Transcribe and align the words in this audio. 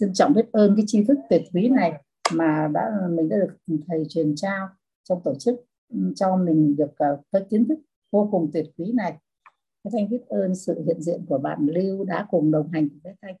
trân 0.00 0.12
trọng 0.14 0.32
biết 0.34 0.52
ơn 0.52 0.76
cái 0.76 0.84
tri 0.88 1.04
thức 1.04 1.18
tuyệt 1.30 1.42
quý 1.52 1.68
này 1.68 2.02
mà 2.32 2.68
đã 2.74 2.90
mình 3.10 3.28
đã 3.28 3.36
được 3.36 3.76
thầy 3.86 4.04
truyền 4.08 4.34
trao 4.36 4.68
trong 5.04 5.20
tổ 5.24 5.34
chức 5.34 5.60
cho 6.16 6.36
mình 6.36 6.76
được 6.76 6.90
ờ, 6.96 7.12
uh, 7.12 7.20
cái 7.32 7.46
kiến 7.50 7.68
thức 7.68 7.78
vô 8.10 8.28
cùng 8.30 8.50
tuyệt 8.52 8.66
quý 8.78 8.92
này. 8.92 9.18
Bé 9.84 9.90
thanh 9.92 10.10
biết 10.10 10.22
ơn 10.28 10.54
sự 10.54 10.82
hiện 10.86 11.02
diện 11.02 11.26
của 11.28 11.38
bạn 11.38 11.66
lưu 11.66 12.04
đã 12.04 12.26
cùng 12.30 12.50
đồng 12.50 12.68
hành 12.68 12.88
với 12.88 13.00
bé 13.04 13.14
thanh. 13.22 13.36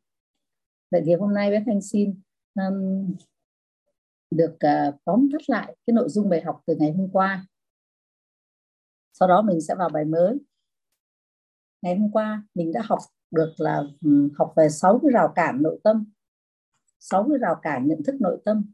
Vậy 0.90 1.02
thì 1.04 1.14
hôm 1.14 1.34
nay 1.34 1.50
bé 1.50 1.62
thanh 1.66 1.82
xin 1.82 2.20
um, 2.54 3.14
được 4.30 4.52
uh, 4.52 4.94
tóm 5.04 5.28
tắt 5.32 5.40
lại 5.46 5.76
cái 5.86 5.94
nội 5.94 6.08
dung 6.08 6.28
bài 6.28 6.42
học 6.42 6.62
từ 6.66 6.76
ngày 6.76 6.92
hôm 6.92 7.08
qua. 7.12 7.46
Sau 9.12 9.28
đó 9.28 9.42
mình 9.42 9.60
sẽ 9.60 9.74
vào 9.74 9.88
bài 9.88 10.04
mới. 10.04 10.38
Ngày 11.82 11.96
hôm 11.96 12.10
qua 12.10 12.42
mình 12.54 12.72
đã 12.72 12.82
học 12.84 12.98
được 13.30 13.54
là 13.58 13.82
học 14.38 14.52
về 14.56 14.68
sáu 14.68 14.98
cái 15.02 15.10
rào 15.10 15.32
cản 15.34 15.62
nội 15.62 15.80
tâm 15.84 16.12
sáu 17.00 17.26
cái 17.28 17.38
rào 17.38 17.56
cản 17.62 17.88
nhận 17.88 18.02
thức 18.02 18.20
nội 18.20 18.38
tâm. 18.44 18.64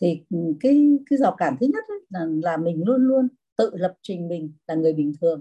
Thì 0.00 0.24
ừ, 0.30 0.38
cái 0.60 0.98
cái 1.10 1.18
rào 1.18 1.34
cản 1.38 1.56
thứ 1.60 1.66
nhất 1.66 1.84
ấy, 1.88 1.98
là 2.10 2.26
là 2.42 2.56
mình 2.56 2.84
luôn 2.86 3.02
luôn 3.02 3.28
tự 3.56 3.70
lập 3.74 3.94
trình 4.02 4.28
mình 4.28 4.52
là 4.66 4.74
người 4.74 4.92
bình 4.92 5.12
thường. 5.20 5.40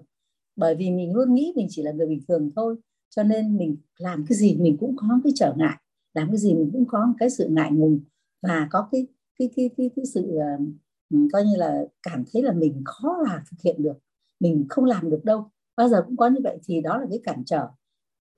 Bởi 0.55 0.75
vì 0.75 0.91
mình 0.91 1.13
luôn 1.13 1.33
nghĩ 1.33 1.53
mình 1.55 1.67
chỉ 1.69 1.83
là 1.83 1.91
người 1.91 2.07
bình 2.07 2.21
thường 2.27 2.51
thôi 2.55 2.75
cho 3.15 3.23
nên 3.23 3.57
mình 3.57 3.77
làm 3.97 4.25
cái 4.29 4.37
gì 4.37 4.57
mình 4.59 4.77
cũng 4.79 4.95
có 4.95 5.07
cái 5.23 5.33
trở 5.35 5.53
ngại 5.57 5.77
làm 6.13 6.27
cái 6.27 6.37
gì 6.37 6.53
mình 6.53 6.69
cũng 6.73 6.85
có 6.87 7.13
cái 7.19 7.29
sự 7.29 7.47
ngại 7.49 7.71
ngùng 7.71 7.99
và 8.41 8.67
có 8.71 8.87
cái 8.91 9.07
cái 9.39 9.49
cái 9.55 9.69
cái, 9.77 9.89
cái 9.95 10.05
sự 10.05 10.31
uh, 10.33 11.31
coi 11.33 11.43
như 11.43 11.55
là 11.55 11.83
cảm 12.03 12.23
thấy 12.33 12.43
là 12.43 12.53
mình 12.53 12.81
khó 12.85 13.17
là 13.23 13.43
thực 13.51 13.57
hiện 13.63 13.83
được 13.83 13.97
mình 14.39 14.65
không 14.69 14.85
làm 14.85 15.09
được 15.09 15.21
đâu. 15.25 15.49
Bao 15.77 15.89
giờ 15.89 16.03
cũng 16.05 16.17
có 16.17 16.27
như 16.27 16.39
vậy 16.43 16.57
thì 16.63 16.81
đó 16.81 16.97
là 16.97 17.05
cái 17.09 17.19
cản 17.23 17.43
trở 17.45 17.67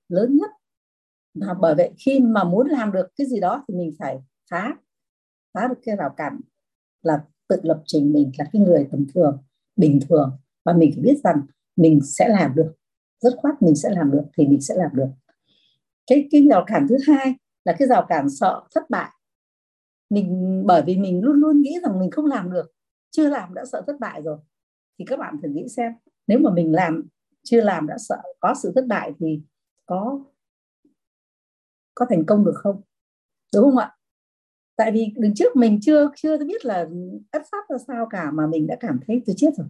lớn 0.09 0.37
nhất 0.37 0.51
và 1.35 1.53
bởi 1.53 1.75
vậy 1.75 1.91
khi 2.05 2.19
mà 2.19 2.43
muốn 2.43 2.67
làm 2.67 2.91
được 2.91 3.07
cái 3.15 3.27
gì 3.27 3.39
đó 3.39 3.65
thì 3.67 3.75
mình 3.75 3.95
phải 3.99 4.19
phá 4.51 4.75
phá 5.53 5.67
được 5.67 5.79
cái 5.85 5.95
rào 5.95 6.09
cản 6.17 6.39
là 7.01 7.23
tự 7.47 7.59
lập 7.63 7.83
trình 7.85 8.13
mình 8.13 8.31
là 8.37 8.45
cái 8.53 8.61
người 8.61 8.87
tầm 8.91 9.05
thường, 9.15 9.37
bình 9.75 9.99
thường. 10.09 10.31
Và 10.65 10.73
mình 10.73 10.91
phải 10.95 11.03
biết 11.03 11.17
rằng 11.23 11.41
mình 11.75 11.99
sẽ 12.03 12.27
làm 12.27 12.55
được 12.55 12.73
rất 13.19 13.33
khoát 13.37 13.61
mình 13.61 13.75
sẽ 13.75 13.89
làm 13.89 14.11
được 14.11 14.23
thì 14.37 14.47
mình 14.47 14.61
sẽ 14.61 14.75
làm 14.77 14.91
được. 14.93 15.09
Cái 16.07 16.27
cái 16.31 16.47
rào 16.49 16.63
cản 16.67 16.87
thứ 16.89 16.97
hai 17.07 17.35
là 17.65 17.75
cái 17.79 17.87
rào 17.87 18.05
cản 18.09 18.29
sợ 18.29 18.63
thất 18.75 18.89
bại. 18.89 19.11
Mình, 20.09 20.63
bởi 20.65 20.83
vì 20.85 20.97
mình 20.97 21.23
luôn 21.23 21.35
luôn 21.35 21.61
nghĩ 21.61 21.79
rằng 21.83 21.99
mình 21.99 22.11
không 22.11 22.25
làm 22.25 22.51
được, 22.51 22.71
chưa 23.11 23.29
làm 23.29 23.53
đã 23.53 23.65
sợ 23.71 23.83
thất 23.87 23.99
bại 23.99 24.21
rồi. 24.21 24.37
Thì 24.99 25.05
các 25.07 25.19
bạn 25.19 25.35
thử 25.43 25.49
nghĩ 25.49 25.67
xem, 25.69 25.93
nếu 26.27 26.39
mà 26.39 26.51
mình 26.53 26.71
làm, 26.71 27.07
chưa 27.43 27.61
làm 27.61 27.87
đã 27.87 27.97
sợ, 27.97 28.21
có 28.39 28.53
sự 28.63 28.71
thất 28.75 28.85
bại 28.87 29.13
thì 29.19 29.41
có 29.85 30.19
có 31.95 32.05
thành 32.09 32.25
công 32.25 32.45
được 32.45 32.55
không? 32.55 32.81
Đúng 33.53 33.63
không 33.63 33.77
ạ? 33.77 33.91
Tại 34.75 34.91
vì 34.91 35.13
đứng 35.17 35.33
trước 35.33 35.55
mình 35.55 35.79
chưa 35.81 36.09
chưa 36.15 36.37
biết 36.37 36.65
là 36.65 36.87
ất 37.31 37.41
sát 37.51 37.69
ra 37.69 37.77
sao 37.87 38.07
cả 38.09 38.31
mà 38.31 38.47
mình 38.47 38.67
đã 38.67 38.75
cảm 38.79 38.99
thấy 39.07 39.21
tôi 39.25 39.35
chết 39.37 39.49
rồi. 39.57 39.67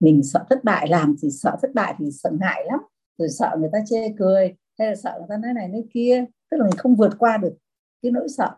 Mình 0.00 0.22
sợ 0.22 0.46
thất 0.50 0.64
bại, 0.64 0.88
làm 0.88 1.14
thì 1.22 1.30
sợ 1.30 1.56
thất 1.62 1.74
bại 1.74 1.94
thì 1.98 2.10
sợ 2.10 2.30
ngại 2.40 2.64
lắm. 2.66 2.80
Rồi 3.18 3.28
sợ 3.28 3.56
người 3.58 3.68
ta 3.72 3.78
chê 3.86 4.14
cười, 4.18 4.54
hay 4.78 4.88
là 4.88 4.94
sợ 4.94 5.14
người 5.18 5.26
ta 5.28 5.36
nói 5.36 5.54
này 5.54 5.68
nói 5.68 5.84
kia. 5.94 6.24
Tức 6.50 6.56
là 6.56 6.64
mình 6.64 6.76
không 6.78 6.96
vượt 6.96 7.18
qua 7.18 7.36
được 7.36 7.56
cái 8.02 8.12
nỗi 8.12 8.28
sợ 8.28 8.56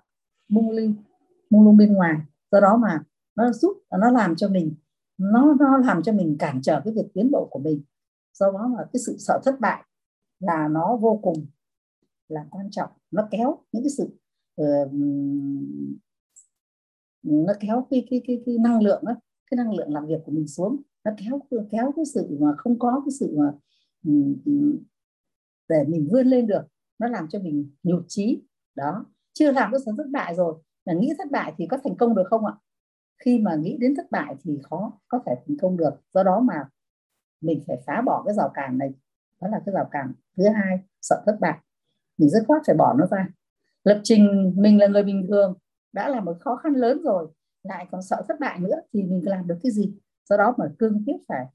mung 0.49 0.71
lung 0.71 0.95
mung 1.51 1.65
lung 1.65 1.77
bên 1.77 1.93
ngoài. 1.93 2.17
Do 2.53 2.61
đó 2.61 2.77
mà 2.77 3.03
nó 3.37 3.53
giúp, 3.53 3.73
nó 3.99 4.11
làm 4.11 4.37
cho 4.37 4.49
mình, 4.49 4.75
nó 5.19 5.57
nó 5.61 5.79
làm 5.79 6.03
cho 6.03 6.13
mình 6.13 6.37
cản 6.39 6.63
trở 6.63 6.81
cái 6.85 6.93
việc 6.97 7.07
tiến 7.15 7.31
bộ 7.31 7.49
của 7.51 7.59
mình. 7.59 7.83
Do 8.33 8.51
đó 8.53 8.71
mà 8.77 8.85
cái 8.93 9.01
sự 9.07 9.17
sợ 9.19 9.41
thất 9.45 9.61
bại 9.61 9.85
là 10.41 10.69
nó 10.69 10.97
vô 10.97 11.21
cùng 11.23 11.47
là 12.31 12.47
quan 12.51 12.71
trọng. 12.71 12.91
Nó 13.11 13.29
kéo 13.31 13.59
những 13.73 13.83
cái 13.83 13.91
sự 13.91 14.05
uh, 14.63 14.93
nó 17.23 17.53
kéo 17.61 17.87
cái 17.91 18.07
cái 18.11 18.23
cái, 18.27 18.43
cái 18.47 18.59
năng 18.59 18.83
lượng 18.83 19.05
đó, 19.07 19.15
cái 19.51 19.57
năng 19.57 19.75
lượng 19.75 19.93
làm 19.93 20.07
việc 20.07 20.21
của 20.25 20.33
mình 20.33 20.49
xuống. 20.49 20.83
Nó 21.05 21.11
kéo 21.19 21.41
kéo 21.71 21.93
cái 21.97 22.05
sự 22.15 22.39
mà 22.41 22.55
không 22.59 22.79
có 22.79 23.03
cái 23.05 23.13
sự 23.21 23.37
mà 23.39 23.53
để 25.69 25.85
mình 25.89 26.09
vươn 26.11 26.27
lên 26.27 26.47
được 26.47 26.63
nó 26.99 27.09
làm 27.09 27.29
cho 27.29 27.39
mình 27.39 27.71
nhụt 27.83 28.05
chí. 28.09 28.43
Đó. 28.75 29.07
Chưa 29.33 29.53
làm 29.53 29.73
cái 29.73 29.81
sự 29.87 29.93
thất 29.97 30.07
bại 30.13 30.35
rồi 30.35 30.63
là 30.85 30.95
nghĩ 30.95 31.13
thất 31.19 31.31
bại 31.31 31.55
thì 31.57 31.67
có 31.67 31.79
thành 31.85 31.97
công 31.97 32.15
được 32.15 32.25
không 32.31 32.47
ạ? 32.47 32.55
Khi 33.25 33.39
mà 33.39 33.55
nghĩ 33.55 33.77
đến 33.81 33.95
thất 33.97 34.11
bại 34.11 34.37
thì 34.45 34.59
khó 34.63 35.01
có 35.09 35.23
thể 35.27 35.35
thành 35.47 35.57
công 35.61 35.77
được. 35.77 35.95
Do 36.15 36.23
đó 36.23 36.41
mà 36.41 36.69
mình 37.41 37.63
phải 37.67 37.77
phá 37.87 38.03
bỏ 38.07 38.23
cái 38.27 38.35
rào 38.35 38.51
cản 38.55 38.79
này. 38.79 38.91
Đó 39.41 39.49
là 39.49 39.63
cái 39.67 39.73
rào 39.73 39.89
cản 39.91 40.13
thứ 40.37 40.45
hai 40.49 40.79
sợ 41.01 41.23
thất 41.27 41.37
bại 41.41 41.59
mình 42.21 42.31
rất 42.31 42.41
khoát 42.47 42.63
phải 42.67 42.77
bỏ 42.77 42.95
nó 42.99 43.07
ra. 43.11 43.29
Lập 43.85 44.01
trình 44.05 44.55
mình 44.57 44.79
là 44.79 44.87
người 44.87 45.03
bình 45.03 45.27
thường, 45.29 45.55
đã 45.93 46.09
là 46.09 46.21
một 46.21 46.37
khó 46.41 46.57
khăn 46.57 46.73
lớn 46.73 47.03
rồi, 47.03 47.29
lại 47.63 47.87
còn 47.91 48.03
sợ 48.03 48.25
thất 48.29 48.41
bại 48.41 48.61
nữa 48.61 48.81
thì 48.93 49.03
mình 49.03 49.29
làm 49.29 49.47
được 49.47 49.59
cái 49.63 49.73
gì? 49.73 49.93
Do 50.29 50.37
đó 50.37 50.55
mà 50.59 50.65
cương 50.79 51.05
quyết 51.07 51.17
phải, 51.29 51.47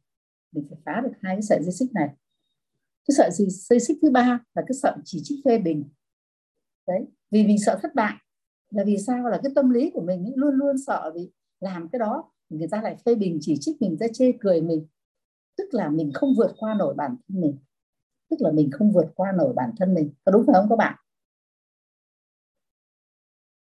mình 0.52 0.68
phải 0.70 0.80
phá 0.86 1.02
được 1.02 1.12
hai 1.22 1.36
cái 1.36 1.42
sợi 1.42 1.64
dây 1.64 1.72
xích 1.72 1.94
này. 1.94 2.08
Cái 3.08 3.16
sợi 3.18 3.32
gì, 3.32 3.46
dây 3.50 3.80
xích 3.80 3.98
thứ 4.02 4.12
ba 4.12 4.40
là 4.54 4.64
cái 4.68 4.76
sợi 4.82 4.94
chỉ 5.04 5.22
trích 5.24 5.40
phê 5.46 5.58
bình. 5.58 5.90
Đấy, 6.88 7.06
vì 7.32 7.48
mình 7.48 7.58
sợ 7.66 7.80
thất 7.82 7.96
bại, 7.96 8.14
là 8.72 8.84
vì 8.84 8.98
sao? 8.98 9.28
Là 9.30 9.40
cái 9.44 9.52
tâm 9.56 9.70
lý 9.70 9.92
của 9.94 10.02
mình 10.02 10.34
luôn 10.36 10.56
luôn 10.56 10.76
sợ 10.88 11.12
vì 11.16 11.32
làm 11.60 11.90
cái 11.90 12.00
đó, 12.00 12.32
người 12.50 12.68
ta 12.68 12.82
lại 12.82 12.96
phê 13.06 13.16
bình, 13.16 13.38
chỉ 13.42 13.58
trích 13.60 13.82
mình, 13.82 13.90
người 13.90 14.08
ta 14.08 14.14
chê 14.14 14.32
cười 14.40 14.62
mình. 14.62 14.88
Tức 15.58 15.68
là 15.72 15.90
mình 15.90 16.12
không 16.14 16.36
vượt 16.38 16.54
qua 16.58 16.74
nổi 16.74 16.94
bản 16.98 17.16
thân 17.28 17.42
mình 17.42 17.58
tức 18.30 18.36
là 18.40 18.52
mình 18.52 18.72
không 18.72 18.92
vượt 18.92 19.08
qua 19.16 19.32
nổi 19.32 19.54
bản 19.56 19.72
thân 19.78 19.94
mình. 19.94 20.10
Có 20.26 20.32
đúng 20.32 20.44
phải 20.48 20.54
không 20.54 20.70
các 20.70 20.76
bạn? 20.76 20.96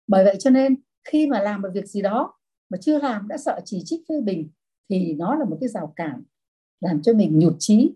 Bởi 0.07 0.25
vậy 0.25 0.37
cho 0.39 0.51
nên, 0.51 0.77
khi 1.05 1.27
mà 1.27 1.41
làm 1.41 1.63
một 1.63 1.69
việc 1.75 1.87
gì 1.87 2.03
đó 2.03 2.35
mà 2.69 2.79
chưa 2.81 2.99
làm, 2.99 3.29
đã 3.29 3.37
sợ 3.39 3.61
chỉ 3.65 3.83
trích 3.85 4.01
phê 4.09 4.21
bình, 4.21 4.49
thì 4.89 5.15
nó 5.15 5.35
là 5.35 5.45
một 5.45 5.57
cái 5.61 5.69
rào 5.69 5.93
cản 5.97 6.23
làm 6.81 7.03
cho 7.03 7.15
mình 7.15 7.39
nhụt 7.39 7.55
chí, 7.59 7.95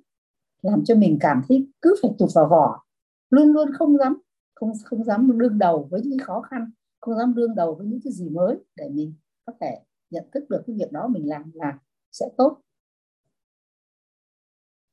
làm 0.62 0.84
cho 0.84 0.94
mình 0.94 1.18
cảm 1.20 1.42
thấy 1.48 1.68
cứ 1.82 1.94
phải 2.02 2.10
tụt 2.18 2.30
vào 2.34 2.48
vỏ. 2.48 2.82
Luôn 3.30 3.52
luôn 3.52 3.68
không 3.78 3.98
dám, 3.98 4.18
không 4.54 4.72
không 4.84 5.04
dám 5.04 5.38
đương 5.38 5.58
đầu 5.58 5.88
với 5.90 6.02
những 6.04 6.18
khó 6.18 6.40
khăn, 6.40 6.70
không 7.00 7.18
dám 7.18 7.34
đương 7.34 7.54
đầu 7.54 7.74
với 7.74 7.86
những 7.86 8.00
cái 8.04 8.12
gì 8.12 8.28
mới 8.28 8.56
để 8.76 8.88
mình 8.88 9.14
có 9.44 9.52
thể 9.60 9.78
nhận 10.10 10.24
thức 10.34 10.50
được 10.50 10.62
cái 10.66 10.76
việc 10.76 10.92
đó 10.92 11.08
mình 11.08 11.28
làm 11.28 11.50
là 11.54 11.78
sẽ 12.12 12.26
tốt 12.36 12.60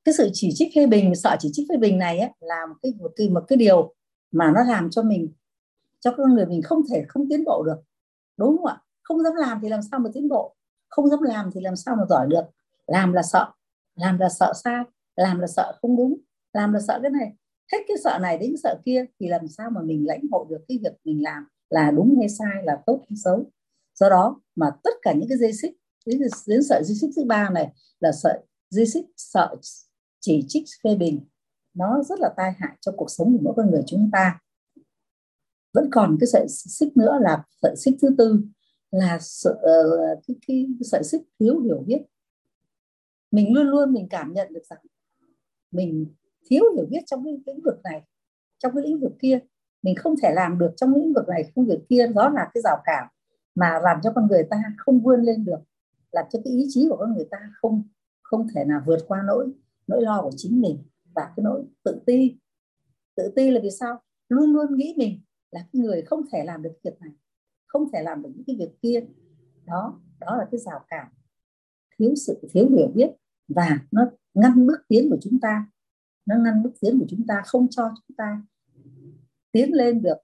cái 0.05 0.13
sự 0.13 0.29
chỉ 0.33 0.49
trích 0.53 0.71
phê 0.75 0.87
bình 0.87 1.15
sợ 1.15 1.35
chỉ 1.39 1.49
trích 1.53 1.67
phê 1.69 1.77
bình 1.77 1.97
này 1.97 2.19
ấy, 2.19 2.29
là 2.39 2.65
một 2.69 2.75
cái 2.81 2.93
một 2.99 3.11
cái 3.15 3.29
một 3.29 3.43
cái 3.47 3.57
điều 3.57 3.93
mà 4.31 4.51
nó 4.55 4.63
làm 4.63 4.89
cho 4.89 5.03
mình 5.03 5.33
cho 5.99 6.13
con 6.17 6.33
người 6.33 6.45
mình 6.45 6.61
không 6.61 6.81
thể 6.89 7.05
không 7.07 7.29
tiến 7.29 7.43
bộ 7.43 7.63
được. 7.63 7.77
Đúng 8.37 8.57
không 8.57 8.65
ạ? 8.65 8.81
Không 9.01 9.23
dám 9.23 9.33
làm 9.35 9.59
thì 9.61 9.69
làm 9.69 9.81
sao 9.91 9.99
mà 9.99 10.09
tiến 10.13 10.29
bộ? 10.29 10.55
Không 10.87 11.09
dám 11.09 11.21
làm 11.21 11.49
thì 11.53 11.61
làm 11.61 11.75
sao 11.75 11.95
mà 11.95 12.03
giỏi 12.09 12.27
được? 12.29 12.43
Làm 12.87 13.13
là 13.13 13.21
sợ 13.21 13.51
làm 13.95 14.17
là 14.17 14.29
sợ 14.29 14.53
sai 14.63 14.83
làm 15.15 15.39
là 15.39 15.47
sợ 15.47 15.77
không 15.81 15.97
đúng 15.97 16.17
làm 16.53 16.73
là 16.73 16.79
sợ 16.79 16.99
cái 17.01 17.11
này. 17.11 17.33
Hết 17.71 17.77
cái 17.87 17.97
sợ 18.03 18.19
này 18.21 18.37
đến 18.37 18.55
sợ 18.63 18.77
kia 18.85 19.05
thì 19.19 19.27
làm 19.27 19.47
sao 19.47 19.69
mà 19.69 19.81
mình 19.81 20.07
lãnh 20.07 20.21
hội 20.31 20.45
được 20.49 20.65
cái 20.67 20.79
việc 20.83 20.93
mình 21.03 21.23
làm 21.23 21.47
là 21.69 21.91
đúng 21.91 22.15
hay 22.19 22.29
sai 22.29 22.63
là 22.63 22.77
tốt 22.85 23.01
hay 23.09 23.17
xấu. 23.23 23.51
Do 23.95 24.09
đó 24.09 24.41
mà 24.55 24.71
tất 24.83 24.93
cả 25.01 25.13
những 25.13 25.29
cái 25.29 25.37
dây 25.37 25.53
xích 25.53 25.77
đến, 26.05 26.19
đến 26.47 26.63
sợi 26.63 26.83
dây 26.83 26.95
xích 26.95 27.09
thứ 27.15 27.23
ba 27.23 27.49
này 27.49 27.73
là 27.99 28.11
sợi 28.11 28.39
dây 28.69 28.85
xích 28.85 29.05
sợ 29.17 29.55
chỉ 30.23 30.45
trích 30.47 30.63
phê 30.83 30.95
bình. 30.95 31.19
Nó 31.73 32.03
rất 32.03 32.19
là 32.19 32.33
tai 32.37 32.51
hại 32.57 32.77
cho 32.81 32.91
cuộc 32.97 33.09
sống 33.09 33.33
của 33.33 33.39
mỗi 33.41 33.53
con 33.57 33.71
người 33.71 33.83
chúng 33.87 34.09
ta. 34.13 34.39
Vẫn 35.73 35.89
còn 35.91 36.17
cái 36.19 36.27
sợi 36.27 36.45
xích 36.49 36.97
nữa 36.97 37.17
là 37.21 37.43
sợi 37.61 37.75
xích 37.75 37.95
thứ 38.01 38.15
tư 38.17 38.41
là 38.91 39.17
sợi, 39.21 39.53
cái, 39.61 39.71
ờ, 39.73 40.21
cái, 40.27 40.37
cái 40.47 40.67
sợi 40.81 41.03
xích 41.03 41.21
thiếu 41.39 41.59
hiểu 41.59 41.83
biết. 41.87 42.01
Mình 43.31 43.53
luôn 43.53 43.67
luôn 43.67 43.93
mình 43.93 44.07
cảm 44.09 44.33
nhận 44.33 44.53
được 44.53 44.65
rằng 44.69 44.79
mình 45.71 46.05
thiếu 46.49 46.63
hiểu 46.75 46.85
biết 46.89 47.01
trong 47.05 47.25
cái 47.25 47.33
lĩnh 47.45 47.61
vực 47.63 47.81
này 47.83 48.01
trong 48.57 48.75
cái 48.75 48.83
lĩnh 48.83 48.99
vực 48.99 49.11
kia. 49.21 49.39
Mình 49.81 49.95
không 49.95 50.15
thể 50.23 50.31
làm 50.33 50.57
được 50.57 50.71
trong 50.75 50.95
lĩnh 50.95 51.13
vực 51.13 51.27
này 51.27 51.51
không 51.55 51.65
việc 51.65 51.79
kia. 51.89 52.07
Đó 52.07 52.29
là 52.29 52.49
cái 52.53 52.61
rào 52.61 52.81
cản 52.83 53.07
mà 53.55 53.79
làm 53.83 53.99
cho 54.03 54.11
con 54.15 54.27
người 54.27 54.43
ta 54.49 54.63
không 54.77 55.03
vươn 55.03 55.21
lên 55.21 55.45
được 55.45 55.59
làm 56.11 56.25
cho 56.31 56.39
cái 56.43 56.53
ý 56.53 56.65
chí 56.69 56.87
của 56.89 56.97
con 56.97 57.13
người 57.13 57.27
ta 57.31 57.37
không 57.61 57.83
không 58.21 58.47
thể 58.55 58.65
nào 58.65 58.81
vượt 58.85 58.99
qua 59.07 59.23
nỗi 59.27 59.51
nỗi 59.87 60.01
lo 60.01 60.21
của 60.21 60.31
chính 60.35 60.61
mình 60.61 60.83
và 61.15 61.33
cái 61.35 61.43
nỗi 61.43 61.63
tự 61.83 62.01
ti. 62.05 62.37
Tự 63.15 63.33
ti 63.35 63.51
là 63.51 63.59
vì 63.63 63.69
sao? 63.79 64.01
Luôn 64.29 64.53
luôn 64.53 64.77
nghĩ 64.77 64.93
mình 64.97 65.21
là 65.51 65.59
cái 65.73 65.81
người 65.81 66.01
không 66.01 66.21
thể 66.31 66.43
làm 66.45 66.61
được 66.61 66.73
việc 66.83 67.01
này, 67.01 67.11
không 67.67 67.91
thể 67.93 68.03
làm 68.03 68.21
được 68.21 68.29
những 68.35 68.43
cái 68.47 68.55
việc 68.59 68.81
kia. 68.81 69.05
Đó 69.65 70.01
đó 70.19 70.35
là 70.37 70.47
cái 70.51 70.59
rào 70.59 70.85
cản 70.87 71.07
thiếu 71.97 72.15
sự, 72.15 72.39
thiếu 72.51 72.69
hiểu 72.69 72.87
biết 72.95 73.09
và 73.47 73.79
nó 73.91 74.01
ngăn 74.33 74.67
bước 74.67 74.77
tiến 74.87 75.09
của 75.09 75.17
chúng 75.21 75.39
ta. 75.39 75.67
Nó 76.25 76.35
ngăn 76.35 76.63
bước 76.63 76.73
tiến 76.81 76.99
của 76.99 77.05
chúng 77.09 77.27
ta, 77.27 77.41
không 77.45 77.67
cho 77.69 77.91
chúng 78.07 78.15
ta 78.15 78.41
tiến 79.51 79.73
lên 79.73 80.01
được, 80.01 80.17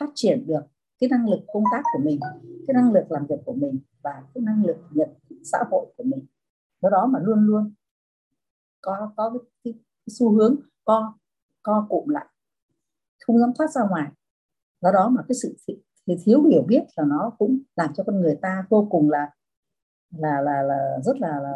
phát 0.00 0.10
triển 0.14 0.46
được 0.46 0.60
cái 1.00 1.10
năng 1.10 1.28
lực 1.28 1.40
công 1.46 1.64
tác 1.72 1.82
của 1.92 2.04
mình, 2.04 2.20
cái 2.66 2.74
năng 2.74 2.92
lực 2.92 3.10
làm 3.10 3.26
việc 3.26 3.40
của 3.44 3.52
mình 3.52 3.78
và 4.02 4.22
cái 4.34 4.42
năng 4.42 4.64
lực 4.64 4.76
nhận 4.90 5.08
xã 5.44 5.58
hội 5.70 5.86
của 5.96 6.04
mình. 6.04 6.26
Do 6.82 6.90
đó 6.90 7.06
mà 7.06 7.18
luôn 7.22 7.46
luôn 7.46 7.72
có 8.80 9.12
có 9.16 9.30
cái, 9.30 9.50
cái, 9.64 9.72
cái 9.74 10.14
xu 10.18 10.32
hướng 10.32 10.56
co 10.84 11.14
co 11.62 11.86
cụm 11.88 12.08
lại 12.08 12.26
không 13.28 13.38
dám 13.38 13.52
thoát 13.58 13.70
ra 13.70 13.82
ngoài. 13.90 14.12
Do 14.80 14.92
đó 14.92 15.08
mà 15.08 15.22
cái 15.28 15.34
sự 15.42 15.56
thì 16.06 16.16
thiếu 16.24 16.42
hiểu 16.42 16.62
biết 16.62 16.82
là 16.96 17.04
nó 17.04 17.32
cũng 17.38 17.58
làm 17.76 17.94
cho 17.94 18.04
con 18.04 18.20
người 18.20 18.38
ta 18.42 18.64
vô 18.70 18.88
cùng 18.90 19.10
là 19.10 19.30
là 20.10 20.40
là 20.40 20.62
là 20.62 20.98
rất 21.04 21.20
là 21.20 21.40
là, 21.40 21.52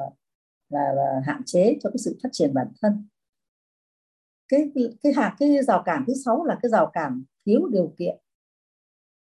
là, 0.69 0.93
là 0.93 1.23
hạn 1.27 1.43
chế 1.47 1.79
cho 1.83 1.91
cái 1.91 1.99
sự 1.99 2.19
phát 2.23 2.29
triển 2.33 2.55
bản 2.55 2.69
thân. 2.83 3.07
Cái 4.49 4.73
cái 5.03 5.13
hạt 5.13 5.37
cái 5.39 5.63
rào 5.63 5.83
cản 5.85 6.05
thứ 6.07 6.13
sáu 6.25 6.45
là 6.45 6.59
cái 6.63 6.71
rào 6.71 6.91
cản 6.93 7.23
thiếu 7.47 7.69
điều 7.69 7.95
kiện. 7.99 8.17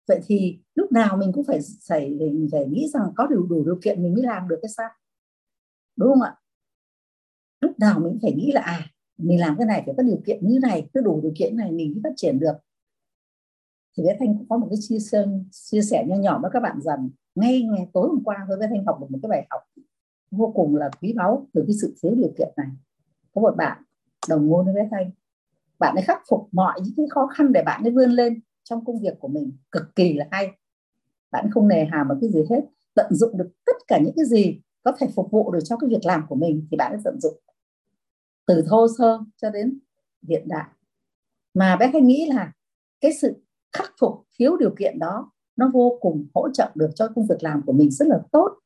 Vậy 0.08 0.20
thì 0.26 0.60
lúc 0.74 0.92
nào 0.92 1.16
mình 1.16 1.32
cũng 1.32 1.44
phải 1.44 1.58
phải 1.88 2.18
phải 2.52 2.66
nghĩ 2.66 2.88
rằng 2.88 3.12
có 3.16 3.26
đủ 3.26 3.46
đủ 3.46 3.64
điều 3.64 3.78
kiện 3.82 4.02
mình 4.02 4.14
mới 4.14 4.22
làm 4.22 4.48
được 4.48 4.58
cái 4.62 4.68
sao? 4.76 4.90
Đúng 5.96 6.08
không 6.08 6.22
ạ? 6.22 6.39
Lúc 7.60 7.78
nào 7.78 8.00
mình 8.00 8.18
phải 8.22 8.32
nghĩ 8.32 8.52
là 8.52 8.60
à 8.60 8.86
mình 9.18 9.40
làm 9.40 9.56
cái 9.58 9.66
này 9.66 9.82
phải 9.86 9.94
có 9.96 10.02
điều 10.02 10.20
kiện 10.26 10.48
như 10.48 10.58
này, 10.62 10.88
cứ 10.94 11.00
đủ 11.00 11.20
điều 11.22 11.32
kiện 11.36 11.56
này 11.56 11.72
mình 11.72 11.92
mới 11.92 12.00
phát 12.04 12.12
triển 12.16 12.38
được. 12.38 12.52
Thì 13.96 14.02
bé 14.04 14.16
thanh 14.18 14.38
cũng 14.38 14.48
có 14.48 14.56
một 14.56 14.66
cái 14.70 14.78
chia 14.80 14.98
sẻ 14.98 15.26
chia 15.50 15.82
sẻ 15.82 16.04
nho 16.08 16.16
nhỏ 16.16 16.38
với 16.42 16.50
các 16.54 16.60
bạn 16.60 16.80
rằng, 16.80 17.08
ngay 17.34 17.62
ngày 17.62 17.88
tối 17.92 18.08
hôm 18.08 18.24
qua 18.24 18.36
tôi 18.48 18.58
bé 18.58 18.66
thanh 18.70 18.84
học 18.84 18.98
được 19.00 19.06
một 19.10 19.18
cái 19.22 19.28
bài 19.28 19.46
học 19.50 19.60
vô 20.30 20.52
cùng 20.54 20.76
là 20.76 20.90
quý 21.00 21.12
báu 21.16 21.46
từ 21.52 21.64
cái 21.66 21.76
sự 21.80 21.94
thiếu 22.02 22.14
điều 22.14 22.32
kiện 22.38 22.48
này. 22.56 22.66
Có 23.34 23.40
một 23.40 23.56
bạn 23.56 23.82
đồng 24.28 24.46
ngôn 24.46 24.64
với 24.64 24.74
bé 24.74 24.88
thanh, 24.90 25.10
bạn 25.78 25.94
ấy 25.94 26.02
khắc 26.02 26.22
phục 26.30 26.48
mọi 26.52 26.80
những 26.84 26.94
cái 26.96 27.06
khó 27.10 27.26
khăn 27.26 27.52
để 27.52 27.62
bạn 27.62 27.82
ấy 27.82 27.90
vươn 27.90 28.10
lên 28.10 28.40
trong 28.64 28.84
công 28.84 29.00
việc 29.00 29.18
của 29.18 29.28
mình, 29.28 29.52
cực 29.72 29.94
kỳ 29.94 30.12
là 30.12 30.26
hay. 30.30 30.48
Bạn 31.30 31.50
không 31.50 31.68
nề 31.68 31.84
hà 31.84 32.04
một 32.04 32.14
cái 32.20 32.30
gì 32.30 32.40
hết, 32.50 32.60
tận 32.94 33.14
dụng 33.14 33.38
được 33.38 33.50
tất 33.66 33.76
cả 33.86 33.98
những 33.98 34.14
cái 34.16 34.24
gì 34.24 34.60
có 34.82 34.92
thể 34.98 35.06
phục 35.14 35.30
vụ 35.30 35.52
được 35.52 35.60
cho 35.64 35.76
cái 35.76 35.90
việc 35.90 36.04
làm 36.04 36.26
của 36.28 36.34
mình 36.34 36.66
thì 36.70 36.76
bạn 36.76 36.92
ấy 36.92 37.00
tận 37.04 37.20
dụng 37.20 37.34
từ 38.46 38.64
thô 38.68 38.86
sơ 38.98 39.18
cho 39.36 39.50
đến 39.50 39.78
hiện 40.28 40.48
đại. 40.48 40.68
Mà 41.54 41.76
bé 41.76 41.90
hay 41.92 42.02
nghĩ 42.02 42.30
là 42.34 42.52
cái 43.00 43.12
sự 43.12 43.42
khắc 43.72 43.92
phục 44.00 44.26
thiếu 44.38 44.56
điều 44.56 44.74
kiện 44.78 44.98
đó, 44.98 45.32
nó 45.56 45.70
vô 45.72 45.98
cùng 46.00 46.26
hỗ 46.34 46.50
trợ 46.52 46.70
được 46.74 46.90
cho 46.94 47.08
công 47.14 47.26
việc 47.26 47.42
làm 47.42 47.62
của 47.66 47.72
mình 47.72 47.90
rất 47.90 48.08
là 48.08 48.20
tốt, 48.32 48.58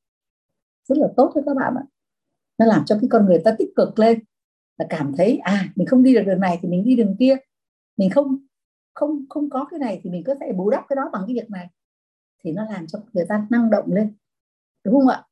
rất 0.88 0.98
là 0.98 1.08
tốt 1.16 1.32
cho 1.34 1.40
các 1.46 1.56
bạn 1.56 1.74
ạ. 1.74 1.84
Nó 2.58 2.66
làm 2.66 2.84
cho 2.84 2.98
cái 3.00 3.08
con 3.10 3.26
người 3.26 3.40
ta 3.44 3.54
tích 3.58 3.68
cực 3.76 3.98
lên 3.98 4.24
là 4.78 4.86
cảm 4.90 5.12
thấy 5.16 5.38
à 5.38 5.68
mình 5.76 5.86
không 5.86 6.02
đi 6.02 6.14
được 6.14 6.22
đường 6.26 6.40
này 6.40 6.58
thì 6.62 6.68
mình 6.68 6.84
đi 6.84 6.96
đường 6.96 7.16
kia. 7.18 7.36
Mình 7.96 8.10
không 8.10 8.38
không 8.94 9.24
không 9.28 9.50
có 9.50 9.64
cái 9.70 9.78
này 9.78 10.00
thì 10.02 10.10
mình 10.10 10.24
có 10.26 10.34
thể 10.40 10.52
bù 10.52 10.70
đắp 10.70 10.84
cái 10.88 10.96
đó 10.96 11.10
bằng 11.12 11.22
cái 11.26 11.34
việc 11.34 11.50
này. 11.50 11.68
Thì 12.44 12.52
nó 12.52 12.64
làm 12.64 12.86
cho 12.86 12.98
người 13.12 13.24
ta 13.28 13.46
năng 13.50 13.70
động 13.70 13.92
lên. 13.92 14.14
Đúng 14.84 14.94
không 14.94 15.08
ạ? 15.08 15.24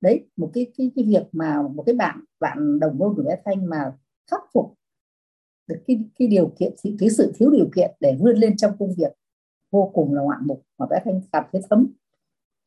Đấy, 0.00 0.26
một 0.36 0.50
cái 0.54 0.72
cái 0.78 0.90
cái 0.96 1.04
việc 1.04 1.22
mà 1.32 1.62
một 1.62 1.82
cái 1.86 1.94
bạn 1.94 2.24
bạn 2.40 2.78
đồng 2.80 2.98
môn 2.98 3.14
của 3.16 3.22
bé 3.22 3.36
thanh 3.44 3.66
mà 3.66 3.92
khắc 4.30 4.40
phục 4.52 4.74
được 5.66 5.82
cái 5.86 6.04
cái 6.18 6.28
điều 6.28 6.52
kiện, 6.58 6.74
cái 6.98 7.10
sự 7.10 7.32
thiếu 7.34 7.50
điều 7.50 7.68
kiện 7.74 7.90
để 8.00 8.16
vươn 8.20 8.36
lên 8.36 8.56
trong 8.56 8.76
công 8.78 8.94
việc 8.94 9.12
vô 9.70 9.90
cùng 9.94 10.14
là 10.14 10.22
ngoạn 10.22 10.40
mục 10.44 10.62
mà 10.78 10.86
bé 10.86 11.00
thanh 11.04 11.20
cảm 11.32 11.44
thấy 11.52 11.62
thấm 11.70 11.92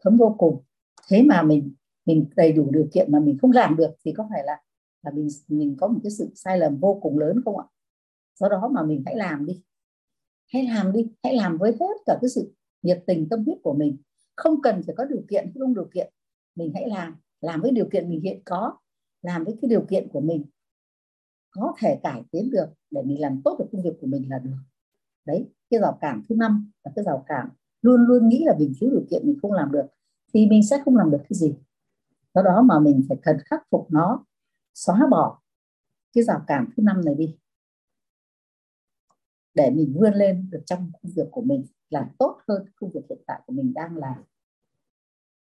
thấm 0.04 0.18
vô 0.18 0.36
cùng. 0.38 0.64
Thế 1.10 1.24
mà 1.24 1.42
mình 1.42 1.74
mình 2.06 2.26
đầy 2.36 2.52
đủ 2.52 2.68
điều 2.72 2.88
kiện 2.94 3.12
mà 3.12 3.20
mình 3.20 3.38
không 3.42 3.52
làm 3.52 3.76
được 3.76 3.92
thì 4.06 4.14
có 4.18 4.28
phải 4.30 4.44
là 4.44 4.62
là 5.04 5.12
mình 5.12 5.28
mình 5.48 5.76
có 5.80 5.88
một 5.88 6.00
cái 6.04 6.12
sự 6.12 6.30
sai 6.36 6.58
lầm 6.58 6.78
vô 6.78 7.00
cùng 7.02 7.20
lớn 7.20 7.42
không 7.46 7.60
ạ? 7.60 7.66
Do 8.36 8.50
đó 8.50 8.70
mà 8.74 8.84
mình 8.84 9.04
hãy 9.06 9.16
làm 9.16 9.46
đi. 9.46 9.62
Hãy 10.54 10.64
làm 10.64 10.92
đi, 10.92 11.08
hãy 11.24 11.36
làm 11.36 11.58
với 11.58 11.72
hết 11.80 11.96
cả 12.06 12.18
cái 12.22 12.30
sự 12.30 12.54
nhiệt 12.82 13.04
tình 13.08 13.30
tâm 13.30 13.44
huyết 13.46 13.58
của 13.64 13.74
mình. 13.74 13.98
Không 14.36 14.62
cần 14.62 14.82
phải 14.86 14.96
có 14.96 15.06
điều 15.06 15.22
kiện 15.30 15.52
không 15.60 15.76
điều 15.76 15.90
kiện 15.94 16.14
mình 16.56 16.72
hãy 16.76 16.90
làm 16.90 17.16
làm 17.42 17.62
với 17.62 17.72
điều 17.72 17.90
kiện 17.92 18.10
mình 18.10 18.22
hiện 18.22 18.42
có, 18.46 18.78
làm 19.22 19.44
với 19.44 19.58
cái 19.62 19.70
điều 19.70 19.86
kiện 19.90 20.08
của 20.10 20.22
mình 20.22 20.46
có 21.52 21.74
thể 21.80 22.00
cải 22.04 22.24
tiến 22.32 22.50
được 22.52 22.70
để 22.92 23.02
mình 23.06 23.22
làm 23.22 23.42
tốt 23.44 23.56
được 23.60 23.66
công 23.72 23.84
việc 23.84 23.98
của 24.02 24.08
mình 24.08 24.30
là 24.30 24.40
được. 24.40 24.58
Đấy, 25.26 25.50
cái 25.70 25.80
rào 25.80 25.98
cản 26.02 26.24
thứ 26.30 26.36
năm 26.36 26.72
là 26.84 26.92
cái 26.96 27.06
rào 27.06 27.24
cản 27.28 27.50
luôn 27.82 28.02
luôn 28.02 28.30
nghĩ 28.30 28.44
là 28.46 28.56
mình 28.60 28.74
thiếu 28.80 28.90
điều 28.90 29.06
kiện 29.10 29.22
mình 29.26 29.38
không 29.42 29.52
làm 29.54 29.72
được 29.72 29.86
thì 30.34 30.48
mình 30.48 30.64
sẽ 30.64 30.82
không 30.86 30.96
làm 30.96 31.12
được 31.12 31.22
cái 31.30 31.38
gì. 31.38 31.56
Do 32.34 32.42
đó 32.42 32.62
mà 32.62 32.80
mình 32.80 33.06
phải 33.10 33.18
cần 33.22 33.38
khắc 33.46 33.64
phục 33.72 33.92
nó, 33.92 34.26
xóa 34.74 35.08
bỏ 35.12 35.42
cái 36.14 36.24
rào 36.24 36.44
cản 36.48 36.66
thứ 36.78 36.84
năm 36.84 37.06
này 37.06 37.16
đi 37.16 37.36
để 39.54 39.70
mình 39.70 39.94
vươn 40.00 40.14
lên 40.14 40.50
được 40.52 40.64
trong 40.66 40.92
công 40.94 41.12
việc 41.16 41.28
của 41.32 41.42
mình, 41.42 41.66
làm 41.90 42.08
tốt 42.20 42.40
hơn 42.48 42.66
công 42.76 42.92
việc 42.92 43.02
hiện 43.10 43.20
tại 43.28 43.42
của 43.46 43.54
mình 43.54 43.74
đang 43.74 43.98
làm 43.98 44.24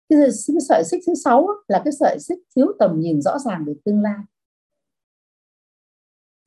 cái, 0.09 0.19
cái 0.47 0.57
sợi 0.69 0.83
xích 0.83 1.03
thứ 1.07 1.15
sáu 1.15 1.47
là 1.67 1.81
cái 1.85 1.93
sợi 1.99 2.17
xích 2.19 2.39
thiếu 2.55 2.67
tầm 2.79 2.99
nhìn 2.99 3.21
rõ 3.21 3.39
ràng 3.39 3.65
về 3.67 3.73
tương 3.85 4.01
lai. 4.01 4.19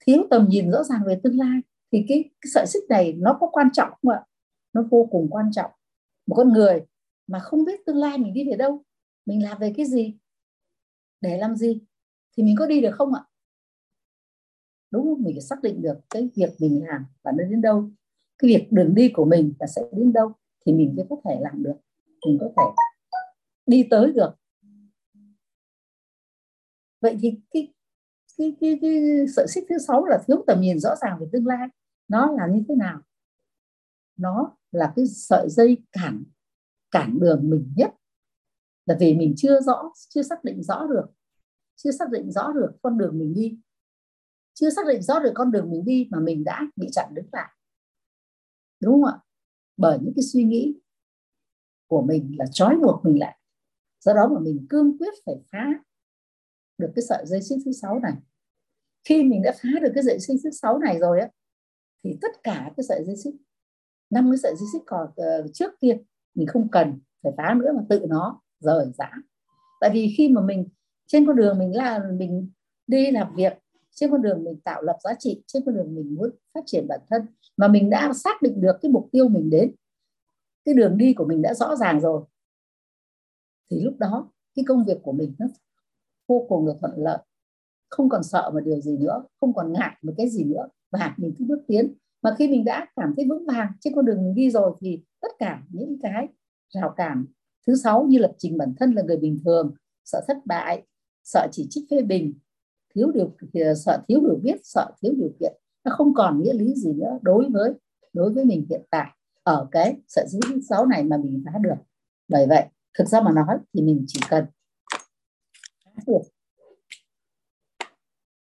Thiếu 0.06 0.26
tầm 0.30 0.46
nhìn 0.48 0.70
rõ 0.70 0.82
ràng 0.84 1.00
về 1.06 1.20
tương 1.22 1.38
lai 1.38 1.60
thì 1.92 2.04
cái, 2.08 2.24
cái 2.40 2.50
sợi 2.54 2.66
xích 2.66 2.82
này 2.88 3.12
nó 3.12 3.36
có 3.40 3.48
quan 3.52 3.68
trọng 3.72 3.90
không 4.02 4.12
ạ? 4.12 4.24
Nó 4.72 4.82
vô 4.90 5.08
cùng 5.10 5.28
quan 5.30 5.50
trọng. 5.52 5.70
Một 6.26 6.34
con 6.36 6.52
người 6.52 6.80
mà 7.26 7.38
không 7.38 7.64
biết 7.64 7.86
tương 7.86 7.96
lai 7.96 8.18
mình 8.18 8.34
đi 8.34 8.50
về 8.50 8.56
đâu 8.56 8.84
mình 9.26 9.42
làm 9.42 9.58
về 9.58 9.72
cái 9.76 9.86
gì 9.86 10.18
để 11.20 11.38
làm 11.38 11.56
gì 11.56 11.80
thì 12.36 12.42
mình 12.42 12.54
có 12.58 12.66
đi 12.66 12.80
được 12.80 12.94
không 12.94 13.14
ạ? 13.14 13.24
Đúng 14.90 15.04
không? 15.04 15.22
Mình 15.22 15.34
phải 15.34 15.42
xác 15.42 15.62
định 15.62 15.82
được 15.82 15.98
cái 16.10 16.30
việc 16.34 16.50
mình 16.58 16.84
làm 16.86 17.04
là 17.24 17.32
nó 17.32 17.44
đến 17.44 17.60
đâu. 17.60 17.90
Cái 18.38 18.48
việc 18.48 18.66
đường 18.70 18.94
đi 18.94 19.08
của 19.14 19.24
mình 19.24 19.52
là 19.58 19.66
sẽ 19.66 19.82
đến 19.92 20.12
đâu 20.12 20.32
thì 20.66 20.72
mình 20.72 20.94
mới 20.96 21.06
có 21.10 21.16
thể 21.24 21.38
làm 21.40 21.62
được. 21.62 21.76
Mình 22.26 22.38
có 22.40 22.46
thể 22.46 22.82
đi 23.66 23.86
tới 23.90 24.12
được. 24.12 24.34
Vậy 27.00 27.16
thì 27.20 27.40
cái 27.50 27.74
cái 28.38 28.56
cái, 28.60 28.78
cái 28.82 28.92
sợi 29.36 29.46
xích 29.48 29.64
thứ 29.68 29.78
sáu 29.78 30.04
là 30.04 30.22
thiếu 30.26 30.44
tầm 30.46 30.60
nhìn 30.60 30.78
rõ 30.78 30.96
ràng 30.96 31.18
về 31.20 31.26
tương 31.32 31.46
lai. 31.46 31.68
Nó 32.08 32.32
là 32.32 32.46
như 32.46 32.62
thế 32.68 32.74
nào? 32.74 33.00
Nó 34.16 34.56
là 34.70 34.92
cái 34.96 35.06
sợi 35.06 35.48
dây 35.50 35.76
cản 35.92 36.24
cản 36.90 37.18
đường 37.20 37.50
mình 37.50 37.72
nhất. 37.76 37.94
Là 38.86 38.96
vì 39.00 39.14
mình 39.14 39.34
chưa 39.36 39.60
rõ 39.60 39.92
chưa 40.08 40.22
xác 40.22 40.44
định 40.44 40.62
rõ 40.62 40.86
được 40.86 41.06
chưa 41.76 41.90
xác 41.90 42.10
định 42.10 42.30
rõ 42.30 42.52
được 42.52 42.72
con 42.82 42.98
đường 42.98 43.18
mình 43.18 43.34
đi. 43.34 43.58
Chưa 44.54 44.70
xác 44.70 44.86
định 44.86 45.02
rõ 45.02 45.18
được 45.18 45.32
con 45.34 45.50
đường 45.50 45.70
mình 45.70 45.84
đi 45.84 46.08
mà 46.10 46.20
mình 46.20 46.44
đã 46.44 46.62
bị 46.76 46.88
chặn 46.92 47.14
đứng 47.14 47.26
lại. 47.32 47.52
Đúng 48.80 48.92
không 48.92 49.04
ạ? 49.04 49.18
Bởi 49.76 49.98
những 50.02 50.12
cái 50.16 50.22
suy 50.22 50.44
nghĩ 50.44 50.80
của 51.86 52.02
mình 52.02 52.34
là 52.38 52.44
trói 52.52 52.76
buộc 52.76 53.04
mình 53.04 53.18
lại 53.18 53.38
do 54.04 54.12
đó 54.12 54.28
mà 54.34 54.40
mình 54.40 54.66
cương 54.70 54.98
quyết 54.98 55.14
phải 55.26 55.34
phá 55.52 55.66
được 56.78 56.92
cái 56.96 57.02
sợi 57.08 57.26
dây 57.26 57.42
xích 57.42 57.58
thứ 57.64 57.72
sáu 57.72 57.98
này. 57.98 58.12
Khi 59.04 59.22
mình 59.22 59.42
đã 59.42 59.52
phá 59.62 59.68
được 59.82 59.92
cái 59.94 60.04
sợi 60.04 60.18
dây 60.18 60.20
xích 60.20 60.40
thứ 60.44 60.50
sáu 60.50 60.78
này 60.78 60.98
rồi 60.98 61.20
á 61.20 61.28
thì 62.04 62.18
tất 62.20 62.42
cả 62.42 62.70
cái 62.76 62.84
sợi 62.88 63.04
dây 63.06 63.16
xích 63.16 63.34
năm 64.10 64.30
cái 64.30 64.38
sợi 64.42 64.52
dây 64.56 64.68
xích 64.72 64.82
còn 64.86 65.06
uh, 65.06 65.50
trước 65.54 65.80
kia 65.80 65.96
mình 66.34 66.46
không 66.46 66.68
cần 66.70 67.00
phải 67.22 67.32
phá 67.36 67.54
nữa 67.54 67.72
mà 67.76 67.82
tự 67.88 68.06
nó 68.08 68.40
rời 68.60 68.86
rã. 68.98 69.10
Tại 69.80 69.90
vì 69.94 70.14
khi 70.16 70.28
mà 70.28 70.40
mình 70.40 70.68
trên 71.06 71.26
con 71.26 71.36
đường 71.36 71.58
mình 71.58 71.76
là 71.76 72.00
mình 72.18 72.50
đi 72.86 73.10
làm 73.10 73.34
việc 73.36 73.52
trên 73.90 74.10
con 74.10 74.22
đường 74.22 74.44
mình 74.44 74.60
tạo 74.60 74.82
lập 74.82 74.96
giá 75.04 75.10
trị 75.18 75.42
trên 75.46 75.62
con 75.66 75.74
đường 75.74 75.94
mình 75.94 76.14
muốn 76.14 76.30
phát 76.54 76.60
triển 76.66 76.88
bản 76.88 77.00
thân 77.10 77.26
mà 77.56 77.68
mình 77.68 77.90
đã 77.90 78.12
xác 78.12 78.42
định 78.42 78.60
được 78.60 78.76
cái 78.82 78.92
mục 78.92 79.08
tiêu 79.12 79.28
mình 79.28 79.50
đến 79.50 79.74
cái 80.64 80.74
đường 80.74 80.98
đi 80.98 81.14
của 81.14 81.24
mình 81.24 81.42
đã 81.42 81.54
rõ 81.54 81.76
ràng 81.76 82.00
rồi 82.00 82.22
thì 83.72 83.80
lúc 83.80 83.98
đó 83.98 84.30
cái 84.54 84.64
công 84.68 84.84
việc 84.84 84.98
của 85.02 85.12
mình 85.12 85.34
nó 85.38 85.46
vô 86.28 86.46
cùng 86.48 86.66
được 86.66 86.74
thuận 86.80 86.92
lợi. 86.96 87.18
Không 87.88 88.08
còn 88.08 88.22
sợ 88.22 88.50
một 88.54 88.60
điều 88.60 88.80
gì 88.80 88.96
nữa, 88.98 89.24
không 89.40 89.54
còn 89.54 89.72
ngại 89.72 89.96
một 90.02 90.12
cái 90.16 90.28
gì 90.28 90.44
nữa. 90.44 90.68
Và 90.90 91.14
mình 91.16 91.34
cứ 91.38 91.44
bước 91.44 91.62
tiến. 91.66 91.94
Mà 92.22 92.34
khi 92.38 92.48
mình 92.48 92.64
đã 92.64 92.86
cảm 92.96 93.12
thấy 93.16 93.26
vững 93.28 93.46
vàng 93.46 93.72
trên 93.80 93.94
con 93.94 94.04
đường 94.04 94.22
mình 94.24 94.34
đi 94.34 94.50
rồi 94.50 94.74
thì 94.80 95.02
tất 95.20 95.28
cả 95.38 95.62
những 95.70 95.98
cái 96.02 96.28
rào 96.68 96.94
cản 96.96 97.24
thứ 97.66 97.76
sáu 97.76 98.04
như 98.04 98.18
lập 98.18 98.32
trình 98.38 98.58
bản 98.58 98.74
thân 98.78 98.92
là 98.92 99.02
người 99.02 99.16
bình 99.16 99.38
thường, 99.44 99.74
sợ 100.04 100.24
thất 100.28 100.36
bại, 100.44 100.82
sợ 101.24 101.48
chỉ 101.52 101.66
trích 101.70 101.84
phê 101.90 102.02
bình, 102.02 102.34
thiếu 102.94 103.10
điều, 103.14 103.30
sợ 103.76 104.02
thiếu 104.08 104.20
hiểu 104.20 104.38
biết, 104.42 104.56
sợ 104.62 104.92
thiếu 105.02 105.12
điều 105.16 105.30
kiện, 105.40 105.52
nó 105.84 105.92
không 105.94 106.14
còn 106.14 106.42
nghĩa 106.42 106.52
lý 106.52 106.74
gì 106.74 106.92
nữa 106.92 107.18
đối 107.22 107.50
với 107.50 107.72
đối 108.12 108.32
với 108.32 108.44
mình 108.44 108.66
hiện 108.70 108.82
tại 108.90 109.10
ở 109.42 109.68
cái 109.70 109.96
sợi 110.08 110.26
thứ 110.32 110.60
sáu 110.60 110.86
này 110.86 111.04
mà 111.04 111.16
mình 111.16 111.42
phá 111.46 111.58
được. 111.58 111.74
Bởi 112.28 112.46
vậy 112.46 112.64
thực 112.98 113.08
ra 113.08 113.20
mà 113.20 113.32
nói 113.32 113.58
thì 113.74 113.82
mình 113.82 114.04
chỉ 114.08 114.20
cần 114.30 114.46
phá 115.84 115.90
được. 116.06 116.22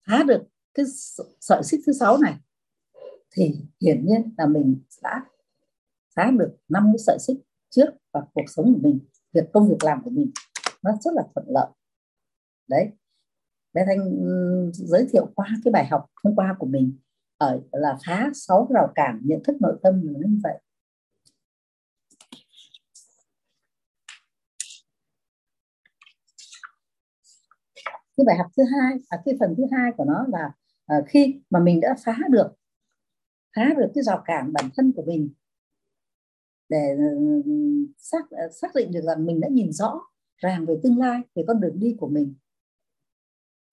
Phá 0.06 0.22
được 0.22 0.42
cái 0.74 0.86
sợi 1.40 1.62
xích 1.62 1.80
thứ 1.86 1.92
sáu 1.92 2.18
này 2.18 2.34
thì 3.30 3.54
hiển 3.80 4.06
nhiên 4.06 4.34
là 4.38 4.46
mình 4.46 4.82
đã 5.02 5.24
phá 6.14 6.30
được 6.38 6.56
năm 6.68 6.84
cái 6.92 6.98
sợi 6.98 7.18
xích 7.20 7.38
trước 7.70 7.90
và 8.12 8.20
cuộc 8.34 8.44
sống 8.46 8.74
của 8.74 8.80
mình, 8.82 8.98
việc 9.32 9.44
công 9.52 9.68
việc 9.68 9.84
làm 9.84 10.02
của 10.04 10.10
mình 10.10 10.30
nó 10.82 10.90
rất 11.00 11.14
là 11.14 11.22
thuận 11.34 11.46
lợi. 11.48 11.66
Đấy. 12.68 12.90
Bé 13.72 13.84
thanh 13.86 13.98
giới 14.72 15.08
thiệu 15.12 15.26
qua 15.34 15.46
cái 15.64 15.72
bài 15.72 15.86
học 15.86 16.06
hôm 16.24 16.34
qua 16.36 16.56
của 16.58 16.66
mình, 16.66 16.98
ở 17.36 17.60
là 17.72 17.98
phá 18.06 18.30
sáu 18.34 18.68
rào 18.74 18.92
cản 18.94 19.20
nhận 19.24 19.42
thức 19.44 19.56
nội 19.60 19.78
tâm 19.82 20.02
là 20.04 20.20
như 20.26 20.40
vậy. 20.42 20.60
Cái 28.18 28.24
bài 28.24 28.36
học 28.36 28.46
thứ 28.56 28.62
hai 28.72 28.98
và 29.10 29.22
cái 29.24 29.34
phần 29.40 29.54
thứ 29.56 29.64
hai 29.72 29.92
của 29.96 30.04
nó 30.04 30.26
là 30.28 30.52
uh, 30.98 31.04
khi 31.08 31.40
mà 31.50 31.60
mình 31.60 31.80
đã 31.80 31.96
phá 32.04 32.18
được 32.30 32.48
phá 33.56 33.74
được 33.78 33.90
cái 33.94 34.04
rào 34.04 34.22
cản 34.24 34.52
bản 34.52 34.70
thân 34.76 34.92
của 34.96 35.04
mình 35.06 35.30
để 36.68 36.96
ừ, 36.98 37.42
xác 37.98 38.30
à, 38.30 38.44
xác 38.60 38.74
định 38.74 38.92
được 38.92 39.00
là 39.04 39.16
mình 39.16 39.40
đã 39.40 39.48
nhìn 39.48 39.72
rõ 39.72 40.00
ràng 40.36 40.66
về 40.66 40.74
tương 40.82 40.98
lai 40.98 41.20
về 41.34 41.44
con 41.46 41.60
đường 41.60 41.80
đi 41.80 41.96
của 41.98 42.08
mình 42.08 42.34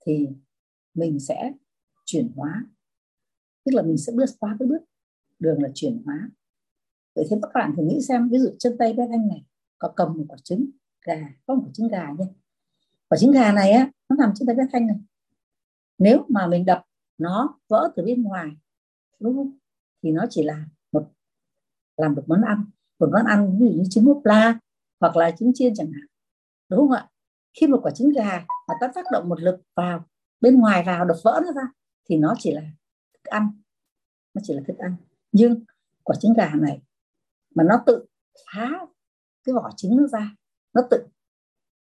thì 0.05 0.29
mình 0.93 1.19
sẽ 1.19 1.53
chuyển 2.05 2.31
hóa. 2.35 2.65
Tức 3.65 3.71
là 3.75 3.81
mình 3.81 3.97
sẽ 3.97 4.13
bước 4.15 4.25
qua 4.39 4.55
cái 4.59 4.67
bước 4.67 4.81
đường 5.39 5.61
là 5.63 5.69
chuyển 5.73 6.01
hóa. 6.05 6.29
Vậy 7.15 7.25
thì 7.29 7.35
các 7.41 7.51
bạn 7.53 7.73
thử 7.77 7.83
nghĩ 7.83 8.01
xem 8.01 8.29
ví 8.29 8.37
dụ 8.39 8.49
chân 8.59 8.75
tay 8.79 8.93
bé 8.93 9.07
thanh 9.09 9.27
này 9.27 9.45
có 9.77 9.93
cầm 9.95 10.17
một 10.17 10.25
quả 10.27 10.37
trứng 10.43 10.69
gà 11.01 11.29
có 11.45 11.55
một 11.55 11.61
quả 11.65 11.71
trứng 11.73 11.87
gà 11.87 12.07
nhé 12.19 12.25
quả 13.09 13.17
trứng 13.17 13.31
gà 13.31 13.51
này 13.51 13.71
á 13.71 13.91
nó 14.17 14.25
nằm 14.25 14.33
trên 14.35 14.47
cái 14.47 14.55
thanh 14.73 14.87
này. 14.87 14.97
Nếu 15.97 16.25
mà 16.29 16.47
mình 16.47 16.65
đập 16.65 16.85
nó 17.17 17.59
vỡ 17.67 17.91
từ 17.95 18.03
bên 18.03 18.23
ngoài, 18.23 18.57
đúng 19.19 19.35
không? 19.35 19.57
Thì 20.03 20.11
nó 20.11 20.25
chỉ 20.29 20.43
là 20.43 20.65
một, 20.91 21.11
làm 21.97 22.15
được 22.15 22.23
món 22.27 22.41
ăn. 22.41 22.65
Một 22.99 23.09
món 23.11 23.25
ăn 23.25 23.59
ví 23.59 23.67
dụ 23.67 23.73
như 23.73 23.83
trứng 23.89 24.05
mốc 24.05 24.21
la, 24.23 24.59
hoặc 24.99 25.15
là 25.15 25.31
trứng 25.31 25.51
chiên 25.53 25.73
chẳng 25.75 25.91
hạn. 25.91 26.05
Đúng 26.69 26.79
không 26.79 26.91
ạ? 26.91 27.09
Khi 27.59 27.67
một 27.67 27.79
quả 27.83 27.91
trứng 27.91 28.09
gà 28.09 28.45
mà 28.67 28.73
ta 28.81 28.87
tác 28.95 29.05
động 29.11 29.29
một 29.29 29.41
lực 29.41 29.61
vào, 29.75 30.05
bên 30.41 30.59
ngoài 30.59 30.83
vào 30.85 31.05
đập 31.05 31.17
vỡ 31.23 31.41
nó 31.45 31.51
ra, 31.51 31.71
thì 32.09 32.17
nó 32.17 32.35
chỉ 32.37 32.51
là 32.51 32.61
thức 33.13 33.23
ăn. 33.23 33.61
Nó 34.33 34.41
chỉ 34.43 34.53
là 34.53 34.61
thức 34.67 34.77
ăn. 34.77 34.95
Nhưng 35.31 35.63
quả 36.03 36.15
trứng 36.19 36.33
gà 36.33 36.51
này 36.55 36.81
mà 37.55 37.63
nó 37.63 37.83
tự 37.85 38.05
phá 38.45 38.69
cái 39.43 39.55
vỏ 39.55 39.69
trứng 39.77 39.97
nó 39.97 40.07
ra, 40.07 40.35
nó 40.73 40.81
tự 40.91 41.07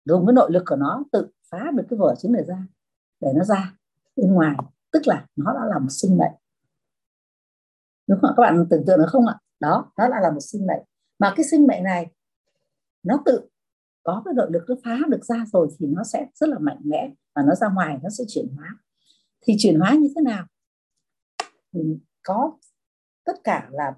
dùng 0.04 0.26
cái 0.26 0.34
nội 0.34 0.52
lực 0.52 0.62
của 0.66 0.76
nó 0.76 1.04
tự 1.12 1.28
phá 1.50 1.70
được 1.74 1.84
cái 1.90 1.96
vỏ 1.96 2.14
trứng 2.14 2.32
này 2.32 2.44
ra 2.44 2.66
để 3.20 3.28
nó 3.34 3.44
ra 3.44 3.74
bên 4.16 4.34
ngoài. 4.34 4.56
Tức 4.92 5.02
là 5.06 5.26
nó 5.36 5.54
đã 5.54 5.60
là 5.66 5.78
một 5.78 5.90
sinh 5.90 6.18
mệnh. 6.18 6.32
Đúng 8.06 8.18
không 8.20 8.30
các 8.36 8.40
bạn 8.40 8.66
tưởng 8.70 8.84
tượng 8.86 8.98
được 8.98 9.08
không 9.08 9.26
ạ? 9.26 9.38
Đó 9.60 9.92
nó 9.98 10.08
đã 10.08 10.20
là 10.20 10.30
một 10.30 10.40
sinh 10.40 10.66
mệnh. 10.66 10.82
Mà 11.18 11.32
cái 11.36 11.46
sinh 11.50 11.66
mệnh 11.66 11.82
này 11.82 12.10
nó 13.02 13.22
tự 13.24 13.48
có 14.02 14.22
cái 14.24 14.34
động 14.34 14.52
lực 14.52 14.64
nó 14.68 14.74
phá 14.84 14.98
được 15.08 15.24
ra 15.24 15.44
rồi 15.52 15.68
thì 15.78 15.86
nó 15.86 16.04
sẽ 16.04 16.26
rất 16.34 16.48
là 16.48 16.58
mạnh 16.58 16.80
mẽ 16.84 17.12
và 17.34 17.42
nó 17.42 17.54
ra 17.54 17.68
ngoài 17.68 17.98
nó 18.02 18.08
sẽ 18.10 18.24
chuyển 18.28 18.48
hóa. 18.56 18.78
Thì 19.42 19.54
chuyển 19.58 19.80
hóa 19.80 19.94
như 19.94 20.08
thế 20.16 20.22
nào? 20.22 20.46
Thì 21.72 21.98
có 22.22 22.58
tất 23.24 23.44
cả 23.44 23.68
là 23.72 23.94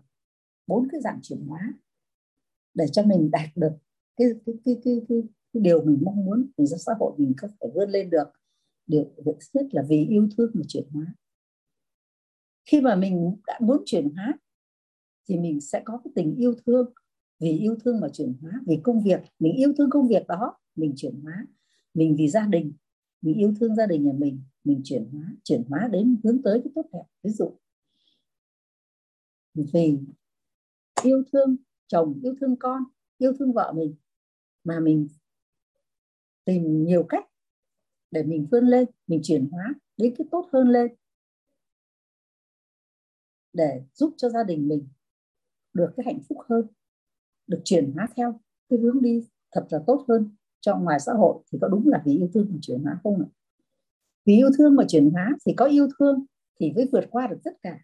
bốn 0.66 0.88
cái 0.92 1.00
dạng 1.00 1.18
chuyển 1.22 1.46
hóa 1.46 1.72
để 2.74 2.86
cho 2.92 3.02
mình 3.02 3.30
đạt 3.30 3.48
được 3.54 3.72
cái 4.16 4.28
cái 4.46 4.54
cái, 4.64 4.80
cái, 4.84 5.00
cái 5.08 5.22
điều 5.52 5.84
mình 5.84 5.98
mong 6.02 6.24
muốn 6.24 6.50
thì 6.58 6.64
xã 6.86 6.92
hội 7.00 7.12
mình 7.18 7.34
có 7.36 7.48
thể 7.48 7.68
vươn 7.74 7.90
lên 7.90 8.10
được, 8.10 8.28
điều 8.86 9.04
việc 9.24 9.38
nhất 9.54 9.66
là 9.70 9.82
vì 9.88 10.06
yêu 10.06 10.28
thương 10.36 10.50
mà 10.54 10.62
chuyển 10.68 10.84
hóa. 10.92 11.06
Khi 12.64 12.80
mà 12.80 12.96
mình 12.96 13.36
đã 13.46 13.58
muốn 13.62 13.82
chuyển 13.86 14.10
hóa, 14.14 14.38
thì 15.28 15.38
mình 15.38 15.60
sẽ 15.60 15.82
có 15.84 16.00
cái 16.04 16.12
tình 16.14 16.34
yêu 16.36 16.54
thương. 16.66 16.92
Vì 17.40 17.58
yêu 17.58 17.76
thương 17.84 18.00
mà 18.00 18.08
chuyển 18.08 18.34
hóa, 18.40 18.52
vì 18.66 18.80
công 18.82 19.02
việc, 19.02 19.20
mình 19.38 19.52
yêu 19.56 19.72
thương 19.78 19.90
công 19.90 20.08
việc 20.08 20.26
đó, 20.26 20.58
mình 20.76 20.92
chuyển 20.96 21.20
hóa. 21.22 21.46
Mình 21.94 22.16
vì 22.18 22.28
gia 22.28 22.46
đình, 22.46 22.72
mình 23.20 23.34
yêu 23.34 23.54
thương 23.60 23.76
gia 23.76 23.86
đình 23.86 24.04
nhà 24.04 24.12
mình 24.12 24.42
mình 24.68 24.80
chuyển 24.84 25.08
hóa 25.12 25.22
chuyển 25.44 25.62
hóa 25.68 25.88
đến 25.92 26.16
hướng 26.24 26.42
tới 26.42 26.60
cái 26.64 26.72
tốt 26.74 26.86
đẹp. 26.92 27.04
Ví 27.22 27.30
dụ, 27.30 27.58
vì 29.54 29.98
yêu 31.02 31.22
thương 31.32 31.56
chồng, 31.86 32.20
yêu 32.22 32.34
thương 32.40 32.56
con, 32.56 32.82
yêu 33.18 33.32
thương 33.38 33.52
vợ 33.52 33.72
mình, 33.76 33.94
mà 34.64 34.80
mình 34.80 35.08
tìm 36.48 36.84
nhiều 36.84 37.06
cách 37.08 37.24
để 38.10 38.22
mình 38.22 38.46
vươn 38.50 38.64
lên, 38.64 38.88
mình 39.06 39.20
chuyển 39.22 39.48
hóa 39.50 39.74
đến 39.96 40.14
cái 40.18 40.26
tốt 40.30 40.48
hơn 40.52 40.68
lên. 40.68 40.94
Để 43.52 43.82
giúp 43.94 44.14
cho 44.16 44.28
gia 44.28 44.44
đình 44.44 44.68
mình 44.68 44.88
được 45.72 45.90
cái 45.96 46.04
hạnh 46.06 46.20
phúc 46.28 46.38
hơn, 46.48 46.66
được 47.46 47.60
chuyển 47.64 47.92
hóa 47.94 48.08
theo 48.16 48.40
cái 48.68 48.78
hướng 48.78 49.02
đi 49.02 49.26
thật 49.52 49.66
là 49.70 49.78
tốt 49.86 50.04
hơn. 50.08 50.30
Cho 50.60 50.76
ngoài 50.76 51.00
xã 51.00 51.12
hội 51.12 51.42
thì 51.52 51.58
có 51.60 51.68
đúng 51.68 51.88
là 51.88 52.02
vì 52.04 52.12
yêu 52.12 52.28
thương 52.34 52.48
mà 52.50 52.58
chuyển 52.62 52.82
hóa 52.82 53.00
không 53.02 53.22
ạ? 53.22 53.28
Vì 54.24 54.36
yêu 54.36 54.50
thương 54.58 54.76
mà 54.76 54.84
chuyển 54.88 55.10
hóa 55.10 55.30
thì 55.46 55.54
có 55.56 55.64
yêu 55.64 55.88
thương 55.98 56.24
thì 56.60 56.72
mới 56.72 56.88
vượt 56.92 57.04
qua 57.10 57.26
được 57.26 57.38
tất 57.44 57.62
cả. 57.62 57.78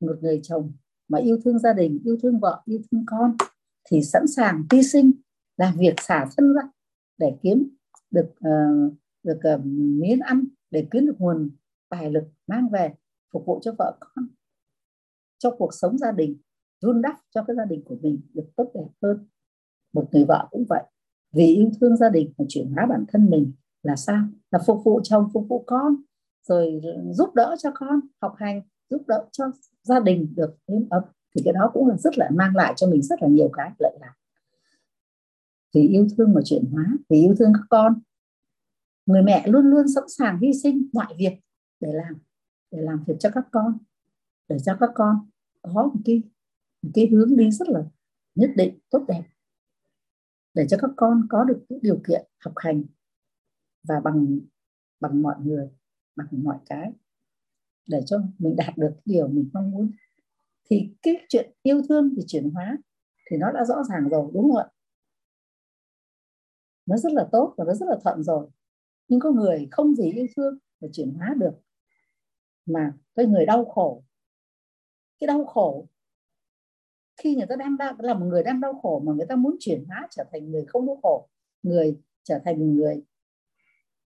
Một 0.00 0.16
người 0.20 0.40
chồng 0.42 0.72
mà 1.08 1.18
yêu 1.18 1.40
thương 1.44 1.58
gia 1.58 1.72
đình, 1.72 2.00
yêu 2.04 2.16
thương 2.22 2.38
vợ, 2.38 2.62
yêu 2.64 2.80
thương 2.90 3.04
con 3.06 3.36
thì 3.90 4.02
sẵn 4.02 4.26
sàng 4.26 4.64
hy 4.72 4.82
sinh, 4.82 5.12
làm 5.56 5.76
việc 5.78 5.94
xả 6.00 6.26
thân 6.36 6.54
ra 6.54 6.62
để 7.18 7.36
kiếm 7.42 7.77
được 8.10 8.30
uh, 8.30 8.92
được 9.22 9.40
uh, 9.54 9.60
miếng 10.00 10.20
ăn 10.20 10.44
để 10.70 10.86
kiếm 10.90 11.06
được 11.06 11.16
nguồn 11.18 11.50
tài 11.88 12.10
lực 12.10 12.24
mang 12.46 12.68
về 12.68 12.94
phục 13.32 13.46
vụ 13.46 13.60
cho 13.62 13.72
vợ 13.78 13.96
con 14.00 14.28
cho 15.38 15.50
cuộc 15.58 15.74
sống 15.74 15.98
gia 15.98 16.12
đình 16.12 16.36
vun 16.82 17.02
đắp 17.02 17.16
cho 17.30 17.44
cái 17.46 17.56
gia 17.56 17.64
đình 17.64 17.82
của 17.84 17.96
mình 18.02 18.20
được 18.34 18.46
tốt 18.56 18.70
đẹp 18.74 18.88
hơn. 19.02 19.26
Một 19.92 20.08
người 20.12 20.24
vợ 20.24 20.48
cũng 20.50 20.64
vậy 20.68 20.82
vì 21.32 21.44
yêu 21.44 21.70
thương 21.80 21.96
gia 21.96 22.08
đình 22.08 22.32
và 22.38 22.44
chuyển 22.48 22.72
hóa 22.72 22.86
bản 22.86 23.04
thân 23.08 23.30
mình 23.30 23.52
là 23.82 23.96
sao? 23.96 24.24
Là 24.50 24.58
phục 24.66 24.84
vụ 24.84 25.00
chồng 25.04 25.30
phục 25.32 25.46
vụ 25.48 25.64
con 25.66 25.96
rồi 26.48 26.80
giúp 27.10 27.34
đỡ 27.34 27.56
cho 27.58 27.70
con 27.74 28.00
học 28.22 28.34
hành 28.36 28.62
giúp 28.90 29.02
đỡ 29.06 29.28
cho 29.32 29.44
gia 29.82 30.00
đình 30.00 30.34
được 30.36 30.56
êm 30.66 30.88
ấm. 30.90 31.02
Thì 31.34 31.42
cái 31.44 31.52
đó 31.52 31.70
cũng 31.74 31.88
là 31.88 31.96
rất 31.96 32.18
là 32.18 32.30
mang 32.32 32.56
lại 32.56 32.72
cho 32.76 32.90
mình 32.90 33.02
rất 33.02 33.22
là 33.22 33.28
nhiều 33.28 33.50
cái 33.52 33.70
lợi 33.78 33.98
lạc 34.00 34.14
vì 35.74 35.88
yêu 35.88 36.06
thương 36.16 36.34
mà 36.34 36.40
chuyển 36.44 36.64
hóa 36.72 36.84
vì 37.08 37.18
yêu 37.18 37.34
thương 37.38 37.52
các 37.54 37.66
con. 37.70 38.00
Người 39.06 39.22
mẹ 39.22 39.46
luôn 39.46 39.66
luôn 39.66 39.88
sẵn 39.88 40.04
sàng 40.08 40.38
hy 40.40 40.52
sinh 40.62 40.88
mọi 40.92 41.14
việc 41.18 41.32
để 41.80 41.92
làm 41.92 42.14
để 42.70 42.78
làm 42.82 43.04
việc 43.06 43.14
cho 43.20 43.30
các 43.34 43.44
con, 43.52 43.78
để 44.48 44.56
cho 44.64 44.76
các 44.80 44.90
con 44.94 45.30
có 45.62 45.82
một 45.82 46.00
cái 46.04 46.22
một 46.82 46.90
cái 46.94 47.08
hướng 47.12 47.36
đi 47.36 47.50
rất 47.50 47.68
là 47.68 47.84
nhất 48.34 48.50
định, 48.56 48.78
tốt 48.90 49.04
đẹp, 49.08 49.22
để 50.54 50.66
cho 50.68 50.76
các 50.80 50.90
con 50.96 51.26
có 51.30 51.44
được 51.44 51.64
những 51.68 51.78
điều 51.82 52.00
kiện 52.08 52.26
học 52.38 52.52
hành 52.56 52.82
và 53.88 54.00
bằng 54.00 54.38
bằng 55.00 55.22
mọi 55.22 55.36
người, 55.44 55.68
bằng 56.16 56.28
mọi 56.30 56.58
cái, 56.66 56.92
để 57.88 58.02
cho 58.06 58.22
mình 58.38 58.56
đạt 58.56 58.78
được 58.78 58.92
điều 59.04 59.28
mình 59.28 59.50
mong 59.52 59.70
muốn. 59.70 59.90
Thì 60.70 60.94
cái 61.02 61.26
chuyện 61.28 61.52
yêu 61.62 61.82
thương 61.88 62.14
thì 62.16 62.22
chuyển 62.26 62.50
hóa 62.50 62.76
thì 63.30 63.36
nó 63.36 63.52
đã 63.52 63.64
rõ 63.64 63.82
ràng 63.88 64.08
rồi, 64.08 64.30
đúng 64.34 64.42
không 64.42 64.56
ạ? 64.56 64.66
Nó 66.88 66.96
rất 66.96 67.12
là 67.12 67.28
tốt 67.32 67.54
và 67.56 67.64
nó 67.64 67.74
rất 67.74 67.86
là 67.88 67.96
thuận 68.02 68.22
rồi. 68.22 68.48
Nhưng 69.08 69.20
có 69.20 69.30
người 69.30 69.68
không 69.70 69.94
vì 69.98 70.12
yêu 70.12 70.26
thương 70.36 70.58
mà 70.80 70.88
chuyển 70.92 71.14
hóa 71.14 71.34
được. 71.38 71.52
Mà 72.66 72.92
cái 73.14 73.26
người 73.26 73.46
đau 73.46 73.64
khổ 73.64 74.02
cái 75.18 75.26
đau 75.26 75.44
khổ 75.44 75.86
khi 77.16 77.34
người 77.34 77.46
ta 77.46 77.56
đang 77.56 77.76
đau, 77.76 77.94
là 77.98 78.14
một 78.14 78.26
người 78.26 78.42
đang 78.42 78.60
đau 78.60 78.80
khổ 78.82 79.02
mà 79.06 79.12
người 79.12 79.26
ta 79.26 79.36
muốn 79.36 79.56
chuyển 79.60 79.84
hóa 79.88 80.08
trở 80.10 80.24
thành 80.32 80.50
người 80.50 80.64
không 80.68 80.86
đau 80.86 80.98
khổ 81.02 81.28
người 81.62 82.00
trở 82.22 82.38
thành 82.44 82.74
người 82.76 83.02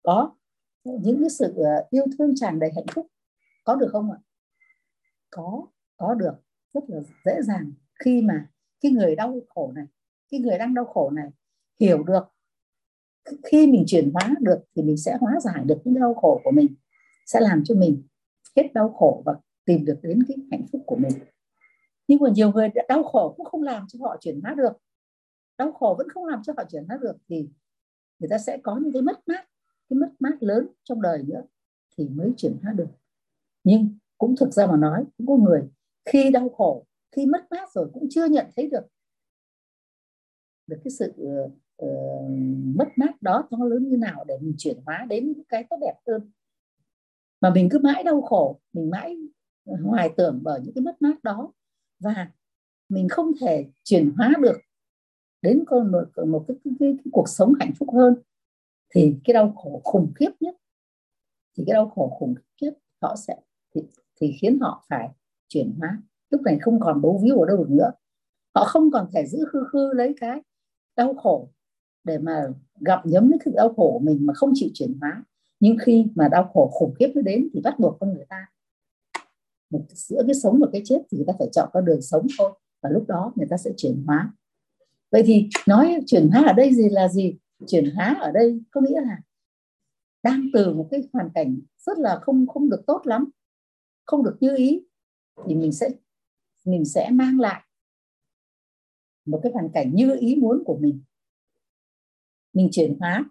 có 0.02 0.36
những 0.84 1.20
cái 1.20 1.30
sự 1.30 1.54
ờ, 1.56 1.86
yêu 1.90 2.04
thương 2.18 2.32
tràn 2.36 2.58
đầy 2.58 2.70
hạnh 2.74 2.86
phúc 2.94 3.06
có 3.64 3.74
được 3.76 3.88
không 3.92 4.10
ạ? 4.10 4.18
Có 5.30 5.66
có 5.96 6.14
được. 6.14 6.34
Rất 6.74 6.84
là 6.88 7.00
dễ 7.24 7.42
dàng. 7.42 7.72
Khi 8.04 8.22
mà 8.22 8.48
cái 8.80 8.92
người 8.92 9.16
đau 9.16 9.40
khổ 9.48 9.72
này 9.74 9.84
cái 10.30 10.40
người 10.40 10.58
đang 10.58 10.74
đau 10.74 10.84
khổ 10.84 11.10
này 11.10 11.28
hiểu 11.80 12.02
được 12.02 12.24
khi 13.44 13.66
mình 13.66 13.84
chuyển 13.86 14.10
hóa 14.12 14.34
được 14.40 14.58
thì 14.76 14.82
mình 14.82 14.96
sẽ 14.96 15.16
hóa 15.20 15.40
giải 15.40 15.64
được 15.64 15.78
những 15.84 15.94
đau 15.94 16.14
khổ 16.14 16.40
của 16.44 16.50
mình, 16.50 16.66
sẽ 17.26 17.40
làm 17.40 17.62
cho 17.64 17.74
mình 17.74 18.02
hết 18.56 18.72
đau 18.74 18.92
khổ 18.92 19.22
và 19.26 19.34
tìm 19.64 19.84
được 19.84 19.98
đến 20.02 20.22
cái 20.28 20.36
hạnh 20.50 20.66
phúc 20.72 20.82
của 20.86 20.96
mình. 20.96 21.12
Nhưng 22.08 22.18
mà 22.20 22.30
nhiều 22.30 22.52
người 22.52 22.68
đau 22.88 23.02
khổ 23.02 23.34
cũng 23.36 23.46
không 23.46 23.62
làm 23.62 23.86
cho 23.88 23.98
họ 24.02 24.16
chuyển 24.20 24.40
hóa 24.40 24.54
được. 24.54 24.72
Đau 25.58 25.72
khổ 25.72 25.94
vẫn 25.98 26.08
không 26.08 26.24
làm 26.24 26.42
cho 26.42 26.52
họ 26.56 26.64
chuyển 26.70 26.84
hóa 26.88 26.98
được 27.02 27.16
thì 27.28 27.48
người 28.18 28.28
ta 28.28 28.38
sẽ 28.38 28.58
có 28.62 28.76
những 28.82 28.92
cái 28.92 29.02
mất 29.02 29.28
mát, 29.28 29.48
cái 29.90 29.98
mất 29.98 30.10
mát 30.18 30.42
lớn 30.42 30.66
trong 30.84 31.02
đời 31.02 31.22
nữa 31.22 31.42
thì 31.96 32.08
mới 32.08 32.32
chuyển 32.36 32.56
hóa 32.62 32.72
được. 32.72 32.88
Nhưng 33.64 33.98
cũng 34.18 34.36
thực 34.36 34.52
ra 34.52 34.66
mà 34.66 34.76
nói, 34.76 35.04
cũng 35.18 35.26
có 35.26 35.36
người 35.36 35.62
khi 36.04 36.30
đau 36.30 36.48
khổ, 36.48 36.86
khi 37.16 37.26
mất 37.26 37.46
mát 37.50 37.72
rồi 37.72 37.90
cũng 37.94 38.06
chưa 38.10 38.26
nhận 38.26 38.46
thấy 38.56 38.68
được 38.70 38.84
được 40.66 40.80
cái 40.84 40.90
sự 40.90 41.12
ờ, 41.16 41.50
uh, 41.84 42.30
mất 42.76 42.88
mát 42.96 43.22
đó 43.22 43.48
to 43.50 43.58
lớn 43.64 43.88
như 43.88 43.96
nào 43.96 44.24
để 44.24 44.38
mình 44.40 44.54
chuyển 44.58 44.80
hóa 44.86 45.06
đến 45.08 45.26
những 45.26 45.44
cái 45.44 45.64
tốt 45.70 45.76
đẹp 45.80 45.94
hơn. 46.06 46.30
Mà 47.40 47.50
mình 47.50 47.68
cứ 47.70 47.78
mãi 47.78 48.02
đau 48.04 48.22
khổ 48.22 48.60
mình 48.72 48.90
mãi 48.90 49.16
hoài 49.64 50.10
tưởng 50.16 50.40
bởi 50.42 50.60
những 50.60 50.74
cái 50.74 50.82
mất 50.82 51.02
mát 51.02 51.24
đó. 51.24 51.52
Và 51.98 52.30
mình 52.88 53.08
không 53.08 53.32
thể 53.40 53.66
chuyển 53.84 54.12
hóa 54.16 54.32
được 54.40 54.56
đến 55.42 55.64
con 55.66 55.92
một, 55.92 56.26
một 56.26 56.44
cái, 56.48 56.56
cái, 56.64 56.74
cái, 56.80 56.96
cái 57.04 57.10
cuộc 57.12 57.28
sống 57.28 57.52
hạnh 57.60 57.72
phúc 57.78 57.88
hơn. 57.94 58.14
Thì 58.94 59.16
cái 59.24 59.34
đau 59.34 59.52
khổ 59.52 59.80
khủng 59.84 60.12
khiếp 60.14 60.30
nhất 60.40 60.56
thì 61.56 61.64
cái 61.66 61.74
đau 61.74 61.88
khổ 61.88 62.16
khủng 62.18 62.34
khiếp 62.60 62.70
họ 63.02 63.16
sẽ 63.16 63.36
thì, 63.74 63.82
thì 64.20 64.36
khiến 64.40 64.58
họ 64.60 64.84
phải 64.88 65.08
chuyển 65.48 65.74
hóa. 65.78 66.02
Lúc 66.30 66.42
này 66.42 66.58
không 66.60 66.80
còn 66.80 67.02
bấu 67.02 67.20
víu 67.24 67.40
ở 67.40 67.46
đâu 67.46 67.56
được 67.56 67.70
nữa. 67.70 67.90
Họ 68.54 68.64
không 68.64 68.90
còn 68.90 69.06
thể 69.12 69.26
giữ 69.26 69.38
khư 69.52 69.64
khư 69.72 69.92
lấy 69.92 70.14
cái 70.20 70.42
đau 70.96 71.14
khổ 71.14 71.48
để 72.04 72.18
mà 72.18 72.46
gặp 72.80 73.06
nhấm 73.06 73.30
cái 73.30 73.38
sự 73.44 73.50
đau 73.54 73.68
khổ 73.68 73.92
của 73.92 74.04
mình 74.04 74.26
mà 74.26 74.34
không 74.34 74.52
chịu 74.54 74.70
chuyển 74.74 74.98
hóa. 75.00 75.24
Nhưng 75.60 75.76
khi 75.82 76.06
mà 76.14 76.28
đau 76.28 76.50
khổ 76.54 76.70
khủng 76.72 76.94
khiếp 76.94 77.12
nó 77.14 77.22
đến 77.22 77.48
thì 77.54 77.60
bắt 77.60 77.78
buộc 77.78 77.96
con 78.00 78.14
người 78.14 78.24
ta, 78.28 78.46
một 79.70 79.84
giữa 79.88 80.22
cái 80.26 80.34
sống 80.34 80.58
và 80.60 80.66
cái 80.72 80.82
chết 80.84 81.02
thì 81.10 81.18
người 81.18 81.26
ta 81.26 81.32
phải 81.38 81.48
chọn 81.52 81.70
con 81.72 81.84
đường 81.84 82.02
sống 82.02 82.26
thôi, 82.38 82.52
và 82.82 82.90
lúc 82.90 83.04
đó 83.08 83.32
người 83.36 83.46
ta 83.50 83.56
sẽ 83.56 83.70
chuyển 83.76 84.04
hóa. 84.06 84.32
Vậy 85.10 85.22
thì 85.26 85.48
nói 85.68 85.98
chuyển 86.06 86.28
hóa 86.28 86.44
ở 86.46 86.52
đây 86.52 86.74
gì 86.74 86.88
là 86.88 87.08
gì? 87.08 87.36
Chuyển 87.66 87.94
hóa 87.94 88.16
ở 88.20 88.32
đây 88.32 88.60
có 88.70 88.80
nghĩa 88.80 89.00
là 89.00 89.20
đang 90.22 90.46
từ 90.52 90.74
một 90.74 90.88
cái 90.90 91.08
hoàn 91.12 91.30
cảnh 91.34 91.60
rất 91.78 91.98
là 91.98 92.18
không 92.22 92.46
không 92.46 92.70
được 92.70 92.82
tốt 92.86 93.00
lắm, 93.04 93.30
không 94.04 94.24
được 94.24 94.36
như 94.40 94.56
ý, 94.56 94.86
thì 95.46 95.54
mình 95.54 95.72
sẽ 95.72 95.90
mình 96.64 96.84
sẽ 96.84 97.10
mang 97.10 97.40
lại 97.40 97.62
một 99.26 99.40
cái 99.42 99.52
hoàn 99.52 99.68
cảnh 99.68 99.94
như 99.94 100.16
ý 100.20 100.36
muốn 100.36 100.62
của 100.64 100.78
mình 100.78 101.00
mình 102.52 102.68
chuyển 102.72 102.96
hóa. 103.00 103.24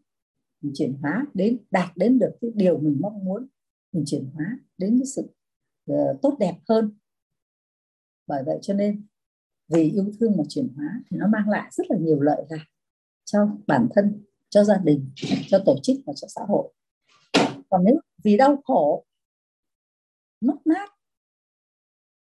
Mình 0.62 0.74
chuyển 0.76 0.98
hóa 1.02 1.26
đến 1.34 1.58
đạt 1.72 1.98
đến 1.98 2.20
được 2.20 2.32
cái 2.42 2.52
điều 2.56 2.78
mình 2.78 2.98
mong 3.02 3.26
muốn. 3.26 3.48
Mình 3.92 4.04
chuyển 4.08 4.30
hóa 4.34 4.60
đến 4.78 5.00
cái 5.00 5.06
sự 5.06 5.22
uh, 5.92 6.22
tốt 6.22 6.38
đẹp 6.40 6.56
hơn. 6.70 6.98
Bởi 8.28 8.44
vậy 8.46 8.60
cho 8.62 8.74
nên 8.74 9.06
vì 9.68 9.92
yêu 9.92 10.12
thương 10.20 10.38
mà 10.38 10.44
chuyển 10.50 10.68
hóa 10.76 11.02
thì 11.10 11.18
nó 11.18 11.28
mang 11.28 11.50
lại 11.50 11.70
rất 11.72 11.84
là 11.90 11.98
nhiều 12.00 12.22
lợi 12.22 12.46
lạc 12.50 12.66
cho 13.26 13.58
bản 13.68 13.88
thân 13.96 14.24
cho 14.50 14.64
gia 14.64 14.78
đình 14.78 15.10
cho 15.48 15.64
tổ 15.66 15.76
chức 15.84 15.98
và 16.06 16.14
cho 16.16 16.28
xã 16.28 16.42
hội. 16.48 16.74
Còn 17.70 17.84
nếu 17.84 17.96
vì 18.24 18.38
đau 18.38 18.62
khổ 18.66 19.06
mất 20.42 20.56
mát 20.66 20.90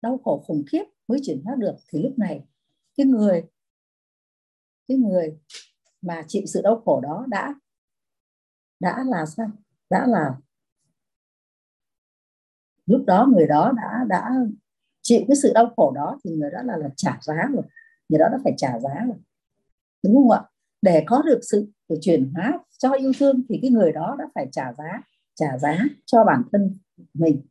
đau 0.03 0.21
khổ 0.25 0.45
khủng 0.47 0.65
khiếp 0.73 0.85
mới 1.09 1.19
chuyển 1.23 1.43
hóa 1.45 1.55
được 1.59 1.77
thì 1.89 2.03
lúc 2.03 2.19
này 2.19 2.45
cái 2.97 3.07
người 3.07 3.43
cái 4.89 4.99
người 4.99 5.39
mà 6.03 6.23
chịu 6.29 6.43
sự 6.47 6.63
đau 6.63 6.83
khổ 6.85 7.01
đó 7.01 7.25
đã 7.29 7.55
đã 8.81 9.05
là 9.07 9.27
sao? 9.27 9.51
Đã 9.91 10.07
là 10.07 10.35
lúc 12.87 13.05
đó 13.07 13.29
người 13.33 13.47
đó 13.47 13.73
đã 13.77 14.05
đã 14.09 14.31
chịu 15.03 15.21
cái 15.29 15.37
sự 15.37 15.53
đau 15.55 15.73
khổ 15.77 15.93
đó 15.95 16.19
thì 16.25 16.31
người 16.31 16.51
đó 16.51 16.63
là 16.63 16.77
là 16.77 16.89
trả 16.97 17.19
giá 17.23 17.49
rồi. 17.53 17.63
Người 18.09 18.19
đó 18.19 18.29
đã 18.33 18.39
phải 18.45 18.55
trả 18.57 18.79
giá 18.79 18.95
rồi. 19.07 19.17
Đúng 20.03 20.15
không 20.15 20.31
ạ? 20.31 20.43
Để 20.83 21.05
có 21.07 21.23
được 21.23 21.41
sự 21.43 21.73
chuyển 22.01 22.33
hóa 22.35 22.59
cho 22.79 22.93
yêu 22.93 23.13
thương 23.19 23.43
thì 23.49 23.59
cái 23.63 23.71
người 23.71 23.93
đó 23.93 24.17
đã 24.19 24.25
phải 24.35 24.49
trả 24.53 24.73
giá 24.73 25.03
trả 25.35 25.59
giá 25.59 25.79
cho 26.07 26.25
bản 26.25 26.43
thân 26.53 26.79
mình, 27.15 27.43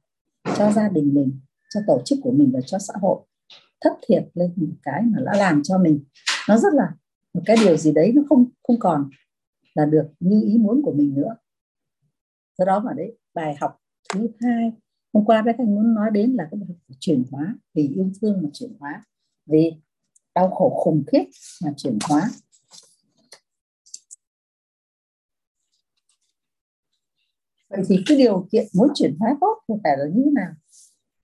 cho 0.58 0.72
gia 0.72 0.90
đình 0.90 1.14
mình, 1.14 1.40
cho 1.70 1.80
tổ 1.88 2.02
chức 2.06 2.20
của 2.24 2.32
mình 2.32 2.52
và 2.54 2.60
cho 2.66 2.78
xã 2.80 2.94
hội. 3.02 3.22
Thất 3.82 3.94
thiệt 4.08 4.24
lên 4.34 4.54
một 4.56 4.76
cái 4.84 5.02
mà 5.02 5.20
đã 5.26 5.34
làm 5.38 5.64
cho 5.64 5.78
mình. 5.78 6.04
Nó 6.50 6.58
rất 6.58 6.74
là 6.74 6.92
một 7.34 7.42
cái 7.46 7.58
điều 7.66 7.78
gì 7.78 7.92
đấy 7.92 8.12
nó 8.16 8.22
không 8.30 8.46
không 8.64 8.80
còn 8.80 9.10
là 9.74 9.86
được 9.86 10.08
như 10.20 10.42
ý 10.46 10.58
muốn 10.58 10.82
của 10.84 10.94
mình 10.94 11.14
nữa. 11.16 11.36
Do 12.58 12.66
đó 12.66 12.80
mà 12.80 12.94
đấy 12.94 13.18
bài 13.34 13.56
học 13.62 13.78
thứ 14.14 14.30
hai 14.40 14.72
hôm 15.14 15.26
qua 15.26 15.42
bé 15.42 15.54
thanh 15.58 15.76
muốn 15.76 15.94
nói 15.94 16.12
đến 16.12 16.32
là 16.32 16.48
cái 16.52 16.60
bài 16.60 16.68
học 16.70 16.98
chuyển 17.00 17.24
hóa 17.32 17.56
vì 17.74 17.88
yêu 17.88 18.12
thương 18.22 18.42
mà 18.44 18.50
chuyển 18.54 18.72
hóa 18.80 19.04
vì 19.46 19.74
đau 20.36 20.50
khổ 20.50 20.70
khủng 20.84 21.04
khiếp 21.12 21.24
mà 21.64 21.74
chuyển 21.78 21.98
hóa. 22.10 22.30
Vậy 27.70 27.84
thì 27.88 28.04
cái 28.06 28.18
điều 28.18 28.48
kiện 28.52 28.66
muốn 28.74 28.90
chuyển 28.96 29.16
hóa 29.20 29.38
tốt 29.42 29.58
thì 29.68 29.76
phải 29.84 29.98
là 29.98 30.06
như 30.14 30.22
thế 30.26 30.32
nào? 30.32 30.52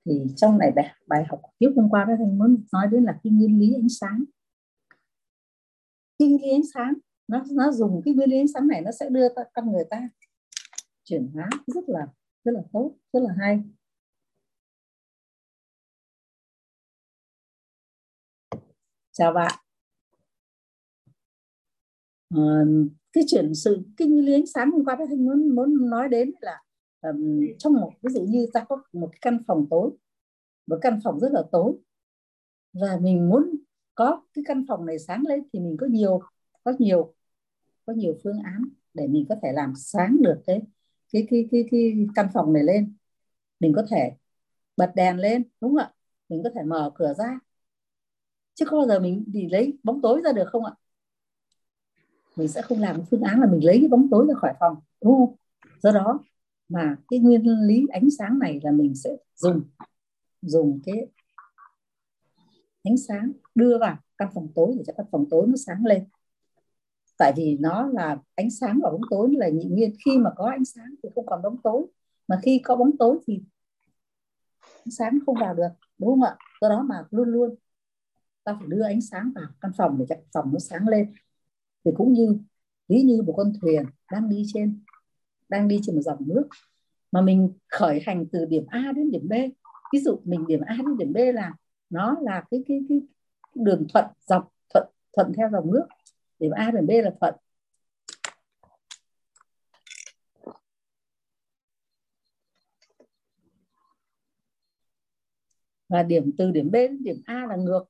Thì 0.05 0.21
trong 0.35 0.57
này 0.57 0.71
bài, 0.75 0.95
bài 1.07 1.23
học 1.29 1.41
tiếp 1.59 1.69
hôm 1.75 1.89
qua 1.89 2.05
bé 2.05 2.13
thanh 2.17 2.37
muốn 2.37 2.63
nói 2.73 2.87
đến 2.91 3.03
là 3.03 3.19
cái 3.23 3.33
nguyên 3.33 3.59
lý 3.59 3.73
ánh 3.73 3.89
sáng 3.89 4.23
tinh 6.17 6.41
lý 6.41 6.49
ánh 6.51 6.67
sáng 6.73 6.93
nó 7.27 7.43
nó 7.51 7.71
dùng 7.71 8.01
cái 8.05 8.13
nguyên 8.13 8.29
lý 8.29 8.37
ánh 8.37 8.47
sáng 8.47 8.67
này 8.67 8.81
nó 8.81 8.91
sẽ 8.91 9.09
đưa 9.09 9.29
ta, 9.29 9.43
con 9.53 9.71
người 9.71 9.83
ta 9.89 10.09
chuyển 11.03 11.31
hóa 11.33 11.49
rất 11.67 11.83
là 11.87 12.07
rất 12.43 12.51
là 12.51 12.61
tốt 12.73 12.95
rất 13.13 13.19
là 13.23 13.33
hay. 13.39 13.63
Chào 19.11 19.33
bạn. 19.33 19.51
À, 22.29 22.39
cái 23.13 23.23
chuyển 23.27 23.55
sự 23.55 23.81
kinh 23.97 24.25
lý 24.25 24.33
ánh 24.33 24.45
sáng 24.45 24.71
hôm 24.71 24.85
qua 24.85 24.95
đó 24.95 25.05
anh 25.09 25.25
muốn 25.25 25.55
muốn 25.55 25.89
nói 25.89 26.09
đến 26.09 26.31
là 26.41 26.61
um, 27.01 27.41
trong 27.59 27.73
một 27.73 27.91
ví 28.01 28.13
dụ 28.13 28.21
như 28.21 28.47
ta 28.53 28.65
có 28.69 28.83
một 28.93 29.09
cái 29.11 29.19
căn 29.21 29.43
phòng 29.47 29.67
tối 29.69 29.91
một 30.67 30.77
căn 30.81 30.99
phòng 31.03 31.19
rất 31.19 31.31
là 31.31 31.43
tối 31.51 31.73
và 32.73 32.99
mình 33.01 33.29
muốn 33.29 33.55
có 33.97 34.21
cái 34.33 34.43
căn 34.47 34.65
phòng 34.67 34.85
này 34.85 34.99
sáng 34.99 35.23
lên 35.27 35.43
thì 35.53 35.59
mình 35.59 35.77
có 35.79 35.87
nhiều 35.87 36.21
có 36.63 36.73
nhiều 36.79 37.13
có 37.85 37.93
nhiều 37.93 38.17
phương 38.23 38.39
án 38.43 38.63
để 38.93 39.07
mình 39.07 39.25
có 39.29 39.35
thể 39.41 39.51
làm 39.51 39.73
sáng 39.75 40.17
được 40.21 40.41
cái 40.47 40.61
cái 41.11 41.27
cái 41.31 41.47
cái, 41.51 41.65
cái 41.71 42.07
căn 42.15 42.27
phòng 42.33 42.53
này 42.53 42.63
lên. 42.63 42.95
Mình 43.59 43.73
có 43.75 43.85
thể 43.89 44.11
bật 44.77 44.91
đèn 44.95 45.17
lên 45.17 45.43
đúng 45.61 45.71
không 45.71 45.77
ạ? 45.77 45.93
Mình 46.29 46.41
có 46.43 46.49
thể 46.55 46.63
mở 46.63 46.91
cửa 46.95 47.13
ra. 47.17 47.39
Chứ 48.53 48.65
không 48.65 48.79
bao 48.79 48.87
giờ 48.87 48.99
mình 48.99 49.23
đi 49.27 49.47
lấy 49.51 49.77
bóng 49.83 50.01
tối 50.01 50.21
ra 50.23 50.31
được 50.31 50.47
không 50.51 50.65
ạ? 50.65 50.73
Mình 52.35 52.47
sẽ 52.47 52.61
không 52.61 52.79
làm 52.79 53.01
phương 53.11 53.21
án 53.21 53.39
là 53.39 53.47
mình 53.51 53.65
lấy 53.65 53.77
cái 53.79 53.87
bóng 53.87 54.07
tối 54.11 54.25
ra 54.29 54.33
khỏi 54.33 54.53
phòng 54.59 54.75
đúng 55.03 55.13
không? 55.13 55.35
Do 55.83 55.91
đó 55.91 56.19
mà 56.69 56.95
cái 57.07 57.19
nguyên 57.19 57.67
lý 57.67 57.85
ánh 57.91 58.09
sáng 58.17 58.39
này 58.39 58.59
là 58.63 58.71
mình 58.71 58.95
sẽ 58.95 59.17
dùng 59.35 59.61
dùng 60.41 60.79
cái 60.85 61.07
ánh 62.87 62.97
sáng, 62.97 63.31
đưa 63.55 63.77
vào 63.77 63.97
căn 64.17 64.29
phòng 64.33 64.47
tối 64.55 64.73
để 64.77 64.83
cho 64.87 64.93
căn 64.97 65.05
phòng 65.11 65.25
tối 65.29 65.47
nó 65.47 65.55
sáng 65.65 65.85
lên. 65.85 66.03
Tại 67.17 67.33
vì 67.35 67.57
nó 67.59 67.87
là 67.87 68.17
ánh 68.35 68.49
sáng 68.49 68.79
và 68.83 68.89
bóng 68.89 69.01
tối 69.09 69.29
là 69.37 69.49
nhị 69.49 69.65
nguyên 69.65 69.93
khi 70.05 70.17
mà 70.17 70.29
có 70.35 70.49
ánh 70.49 70.65
sáng 70.65 70.95
thì 71.03 71.09
không 71.15 71.25
còn 71.25 71.41
bóng 71.41 71.57
tối. 71.63 71.85
Mà 72.27 72.39
khi 72.43 72.61
có 72.63 72.75
bóng 72.75 72.97
tối 72.97 73.17
thì 73.27 73.41
ánh 74.61 74.91
sáng 74.91 75.19
không 75.25 75.35
vào 75.39 75.53
được, 75.53 75.69
đúng 75.97 76.09
không 76.09 76.23
ạ? 76.23 76.35
Do 76.61 76.69
đó 76.69 76.85
mà 76.89 76.95
luôn 77.11 77.29
luôn 77.29 77.55
ta 78.43 78.57
phải 78.59 78.67
đưa 78.67 78.83
ánh 78.83 79.01
sáng 79.01 79.31
vào 79.35 79.45
căn 79.61 79.71
phòng 79.77 79.97
để 79.99 80.05
cho 80.09 80.15
phòng 80.33 80.53
nó 80.53 80.59
sáng 80.59 80.87
lên. 80.87 81.13
Thì 81.85 81.91
cũng 81.97 82.13
như, 82.13 82.39
ví 82.87 83.01
như 83.01 83.21
một 83.21 83.33
con 83.37 83.53
thuyền 83.61 83.85
đang 84.11 84.29
đi 84.29 84.43
trên, 84.53 84.83
đang 85.49 85.67
đi 85.67 85.79
trên 85.83 85.95
một 85.95 86.01
dòng 86.01 86.27
nước, 86.27 86.47
mà 87.11 87.21
mình 87.21 87.51
khởi 87.67 88.01
hành 88.05 88.25
từ 88.31 88.45
điểm 88.45 88.65
A 88.67 88.91
đến 88.95 89.11
điểm 89.11 89.27
B. 89.29 89.33
Ví 89.93 89.99
dụ 89.99 90.19
mình 90.23 90.47
điểm 90.47 90.61
A 90.65 90.75
đến 90.77 90.97
điểm 90.97 91.13
B 91.13 91.17
là 91.35 91.53
nó 91.89 92.15
là 92.21 92.43
cái 92.51 92.63
cái 92.67 92.79
cái 92.89 93.01
đường 93.55 93.87
thuận, 93.93 94.05
dọc 94.27 94.53
thuận 94.73 94.87
thuận 95.13 95.33
theo 95.37 95.49
dòng 95.51 95.71
nước. 95.71 95.87
Điểm 96.39 96.51
A 96.51 96.71
điểm 96.71 96.87
B 96.87 96.89
là 96.89 97.11
thuận. 97.19 97.35
Và 105.89 106.03
điểm, 106.03 106.31
từ 106.37 106.51
điểm 106.51 106.71
B 106.71 106.73
đến 106.73 107.03
điểm 107.03 107.21
A 107.25 107.45
là 107.49 107.55
ngược. 107.55 107.83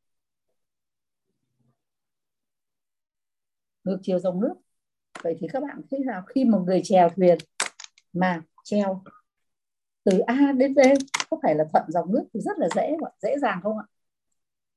Ngược 3.83 3.99
chiều 4.03 4.19
dòng 4.19 4.39
nước. 4.39 4.53
Vậy 5.23 5.37
thì 5.39 5.47
các 5.53 5.63
bạn 5.63 5.81
thấy 5.91 5.99
là 6.03 6.23
khi 6.27 6.45
một 6.45 6.63
người 6.65 6.81
chèo 6.83 7.09
thuyền 7.09 7.37
mà 8.13 8.41
treo 8.63 9.03
từ 10.07 10.19
A 10.19 10.51
đến 10.57 10.73
B 10.73 10.79
có 11.29 11.37
phải 11.43 11.55
là 11.55 11.65
thuận 11.71 11.83
dòng 11.87 12.11
nước 12.13 12.23
thì 12.33 12.39
rất 12.39 12.57
là 12.59 12.67
dễ 12.75 12.97
dễ 13.21 13.39
dàng 13.39 13.59
không 13.63 13.77
ạ? 13.77 13.85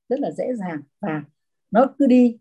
Rất 0.08 0.20
là 0.20 0.30
dễ 0.30 0.44
dàng 0.56 0.82
và 1.00 1.22
nó 1.70 1.86
cứ 1.98 2.06
đi. 2.06 2.38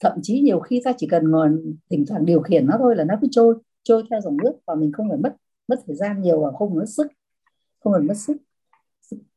Thậm 0.00 0.18
chí 0.22 0.40
nhiều 0.40 0.60
khi 0.60 0.82
ta 0.84 0.92
chỉ 0.96 1.06
cần 1.10 1.30
ngồi 1.30 1.48
thỉnh 1.90 2.04
thoảng 2.08 2.24
điều 2.24 2.40
khiển 2.40 2.66
nó 2.66 2.74
thôi 2.78 2.96
là 2.96 3.04
nó 3.04 3.14
cứ 3.20 3.28
trôi 3.30 3.54
trôi 3.82 4.02
theo 4.10 4.20
dòng 4.20 4.36
nước 4.36 4.52
và 4.66 4.74
mình 4.74 4.92
không 4.92 5.08
phải 5.08 5.18
mất 5.18 5.36
mất 5.68 5.76
thời 5.86 5.96
gian 5.96 6.22
nhiều 6.22 6.40
và 6.40 6.52
không 6.52 6.74
mất 6.74 6.84
sức, 6.86 7.06
không 7.80 7.92
phải 7.92 8.02
mất 8.02 8.16
sức. 8.16 8.36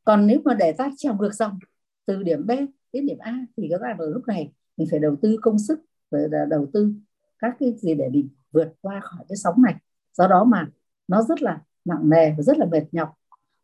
Còn 0.03 0.27
nếu 0.27 0.41
mà 0.45 0.53
để 0.53 0.71
ta 0.71 0.91
trèo 0.97 1.15
ngược 1.15 1.33
dòng 1.33 1.59
từ 2.05 2.23
điểm 2.23 2.47
B 2.47 2.51
đến 2.93 3.05
điểm 3.05 3.17
A 3.19 3.45
thì 3.57 3.67
các 3.71 3.81
bạn 3.81 3.97
ở 3.97 4.09
lúc 4.09 4.27
này 4.27 4.51
mình 4.77 4.87
phải 4.91 4.99
đầu 4.99 5.15
tư 5.21 5.37
công 5.41 5.59
sức 5.59 5.79
phải 6.11 6.21
đầu 6.49 6.67
tư 6.73 6.93
các 7.39 7.55
cái 7.59 7.73
gì 7.77 7.95
để 7.95 8.09
mình 8.09 8.29
vượt 8.51 8.73
qua 8.81 8.99
khỏi 9.03 9.25
cái 9.29 9.35
sóng 9.35 9.61
này. 9.61 9.75
Do 10.13 10.27
đó 10.27 10.43
mà 10.43 10.67
nó 11.07 11.21
rất 11.21 11.41
là 11.41 11.61
nặng 11.85 12.09
nề 12.09 12.31
và 12.37 12.43
rất 12.43 12.57
là 12.57 12.65
mệt 12.65 12.83
nhọc. 12.91 13.13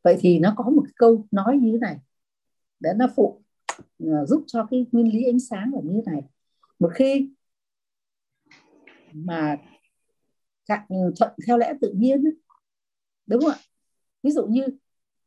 Vậy 0.04 0.18
thì 0.20 0.40
nó 0.40 0.54
có 0.58 0.70
một 0.70 0.82
cái 0.86 0.94
câu 0.96 1.28
nói 1.32 1.58
như 1.58 1.72
thế 1.72 1.78
này, 1.78 1.98
để 2.80 2.90
nó 2.96 3.08
phụ 3.16 3.42
à, 4.00 4.26
giúp 4.26 4.44
cho 4.48 4.68
cái 4.72 4.86
nguyên 4.92 5.14
lý 5.14 5.26
ánh 5.26 5.40
sáng 5.40 5.72
là 5.74 5.82
như 5.84 6.02
thế 6.06 6.12
này. 6.12 6.22
Một 6.80 6.90
khi 6.94 7.30
mà 9.14 9.58
ừ, 10.90 10.96
thuận 11.20 11.32
theo 11.48 11.58
lẽ 11.58 11.74
tự 11.82 11.94
nhiên 11.96 12.24
đúng 13.28 13.42
không 13.42 13.52
ạ? 13.52 13.58
Ví 14.24 14.32
dụ 14.32 14.46
như 14.46 14.64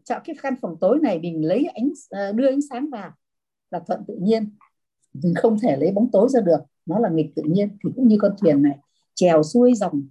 chọn 0.05 0.23
cái 0.25 0.37
căn 0.43 0.55
phòng 0.63 0.77
tối 0.81 0.99
này 1.03 1.19
mình 1.19 1.45
lấy 1.45 1.65
ánh 1.65 1.91
à, 2.11 2.33
đưa 2.33 2.47
ánh 2.47 2.61
sáng 2.71 2.91
vào 2.91 3.13
là 3.71 3.81
thuận 3.87 4.05
tự 4.09 4.17
nhiên, 4.21 4.51
mình 5.13 5.35
không 5.37 5.59
thể 5.63 5.77
lấy 5.77 5.93
bóng 5.93 6.11
tối 6.13 6.29
ra 6.31 6.41
được, 6.41 6.61
nó 6.87 6.99
là 6.99 7.09
nghịch 7.09 7.33
tự 7.37 7.43
nhiên. 7.43 7.69
Thì 7.85 7.91
cũng 7.97 8.09
như 8.09 8.17
con 8.21 8.35
thuyền 8.41 8.63
này, 8.63 8.79
trèo 9.15 9.43
xuôi 9.43 9.75
dòng 9.75 10.03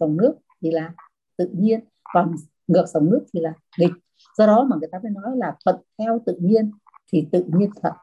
dòng 0.00 0.16
nước 0.16 0.34
thì 0.62 0.70
là 0.70 0.94
tự 1.36 1.50
nhiên 1.52 1.80
còn 2.12 2.34
ngược 2.66 2.86
dòng 2.88 3.10
nước 3.10 3.24
thì 3.32 3.40
là 3.40 3.52
nghịch 3.78 3.92
do 4.38 4.46
đó 4.46 4.66
mà 4.70 4.76
người 4.76 4.88
ta 4.92 4.98
mới 5.02 5.12
nói 5.12 5.36
là 5.36 5.56
thuận 5.64 5.76
theo 5.98 6.22
tự 6.26 6.36
nhiên 6.40 6.70
thì 7.12 7.28
tự 7.32 7.44
nhiên 7.46 7.70
thuận. 7.82 7.94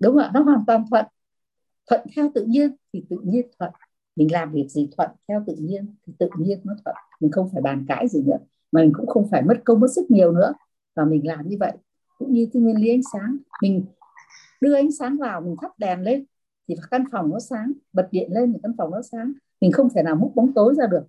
Đúng 0.00 0.14
không 0.14 0.22
ạ? 0.22 0.30
Nó 0.34 0.42
hoàn 0.42 0.64
toàn 0.66 0.84
thuận. 0.90 1.04
Thuận 1.90 2.00
theo 2.16 2.30
tự 2.34 2.44
nhiên 2.44 2.70
thì 2.92 3.04
tự 3.10 3.16
nhiên 3.22 3.46
thuận. 3.58 3.72
Mình 4.16 4.32
làm 4.32 4.52
việc 4.52 4.68
gì 4.68 4.88
thuận 4.96 5.10
theo 5.28 5.44
tự 5.46 5.54
nhiên 5.58 5.94
thì 6.06 6.12
tự 6.18 6.28
nhiên 6.38 6.60
nó 6.64 6.74
thuận. 6.84 6.96
Mình 7.20 7.32
không 7.32 7.48
phải 7.52 7.62
bàn 7.62 7.84
cãi 7.88 8.08
gì 8.08 8.22
nữa. 8.22 8.38
Mà 8.72 8.80
mình 8.80 8.92
cũng 8.96 9.06
không 9.06 9.28
phải 9.30 9.42
mất 9.42 9.54
công, 9.64 9.80
mất 9.80 9.88
sức 9.94 10.10
nhiều 10.10 10.32
nữa. 10.32 10.52
Và 10.96 11.04
mình 11.04 11.26
làm 11.26 11.48
như 11.48 11.56
vậy. 11.60 11.72
Cũng 12.18 12.32
như 12.32 12.48
cái 12.52 12.62
nguyên 12.62 12.76
lý 12.76 12.90
ánh 12.90 13.02
sáng. 13.12 13.36
Mình 13.62 13.84
đưa 14.60 14.74
ánh 14.74 14.92
sáng 14.92 15.16
vào, 15.16 15.40
mình 15.40 15.56
thắp 15.62 15.70
đèn 15.78 16.02
lên. 16.02 16.24
Thì 16.68 16.74
căn 16.90 17.04
phòng 17.12 17.30
nó 17.30 17.38
sáng, 17.38 17.72
bật 17.92 18.08
điện 18.10 18.32
lên 18.32 18.52
thì 18.52 18.58
căn 18.62 18.72
phòng 18.78 18.90
nó 18.90 19.02
sáng. 19.02 19.32
Mình 19.60 19.72
không 19.72 19.88
thể 19.94 20.02
nào 20.02 20.16
múc 20.16 20.34
bóng 20.34 20.52
tối 20.54 20.74
ra 20.74 20.86
được 20.86 21.02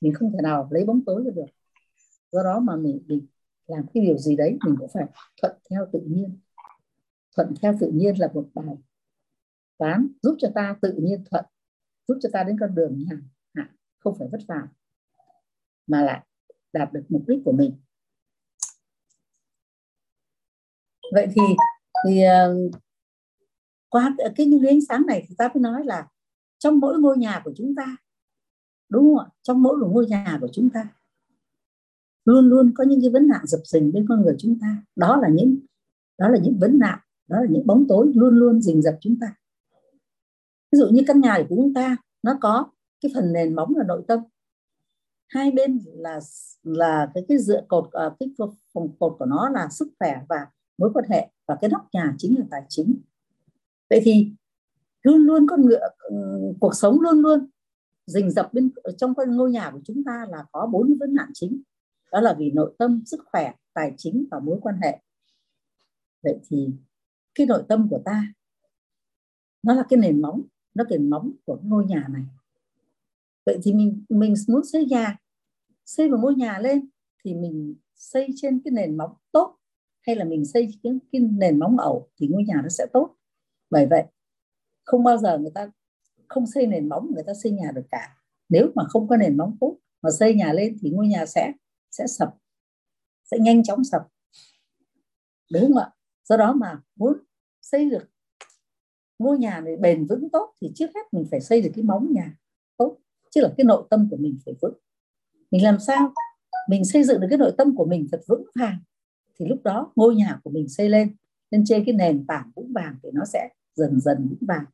mình 0.00 0.14
không 0.14 0.32
thể 0.32 0.38
nào 0.42 0.68
lấy 0.70 0.84
bóng 0.84 1.04
tối 1.06 1.22
ra 1.24 1.30
được. 1.30 1.46
Do 2.32 2.42
đó 2.42 2.60
mà 2.60 2.76
mình, 2.76 3.04
mình 3.06 3.26
làm 3.66 3.86
cái 3.94 4.04
điều 4.04 4.18
gì 4.18 4.36
đấy 4.36 4.58
mình 4.64 4.74
cũng 4.78 4.88
phải 4.94 5.04
thuận 5.42 5.56
theo 5.70 5.86
tự 5.92 6.00
nhiên. 6.06 6.38
Thuận 7.36 7.54
theo 7.62 7.76
tự 7.80 7.90
nhiên 7.94 8.14
là 8.18 8.28
một 8.34 8.48
bài 8.54 8.76
toán 9.78 10.08
giúp 10.22 10.36
cho 10.38 10.48
ta 10.54 10.76
tự 10.82 10.94
nhiên 10.98 11.24
thuận 11.30 11.44
giúp 12.08 12.18
cho 12.22 12.28
ta 12.32 12.44
đến 12.44 12.56
con 12.60 12.74
đường 12.74 13.04
nhàn 13.08 13.28
hạ 13.54 13.70
không 13.98 14.18
phải 14.18 14.28
vất 14.32 14.40
vả 14.48 14.68
mà 15.86 16.02
lại 16.02 16.26
đạt 16.72 16.92
được 16.92 17.04
mục 17.08 17.22
đích 17.26 17.38
của 17.44 17.52
mình. 17.52 17.80
Vậy 21.12 21.26
thì 21.34 21.42
thì 22.04 22.22
uh, 22.24 22.72
qua 23.88 24.16
cái 24.36 24.46
những 24.46 24.66
ánh 24.66 24.80
sáng 24.88 25.06
này 25.06 25.24
thì 25.28 25.34
ta 25.38 25.50
mới 25.54 25.60
nói 25.60 25.84
là 25.84 26.08
trong 26.58 26.80
mỗi 26.80 26.98
ngôi 26.98 27.18
nhà 27.18 27.40
của 27.44 27.52
chúng 27.56 27.74
ta 27.74 27.96
đúng 28.90 29.04
không 29.04 29.26
ạ? 29.26 29.30
Trong 29.42 29.62
mỗi 29.62 29.76
một 29.76 29.88
ngôi 29.92 30.06
nhà 30.06 30.38
của 30.40 30.48
chúng 30.52 30.70
ta, 30.70 30.88
luôn 32.24 32.48
luôn 32.48 32.72
có 32.74 32.84
những 32.84 33.00
cái 33.00 33.10
vấn 33.10 33.28
nạn 33.28 33.46
dập 33.46 33.60
dình 33.64 33.92
bên 33.92 34.06
con 34.08 34.22
người 34.22 34.34
chúng 34.38 34.58
ta. 34.60 34.82
Đó 34.96 35.16
là 35.16 35.28
những, 35.28 35.58
đó 36.18 36.28
là 36.28 36.38
những 36.38 36.58
vấn 36.58 36.78
nạn, 36.78 36.98
đó 37.28 37.40
là 37.40 37.46
những 37.50 37.66
bóng 37.66 37.84
tối 37.88 38.12
luôn 38.14 38.34
luôn 38.34 38.62
rình 38.62 38.82
rập 38.82 38.94
chúng 39.00 39.16
ta. 39.20 39.34
Ví 40.72 40.78
dụ 40.78 40.88
như 40.88 41.02
căn 41.06 41.20
nhà 41.20 41.46
của 41.48 41.56
chúng 41.56 41.74
ta, 41.74 41.96
nó 42.22 42.38
có 42.40 42.70
cái 43.00 43.12
phần 43.14 43.32
nền 43.32 43.54
móng 43.54 43.76
là 43.76 43.84
nội 43.84 44.02
tâm. 44.08 44.20
Hai 45.28 45.50
bên 45.50 45.80
là 45.84 46.20
là 46.62 47.10
cái 47.14 47.24
cái 47.28 47.38
dựa 47.38 47.62
cột 47.68 47.92
à, 47.92 48.10
cái 48.20 48.28
phòng 48.74 48.88
cột 48.98 49.16
của 49.18 49.26
nó 49.26 49.48
là 49.48 49.68
sức 49.70 49.88
khỏe 49.98 50.20
và 50.28 50.46
mối 50.78 50.90
quan 50.94 51.04
hệ 51.08 51.28
và 51.46 51.56
cái 51.60 51.70
nóc 51.70 51.88
nhà 51.92 52.14
chính 52.18 52.38
là 52.38 52.44
tài 52.50 52.62
chính. 52.68 53.00
Vậy 53.90 54.00
thì 54.04 54.32
luôn 55.02 55.16
luôn 55.16 55.46
con 55.46 55.66
ngựa 55.66 55.88
ừ, 55.98 56.14
cuộc 56.60 56.74
sống 56.74 57.00
luôn 57.00 57.20
luôn 57.20 57.46
rình 58.10 58.30
rập 58.30 58.54
bên 58.54 58.70
trong 58.96 59.14
con 59.14 59.36
ngôi 59.36 59.50
nhà 59.50 59.70
của 59.70 59.80
chúng 59.84 60.04
ta 60.04 60.26
là 60.30 60.44
có 60.52 60.66
bốn 60.72 60.96
vấn 61.00 61.14
nạn 61.14 61.30
chính. 61.34 61.62
Đó 62.12 62.20
là 62.20 62.34
vì 62.38 62.50
nội 62.50 62.74
tâm 62.78 63.02
sức 63.06 63.20
khỏe 63.26 63.52
tài 63.74 63.94
chính 63.96 64.26
và 64.30 64.40
mối 64.40 64.58
quan 64.62 64.76
hệ. 64.82 64.98
Vậy 66.22 66.38
thì 66.48 66.68
cái 67.34 67.46
nội 67.46 67.62
tâm 67.68 67.88
của 67.90 68.02
ta 68.04 68.26
nó 69.62 69.74
là 69.74 69.82
cái 69.88 69.98
nền 69.98 70.22
móng 70.22 70.42
nó 70.74 70.84
cái 70.88 70.98
nền 70.98 71.10
móng 71.10 71.32
của 71.44 71.58
ngôi 71.62 71.84
nhà 71.84 72.06
này. 72.08 72.22
Vậy 73.46 73.58
thì 73.62 73.72
mình 73.72 74.04
mình 74.08 74.34
muốn 74.48 74.64
xây 74.64 74.84
nhà 74.84 75.16
xây 75.86 76.08
một 76.08 76.18
ngôi 76.20 76.34
nhà 76.34 76.58
lên 76.58 76.88
thì 77.24 77.34
mình 77.34 77.74
xây 77.94 78.28
trên 78.36 78.60
cái 78.64 78.72
nền 78.72 78.96
móng 78.96 79.14
tốt 79.32 79.56
hay 80.06 80.16
là 80.16 80.24
mình 80.24 80.44
xây 80.44 80.68
cái, 80.82 80.92
cái 81.12 81.20
nền 81.20 81.58
móng 81.58 81.78
ẩu 81.78 82.08
thì 82.16 82.26
ngôi 82.28 82.44
nhà 82.44 82.60
nó 82.62 82.68
sẽ 82.68 82.86
tốt. 82.92 83.16
Bởi 83.70 83.86
vậy 83.86 84.04
không 84.84 85.04
bao 85.04 85.18
giờ 85.18 85.38
người 85.38 85.50
ta 85.54 85.70
không 86.30 86.46
xây 86.46 86.66
nền 86.66 86.88
móng, 86.88 87.10
người 87.14 87.22
ta 87.26 87.32
xây 87.42 87.52
nhà 87.52 87.72
được 87.74 87.86
cả. 87.90 88.16
Nếu 88.48 88.72
mà 88.74 88.84
không 88.88 89.08
có 89.08 89.16
nền 89.16 89.36
móng 89.36 89.56
tốt 89.60 89.78
mà 90.02 90.10
xây 90.10 90.34
nhà 90.34 90.52
lên 90.52 90.76
thì 90.80 90.90
ngôi 90.90 91.08
nhà 91.08 91.26
sẽ 91.26 91.52
sẽ 91.90 92.06
sập, 92.06 92.34
sẽ 93.24 93.38
nhanh 93.38 93.62
chóng 93.62 93.84
sập. 93.84 94.08
Đúng 95.52 95.62
không 95.62 95.76
ạ? 95.76 95.90
Do 96.24 96.36
đó 96.36 96.52
mà 96.52 96.80
muốn 96.96 97.12
xây 97.60 97.90
được 97.90 98.10
ngôi 99.18 99.38
nhà 99.38 99.60
này 99.60 99.76
bền 99.76 100.06
vững 100.06 100.30
tốt 100.30 100.54
thì 100.60 100.72
trước 100.74 100.86
hết 100.94 101.00
mình 101.12 101.26
phải 101.30 101.40
xây 101.40 101.62
được 101.62 101.70
cái 101.74 101.84
móng 101.84 102.12
nhà 102.12 102.36
tốt, 102.76 102.98
chứ 103.30 103.40
là 103.40 103.54
cái 103.56 103.64
nội 103.64 103.86
tâm 103.90 104.08
của 104.10 104.16
mình 104.16 104.38
phải 104.44 104.54
vững. 104.62 104.78
Mình 105.50 105.64
làm 105.64 105.80
sao 105.86 106.12
mình 106.68 106.84
xây 106.84 107.04
dựng 107.04 107.20
được 107.20 107.26
cái 107.30 107.38
nội 107.38 107.52
tâm 107.58 107.76
của 107.76 107.86
mình 107.86 108.08
thật 108.12 108.20
vững 108.28 108.44
vàng, 108.54 108.78
thì 109.38 109.46
lúc 109.46 109.62
đó 109.64 109.92
ngôi 109.96 110.14
nhà 110.14 110.40
của 110.44 110.50
mình 110.50 110.68
xây 110.68 110.88
lên 110.88 111.16
lên 111.50 111.64
trên 111.66 111.84
cái 111.84 111.94
nền 111.94 112.26
tảng 112.26 112.50
vững 112.56 112.72
vàng 112.72 112.96
thì 113.02 113.08
nó 113.12 113.24
sẽ 113.24 113.48
dần 113.74 114.00
dần 114.00 114.28
vững 114.30 114.48
vàng 114.48 114.64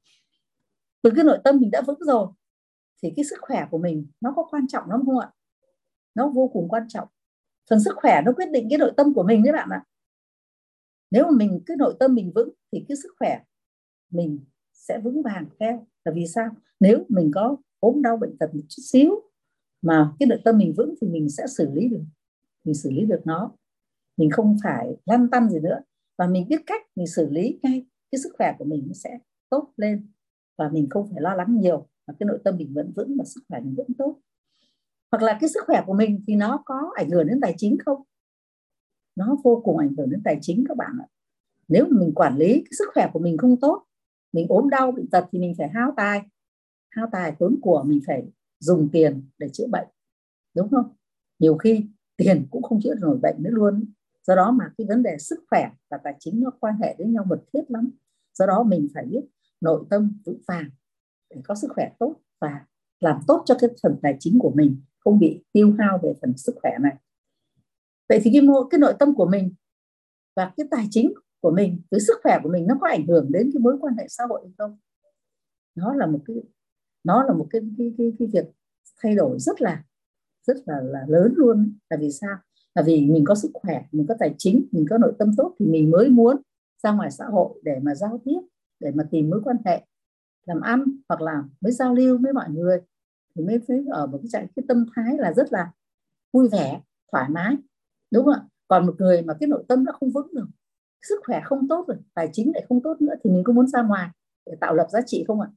từ 1.07 1.13
cái 1.17 1.25
nội 1.25 1.39
tâm 1.45 1.59
mình 1.61 1.71
đã 1.71 1.83
vững 1.87 1.99
rồi, 2.01 2.27
thì 3.03 3.13
cái 3.17 3.25
sức 3.25 3.37
khỏe 3.41 3.67
của 3.71 3.79
mình 3.79 4.07
nó 4.21 4.33
có 4.37 4.47
quan 4.51 4.69
trọng 4.69 4.91
lắm 4.91 5.03
không 5.07 5.19
ạ? 5.19 5.31
Nó 6.15 6.29
vô 6.29 6.51
cùng 6.53 6.69
quan 6.69 6.83
trọng. 6.89 7.09
Phần 7.71 7.81
sức 7.81 7.93
khỏe 7.97 8.23
nó 8.25 8.33
quyết 8.33 8.51
định 8.51 8.67
cái 8.71 8.79
nội 8.79 8.93
tâm 8.97 9.15
của 9.15 9.23
mình 9.23 9.43
đấy 9.43 9.53
bạn 9.53 9.69
ạ. 9.69 9.85
Nếu 11.11 11.25
mà 11.25 11.31
mình, 11.31 11.61
cái 11.67 11.77
nội 11.77 11.97
tâm 12.01 12.15
mình 12.15 12.33
vững 12.35 12.49
thì 12.73 12.85
cái 12.89 12.97
sức 12.97 13.15
khỏe 13.19 13.43
mình 14.11 14.39
sẽ 14.73 14.99
vững 14.99 15.23
vàng 15.23 15.47
theo. 15.61 15.87
Là 16.05 16.13
vì 16.13 16.27
sao? 16.27 16.51
Nếu 16.81 17.05
mình 17.09 17.31
có 17.35 17.57
ốm 17.81 18.03
đau 18.03 18.17
bệnh 18.17 18.39
tật 18.39 18.55
một 18.55 18.63
chút 18.69 18.83
xíu 18.83 19.11
mà 19.83 20.13
cái 20.19 20.27
nội 20.27 20.39
tâm 20.45 20.59
mình 20.59 20.75
vững 20.77 20.95
thì 21.01 21.09
mình 21.09 21.31
sẽ 21.31 21.47
xử 21.47 21.71
lý 21.73 21.89
được. 21.89 22.05
Mình 22.65 22.75
xử 22.75 22.91
lý 22.91 23.07
được 23.07 23.21
nó. 23.25 23.53
Mình 24.17 24.31
không 24.31 24.57
phải 24.65 24.97
lăn 25.07 25.31
tăn 25.31 25.51
gì 25.51 25.61
nữa. 25.61 25.81
Và 26.19 26.27
mình 26.27 26.49
biết 26.49 26.63
cách 26.67 26.83
mình 26.97 27.07
xử 27.07 27.31
lý 27.31 27.59
ngay, 27.63 27.87
cái 28.11 28.19
sức 28.23 28.31
khỏe 28.39 28.55
của 28.59 28.65
mình 28.65 28.85
nó 28.87 28.93
sẽ 28.95 29.19
tốt 29.51 29.73
lên 29.77 30.11
và 30.59 30.69
mình 30.69 30.89
không 30.91 31.09
phải 31.13 31.23
lo 31.23 31.35
lắng 31.35 31.61
nhiều, 31.61 31.87
mà 32.07 32.15
cái 32.19 32.27
nội 32.27 32.39
tâm 32.45 32.57
mình 32.57 32.75
vẫn 32.75 32.93
vững 32.97 33.17
và 33.19 33.25
sức 33.25 33.41
khỏe 33.49 33.61
mình 33.61 33.75
vẫn 33.77 33.87
tốt. 33.99 34.21
Hoặc 35.11 35.23
là 35.23 35.39
cái 35.41 35.51
sức 35.51 35.61
khỏe 35.67 35.83
của 35.87 35.95
mình 35.95 36.25
thì 36.27 36.37
nó 36.37 36.63
có 36.65 36.91
ảnh 36.95 37.11
hưởng 37.11 37.27
đến 37.27 37.41
tài 37.41 37.55
chính 37.57 37.77
không? 37.85 38.03
Nó 39.17 39.37
vô 39.45 39.61
cùng 39.65 39.79
ảnh 39.79 39.95
hưởng 39.99 40.11
đến 40.11 40.23
tài 40.25 40.39
chính 40.43 40.65
các 40.69 40.77
bạn 40.77 40.99
ạ. 41.01 41.07
Nếu 41.69 41.87
mà 41.91 42.01
mình 42.01 42.15
quản 42.15 42.37
lý 42.37 42.55
cái 42.55 42.73
sức 42.79 42.89
khỏe 42.95 43.11
của 43.13 43.19
mình 43.19 43.37
không 43.39 43.61
tốt, 43.61 43.85
mình 44.33 44.47
ốm 44.49 44.71
đau, 44.71 44.93
bệnh 44.93 45.11
tật 45.11 45.25
thì 45.33 45.39
mình 45.39 45.55
phải 45.59 45.69
hao 45.69 45.93
tài. 45.97 46.23
Hao 46.91 47.07
tài 47.13 47.33
tốn 47.39 47.57
của 47.63 47.83
mình 47.87 48.01
phải 48.07 48.33
dùng 48.59 48.89
tiền 48.93 49.29
để 49.39 49.49
chữa 49.53 49.67
bệnh, 49.67 49.89
đúng 50.55 50.71
không? 50.71 50.95
Nhiều 51.39 51.57
khi 51.57 51.87
tiền 52.17 52.47
cũng 52.51 52.63
không 52.63 52.81
chữa 52.83 52.95
nổi 52.95 53.19
bệnh 53.23 53.43
nữa 53.43 53.51
luôn. 53.53 53.85
Do 54.23 54.35
đó 54.35 54.51
mà 54.51 54.73
cái 54.79 54.87
vấn 54.87 55.03
đề 55.03 55.19
sức 55.19 55.45
khỏe 55.51 55.71
và 55.91 55.99
tài 56.05 56.15
chính 56.19 56.41
nó 56.41 56.51
quan 56.61 56.75
hệ 56.83 56.95
với 56.99 57.07
nhau 57.07 57.25
mật 57.29 57.45
thiết 57.53 57.63
lắm. 57.69 57.91
Do 58.35 58.47
đó 58.47 58.63
mình 58.63 58.89
phải 58.95 59.05
biết 59.05 59.21
nội 59.61 59.85
tâm 59.91 60.19
vững 60.27 60.41
vàng 60.49 60.71
để 61.31 61.41
có 61.45 61.55
sức 61.55 61.69
khỏe 61.75 61.93
tốt 61.99 62.17
và 62.41 62.67
làm 63.01 63.21
tốt 63.27 63.43
cho 63.47 63.57
cái 63.61 63.71
phần 63.83 63.97
tài 64.03 64.17
chính 64.21 64.39
của 64.39 64.53
mình 64.55 64.81
không 64.99 65.19
bị 65.19 65.45
tiêu 65.53 65.75
hao 65.79 65.99
về 66.03 66.13
phần 66.21 66.37
sức 66.37 66.55
khỏe 66.63 66.71
này. 66.81 66.97
Vậy 68.09 68.21
thì 68.23 68.31
cái 68.33 68.43
cái 68.71 68.79
nội 68.79 68.95
tâm 68.99 69.15
của 69.15 69.27
mình 69.27 69.55
và 70.37 70.53
cái 70.57 70.67
tài 70.71 70.87
chính 70.91 71.13
của 71.41 71.51
mình 71.51 71.81
với 71.91 72.01
sức 72.01 72.15
khỏe 72.23 72.41
của 72.43 72.49
mình 72.49 72.67
nó 72.67 72.75
có 72.81 72.89
ảnh 72.89 73.07
hưởng 73.07 73.33
đến 73.33 73.51
cái 73.55 73.61
mối 73.61 73.77
quan 73.81 73.95
hệ 73.99 74.07
xã 74.09 74.25
hội 74.29 74.41
hay 74.45 74.53
không? 74.59 74.79
Nó 75.75 75.95
là 75.95 76.07
một 76.07 76.21
cái 76.27 76.37
nó 77.05 77.23
là 77.23 77.35
một 77.35 77.47
cái 77.51 77.63
cái 77.79 77.95
cái, 77.99 78.13
cái 78.19 78.29
việc 78.33 78.45
thay 79.03 79.15
đổi 79.15 79.39
rất 79.39 79.61
là 79.61 79.85
rất 80.47 80.57
là 80.67 80.81
là 80.81 81.05
lớn 81.09 81.35
luôn. 81.37 81.79
Là 81.91 81.97
vì 82.01 82.11
sao? 82.11 82.37
Là 82.75 82.83
vì 82.83 83.07
mình 83.07 83.25
có 83.25 83.35
sức 83.35 83.51
khỏe 83.55 83.83
mình 83.93 84.07
có 84.09 84.15
tài 84.19 84.35
chính 84.39 84.67
mình 84.73 84.87
có 84.91 84.99
nội 84.99 85.13
tâm 85.19 85.31
tốt 85.37 85.55
thì 85.59 85.67
mình 85.67 85.91
mới 85.91 86.09
muốn 86.09 86.37
ra 86.83 86.93
ngoài 86.93 87.11
xã 87.11 87.25
hội 87.25 87.61
để 87.63 87.79
mà 87.83 87.95
giao 87.95 88.21
tiếp 88.25 88.41
để 88.81 88.91
mà 88.95 89.05
tìm 89.11 89.31
mối 89.31 89.41
quan 89.45 89.57
hệ, 89.65 89.87
làm 90.47 90.61
ăn 90.61 90.85
hoặc 91.09 91.21
là 91.21 91.43
mới 91.61 91.73
giao 91.73 91.95
lưu 91.95 92.19
với 92.19 92.33
mọi 92.33 92.51
người 92.51 92.81
thì 93.35 93.45
mới 93.45 93.61
thấy 93.69 93.85
ở 93.91 94.07
một 94.07 94.19
cái 94.23 94.29
trạng, 94.33 94.47
cái 94.57 94.65
tâm 94.69 94.87
thái 94.95 95.17
là 95.19 95.33
rất 95.33 95.53
là 95.53 95.73
vui 96.33 96.49
vẻ, 96.49 96.81
thoải 97.13 97.29
mái, 97.31 97.57
đúng 98.11 98.25
không 98.25 98.35
ạ? 98.35 98.43
Còn 98.69 98.87
một 98.87 98.95
người 98.99 99.23
mà 99.23 99.35
cái 99.41 99.47
nội 99.49 99.65
tâm 99.69 99.85
nó 99.85 99.93
không 99.93 100.11
vững 100.11 100.35
được, 100.35 100.47
sức 101.03 101.21
khỏe 101.27 101.41
không 101.45 101.69
tốt 101.69 101.85
rồi 101.89 101.97
tài 102.15 102.29
chính 102.33 102.53
lại 102.55 102.65
không 102.69 102.83
tốt 102.83 103.01
nữa 103.01 103.15
thì 103.25 103.31
mình 103.31 103.45
có 103.45 103.53
muốn 103.53 103.67
ra 103.67 103.83
ngoài 103.83 104.11
để 104.47 104.57
tạo 104.61 104.75
lập 104.75 104.87
giá 104.91 105.01
trị 105.07 105.25
không 105.29 105.41
ạ? 105.41 105.49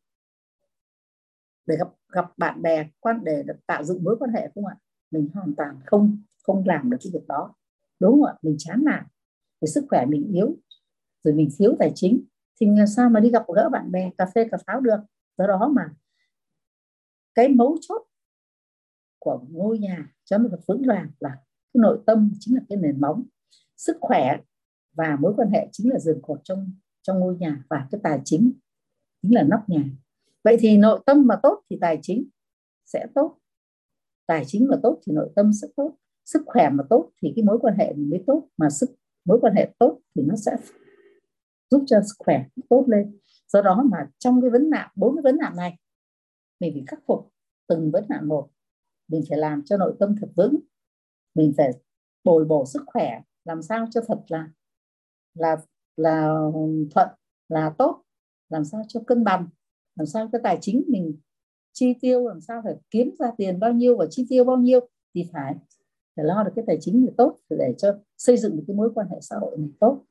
Để 1.65 1.75
gặp 1.77 1.87
gặp 2.11 2.25
bạn 2.37 2.61
bè, 2.61 2.87
quan, 2.99 3.23
để 3.23 3.43
tạo 3.67 3.83
dựng 3.83 4.03
mối 4.03 4.15
quan 4.19 4.31
hệ 4.31 4.49
không 4.55 4.65
ạ? 4.65 4.75
Mình 5.11 5.29
hoàn 5.33 5.53
toàn 5.57 5.79
không 5.85 6.17
không 6.43 6.63
làm 6.65 6.89
được 6.89 6.97
cái 7.03 7.11
việc 7.13 7.27
đó, 7.27 7.53
đúng 7.99 8.11
không 8.11 8.23
ạ? 8.23 8.33
Mình 8.41 8.55
chán 8.57 8.83
nản 8.85 9.03
vì 9.61 9.67
sức 9.67 9.85
khỏe 9.89 10.05
mình 10.05 10.31
yếu, 10.33 10.55
rồi 11.23 11.33
mình 11.33 11.49
thiếu 11.57 11.75
tài 11.79 11.91
chính 11.95 12.23
thì 12.59 12.67
làm 12.75 12.87
sao 12.87 13.09
mà 13.09 13.19
đi 13.19 13.29
gặp 13.29 13.43
gỡ 13.55 13.69
bạn 13.69 13.91
bè, 13.91 14.11
cà 14.17 14.25
phê, 14.35 14.47
cà 14.51 14.57
pháo 14.67 14.81
được? 14.81 14.99
Do 15.37 15.47
đó 15.47 15.71
mà 15.75 15.89
cái 17.35 17.49
mấu 17.49 17.77
chốt 17.81 18.07
của 19.19 19.41
ngôi 19.49 19.79
nhà 19.79 20.13
cho 20.25 20.37
một 20.37 20.49
cái 20.51 20.59
vững 20.67 20.83
vàng 20.87 21.11
là 21.19 21.29
cái 21.73 21.81
nội 21.81 21.99
tâm 22.05 22.31
chính 22.39 22.55
là 22.55 22.61
cái 22.69 22.77
nền 22.77 23.01
móng, 23.01 23.23
sức 23.77 23.97
khỏe 24.01 24.37
và 24.93 25.17
mối 25.19 25.33
quan 25.37 25.49
hệ 25.49 25.69
chính 25.71 25.91
là 25.91 25.99
giường 25.99 26.21
cột 26.21 26.39
trong 26.43 26.73
trong 27.01 27.19
ngôi 27.19 27.35
nhà 27.35 27.63
và 27.69 27.87
cái 27.91 28.01
tài 28.03 28.21
chính 28.25 28.51
chính 29.21 29.35
là 29.35 29.43
nóc 29.43 29.69
nhà. 29.69 29.83
Vậy 30.43 30.57
thì 30.59 30.77
nội 30.77 30.99
tâm 31.05 31.27
mà 31.27 31.35
tốt 31.43 31.63
thì 31.69 31.77
tài 31.81 31.99
chính 32.01 32.29
sẽ 32.85 33.07
tốt, 33.15 33.37
tài 34.25 34.43
chính 34.47 34.67
mà 34.67 34.77
tốt 34.83 34.99
thì 35.05 35.13
nội 35.13 35.29
tâm 35.35 35.53
sẽ 35.53 35.67
tốt, 35.75 35.95
sức 36.25 36.41
khỏe 36.45 36.69
mà 36.69 36.83
tốt 36.89 37.11
thì 37.21 37.33
cái 37.35 37.43
mối 37.43 37.59
quan 37.61 37.75
hệ 37.77 37.93
mới 37.93 38.23
tốt, 38.27 38.47
mà 38.57 38.69
sức, 38.69 38.89
mối 39.25 39.39
quan 39.41 39.55
hệ 39.55 39.73
tốt 39.79 39.99
thì 40.15 40.21
nó 40.25 40.35
sẽ 40.35 40.57
giúp 41.69 41.83
cho 41.87 42.01
sức 42.01 42.15
khỏe 42.19 42.45
tốt 42.69 42.83
lên. 42.87 43.17
Do 43.47 43.61
đó 43.61 43.83
mà 43.91 43.97
trong 44.17 44.41
cái 44.41 44.49
vấn 44.49 44.69
nạn, 44.69 44.89
bốn 44.95 45.15
cái 45.15 45.21
vấn 45.21 45.37
nạn 45.37 45.55
này, 45.55 45.77
mình 46.59 46.73
phải 46.73 46.83
khắc 46.87 46.99
phục 47.05 47.31
từng 47.67 47.91
vấn 47.91 48.05
nạn 48.09 48.27
một. 48.27 48.49
Mình 49.07 49.23
phải 49.29 49.37
làm 49.37 49.65
cho 49.65 49.77
nội 49.77 49.95
tâm 49.99 50.15
thật 50.21 50.27
vững. 50.35 50.55
Mình 51.35 51.53
phải 51.57 51.71
bồi 52.23 52.45
bổ 52.45 52.65
sức 52.65 52.83
khỏe, 52.85 53.21
làm 53.45 53.61
sao 53.61 53.87
cho 53.91 54.01
thật 54.07 54.19
là 54.27 54.49
là 55.33 55.57
là 55.97 56.37
thuận, 56.91 57.09
là 57.49 57.73
tốt, 57.77 58.03
làm 58.49 58.65
sao 58.65 58.81
cho 58.87 58.99
cân 59.07 59.23
bằng, 59.23 59.47
làm 59.95 60.05
sao 60.05 60.29
cái 60.31 60.41
tài 60.43 60.57
chính 60.61 60.83
mình 60.87 61.17
chi 61.73 61.93
tiêu, 62.01 62.27
làm 62.27 62.41
sao 62.41 62.61
phải 62.63 62.75
kiếm 62.91 63.15
ra 63.19 63.31
tiền 63.37 63.59
bao 63.59 63.73
nhiêu 63.73 63.97
và 63.97 64.05
chi 64.09 64.25
tiêu 64.29 64.43
bao 64.43 64.57
nhiêu 64.57 64.79
thì 65.15 65.29
phải 65.33 65.55
phải 66.15 66.25
lo 66.25 66.43
được 66.43 66.51
cái 66.55 66.65
tài 66.67 66.77
chính 66.81 67.05
thì 67.07 67.13
tốt 67.17 67.37
để 67.49 67.73
cho 67.77 67.99
xây 68.17 68.37
dựng 68.37 68.57
được 68.57 68.63
cái 68.67 68.75
mối 68.75 68.91
quan 68.95 69.07
hệ 69.09 69.17
xã 69.21 69.35
hội 69.35 69.57
này 69.57 69.69
tốt. 69.79 70.03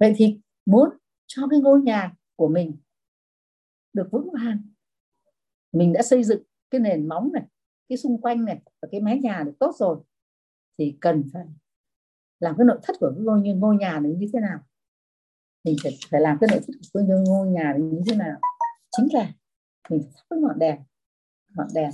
Vậy 0.00 0.14
thì 0.16 0.40
muốn 0.66 0.88
cho 1.26 1.42
cái 1.50 1.60
ngôi 1.60 1.80
nhà 1.80 2.14
của 2.36 2.48
mình 2.48 2.76
được 3.92 4.08
vững 4.12 4.28
vàng. 4.32 4.58
Mình 5.72 5.92
đã 5.92 6.02
xây 6.02 6.24
dựng 6.24 6.42
cái 6.70 6.80
nền 6.80 7.08
móng 7.08 7.32
này 7.32 7.42
cái 7.88 7.98
xung 7.98 8.20
quanh 8.20 8.44
này 8.44 8.60
và 8.82 8.88
cái 8.92 9.00
mái 9.00 9.18
nhà 9.18 9.42
được 9.46 9.52
tốt 9.58 9.74
rồi 9.78 9.98
thì 10.78 10.96
cần 11.00 11.24
phải 11.32 11.46
làm 12.40 12.54
cái 12.58 12.64
nội 12.64 12.78
thất 12.82 12.96
của 13.00 13.12
cái 13.16 13.24
ngôi 13.24 13.40
như 13.40 13.54
ngôi 13.54 13.76
nhà 13.76 14.00
này 14.00 14.12
như 14.12 14.26
thế 14.32 14.40
nào? 14.40 14.58
Mình 15.64 15.76
phải, 15.82 15.98
phải 16.10 16.20
làm 16.20 16.38
cái 16.40 16.48
nội 16.50 16.60
thất 16.66 16.72
của 16.92 17.00
cái 17.08 17.18
ngôi 17.28 17.48
nhà 17.48 17.62
này 17.62 17.80
như 17.80 18.00
thế 18.06 18.16
nào? 18.16 18.40
Chính 18.96 19.08
là 19.12 19.32
mình 19.90 20.02
thắp 20.14 20.22
cái 20.30 20.38
ngọn 20.38 20.58
đèn 20.58 20.80
ngọn 21.56 21.68
đèn 21.74 21.90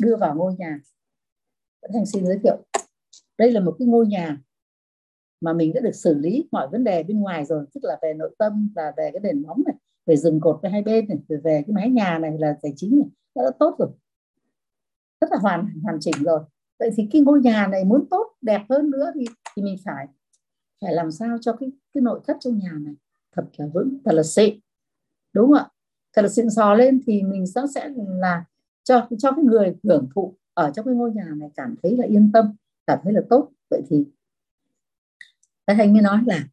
đưa 0.00 0.16
vào 0.16 0.34
ngôi 0.34 0.54
nhà. 0.58 0.80
Thành 1.92 2.06
xin 2.06 2.26
giới 2.26 2.38
thiệu 2.42 2.56
đây 3.38 3.52
là 3.52 3.60
một 3.60 3.76
cái 3.78 3.88
ngôi 3.88 4.06
nhà 4.06 4.38
mà 5.40 5.52
mình 5.52 5.72
đã 5.74 5.80
được 5.80 5.94
xử 5.94 6.14
lý 6.14 6.48
mọi 6.52 6.68
vấn 6.68 6.84
đề 6.84 7.02
bên 7.02 7.20
ngoài 7.20 7.44
rồi 7.44 7.64
tức 7.74 7.84
là 7.84 7.98
về 8.02 8.14
nội 8.14 8.34
tâm 8.38 8.70
và 8.74 8.92
về 8.96 9.10
cái 9.12 9.20
nền 9.20 9.42
móng 9.42 9.62
này 9.66 9.74
về 10.06 10.16
rừng 10.16 10.40
cột 10.40 10.58
với 10.62 10.70
hai 10.70 10.82
bên 10.82 11.08
này 11.08 11.18
về, 11.28 11.36
về 11.36 11.62
cái 11.66 11.74
mái 11.74 11.90
nhà 11.90 12.18
này 12.18 12.38
là 12.38 12.56
tài 12.62 12.72
chính 12.76 12.98
này 12.98 13.08
đã, 13.34 13.42
đã 13.44 13.50
tốt 13.58 13.76
rồi. 13.78 13.88
Rất 15.20 15.30
là 15.30 15.38
hoàn 15.38 15.68
hoàn 15.82 15.98
chỉnh 16.00 16.14
rồi. 16.22 16.40
Vậy 16.78 16.90
thì 16.96 17.08
cái 17.12 17.22
ngôi 17.22 17.40
nhà 17.40 17.66
này 17.66 17.84
muốn 17.84 18.06
tốt 18.10 18.26
đẹp 18.40 18.62
hơn 18.68 18.90
nữa 18.90 19.12
thì 19.14 19.24
thì 19.56 19.62
mình 19.62 19.76
phải 19.84 20.06
phải 20.80 20.92
làm 20.92 21.10
sao 21.10 21.38
cho 21.40 21.52
cái 21.52 21.72
cái 21.94 22.00
nội 22.02 22.20
thất 22.26 22.36
trong 22.40 22.58
nhà 22.58 22.72
này 22.72 22.94
thật 23.32 23.44
là 23.56 23.66
vững 23.66 23.98
thật 24.04 24.12
là 24.14 24.22
xịn. 24.22 24.58
Đúng 25.32 25.46
không 25.46 25.54
ạ? 25.54 25.68
Thật 26.12 26.22
là 26.22 26.28
xịn 26.28 26.50
sò 26.50 26.74
lên 26.74 27.00
thì 27.06 27.22
mình 27.22 27.46
sẽ 27.46 27.60
sẽ 27.74 27.88
là 27.96 28.44
cho 28.84 29.08
cho 29.18 29.32
cái 29.32 29.44
người 29.44 29.76
hưởng 29.84 30.08
thụ 30.14 30.34
ở 30.54 30.70
trong 30.74 30.84
cái 30.84 30.94
ngôi 30.94 31.12
nhà 31.12 31.26
này 31.36 31.50
cảm 31.56 31.74
thấy 31.82 31.96
là 31.96 32.06
yên 32.06 32.30
tâm 32.32 32.54
cảm 32.86 32.98
thấy 33.02 33.12
là 33.12 33.20
tốt. 33.30 33.48
Vậy 33.70 33.82
thì 33.88 34.04
thầy 35.74 35.86
Thanh 35.86 35.92
mới 35.92 36.02
nói 36.02 36.20
là 36.26 36.48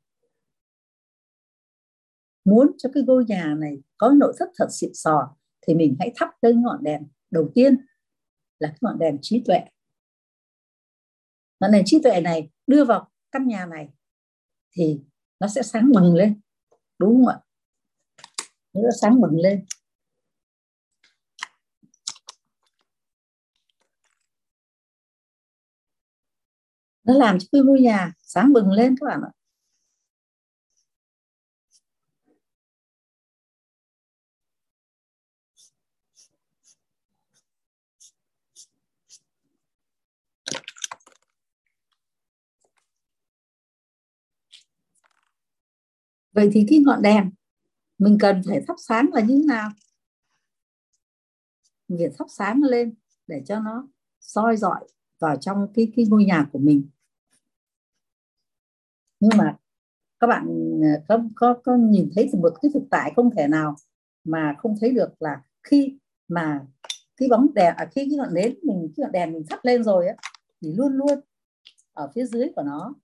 muốn 2.46 2.72
cho 2.78 2.90
cái 2.94 3.04
ngôi 3.04 3.26
nhà 3.28 3.56
này 3.60 3.78
có 3.98 4.10
nội 4.10 4.34
thất 4.40 4.50
thật 4.56 4.68
xịn 4.72 4.94
sò 4.94 5.36
thì 5.68 5.74
mình 5.74 5.96
hãy 6.00 6.12
thắp 6.16 6.30
cái 6.42 6.54
ngọn 6.54 6.84
đèn. 6.84 7.08
Đầu 7.32 7.52
tiên 7.56 7.78
là 8.60 8.68
cái 8.68 8.78
ngọn 8.82 9.00
đèn 9.00 9.18
trí 9.22 9.44
tuệ. 9.46 9.60
Ngọn 11.60 11.72
đèn 11.72 11.84
trí 11.86 12.02
tuệ 12.04 12.22
này 12.22 12.50
đưa 12.68 12.86
vào 12.86 13.10
căn 13.32 13.48
nhà 13.48 13.66
này 13.66 13.90
thì 14.72 15.00
nó 15.40 15.48
sẽ 15.48 15.62
sáng 15.62 15.92
bừng 15.92 16.16
lên. 16.16 16.42
Đúng 17.00 17.16
không 17.16 17.28
ạ? 17.28 17.40
Nó 18.74 18.90
sáng 19.02 19.22
bừng 19.22 19.40
lên. 19.40 19.66
Nó 27.08 27.14
làm 27.14 27.40
cho 27.40 27.48
cái 27.52 27.62
ngôi 27.62 27.82
nhà 27.82 28.14
sáng 28.24 28.54
bừng 28.54 28.72
lên 28.72 28.96
các 29.00 29.06
bạn 29.08 29.22
ạ. 29.22 29.32
Vậy 46.34 46.50
thì 46.54 46.66
cái 46.70 46.80
ngọn 46.80 47.02
đèn, 47.02 47.30
mình 47.98 48.18
cần 48.20 48.42
phải 48.48 48.62
thắp 48.68 48.76
sáng 48.88 49.10
là 49.14 49.22
như 49.22 49.38
thế 49.42 49.46
nào? 49.48 49.70
Mình 51.88 52.00
phải 52.00 52.10
thắp 52.20 52.26
sáng 52.30 52.64
lên 52.64 52.94
để 53.28 53.44
cho 53.46 53.60
nó 53.60 53.88
soi 54.20 54.58
dọi 54.58 54.88
vào 55.20 55.36
trong 55.36 55.68
cái 55.74 55.92
cái 55.96 56.06
ngôi 56.10 56.26
nhà 56.26 56.48
của 56.52 56.60
mình 56.60 56.90
nhưng 59.20 59.38
mà 59.38 59.56
các 60.20 60.28
bạn 60.28 60.48
à, 60.84 60.94
có 61.08 61.24
có 61.36 61.54
có 61.64 61.76
nhìn 61.76 62.10
thấy 62.16 62.30
một 62.42 62.50
cái 62.62 62.72
thực 62.74 62.84
tại 62.92 63.14
không 63.16 63.30
thể 63.36 63.48
nào 63.48 63.76
mà 64.24 64.56
không 64.58 64.76
thấy 64.82 64.92
được 64.92 65.22
là 65.22 65.42
khi 65.64 65.98
mà 66.28 66.62
cái 67.18 67.30
bóng 67.30 67.54
đèn 67.54 67.76
à, 67.76 67.86
khi 67.92 68.02
cái 68.10 68.18
ngọn 68.18 68.34
nến 68.34 68.60
mình 68.64 68.94
cái 68.98 69.04
ngọn 69.04 69.12
đèn 69.12 69.34
mình 69.34 69.44
thắp 69.50 69.60
lên 69.64 69.84
rồi 69.84 70.08
á 70.08 70.16
thì 70.62 70.74
luôn 70.74 70.94
luôn 70.94 71.20
ở 71.94 72.12
phía 72.16 72.26
dưới 72.26 72.50
của 72.56 72.64
nó 72.64 72.96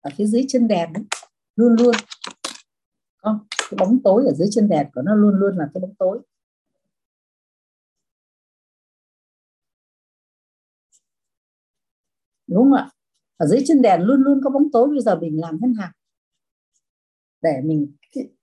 ở 0.00 0.10
phía 0.16 0.26
dưới 0.26 0.44
chân 0.48 0.68
đèn 0.68 0.92
ấy, 0.94 1.04
luôn 1.56 1.76
luôn 1.78 1.94
không 3.22 3.38
cái 3.48 3.76
bóng 3.78 3.98
tối 4.04 4.24
ở 4.26 4.32
dưới 4.34 4.48
chân 4.50 4.68
đèn 4.68 4.86
của 4.94 5.02
nó 5.02 5.14
luôn 5.14 5.34
luôn 5.34 5.56
là 5.56 5.68
cái 5.74 5.80
bóng 5.80 5.94
tối. 5.98 6.20
Đúng 12.46 12.62
không 12.64 12.72
ạ? 12.72 12.90
Ở 13.36 13.46
dưới 13.46 13.62
chân 13.66 13.82
đèn 13.82 14.02
luôn 14.02 14.22
luôn 14.22 14.40
có 14.44 14.50
bóng 14.50 14.72
tối, 14.72 14.88
bây 14.88 15.00
giờ 15.00 15.18
mình 15.20 15.40
làm 15.40 15.58
thế 15.62 15.68
nào 15.76 15.90
để 17.42 17.60
mình, 17.64 17.92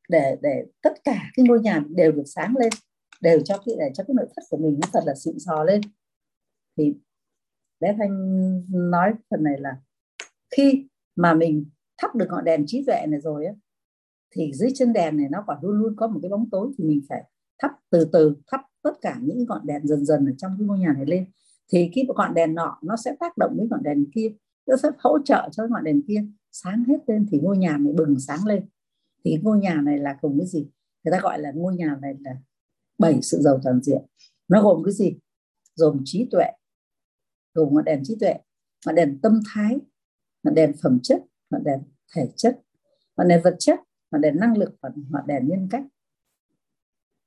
để 0.10 0.38
để 0.42 0.66
tất 0.82 1.04
cả 1.04 1.32
cái 1.36 1.46
ngôi 1.48 1.60
nhà 1.60 1.84
đều 1.90 2.12
được 2.12 2.24
sáng 2.26 2.54
lên, 2.58 2.70
đều 3.22 3.42
cho 3.42 3.58
cái, 3.66 3.76
để 3.80 3.92
cho 3.94 4.04
cái 4.08 4.14
nội 4.16 4.28
thất 4.36 4.42
của 4.50 4.58
mình 4.58 4.80
nó 4.82 4.88
thật 4.94 5.04
là 5.06 5.14
xịn 5.16 5.40
sò 5.40 5.64
lên. 5.64 5.82
Thì 6.78 6.94
bé 7.80 7.96
thanh 7.98 8.12
nói 8.92 9.14
phần 9.30 9.44
này 9.44 9.56
là 9.60 9.78
khi 10.56 10.88
mà 11.16 11.34
mình 11.34 11.66
thắp 11.98 12.16
được 12.16 12.26
ngọn 12.30 12.46
đèn 12.46 12.64
trí 12.68 12.84
tuệ 12.88 13.06
này 13.08 13.22
rồi 13.22 13.46
á, 13.46 13.54
thì 14.32 14.52
dưới 14.54 14.70
chân 14.76 14.94
đèn 14.94 15.18
này 15.18 15.28
nó 15.32 15.44
còn 15.48 15.58
luôn 15.62 15.80
luôn 15.80 15.96
có 15.96 16.08
một 16.08 16.20
cái 16.22 16.30
bóng 16.30 16.50
tối, 16.50 16.72
thì 16.78 16.84
mình 16.84 17.02
phải 17.10 17.24
thắp 17.60 17.72
từ 17.90 18.10
từ, 18.14 18.36
thắp 18.48 18.62
tất 18.82 18.94
cả 19.02 19.18
những 19.22 19.46
ngọn 19.48 19.62
đèn 19.66 19.88
dần 19.88 20.06
dần 20.06 20.26
ở 20.26 20.34
trong 20.38 20.56
cái 20.60 20.68
ngôi 20.68 20.80
nhà 20.80 20.94
này 20.94 21.06
lên. 21.06 21.26
Thì 21.72 21.92
cái 21.96 22.06
ngọn 22.08 22.34
đèn 22.34 22.56
nọ 22.56 22.80
nó 22.84 22.96
sẽ 22.96 23.16
tác 23.20 23.38
động 23.38 23.56
với 23.58 23.68
ngọn 23.70 23.84
đèn 23.84 24.06
kia. 24.14 24.32
Đức 24.70 24.76
sẽ 24.84 24.90
hỗ 25.00 25.20
trợ 25.26 25.50
cho 25.52 25.68
ngọn 25.68 25.84
đèn 25.84 26.02
kia. 26.08 26.26
Sáng 26.52 26.84
hết 26.84 26.98
lên 27.08 27.26
thì 27.32 27.40
ngôi 27.40 27.58
nhà 27.58 27.78
này 27.78 27.94
bừng 27.94 28.20
sáng 28.20 28.46
lên. 28.46 28.70
Thì 29.26 29.38
ngôi 29.44 29.60
nhà 29.60 29.82
này 29.82 29.98
là 29.98 30.18
cùng 30.22 30.40
cái 30.40 30.48
gì? 30.48 30.70
Người 31.04 31.12
ta 31.12 31.20
gọi 31.20 31.40
là 31.40 31.52
ngôi 31.52 31.76
nhà 31.76 31.98
này 32.02 32.16
là 32.20 32.38
bảy 32.98 33.22
sự 33.22 33.42
giàu 33.42 33.60
toàn 33.64 33.82
diện. 33.82 34.02
Nó 34.48 34.62
gồm 34.62 34.84
cái 34.84 34.94
gì? 34.94 35.18
Gồm 35.76 36.02
trí 36.06 36.28
tuệ, 36.32 36.46
gồm 37.54 37.74
ngọn 37.74 37.86
đèn 37.86 38.02
trí 38.04 38.16
tuệ, 38.20 38.34
ngọn 38.86 38.96
đèn 38.96 39.20
tâm 39.22 39.40
thái, 39.54 39.78
ngọn 40.44 40.56
đèn 40.56 40.74
phẩm 40.84 41.00
chất, 41.04 41.24
ngọn 41.50 41.64
đèn 41.64 41.80
thể 42.16 42.30
chất, 42.36 42.62
ngọn 43.18 43.28
đèn 43.28 43.42
vật 43.44 43.56
chất, 43.60 43.80
ngọn 44.12 44.22
đèn 44.22 44.38
năng 44.40 44.58
lực 44.58 44.76
và 44.82 44.90
ngọn 45.10 45.28
đèn 45.28 45.48
nhân 45.48 45.68
cách. 45.72 45.84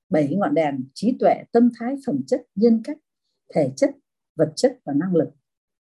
Bảy 0.08 0.36
ngọn 0.36 0.54
đèn 0.54 0.84
trí 0.94 1.16
tuệ, 1.20 1.34
tâm 1.52 1.70
thái, 1.78 1.96
phẩm 2.06 2.20
chất, 2.26 2.46
nhân 2.54 2.80
cách, 2.84 2.98
thể 3.54 3.72
chất, 3.76 3.90
vật 4.36 4.52
chất 4.56 4.80
và 4.84 4.92
năng 4.92 5.14
lực 5.14 5.28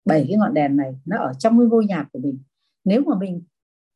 bảy 0.07 0.25
cái 0.27 0.37
ngọn 0.37 0.53
đèn 0.53 0.77
này 0.77 0.95
nó 1.05 1.17
ở 1.17 1.33
trong 1.39 1.59
cái 1.59 1.67
ngôi 1.67 1.85
nhà 1.85 2.07
của 2.13 2.19
mình. 2.19 2.39
Nếu 2.83 3.01
mà 3.01 3.17
mình 3.19 3.43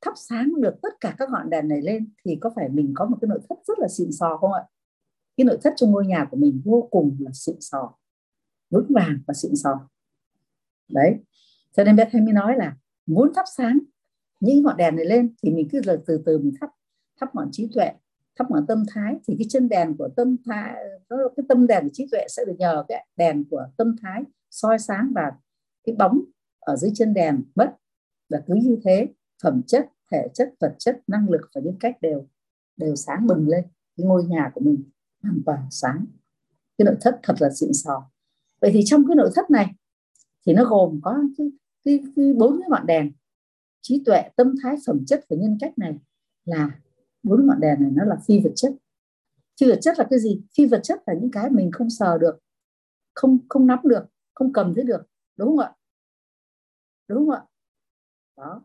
thắp 0.01 0.13
sáng 0.15 0.61
được 0.61 0.75
tất 0.81 0.93
cả 0.99 1.15
các 1.17 1.29
ngọn 1.29 1.49
đèn 1.49 1.67
này 1.67 1.81
lên 1.81 2.09
thì 2.25 2.37
có 2.41 2.51
phải 2.55 2.69
mình 2.69 2.91
có 2.95 3.05
một 3.05 3.17
cái 3.21 3.27
nội 3.27 3.39
thất 3.49 3.55
rất 3.67 3.79
là 3.79 3.87
xịn 3.87 4.11
sò 4.11 4.37
không 4.37 4.53
ạ? 4.53 4.63
Cái 5.37 5.45
nội 5.45 5.57
thất 5.61 5.73
trong 5.75 5.91
ngôi 5.91 6.05
nhà 6.05 6.27
của 6.31 6.37
mình 6.37 6.61
vô 6.65 6.87
cùng 6.91 7.17
là 7.19 7.31
xịn 7.33 7.55
sò, 7.59 7.93
vững 8.69 8.87
vàng 8.89 9.19
và 9.27 9.33
xịn 9.33 9.55
sò. 9.55 9.89
Đấy. 10.89 11.15
Cho 11.77 11.83
nên 11.83 11.95
bé 11.95 12.09
thanh 12.11 12.25
mới 12.25 12.33
nói 12.33 12.55
là 12.57 12.75
muốn 13.05 13.31
thắp 13.35 13.45
sáng 13.57 13.79
những 14.39 14.63
ngọn 14.63 14.77
đèn 14.77 14.95
này 14.95 15.05
lên 15.05 15.35
thì 15.43 15.51
mình 15.51 15.67
cứ 15.71 15.81
từ 16.07 16.23
từ 16.25 16.39
mình 16.39 16.53
thắp 16.61 16.69
thắp 17.19 17.35
ngọn 17.35 17.49
trí 17.51 17.69
tuệ, 17.73 17.91
thắp 18.35 18.51
ngọn 18.51 18.67
tâm 18.67 18.83
thái 18.93 19.15
thì 19.27 19.35
cái 19.39 19.47
chân 19.49 19.69
đèn 19.69 19.97
của 19.97 20.09
tâm 20.15 20.37
thái 20.45 20.75
cái 21.09 21.45
tâm 21.49 21.67
đèn 21.67 21.83
của 21.83 21.89
trí 21.93 22.07
tuệ 22.11 22.25
sẽ 22.29 22.45
được 22.47 22.55
nhờ 22.57 22.83
cái 22.87 23.07
đèn 23.15 23.43
của 23.49 23.67
tâm 23.77 23.95
thái 24.01 24.23
soi 24.51 24.79
sáng 24.79 25.11
và 25.15 25.31
cái 25.83 25.95
bóng 25.95 26.21
ở 26.59 26.75
dưới 26.75 26.91
chân 26.93 27.13
đèn 27.13 27.43
mất 27.55 27.75
và 28.29 28.43
cứ 28.47 28.53
như 28.55 28.77
thế 28.83 29.07
phẩm 29.43 29.61
chất 29.67 29.89
thể 30.11 30.27
chất 30.33 30.53
vật 30.59 30.75
chất 30.79 31.01
năng 31.07 31.29
lực 31.29 31.41
và 31.55 31.61
nhân 31.61 31.75
cách 31.79 32.01
đều 32.01 32.27
đều 32.77 32.95
sáng 32.95 33.27
bừng 33.27 33.47
lên. 33.47 33.65
Cái 33.97 34.05
ngôi 34.05 34.23
nhà 34.23 34.51
của 34.55 34.61
mình 34.61 34.83
hoàn 35.23 35.41
toàn 35.45 35.67
sáng. 35.71 36.05
Cái 36.77 36.85
nội 36.85 36.95
thất 37.01 37.19
thật 37.23 37.35
là 37.39 37.49
xịn 37.55 37.73
sò. 37.73 38.11
Vậy 38.61 38.71
thì 38.73 38.81
trong 38.85 39.07
cái 39.07 39.15
nội 39.15 39.29
thất 39.35 39.49
này 39.49 39.75
thì 40.45 40.53
nó 40.53 40.65
gồm 40.65 40.99
có 41.03 41.17
cái, 41.37 41.51
cái, 41.85 41.99
cái 42.15 42.33
bốn 42.33 42.59
cái 42.59 42.69
ngọn 42.69 42.85
đèn. 42.85 43.11
Trí 43.81 44.03
tuệ 44.05 44.29
tâm 44.35 44.55
thái 44.63 44.75
phẩm 44.87 45.05
chất 45.05 45.25
và 45.29 45.37
nhân 45.39 45.57
cách 45.61 45.77
này 45.77 45.97
là 46.45 46.79
bốn 47.23 47.47
ngọn 47.47 47.59
đèn 47.59 47.81
này 47.81 47.91
nó 47.93 48.03
là 48.03 48.17
phi 48.27 48.39
vật 48.39 48.53
chất. 48.55 48.73
Phi 49.59 49.67
vật 49.67 49.79
chất 49.81 49.99
là 49.99 50.07
cái 50.09 50.19
gì? 50.19 50.41
Phi 50.57 50.65
vật 50.65 50.79
chất 50.83 50.99
là 51.05 51.13
những 51.13 51.31
cái 51.31 51.49
mình 51.49 51.71
không 51.71 51.89
sờ 51.89 52.17
được 52.17 52.39
không 53.13 53.37
không 53.49 53.67
nắm 53.67 53.79
được 53.83 54.03
không 54.33 54.53
cầm 54.53 54.73
thấy 54.75 54.83
được 54.83 55.01
đúng 55.41 55.57
không 55.57 55.59
ạ? 55.59 55.71
Đúng 57.07 57.19
không 57.19 57.29
ạ? 57.29 57.41
Đó. 58.37 58.63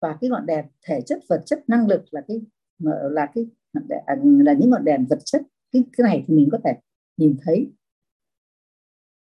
Và 0.00 0.18
cái 0.20 0.30
ngọn 0.30 0.46
đèn 0.46 0.66
thể 0.82 1.00
chất 1.06 1.20
vật 1.28 1.42
chất 1.46 1.64
năng 1.68 1.86
lực 1.86 2.04
là 2.10 2.20
cái 2.28 2.40
là 3.10 3.30
cái 3.34 3.46
à, 4.06 4.14
là 4.22 4.52
những 4.52 4.70
ngọn 4.70 4.84
đèn 4.84 5.06
vật 5.10 5.18
chất. 5.24 5.42
Cái 5.72 5.84
cái 5.96 6.04
này 6.04 6.24
thì 6.26 6.34
mình 6.34 6.48
có 6.52 6.58
thể 6.64 6.72
nhìn 7.16 7.36
thấy 7.42 7.72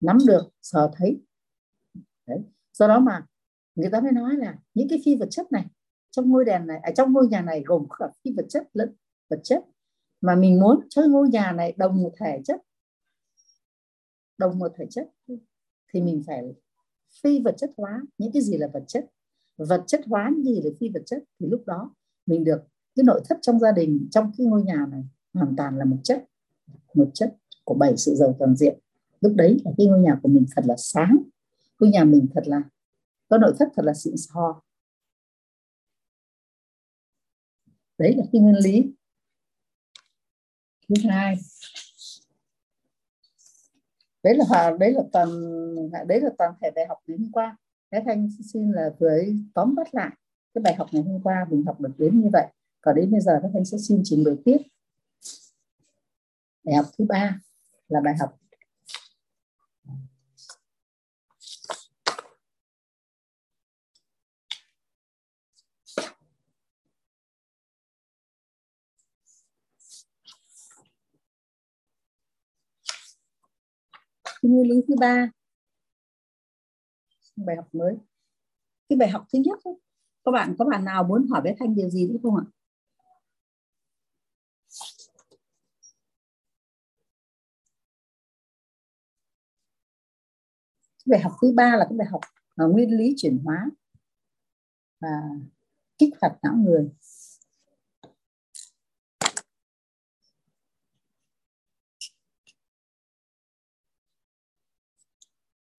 nắm 0.01 0.17
được 0.27 0.41
sờ 0.61 0.91
thấy. 0.93 1.21
Đấy. 2.27 2.39
do 2.73 2.87
đó 2.87 2.99
mà 2.99 3.25
người 3.75 3.89
ta 3.91 4.01
mới 4.01 4.11
nói 4.11 4.35
là 4.35 4.59
những 4.73 4.87
cái 4.89 5.01
phi 5.05 5.15
vật 5.15 5.27
chất 5.31 5.51
này 5.51 5.65
trong 6.11 6.29
ngôi 6.29 6.45
đèn 6.45 6.67
này 6.67 6.77
ở 6.77 6.89
à, 6.89 6.91
trong 6.95 7.13
ngôi 7.13 7.27
nhà 7.27 7.41
này 7.41 7.63
gồm 7.65 7.87
cả 7.99 8.05
phi 8.23 8.31
vật 8.37 8.45
chất 8.49 8.69
lẫn 8.73 8.95
vật 9.29 9.39
chất. 9.43 9.65
Mà 10.21 10.35
mình 10.35 10.59
muốn 10.59 10.87
cho 10.89 11.01
ngôi 11.09 11.29
nhà 11.29 11.51
này 11.51 11.73
đồng 11.77 12.01
một 12.01 12.13
thể 12.19 12.41
chất. 12.45 12.61
Đồng 14.37 14.59
một 14.59 14.71
thể 14.77 14.85
chất 14.89 15.09
thì 15.93 16.01
mình 16.01 16.23
phải 16.27 16.43
phi 17.23 17.39
vật 17.39 17.55
chất 17.57 17.71
hóa 17.77 18.01
những 18.17 18.31
cái 18.31 18.41
gì 18.41 18.57
là 18.57 18.67
vật 18.73 18.83
chất. 18.87 19.05
Vật 19.57 19.83
chất 19.87 20.01
hóa 20.05 20.31
những 20.35 20.55
gì 20.55 20.61
là 20.61 20.69
phi 20.79 20.89
vật 20.89 21.03
chất. 21.05 21.23
Thì 21.39 21.47
lúc 21.49 21.63
đó 21.65 21.95
mình 22.25 22.43
được 22.43 22.61
cái 22.95 23.03
nội 23.03 23.21
thất 23.29 23.37
trong 23.41 23.59
gia 23.59 23.71
đình, 23.71 24.07
trong 24.11 24.31
cái 24.37 24.47
ngôi 24.47 24.63
nhà 24.63 24.85
này 24.91 25.03
hoàn 25.33 25.55
toàn 25.55 25.77
là 25.77 25.85
một 25.85 25.97
chất 26.03 26.25
một 26.93 27.09
chất 27.13 27.35
của 27.63 27.73
bảy 27.73 27.97
sự 27.97 28.15
giàu 28.15 28.35
toàn 28.39 28.55
diện. 28.55 28.79
Lúc 29.21 29.33
đấy 29.35 29.57
là 29.65 29.71
cái 29.77 29.87
ngôi 29.87 29.99
nhà 29.99 30.19
của 30.23 30.29
mình 30.29 30.45
thật 30.55 30.65
là 30.65 30.75
sáng. 30.77 31.17
Ngôi 31.79 31.89
nhà 31.89 32.03
mình 32.03 32.27
thật 32.33 32.43
là, 32.45 32.61
có 33.27 33.37
nội 33.37 33.53
thất 33.59 33.67
thật 33.75 33.83
là 33.85 33.93
xịn 33.93 34.17
sò. 34.17 34.61
Đấy 37.97 38.15
là 38.15 38.23
cái 38.31 38.41
nguyên 38.41 38.55
lý. 38.63 38.93
Thứ 40.87 40.95
hai 41.09 41.37
đấy 44.23 44.35
là 44.35 44.73
đấy 44.79 44.93
là 44.93 45.01
toàn, 45.11 45.29
đấy 46.07 46.21
là 46.21 46.29
toàn 46.37 46.53
thể 46.61 46.71
bài 46.75 46.85
học 46.87 46.97
ngày 47.07 47.17
hôm 47.17 47.31
qua. 47.31 47.57
Cái 47.91 48.01
thanh 48.05 48.29
xin 48.53 48.71
là 48.71 48.89
với 48.99 49.35
tóm 49.53 49.75
bắt 49.75 49.95
lại 49.95 50.09
cái 50.53 50.61
bài 50.61 50.75
học 50.75 50.87
ngày 50.91 51.03
hôm 51.03 51.21
qua, 51.23 51.45
mình 51.49 51.65
học 51.65 51.81
được 51.81 51.91
đến 51.97 52.21
như 52.21 52.29
vậy. 52.33 52.47
Còn 52.81 52.95
đến 52.95 53.11
bây 53.11 53.21
giờ 53.21 53.39
các 53.43 53.51
thanh 53.53 53.65
sẽ 53.65 53.77
xin 53.77 54.01
trình 54.03 54.23
bày 54.23 54.35
tiếp. 54.45 54.57
Bài 56.63 56.75
học 56.75 56.85
thứ 56.97 57.05
ba 57.09 57.39
là 57.87 58.01
bài 58.01 58.15
học 58.19 58.39
nguyên 74.49 74.69
lý 74.69 74.75
thứ 74.87 74.95
ba. 74.99 75.31
Bài 77.35 77.55
học 77.55 77.67
mới. 77.73 77.95
Cái 78.89 78.97
bài 78.97 79.09
học 79.09 79.25
thứ 79.33 79.39
nhất 79.45 79.59
các 80.25 80.31
bạn, 80.31 80.55
có 80.59 80.65
bạn 80.65 80.85
nào 80.85 81.03
muốn 81.03 81.27
hỏi 81.29 81.41
bé 81.41 81.55
thanh 81.59 81.75
điều 81.75 81.89
gì 81.89 82.07
nữa 82.07 82.17
không 82.23 82.35
ạ? 82.35 82.45
Bài 91.05 91.19
học 91.19 91.33
thứ 91.41 91.53
ba 91.55 91.75
là 91.77 91.85
cái 91.89 91.97
bài 91.97 92.07
học 92.11 92.21
à, 92.55 92.65
nguyên 92.65 92.97
lý 92.97 93.13
chuyển 93.17 93.37
hóa 93.43 93.69
và 94.99 95.09
kích 95.97 96.13
hoạt 96.21 96.33
não 96.43 96.55
người. 96.55 96.89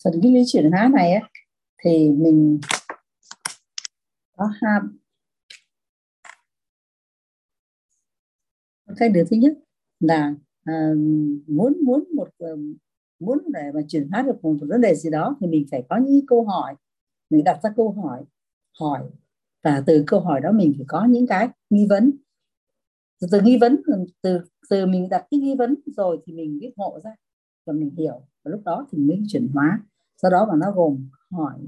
Phần 0.04 0.12
cái 0.22 0.32
lý 0.32 0.42
chuyển 0.46 0.70
hóa 0.70 0.90
này 0.94 1.12
ấy, 1.12 1.22
thì 1.84 2.10
mình 2.10 2.60
có 4.36 4.50
hai 4.60 4.80
cái 8.96 9.08
điều 9.08 9.24
thứ 9.30 9.36
nhất 9.36 9.52
là 10.00 10.34
à, 10.64 10.92
muốn 11.46 11.84
muốn 11.84 12.04
một 12.14 12.28
muốn 13.18 13.38
để 13.52 13.72
mà 13.74 13.80
chuyển 13.88 14.08
hóa 14.10 14.22
được 14.22 14.44
một 14.44 14.56
vấn 14.60 14.80
đề 14.80 14.94
gì 14.94 15.10
đó 15.10 15.36
thì 15.40 15.46
mình 15.46 15.66
phải 15.70 15.82
có 15.88 15.96
những 15.96 16.26
câu 16.26 16.44
hỏi. 16.44 16.74
Mình 17.30 17.44
đặt 17.44 17.60
ra 17.62 17.70
câu 17.76 17.92
hỏi 17.92 18.24
hỏi 18.80 19.02
và 19.62 19.82
từ 19.86 20.04
câu 20.06 20.20
hỏi 20.20 20.40
đó 20.40 20.52
mình 20.52 20.72
phải 20.76 20.84
có 20.88 21.04
những 21.04 21.26
cái 21.26 21.48
nghi 21.70 21.86
vấn. 21.88 22.10
Từ, 23.20 23.26
từ 23.32 23.40
nghi 23.40 23.58
vấn 23.60 23.82
từ 24.22 24.40
từ 24.70 24.86
mình 24.86 25.08
đặt 25.08 25.26
cái 25.30 25.40
nghi 25.40 25.54
vấn 25.58 25.74
rồi 25.86 26.18
thì 26.26 26.32
mình 26.32 26.58
biết 26.58 26.72
ngộ 26.76 27.00
ra 27.04 27.14
và 27.66 27.72
mình 27.72 27.90
hiểu 27.98 28.26
và 28.44 28.50
lúc 28.50 28.62
đó 28.64 28.86
thì 28.92 28.98
mới 28.98 29.22
chuyển 29.28 29.48
hóa. 29.54 29.80
Sau 30.16 30.30
đó 30.30 30.46
mà 30.48 30.54
nó 30.56 30.72
gồm 30.72 31.08
hỏi. 31.30 31.60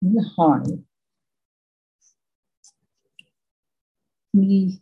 Là 0.00 0.22
hỏi. 0.36 0.62
Nghi 4.32 4.78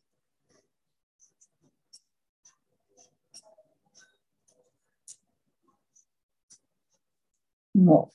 ngộ 7.74 8.10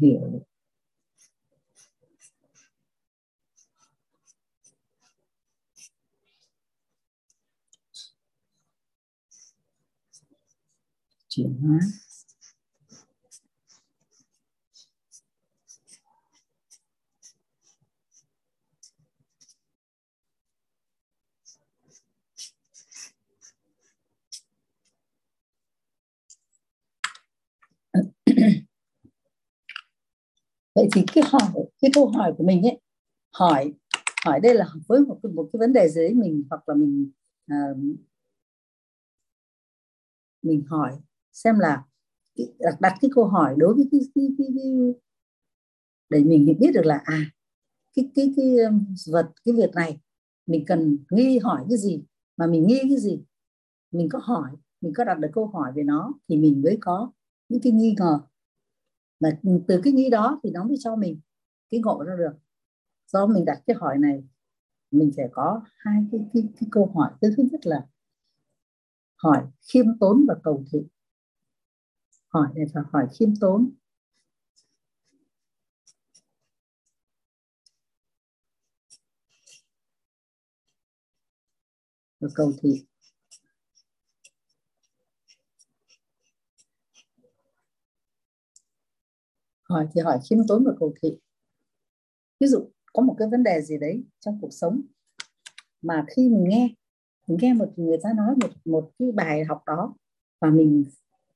hiểu 0.00 0.40
chuyển 11.28 11.54
hóa 11.62 11.78
vậy 30.78 30.88
thì 30.92 31.02
cái 31.14 31.24
hỏi 31.26 31.64
cái 31.80 31.90
câu 31.94 32.06
hỏi 32.08 32.34
của 32.38 32.44
mình 32.44 32.62
ấy 32.62 32.80
hỏi 33.32 33.72
hỏi 34.24 34.40
đây 34.40 34.54
là 34.54 34.66
với 34.88 35.00
một 35.00 35.18
cái, 35.22 35.32
một 35.32 35.48
cái 35.52 35.58
vấn 35.58 35.72
đề 35.72 35.88
gì 35.88 36.00
đấy 36.00 36.14
mình 36.14 36.44
hoặc 36.50 36.68
là 36.68 36.74
mình 36.74 37.10
uh, 37.52 37.78
mình 40.42 40.62
hỏi 40.68 40.98
xem 41.32 41.58
là 41.58 41.84
đặt, 42.58 42.80
đặt 42.80 42.94
cái 43.00 43.10
câu 43.14 43.24
hỏi 43.24 43.54
đối 43.58 43.74
với 43.74 43.88
cái, 43.92 44.00
cái, 44.14 44.28
cái, 44.38 44.46
cái 44.56 44.72
để 46.10 46.20
mình 46.24 46.56
biết 46.60 46.70
được 46.74 46.86
là 46.86 47.02
à 47.04 47.30
cái 47.96 48.10
cái 48.14 48.32
cái 48.36 48.58
um, 48.58 48.94
vật 49.12 49.30
cái 49.44 49.54
việc 49.54 49.70
này 49.74 50.00
mình 50.46 50.64
cần 50.66 50.98
nghi 51.10 51.38
hỏi 51.38 51.64
cái 51.68 51.78
gì 51.78 52.02
mà 52.36 52.46
mình 52.46 52.66
nghi 52.66 52.80
cái 52.82 52.98
gì 52.98 53.22
mình 53.90 54.08
có 54.12 54.18
hỏi 54.22 54.50
mình 54.80 54.92
có 54.96 55.04
đặt 55.04 55.18
được 55.18 55.28
câu 55.32 55.46
hỏi 55.46 55.72
về 55.74 55.82
nó 55.82 56.12
thì 56.28 56.36
mình 56.36 56.62
mới 56.62 56.78
có 56.80 57.12
những 57.48 57.60
cái 57.60 57.72
nghi 57.72 57.94
ngờ 57.98 58.20
mà 59.20 59.28
từ 59.68 59.80
cái 59.84 59.92
nghĩ 59.92 60.10
đó 60.10 60.40
thì 60.44 60.50
nó 60.50 60.64
mới 60.64 60.76
cho 60.80 60.96
mình 60.96 61.20
cái 61.70 61.80
ngộ 61.80 62.04
ra 62.04 62.16
được. 62.18 62.38
Do 63.06 63.26
mình 63.26 63.44
đặt 63.44 63.62
cái 63.66 63.76
hỏi 63.80 63.98
này 63.98 64.24
mình 64.90 65.12
phải 65.16 65.26
có 65.32 65.62
hai 65.78 66.04
cái, 66.12 66.20
cái, 66.34 66.42
cái 66.60 66.68
câu 66.72 66.92
hỏi. 66.94 67.10
Thứ 67.22 67.28
nhất 67.52 67.60
là 67.66 67.86
hỏi 69.16 69.46
khiêm 69.72 69.86
tốn 70.00 70.24
và 70.28 70.34
cầu 70.44 70.64
thị. 70.72 70.78
Hỏi 72.28 72.48
này 72.54 72.64
phải 72.74 72.82
hỏi 72.92 73.06
khiêm 73.18 73.36
tốn. 73.40 73.70
Và 82.20 82.28
cầu 82.34 82.52
thị. 82.62 82.86
Hỏi 89.68 89.88
thì 89.92 90.00
hỏi 90.00 90.18
khiêm 90.30 90.38
tốn 90.48 90.64
và 90.64 90.72
cầu 90.80 90.94
thị. 91.02 91.18
Ví 92.40 92.46
dụ, 92.46 92.68
có 92.92 93.02
một 93.02 93.14
cái 93.18 93.28
vấn 93.28 93.42
đề 93.42 93.62
gì 93.62 93.78
đấy 93.78 94.04
trong 94.20 94.38
cuộc 94.40 94.52
sống 94.52 94.80
mà 95.82 96.06
khi 96.16 96.28
mình 96.28 96.44
nghe 96.48 96.74
mình 97.26 97.38
nghe 97.40 97.54
một 97.54 97.72
người 97.76 97.98
ta 98.02 98.12
nói 98.16 98.34
một 98.40 98.50
một 98.64 98.90
cái 98.98 99.12
bài 99.12 99.44
học 99.44 99.62
đó 99.66 99.94
và 100.40 100.50
mình 100.50 100.84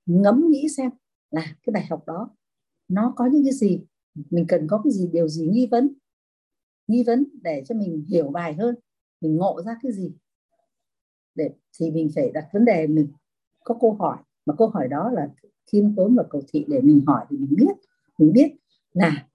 ngẫm 0.07 0.51
nghĩ 0.51 0.69
xem 0.77 0.91
là 1.31 1.57
cái 1.63 1.73
bài 1.73 1.87
học 1.91 2.03
đó 2.07 2.31
nó 2.89 3.13
có 3.17 3.27
những 3.27 3.45
cái 3.45 3.53
gì, 3.53 3.85
mình 4.31 4.45
cần 4.49 4.67
có 4.71 4.81
cái 4.85 4.93
gì, 4.93 5.09
điều 5.13 5.29
gì 5.29 5.47
nghi 5.47 5.69
vấn 5.71 5.95
nghi 6.89 7.05
vấn 7.07 7.25
để 7.43 7.63
cho 7.67 7.75
mình 7.75 8.05
hiểu 8.09 8.29
bài 8.29 8.55
hơn, 8.55 8.75
mình 9.21 9.37
ngộ 9.37 9.63
ra 9.67 9.77
cái 9.83 9.93
gì. 9.93 10.13
Để, 11.35 11.51
thì 11.79 11.91
mình 11.91 12.11
phải 12.15 12.31
đặt 12.35 12.49
vấn 12.53 12.65
đề, 12.65 12.87
mình 12.87 13.09
có 13.65 13.79
câu 13.81 13.93
hỏi, 13.93 14.19
mà 14.47 14.55
câu 14.59 14.69
hỏi 14.69 14.89
đó 14.89 15.11
là 15.11 15.29
khiêm 15.73 15.95
tốn 15.97 16.17
và 16.17 16.25
cầu 16.31 16.43
thị 16.49 16.65
để 16.69 16.81
mình 16.81 17.01
hỏi 17.07 17.27
thì 17.31 17.37
mình 17.37 17.55
biết 17.57 17.73
mình 18.19 18.33
biết. 18.33 18.57
Là 18.93 19.29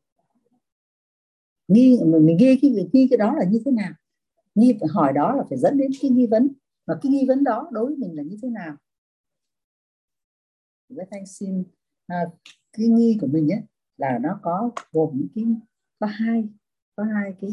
nghi 1.68 2.00
mình 2.06 2.38
nghi 2.38 2.60
cái 2.62 2.72
việc 2.76 2.90
nghi 2.94 3.08
cái 3.10 3.18
đó 3.18 3.36
là 3.36 3.46
như 3.46 3.62
thế 3.66 3.72
nào? 3.72 3.94
Nghi 4.56 4.78
phải 4.80 4.90
hỏi 4.92 5.14
đó 5.14 5.36
là 5.36 5.44
phải 5.50 5.58
dẫn 5.58 5.78
đến 5.78 5.92
cái 6.02 6.12
nghi 6.12 6.28
vấn. 6.28 6.48
Và 6.86 7.00
cái 7.02 7.12
nghi 7.12 7.26
vấn 7.28 7.44
đó 7.44 7.70
đối 7.72 7.86
với 7.86 7.96
mình 7.96 8.16
là 8.16 8.24
như 8.24 8.38
thế 8.42 8.50
nào? 8.50 8.76
Với 10.90 11.06
thanh 11.12 11.26
xin 11.26 11.64
à, 12.08 12.26
cái 12.74 12.88
nghi 12.88 13.18
của 13.22 13.28
mình 13.28 13.52
ấy 13.52 13.62
là 13.98 14.20
nó 14.22 14.40
có 14.44 14.72
gồm 14.92 15.10
những 15.14 15.28
cái 15.36 15.46
có 16.00 16.08
hai 16.08 16.50
có 16.96 17.04
hai 17.04 17.34
cái 17.42 17.52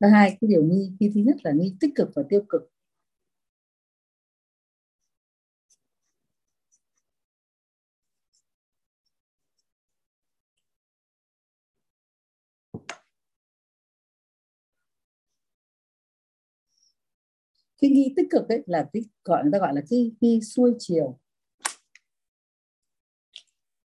có 0.00 0.08
hai 0.08 0.30
cái 0.40 0.48
điều 0.48 0.64
nghi. 0.64 0.92
Nghi 1.00 1.10
thứ 1.14 1.20
nhất 1.20 1.36
là 1.42 1.52
nghi 1.52 1.76
tích 1.80 1.90
cực 1.94 2.10
và 2.14 2.22
tiêu 2.28 2.44
cực. 2.48 2.71
Cái 17.82 17.90
nghi 17.92 18.14
tích 18.16 18.26
cực 18.30 18.48
ấy 18.50 18.64
là 18.66 18.90
cái 18.94 19.02
gọi, 19.24 19.42
người 19.44 19.52
ta 19.52 19.58
gọi 19.60 19.74
là 19.74 19.82
cái 19.90 20.12
nghi 20.22 20.40
xuôi 20.42 20.74
chiều. 20.78 21.18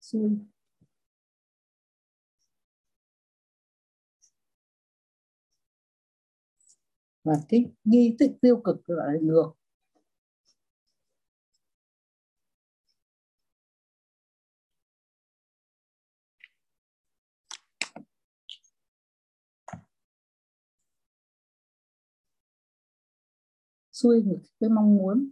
Xuôi. 0.00 0.38
Và 7.24 7.32
cái 7.48 7.64
nghi 7.84 8.16
tích 8.18 8.30
tiêu 8.40 8.56
cực 8.64 8.86
gọi 8.86 9.12
là 9.14 9.18
ngược. 9.22 9.52
Xuôi 24.02 24.22
ngược 24.22 24.38
cái 24.60 24.70
mong 24.70 24.96
muốn. 24.96 25.28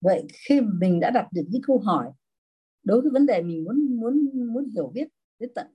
Vậy 0.00 0.26
khi 0.48 0.60
mình 0.60 1.00
đã 1.00 1.10
đặt 1.10 1.28
được 1.32 1.42
những 1.48 1.62
câu 1.66 1.78
hỏi 1.78 2.12
đối 2.84 3.00
với 3.00 3.10
vấn 3.10 3.26
đề 3.26 3.42
mình 3.42 3.64
muốn 3.64 4.00
muốn 4.00 4.30
muốn 4.54 4.64
hiểu 4.74 4.90
biết 4.94 5.08
đến 5.38 5.50
tận 5.54 5.66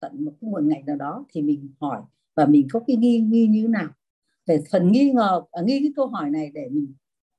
tận 0.00 0.24
một 0.24 0.32
cái 0.40 0.50
nguồn 0.50 0.68
ngành 0.68 0.86
nào 0.86 0.96
đó 0.96 1.26
thì 1.32 1.42
mình 1.42 1.72
hỏi 1.80 2.02
và 2.34 2.46
mình 2.46 2.68
có 2.72 2.80
cái 2.86 2.96
nghi 2.96 3.20
nghi 3.20 3.46
như 3.46 3.62
thế 3.62 3.68
nào. 3.68 3.88
Về 4.46 4.64
phần 4.72 4.92
nghi 4.92 5.12
ngờ 5.12 5.42
à, 5.52 5.62
nghi 5.62 5.80
cái 5.82 5.92
câu 5.96 6.06
hỏi 6.06 6.30
này 6.30 6.50
để 6.54 6.68
mình 6.70 6.94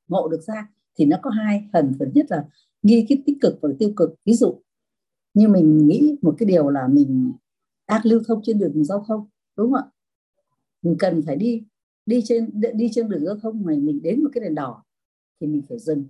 ngộ 0.08 0.28
được 0.28 0.42
ra 0.48 0.68
thì 0.98 1.06
nó 1.06 1.18
có 1.22 1.30
hai 1.30 1.70
phần. 1.74 1.94
Thứ 2.00 2.06
nhất 2.16 2.26
là 2.30 2.46
nghi 2.82 3.06
cái 3.10 3.24
tích 3.26 3.38
cực 3.42 3.60
và 3.62 3.70
tiêu 3.80 3.94
cực. 3.96 4.16
Ví 4.26 4.34
dụ 4.34 4.62
như 5.34 5.48
mình 5.48 5.88
nghĩ 5.88 6.18
một 6.22 6.36
cái 6.38 6.50
điều 6.50 6.70
là 6.70 6.88
mình 6.88 7.34
đang 7.88 8.02
lưu 8.04 8.22
thông 8.28 8.42
trên 8.44 8.60
đường 8.60 8.84
giao 8.84 9.06
thông, 9.08 9.28
đúng 9.58 9.72
không 9.72 9.82
ạ? 9.82 9.92
Mình 10.82 10.96
cần 11.00 11.22
phải 11.26 11.36
đi 11.36 11.64
đi 12.06 12.22
trên 12.26 12.62
đi 12.74 12.90
trên 12.94 13.10
đường 13.10 13.26
giao 13.26 13.36
thông 13.42 13.64
mà 13.64 13.74
mình 13.78 14.02
đến 14.04 14.24
một 14.24 14.30
cái 14.34 14.42
đèn 14.44 14.56
đỏ 14.56 14.84
thì 15.42 15.48
mình 15.48 15.62
phải 15.70 15.80
dừng. 15.80 16.06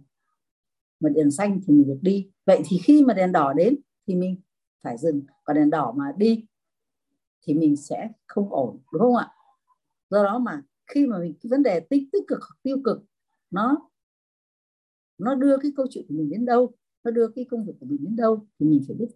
Mà 0.99 1.09
đèn 1.09 1.31
xanh 1.31 1.61
thì 1.67 1.73
mình 1.73 1.87
được 1.87 1.99
đi. 2.01 2.29
Vậy 2.45 2.61
thì 2.65 2.77
khi 2.83 3.03
mà 3.03 3.13
đèn 3.13 3.31
đỏ 3.31 3.53
đến 3.53 3.75
thì 4.07 4.15
mình 4.15 4.35
phải 4.83 4.97
dừng. 4.97 5.21
Còn 5.43 5.55
đèn 5.55 5.69
đỏ 5.69 5.93
mà 5.97 6.05
đi 6.17 6.45
thì 7.41 7.53
mình 7.53 7.75
sẽ 7.75 8.09
không 8.27 8.49
ổn, 8.53 8.79
đúng 8.93 9.01
không 9.01 9.15
ạ? 9.15 9.31
Do 10.09 10.23
đó 10.23 10.39
mà 10.39 10.63
khi 10.87 11.07
mà 11.07 11.19
mình, 11.19 11.33
cái 11.41 11.49
vấn 11.49 11.63
đề 11.63 11.79
tích 11.79 12.03
tích 12.11 12.23
cực 12.27 12.39
hoặc 12.39 12.57
tiêu 12.63 12.77
cực 12.83 13.03
nó 13.51 13.88
nó 15.19 15.35
đưa 15.35 15.57
cái 15.57 15.71
câu 15.75 15.85
chuyện 15.89 16.05
của 16.07 16.13
mình 16.13 16.29
đến 16.29 16.45
đâu, 16.45 16.71
nó 17.03 17.11
đưa 17.11 17.27
cái 17.27 17.45
công 17.51 17.65
việc 17.65 17.73
của 17.79 17.85
mình 17.85 18.03
đến 18.03 18.15
đâu 18.15 18.45
thì 18.59 18.65
mình 18.65 18.83
phải 18.87 18.95
biết 18.95 19.09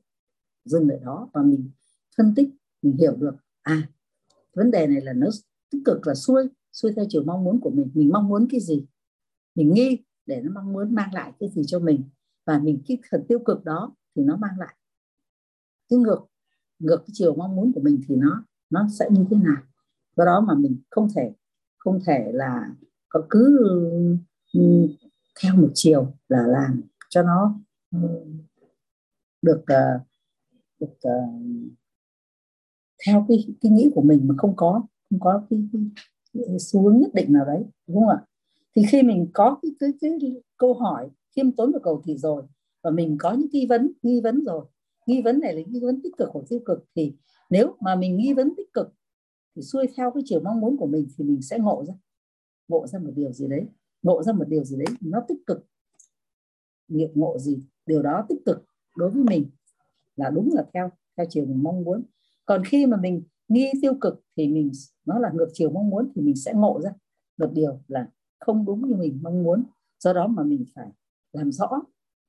dừng 0.66 0.90
ở 0.90 1.00
đó 1.06 1.30
và 1.34 1.42
mình 1.42 1.70
phân 2.18 2.34
tích, 2.36 2.50
mình 2.82 2.98
hiểu 2.98 3.16
được. 3.16 3.36
À 3.62 3.90
vấn 4.54 4.72
đề 4.72 4.88
này 4.88 5.02
là 5.02 5.14
nó 5.14 5.28
tích 5.72 5.82
cực 5.86 6.08
là 6.08 6.16
xuôi 6.16 6.50
xuôi 6.72 6.94
theo 6.96 7.06
chiều 7.10 7.24
mong 7.24 7.44
muốn 7.44 7.60
của 7.60 7.70
mình. 7.70 7.90
Mình 7.94 8.10
mong 8.14 8.28
muốn 8.28 8.48
cái 8.52 8.60
gì? 8.60 8.86
Mình 9.56 9.74
nghi 9.74 9.98
để 10.26 10.42
nó 10.42 10.52
mong 10.54 10.74
muốn 10.74 10.96
mang 10.96 11.14
lại 11.14 11.34
cái 11.40 11.50
gì 11.50 11.62
cho 11.68 11.80
mình. 11.80 12.04
Và 12.46 12.60
mình 12.60 12.82
cái 12.88 12.98
phần 13.12 13.26
tiêu 13.28 13.40
cực 13.40 13.66
đó 13.66 13.96
thì 14.16 14.24
nó 14.24 14.38
mang 14.38 14.60
lại. 14.60 14.76
Cái 15.90 16.00
ngược 16.00 16.26
ngược 16.80 16.98
cái 16.98 17.10
chiều 17.14 17.36
mong 17.36 17.56
muốn 17.56 17.72
của 17.74 17.82
mình 17.82 18.02
thì 18.08 18.16
nó 18.16 18.46
nó 18.70 18.88
sẽ 19.00 19.06
như 19.12 19.26
thế 19.30 19.38
nào? 19.38 19.64
Do 20.16 20.26
đó 20.26 20.42
mà 20.48 20.56
mình 20.56 20.78
không 20.90 21.08
thể 21.16 21.34
không 21.78 22.00
thể 22.06 22.32
là 22.34 22.76
có 23.10 23.26
cứ 23.30 23.60
ừ, 24.54 24.88
theo 25.42 25.56
một 25.56 25.72
chiều 25.74 26.14
là 26.30 26.48
làm 26.48 26.82
cho 27.10 27.24
nó 27.24 27.60
ừ, 27.92 28.26
được 29.42 29.64
ờ, 29.68 30.00
được 30.80 30.94
ờ, 31.02 31.12
theo 33.06 33.26
cái 33.30 33.38
cái 33.62 33.72
nghĩ 33.72 33.92
của 33.96 34.02
mình 34.02 34.28
mà 34.28 34.36
không 34.38 34.56
có 34.56 34.84
không 35.10 35.20
có 35.20 35.44
cái, 35.50 35.60
cái, 35.74 35.82
cái 36.34 36.60
xu 36.60 36.82
hướng 36.82 37.00
nhất 37.00 37.14
định 37.14 37.34
nào 37.34 37.46
đấy 37.46 37.64
đúng 37.88 38.00
không 38.00 38.10
ạ? 38.10 38.26
Thì 38.76 38.82
khi 38.90 39.04
mình 39.04 39.28
có 39.34 39.58
cái, 39.62 39.72
cái, 39.80 39.90
cái 40.02 40.42
câu 40.58 40.74
hỏi 40.74 41.10
khiêm 41.36 41.52
tốn 41.52 41.72
và 41.72 41.80
cầu 41.84 42.02
thị 42.06 42.18
rồi 42.18 42.44
và 42.84 42.92
mình 42.92 43.18
có 43.20 43.32
những 43.34 43.48
nghi 43.52 43.66
vấn 43.70 43.92
nghi 44.04 44.22
vấn 44.22 44.44
rồi 44.46 44.66
nghi 45.08 45.22
vấn 45.22 45.40
này 45.40 45.56
là 45.56 45.62
nghi 45.68 45.80
vấn 45.80 46.02
tích 46.02 46.18
cực 46.18 46.30
hoặc 46.34 46.42
tiêu 46.50 46.60
cực 46.66 46.86
thì 46.96 47.14
nếu 47.50 47.76
mà 47.80 47.96
mình 47.96 48.18
nghi 48.18 48.34
vấn 48.34 48.54
tích 48.58 48.74
cực 48.74 48.94
thì 49.56 49.62
xuôi 49.62 49.88
theo 49.98 50.12
cái 50.12 50.24
chiều 50.26 50.40
mong 50.44 50.62
muốn 50.62 50.78
của 50.78 50.88
mình 50.88 51.08
thì 51.18 51.24
mình 51.24 51.42
sẽ 51.42 51.60
ngộ 51.60 51.84
ra 51.88 51.94
ngộ 52.68 52.88
ra 52.88 53.00
một 53.00 53.12
điều 53.16 53.32
gì 53.32 53.48
đấy 53.48 53.66
ngộ 54.04 54.24
ra 54.24 54.34
một 54.34 54.46
điều 54.48 54.64
gì 54.64 54.78
đấy 54.78 54.96
nó 55.02 55.22
tích 55.28 55.38
cực. 55.46 55.66
Nghiệp 56.88 57.10
ngộ 57.14 57.38
gì, 57.40 57.60
điều 57.86 58.02
đó 58.02 58.26
tích 58.30 58.40
cực 58.46 58.66
đối 58.96 59.10
với 59.10 59.24
mình 59.24 59.50
là 60.16 60.30
đúng 60.30 60.54
là 60.54 60.66
theo 60.74 60.92
theo 61.18 61.26
chiều 61.30 61.46
mình 61.46 61.64
mong 61.64 61.84
muốn. 61.84 62.04
Còn 62.46 62.64
khi 62.66 62.86
mà 62.86 62.98
mình 62.98 63.24
nghi 63.48 63.72
tiêu 63.82 63.94
cực 64.02 64.22
thì 64.38 64.48
mình, 64.48 64.72
nó 65.06 65.20
là 65.20 65.32
ngược 65.34 65.48
chiều 65.54 65.70
mong 65.70 65.90
muốn 65.90 66.12
thì 66.16 66.22
mình 66.22 66.36
sẽ 66.36 66.54
ngộ 66.54 66.82
ra 66.84 66.92
một 67.38 67.50
điều 67.54 67.80
là 67.88 68.08
không 68.40 68.66
đúng 68.66 68.90
như 68.90 68.96
mình 68.96 69.20
mong 69.22 69.44
muốn. 69.44 69.64
Do 70.00 70.14
đó 70.14 70.28
mà 70.28 70.44
mình 70.44 70.66
phải 70.76 70.88
làm 71.32 71.52
rõ, 71.52 71.70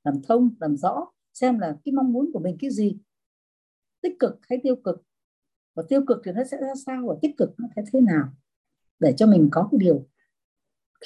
làm 0.04 0.22
thông, 0.22 0.50
làm 0.60 0.76
rõ 0.76 1.06
xem 1.32 1.58
là 1.58 1.76
cái 1.84 1.92
mong 1.92 2.12
muốn 2.12 2.30
của 2.32 2.38
mình 2.38 2.56
cái 2.60 2.70
gì 2.70 2.98
tích 4.00 4.16
cực 4.18 4.38
hay 4.42 4.58
tiêu 4.62 4.76
cực. 4.76 5.02
Và 5.74 5.82
tiêu 5.88 6.04
cực 6.06 6.18
thì 6.24 6.32
nó 6.32 6.44
sẽ 6.44 6.56
ra 6.60 6.74
sao 6.86 7.06
và 7.08 7.14
tích 7.22 7.36
cực 7.36 7.50
nó 7.58 7.68
sẽ 7.76 7.82
thế 7.92 8.00
nào 8.00 8.28
để 9.00 9.14
cho 9.16 9.26
mình 9.26 9.48
có 9.52 9.68
cái 9.70 9.78
điều 9.78 10.06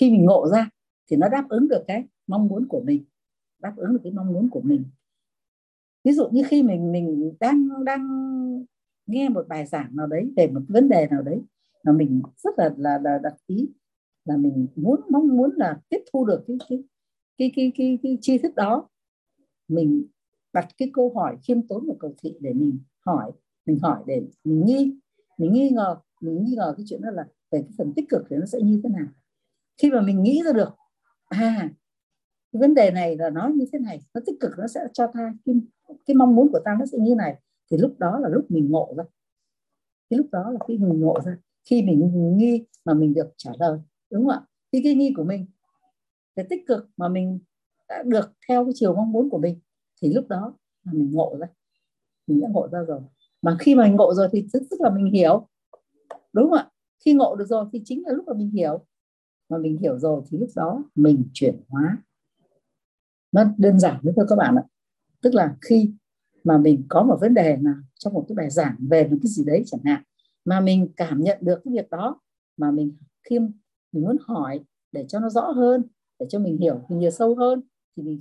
khi 0.01 0.11
mình 0.11 0.25
ngộ 0.25 0.49
ra 0.49 0.71
thì 1.11 1.17
nó 1.17 1.29
đáp 1.29 1.49
ứng 1.49 1.69
được 1.69 1.85
cái 1.87 2.05
mong 2.27 2.49
muốn 2.49 2.69
của 2.69 2.81
mình 2.81 3.05
đáp 3.59 3.73
ứng 3.77 3.93
được 3.93 4.01
cái 4.03 4.13
mong 4.13 4.33
muốn 4.33 4.49
của 4.51 4.61
mình. 4.61 4.85
Ví 6.05 6.13
dụ 6.13 6.29
như 6.29 6.43
khi 6.49 6.63
mình 6.63 6.93
mình 6.93 7.33
đang 7.41 7.85
đang 7.85 8.05
nghe 9.07 9.29
một 9.29 9.49
bài 9.49 9.67
giảng 9.67 9.97
nào 9.97 10.07
đấy 10.07 10.33
về 10.37 10.47
một 10.47 10.61
vấn 10.69 10.89
đề 10.89 11.09
nào 11.11 11.23
đấy 11.23 11.43
mà 11.85 11.93
mình 11.93 12.23
rất 12.37 12.59
là 12.59 12.75
là, 12.77 12.99
là 13.03 13.19
đặc 13.23 13.35
ý 13.47 13.69
là 14.25 14.37
mình 14.37 14.67
muốn 14.77 15.01
mong 15.11 15.29
muốn 15.29 15.51
là 15.57 15.81
tiếp 15.89 16.05
thu 16.13 16.25
được 16.25 16.45
cái 16.47 16.59
cái 16.69 16.83
cái 17.39 17.51
cái 17.55 17.73
cái, 17.77 17.99
cái 18.03 18.19
tri 18.21 18.39
thức 18.39 18.55
đó 18.55 18.89
mình 19.69 20.07
đặt 20.53 20.69
cái 20.79 20.91
câu 20.93 21.13
hỏi 21.15 21.37
khiêm 21.43 21.67
tốn 21.67 21.87
và 21.89 21.95
cầu 22.01 22.15
thị 22.23 22.35
để 22.41 22.53
mình 22.53 22.79
hỏi 23.07 23.33
mình 23.67 23.79
hỏi 23.83 24.03
để 24.07 24.23
mình 24.45 24.65
nghi 24.67 24.97
mình 25.39 25.53
nghi 25.53 25.71
ngờ 25.71 25.97
mình 26.21 26.45
nghi 26.45 26.55
ngờ 26.57 26.75
cái 26.77 26.85
chuyện 26.89 27.03
đó 27.03 27.11
là 27.11 27.27
về 27.51 27.63
cái 27.63 27.71
phần 27.79 27.93
tích 27.97 28.09
cực 28.09 28.23
thì 28.31 28.37
nó 28.37 28.47
sẽ 28.47 28.61
như 28.61 28.81
thế 28.85 28.89
nào 28.89 29.07
khi 29.83 29.91
mà 29.91 30.01
mình 30.01 30.23
nghĩ 30.23 30.43
ra 30.45 30.53
được 30.53 30.69
à 31.29 31.71
cái 32.53 32.61
vấn 32.61 32.75
đề 32.75 32.91
này 32.91 33.17
là 33.17 33.31
nó 33.31 33.49
như 33.55 33.65
thế 33.73 33.79
này 33.79 34.01
nó 34.15 34.21
tích 34.27 34.37
cực 34.41 34.53
nó 34.59 34.67
sẽ 34.67 34.81
cho 34.93 35.07
ta 35.15 35.35
cái, 35.45 35.55
cái 36.07 36.15
mong 36.15 36.35
muốn 36.35 36.49
của 36.53 36.61
ta 36.65 36.77
nó 36.79 36.87
sẽ 36.87 36.99
như 36.99 37.15
này 37.15 37.37
thì 37.71 37.77
lúc 37.77 37.99
đó 37.99 38.19
là 38.19 38.29
lúc 38.29 38.51
mình 38.51 38.71
ngộ 38.71 38.95
ra. 38.97 39.05
Cái 40.11 40.19
lúc 40.19 40.27
đó 40.33 40.51
là 40.51 40.59
khi 40.69 40.79
mình 40.79 41.01
ngộ 41.01 41.21
ra 41.25 41.37
khi 41.65 41.83
mình 41.83 42.11
nghi 42.37 42.65
mà 42.85 42.95
mình 42.95 43.15
được 43.15 43.29
trả 43.37 43.51
lời 43.59 43.79
đúng 44.11 44.25
không 44.25 44.33
ạ? 44.33 44.41
Thì 44.73 44.81
cái 44.85 44.95
nghi 44.95 45.13
của 45.17 45.25
mình 45.25 45.47
cái 46.37 46.47
tích 46.51 46.67
cực 46.67 46.89
mà 46.97 47.09
mình 47.09 47.39
đã 47.89 48.03
được 48.07 48.33
theo 48.49 48.65
cái 48.65 48.73
chiều 48.75 48.95
mong 48.95 49.13
muốn 49.13 49.31
của 49.31 49.39
mình 49.39 49.61
thì 50.03 50.13
lúc 50.15 50.29
đó 50.29 50.55
là 50.85 50.93
mình 50.93 51.11
ngộ 51.13 51.37
ra. 51.41 51.47
Mình 52.27 52.41
đã 52.41 52.49
ngộ 52.53 52.69
ra 52.73 52.79
rồi. 52.83 53.01
Mà 53.43 53.57
khi 53.61 53.75
mà 53.75 53.85
mình 53.85 53.97
ngộ 53.97 54.15
rồi 54.15 54.29
thì 54.33 54.47
tức, 54.53 54.63
tức 54.71 54.81
là 54.81 54.91
mình 54.91 55.13
hiểu 55.13 55.49
đúng 56.33 56.51
không 56.51 56.59
ạ? 56.59 56.71
Khi 57.05 57.15
ngộ 57.15 57.37
được 57.37 57.47
rồi 57.47 57.65
thì 57.73 57.83
chính 57.85 58.03
là 58.07 58.13
lúc 58.13 58.25
mà 58.27 58.33
mình 58.35 58.51
hiểu 58.51 58.87
mà 59.49 59.59
mình 59.59 59.79
hiểu 59.79 59.99
rồi 59.99 60.23
thì 60.31 60.39
lúc 60.39 60.49
đó 60.55 60.85
mình 60.95 61.25
chuyển 61.33 61.61
hóa. 61.69 61.99
Nó 63.33 63.45
đơn 63.59 63.81
giản 63.81 64.01
với 64.03 64.15
các 64.29 64.37
bạn 64.37 64.57
ạ. 64.57 64.63
Tức 65.23 65.35
là 65.35 65.57
khi 65.61 65.91
mà 66.45 66.59
mình 66.59 66.85
có 66.89 67.03
một 67.03 67.19
vấn 67.21 67.35
đề 67.35 67.57
nào 67.57 67.75
trong 67.99 68.13
một 68.15 68.25
cái 68.29 68.37
bài 68.37 68.51
giảng 68.51 68.77
về 68.79 69.09
một 69.09 69.17
cái 69.23 69.31
gì 69.31 69.45
đấy 69.45 69.63
chẳng 69.67 69.81
hạn, 69.85 70.03
mà 70.45 70.61
mình 70.61 70.89
cảm 70.97 71.23
nhận 71.23 71.39
được 71.41 71.61
cái 71.65 71.75
việc 71.75 71.91
đó, 71.91 72.21
mà 72.57 72.71
mình 72.71 72.97
khiêm, 73.23 73.43
mình 73.93 74.03
muốn 74.05 74.17
hỏi 74.21 74.61
để 74.93 75.05
cho 75.09 75.21
nó 75.21 75.31
rõ 75.31 75.51
hơn, 75.51 75.83
để 76.19 76.27
cho 76.29 76.39
mình 76.39 76.59
hiểu, 76.59 76.81
mình 76.89 76.99
nhiều 76.99 77.11
sâu 77.11 77.35
hơn, 77.35 77.63
thì 77.97 78.03
mình 78.03 78.21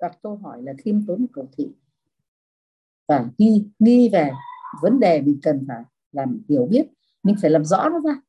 đặt 0.00 0.18
câu 0.22 0.36
hỏi 0.36 0.62
là 0.62 0.72
khiêm 0.78 1.06
tốn 1.06 1.26
cầu 1.32 1.48
thị. 1.56 1.68
Và 3.08 3.30
nghi 3.38 3.64
nghi 3.78 4.08
về 4.12 4.30
vấn 4.82 5.00
đề 5.00 5.20
mình 5.20 5.38
cần 5.42 5.64
phải 5.68 5.82
làm, 6.12 6.42
hiểu 6.48 6.66
biết, 6.66 6.86
mình 7.22 7.36
phải 7.42 7.50
làm 7.50 7.64
rõ 7.64 7.88
nó 7.88 8.00
ra 8.00 8.20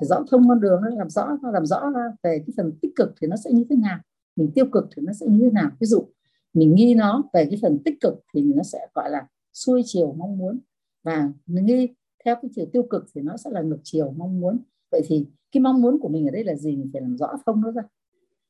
phải 0.00 0.06
rõ 0.06 0.24
thông 0.30 0.48
con 0.48 0.60
đường, 0.60 0.80
nó 0.82 0.88
làm 0.88 1.10
rõ, 1.10 1.38
nó 1.42 1.50
làm 1.50 1.66
rõ 1.66 1.90
ra 1.94 2.12
về 2.22 2.42
cái 2.46 2.54
phần 2.56 2.72
tích 2.82 2.92
cực 2.96 3.14
thì 3.20 3.26
nó 3.28 3.36
sẽ 3.36 3.50
như 3.52 3.64
thế 3.70 3.76
nào, 3.76 3.98
mình 4.36 4.50
tiêu 4.54 4.66
cực 4.72 4.84
thì 4.96 5.02
nó 5.06 5.12
sẽ 5.12 5.26
như 5.26 5.38
thế 5.44 5.50
nào. 5.50 5.70
Ví 5.80 5.86
dụ, 5.86 6.08
mình 6.54 6.74
nghi 6.74 6.94
nó 6.94 7.24
về 7.32 7.46
cái 7.50 7.58
phần 7.62 7.78
tích 7.84 7.94
cực 8.00 8.14
thì 8.34 8.42
nó 8.42 8.62
sẽ, 8.62 8.86
gọi 8.94 9.10
là, 9.10 9.26
xuôi 9.52 9.82
chiều 9.84 10.12
mong 10.12 10.38
muốn, 10.38 10.60
và 11.02 11.30
mình 11.46 11.66
nghi 11.66 11.88
theo 12.24 12.36
cái 12.42 12.50
chiều 12.54 12.66
tiêu 12.72 12.82
cực 12.90 13.04
thì 13.14 13.20
nó 13.20 13.36
sẽ 13.36 13.50
là 13.50 13.62
ngược 13.62 13.80
chiều 13.82 14.10
mong 14.16 14.40
muốn. 14.40 14.62
Vậy 14.90 15.02
thì 15.04 15.26
cái 15.52 15.60
mong 15.60 15.82
muốn 15.82 15.98
của 16.00 16.08
mình 16.08 16.26
ở 16.26 16.30
đây 16.30 16.44
là 16.44 16.54
gì? 16.54 16.76
Mình 16.76 16.90
phải 16.92 17.02
làm 17.02 17.16
rõ 17.16 17.32
thông 17.46 17.60
nó 17.60 17.70
ra. 17.72 17.82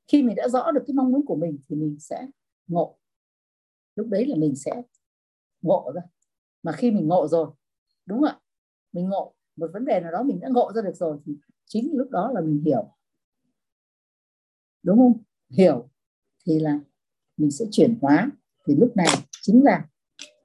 Khi 0.07 0.22
mình 0.22 0.36
đã 0.36 0.49
rõ 0.49 0.70
được 0.70 0.82
cái 0.86 0.94
mong 0.94 1.12
muốn 1.12 1.26
của 1.26 1.36
mình 1.36 1.59
thì 1.68 1.76
mình 1.76 1.96
sẽ 2.01 2.26
ngộ. 2.66 2.99
Lúc 3.96 4.07
đấy 4.09 4.26
là 4.26 4.36
mình 4.36 4.57
sẽ 4.57 4.82
ngộ 5.62 5.92
ra. 5.94 6.03
Mà 6.62 6.72
khi 6.72 6.90
mình 6.90 7.09
ngộ 7.09 7.28
rồi, 7.28 7.51
đúng 8.07 8.18
không 8.18 8.28
ạ? 8.28 8.38
Mình 8.92 9.09
ngộ 9.09 9.34
một 9.59 9.70
vấn 9.72 9.84
đề 9.84 10.00
nào 10.00 10.12
đó 10.12 10.22
mình 10.22 10.40
đã 10.40 10.48
ngộ 10.48 10.72
ra 10.74 10.82
được 10.82 10.94
rồi 10.94 11.18
thì 11.26 11.32
chính 11.66 11.90
lúc 11.92 12.11
đó 12.11 12.30
là 12.34 12.40
mình 12.40 12.62
hiểu. 12.64 12.94
Đúng 14.82 14.98
không? 14.98 15.22
Hiểu 15.50 15.88
thì 16.46 16.59
là 16.59 16.80
mình 17.36 17.50
sẽ 17.50 17.64
chuyển 17.70 17.98
hóa. 18.00 18.30
Thì 18.66 18.74
lúc 18.76 18.96
này 18.96 19.09
chính 19.42 19.64
là 19.64 19.88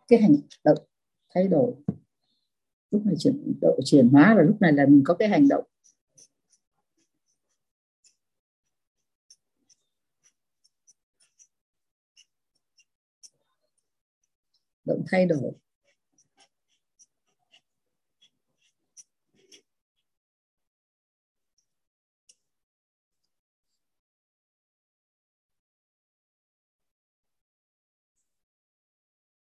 cái 0.08 0.22
hành 0.22 0.36
động 0.64 0.78
thay 1.30 1.48
đổi. 1.48 1.74
Lúc 2.92 3.06
này 3.06 3.16
chuyển 3.20 3.54
độ, 3.62 3.80
chuyển 3.86 4.10
hóa 4.10 4.36
là 4.36 4.42
lúc 4.42 4.62
này 4.62 4.74
là 4.74 4.86
mình 4.86 5.04
có 5.06 5.14
cái 5.14 5.28
hành 5.28 5.48
động. 5.48 5.64
Động 14.86 15.04
thay 15.12 15.26
đổi. 15.26 15.52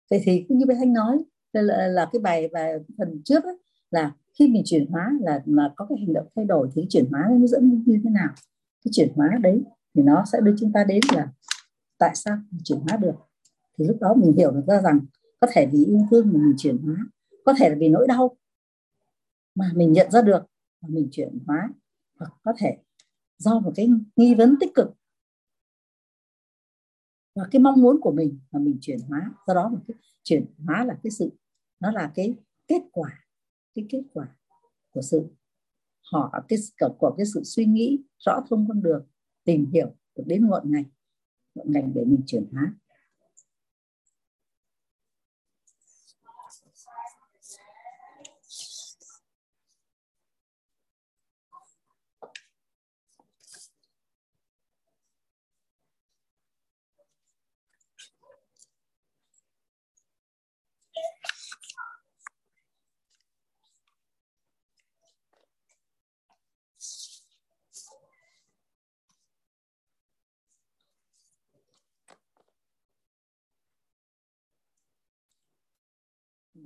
Vậy 0.09 0.21
thì 0.23 0.45
như 0.49 0.65
bé 0.65 0.75
thanh 0.75 0.93
nói 0.93 1.23
là, 1.53 1.87
là 1.87 2.09
cái 2.13 2.19
bài 2.19 2.47
bài 2.53 2.73
phần 2.97 3.21
trước 3.25 3.43
ấy, 3.43 3.57
là 3.91 4.11
khi 4.39 4.47
mình 4.47 4.63
chuyển 4.65 4.87
hóa 4.91 5.11
là 5.21 5.41
mà 5.45 5.73
có 5.75 5.85
cái 5.89 5.97
hành 5.97 6.13
động 6.13 6.27
thay 6.35 6.45
đổi 6.45 6.69
thì 6.75 6.85
chuyển 6.89 7.05
hóa 7.11 7.27
nó 7.31 7.47
dẫn 7.47 7.83
như 7.85 7.99
thế 8.03 8.09
nào? 8.09 8.29
Cái 8.85 8.91
chuyển 8.91 9.09
hóa 9.15 9.29
đấy 9.41 9.61
thì 9.95 10.01
nó 10.03 10.23
sẽ 10.31 10.39
đưa 10.41 10.55
chúng 10.59 10.71
ta 10.71 10.83
đến 10.83 10.99
là 11.15 11.27
tại 11.97 12.11
sao 12.15 12.37
mình 12.51 12.61
chuyển 12.63 12.79
hóa 12.79 12.97
được? 12.97 13.15
Thì 13.77 13.85
lúc 13.85 13.97
đó 14.01 14.13
mình 14.13 14.33
hiểu 14.37 14.51
được 14.51 14.63
ra 14.67 14.81
rằng 14.81 14.99
có 15.39 15.47
thể 15.53 15.65
vì 15.65 15.85
yêu 15.85 16.01
thương 16.11 16.33
mà 16.33 16.39
mình 16.39 16.55
chuyển 16.57 16.77
hóa 16.77 16.95
có 17.45 17.53
thể 17.59 17.69
là 17.69 17.75
vì 17.79 17.89
nỗi 17.89 18.07
đau 18.07 18.37
mà 19.55 19.71
mình 19.75 19.93
nhận 19.93 20.11
ra 20.11 20.21
được 20.21 20.45
mà 20.81 20.89
mình 20.91 21.07
chuyển 21.11 21.39
hóa 21.47 21.69
hoặc 22.19 22.33
có 22.43 22.53
thể 22.57 22.77
do 23.37 23.59
một 23.59 23.71
cái 23.75 23.89
nghi 24.15 24.35
vấn 24.35 24.55
tích 24.59 24.75
cực 24.75 24.93
và 27.35 27.43
cái 27.51 27.61
mong 27.61 27.81
muốn 27.81 28.01
của 28.01 28.11
mình 28.11 28.39
mà 28.51 28.59
mình 28.59 28.77
chuyển 28.81 28.99
hóa. 29.07 29.31
Do 29.47 29.53
đó 29.53 29.69
mà 29.73 29.79
cái 29.87 29.95
chuyển 30.23 30.45
hóa 30.65 30.85
là 30.85 30.99
cái 31.03 31.11
sự, 31.11 31.29
nó 31.79 31.91
là 31.91 32.11
cái 32.15 32.35
kết 32.67 32.81
quả, 32.91 33.25
cái 33.75 33.85
kết 33.89 34.01
quả 34.13 34.27
của 34.91 35.01
sự 35.01 35.27
họ, 36.13 36.33
cái 36.47 36.59
của 36.99 37.13
cái 37.17 37.25
sự 37.33 37.43
suy 37.43 37.65
nghĩ 37.65 38.03
rõ 38.25 38.41
thông 38.49 38.67
con 38.67 38.83
đường, 38.83 39.07
tìm 39.43 39.65
hiểu 39.73 39.87
được 40.17 40.23
đến 40.27 40.47
ngọn 40.47 40.71
ngành 40.71 40.85
ngọn 41.55 41.71
ngành 41.71 41.93
để 41.93 42.05
mình 42.05 42.21
chuyển 42.25 42.45
hóa. 42.51 42.73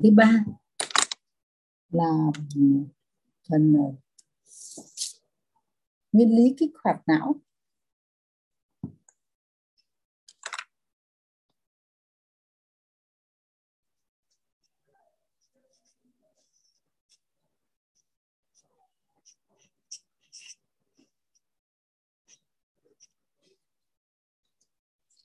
Thứ 0.04 0.10
ba 0.16 0.43
là 1.89 2.32
phần 3.50 3.74
ờ, 3.74 3.93
nguyên 6.12 6.36
lý 6.36 6.54
kích 6.58 6.72
hoạt 6.84 7.02
não. 7.08 7.36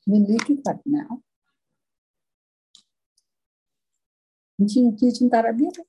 Nguyên 0.06 0.26
lý 0.28 0.36
kích 0.46 0.58
hoạt 0.64 0.76
não. 0.84 1.20
Như, 4.58 4.92
như 5.00 5.10
chúng 5.18 5.30
ta 5.30 5.42
đã 5.42 5.52
biết 5.52 5.78
ấy. 5.78 5.86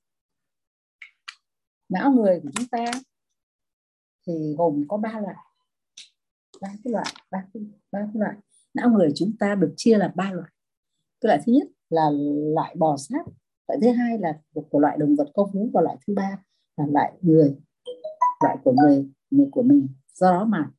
não 1.89 2.11
người 2.11 2.39
của 2.43 2.49
chúng 2.55 2.68
ta 2.68 2.86
thì 4.28 4.34
gồm 4.57 4.86
có 4.88 4.97
ba 4.97 5.20
loại 5.20 5.36
ba 6.61 6.68
cái 6.84 6.91
loại 6.93 7.05
ba 7.32 7.45
cái, 7.53 7.63
ba 7.91 7.99
cái 7.99 8.13
loại. 8.13 8.36
Não 8.74 8.89
người 8.89 9.09
chúng 9.16 9.32
ta 9.39 9.55
được 9.55 9.74
chia 9.78 9.97
là 9.97 10.13
ba 10.16 10.32
loại. 10.32 10.51
Cái 11.22 11.28
loại 11.28 11.41
thứ 11.45 11.53
nhất 11.53 11.68
là 11.89 12.09
loại 12.55 12.76
bò 12.78 12.97
sát 12.97 13.26
loại 13.68 13.80
thứ 13.82 13.91
hai 13.91 14.18
là 14.18 14.39
của 14.70 14.80
loại 14.80 14.97
động 14.97 15.16
vật 15.16 15.28
có 15.34 15.49
vú 15.53 15.70
và 15.74 15.82
loại 15.82 15.97
thứ 16.07 16.13
ba 16.16 16.38
là 16.78 16.86
loại 16.88 17.13
người 17.22 17.55
loại 18.43 18.57
của 18.63 18.72
người 18.72 19.09
người 19.30 19.47
của 19.51 19.63
mình. 19.63 19.88
Do 20.13 20.32
đó 20.32 20.45
mà 20.45 20.72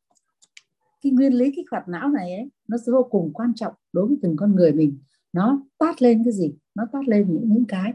cái 1.03 1.13
nguyên 1.13 1.33
lý 1.33 1.53
kích 1.57 1.67
hoạt 1.71 1.89
não 1.89 2.09
này 2.09 2.33
ấy 2.33 2.51
nó 2.69 2.77
vô 2.87 3.09
cùng 3.11 3.31
quan 3.35 3.55
trọng 3.55 3.75
đối 3.93 4.07
với 4.07 4.17
từng 4.23 4.37
con 4.37 4.55
người 4.55 4.73
mình 4.73 4.99
nó 5.37 5.63
toát 5.79 6.03
lên 6.03 6.23
cái 6.25 6.33
gì? 6.33 6.55
Nó 6.75 6.87
toát 6.93 7.09
lên 7.09 7.35
những 7.35 7.49
những 7.55 7.65
cái 7.69 7.95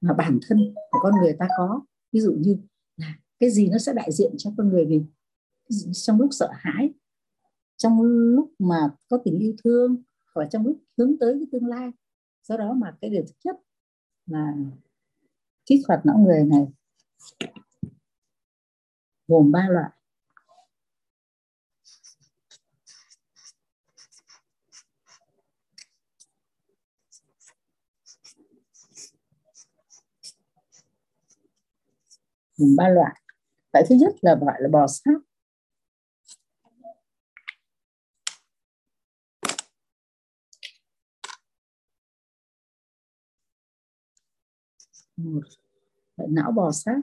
mà 0.00 0.14
bản 0.14 0.38
thân 0.48 0.74
của 0.90 0.98
con 1.02 1.12
người 1.22 1.36
ta 1.38 1.48
có. 1.58 1.80
Ví 2.12 2.20
dụ 2.20 2.32
như 2.38 2.58
là 2.96 3.18
cái 3.38 3.50
gì 3.50 3.68
nó 3.68 3.78
sẽ 3.78 3.92
đại 3.92 4.12
diện 4.12 4.34
cho 4.38 4.50
con 4.56 4.68
người 4.68 4.86
mình? 4.86 5.06
Trong 5.92 6.20
lúc 6.20 6.28
sợ 6.32 6.48
hãi, 6.52 6.90
trong 7.76 8.02
lúc 8.02 8.52
mà 8.58 8.76
có 9.08 9.18
tình 9.24 9.38
yêu 9.38 9.54
thương, 9.64 10.02
hoặc 10.34 10.42
là 10.42 10.48
trong 10.50 10.66
lúc 10.66 10.82
hướng 10.98 11.18
tới 11.20 11.34
cái 11.38 11.46
tương 11.52 11.66
lai. 11.66 11.90
Do 12.42 12.56
đó 12.56 12.72
mà 12.72 12.96
cái 13.00 13.10
điều 13.10 13.22
thứ 13.22 13.32
nhất 13.44 13.56
là 14.26 14.54
kích 15.66 15.80
hoạt 15.88 16.06
não 16.06 16.18
người 16.18 16.44
này 16.44 16.66
gồm 19.28 19.52
ba 19.52 19.68
loại. 19.70 19.90
Gồm 32.58 32.76
ba 32.76 32.88
loại 32.88 33.14
loại 33.72 33.84
thứ 33.88 33.94
nhất 33.94 34.12
là 34.20 34.34
gọi 34.34 34.54
là 34.60 34.68
bò 34.68 34.86
sát. 34.86 35.14
Một 45.16 45.40
loại 46.16 46.28
não 46.32 46.52
bò 46.52 46.72
sát. 46.72 47.00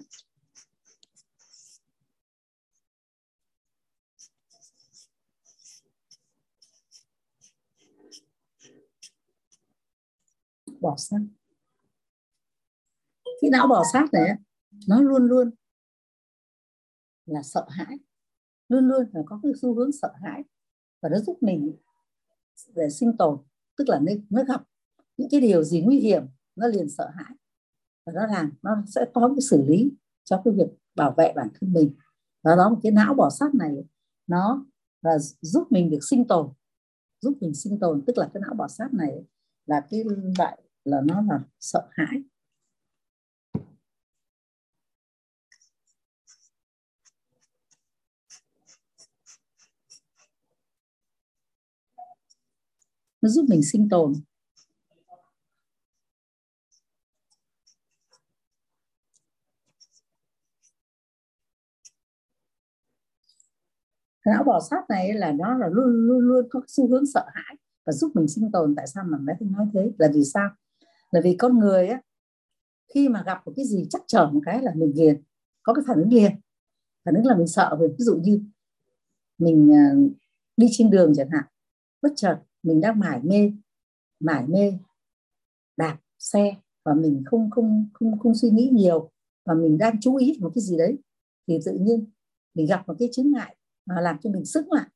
Bò 10.81 10.95
sát. 10.97 11.19
Cái 13.41 13.49
não 13.49 13.67
bò 13.67 13.83
sát 13.93 14.05
này 14.13 14.29
nó 14.87 15.01
luôn 15.01 15.23
luôn 15.27 15.51
là 17.25 17.43
sợ 17.43 17.65
hãi. 17.69 17.97
Luôn 18.69 18.87
luôn 18.87 19.05
là 19.13 19.21
có 19.25 19.39
cái 19.43 19.51
xu 19.61 19.75
hướng 19.75 19.91
sợ 19.91 20.13
hãi. 20.21 20.43
Và 21.01 21.09
nó 21.09 21.19
giúp 21.19 21.37
mình 21.41 21.75
để 22.75 22.89
sinh 22.89 23.17
tồn, 23.17 23.39
tức 23.77 23.89
là 23.89 23.99
nó 24.29 24.43
gặp 24.43 24.63
những 25.17 25.27
cái 25.31 25.41
điều 25.41 25.63
gì 25.63 25.81
nguy 25.81 25.99
hiểm, 25.99 26.23
nó 26.55 26.67
liền 26.67 26.89
sợ 26.89 27.09
hãi. 27.13 27.35
Và 28.05 28.13
nó 28.15 28.27
làm 28.27 28.53
nó 28.61 28.83
sẽ 28.87 29.05
có 29.13 29.27
cái 29.35 29.41
xử 29.41 29.65
lý 29.67 29.91
cho 30.23 30.41
cái 30.45 30.53
việc 30.53 30.67
bảo 30.95 31.13
vệ 31.17 31.33
bản 31.35 31.47
thân 31.59 31.73
mình. 31.73 31.95
Và 32.43 32.55
đó 32.55 32.69
một 32.69 32.79
cái 32.83 32.91
não 32.91 33.13
bò 33.13 33.29
sát 33.29 33.55
này, 33.55 33.85
nó 34.27 34.65
là 35.01 35.17
giúp 35.41 35.67
mình 35.69 35.89
được 35.89 35.99
sinh 36.09 36.27
tồn. 36.27 36.53
Giúp 37.21 37.37
mình 37.41 37.53
sinh 37.53 37.79
tồn, 37.79 38.03
tức 38.07 38.17
là 38.17 38.29
cái 38.33 38.41
não 38.41 38.53
bò 38.53 38.67
sát 38.67 38.93
này 38.93 39.25
là 39.65 39.87
cái 39.89 40.03
loại, 40.37 40.61
là 40.83 41.01
nó 41.01 41.21
là 41.21 41.39
sợ 41.59 41.87
hãi. 41.91 42.23
Nó 53.25 53.29
giúp 53.29 53.45
mình 53.49 53.63
sinh 53.63 53.89
tồn. 53.89 54.13
Não 64.25 64.43
bò 64.43 64.59
sát 64.69 64.89
này 64.89 65.13
là 65.13 65.31
nó 65.31 65.57
là 65.57 65.67
luôn 65.67 65.85
luôn 66.07 66.19
luôn 66.19 66.45
có 66.49 66.61
xu 66.67 66.87
hướng 66.87 67.05
sợ 67.13 67.25
hãi 67.33 67.55
và 67.85 67.93
giúp 67.93 68.11
mình 68.15 68.27
sinh 68.27 68.51
tồn. 68.51 68.75
Tại 68.75 68.87
sao 68.87 69.03
mà 69.07 69.17
mẹ 69.21 69.33
không 69.39 69.51
nói 69.51 69.67
thế? 69.73 69.91
Là 69.97 70.07
vì 70.13 70.23
sao? 70.33 70.49
Là 71.11 71.21
vì 71.23 71.35
con 71.39 71.59
người 71.59 71.87
á, 71.87 72.01
khi 72.93 73.09
mà 73.09 73.23
gặp 73.25 73.41
một 73.45 73.53
cái 73.55 73.65
gì 73.65 73.87
chắc 73.89 74.01
trở 74.07 74.29
một 74.33 74.41
cái 74.45 74.61
là 74.61 74.71
mình 74.75 74.91
liền, 74.95 75.23
có 75.63 75.73
cái 75.73 75.83
phản 75.87 75.97
ứng 75.97 76.13
liền. 76.13 76.31
Phản 77.05 77.15
ứng 77.15 77.25
là 77.25 77.35
mình 77.35 77.47
sợ 77.47 77.77
về, 77.79 77.87
ví 77.87 78.05
dụ 78.05 78.15
như 78.15 78.41
mình 79.37 79.73
à, 79.73 79.93
đi 80.57 80.67
trên 80.71 80.89
đường 80.89 81.13
chẳng 81.15 81.29
hạn, 81.29 81.43
bất 82.01 82.11
chợt 82.15 82.39
mình 82.65 82.81
đang 82.81 82.99
mải 82.99 83.19
mê 83.23 83.51
mải 84.19 84.47
mê 84.47 84.73
đạp 85.77 85.97
xe 86.19 86.55
và 86.85 86.93
mình 86.93 87.23
không 87.25 87.49
không 87.51 87.89
không 87.93 88.19
không 88.19 88.35
suy 88.35 88.49
nghĩ 88.49 88.69
nhiều 88.73 89.11
và 89.45 89.53
mình 89.53 89.77
đang 89.77 89.99
chú 90.01 90.15
ý 90.15 90.37
một 90.41 90.51
cái 90.55 90.61
gì 90.61 90.77
đấy 90.77 90.97
thì 91.47 91.59
tự 91.65 91.77
nhiên 91.81 92.05
mình 92.53 92.67
gặp 92.67 92.87
một 92.87 92.95
cái 92.99 93.09
chứng 93.11 93.31
ngại 93.31 93.55
mà 93.85 94.01
làm 94.01 94.17
cho 94.23 94.29
mình 94.29 94.45
sững 94.45 94.71
lại. 94.71 94.89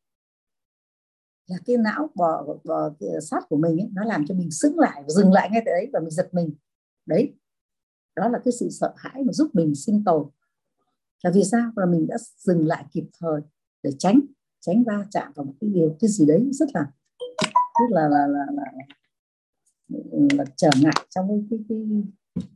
Là 1.48 1.58
cái 1.66 1.78
não 1.78 2.10
bò, 2.16 2.46
bò 2.64 2.90
sát 3.22 3.44
của 3.50 3.58
mình 3.58 3.80
ấy, 3.80 3.90
nó 3.94 4.04
làm 4.04 4.26
cho 4.28 4.36
mình 4.36 4.52
sững 4.52 4.80
lại 4.80 5.02
và 5.02 5.10
dừng 5.10 5.32
lại 5.32 5.50
ngay 5.52 5.62
tại 5.66 5.74
đấy 5.74 5.90
và 5.94 6.00
mình 6.00 6.10
giật 6.10 6.30
mình. 6.32 6.54
Đấy 7.06 7.34
đó 8.16 8.30
là 8.30 8.40
cái 8.46 8.52
sự 8.60 8.70
sợ 8.70 8.94
hãi 8.98 9.24
mà 9.24 9.34
giúp 9.34 9.50
mình 9.54 9.76
sinh 9.76 10.04
tồn. 10.04 10.30
Là 11.24 11.32
vì 11.34 11.44
sao? 11.44 11.72
Là 11.76 11.86
mình 11.86 12.08
đã 12.08 12.18
dừng 12.38 12.68
lại 12.68 12.86
kịp 12.92 13.06
thời 13.20 13.42
để 13.84 13.92
tránh 14.00 14.20
tránh 14.60 14.84
va 14.84 15.06
chạm 15.12 15.32
vào 15.36 15.46
một 15.46 15.54
cái 15.62 15.70
điều 15.70 15.96
cái 16.00 16.10
gì 16.10 16.26
đấy 16.26 16.50
rất 16.52 16.70
là 16.74 16.92
rất 17.80 17.86
là 17.90 18.08
là 18.10 18.28
là, 18.28 18.46
là, 18.54 18.64
là, 20.38 20.46
trở 20.56 20.70
ngại 20.82 21.06
trong 21.10 21.28
cái, 21.28 21.44
cái, 21.50 21.60
cái 21.70 22.04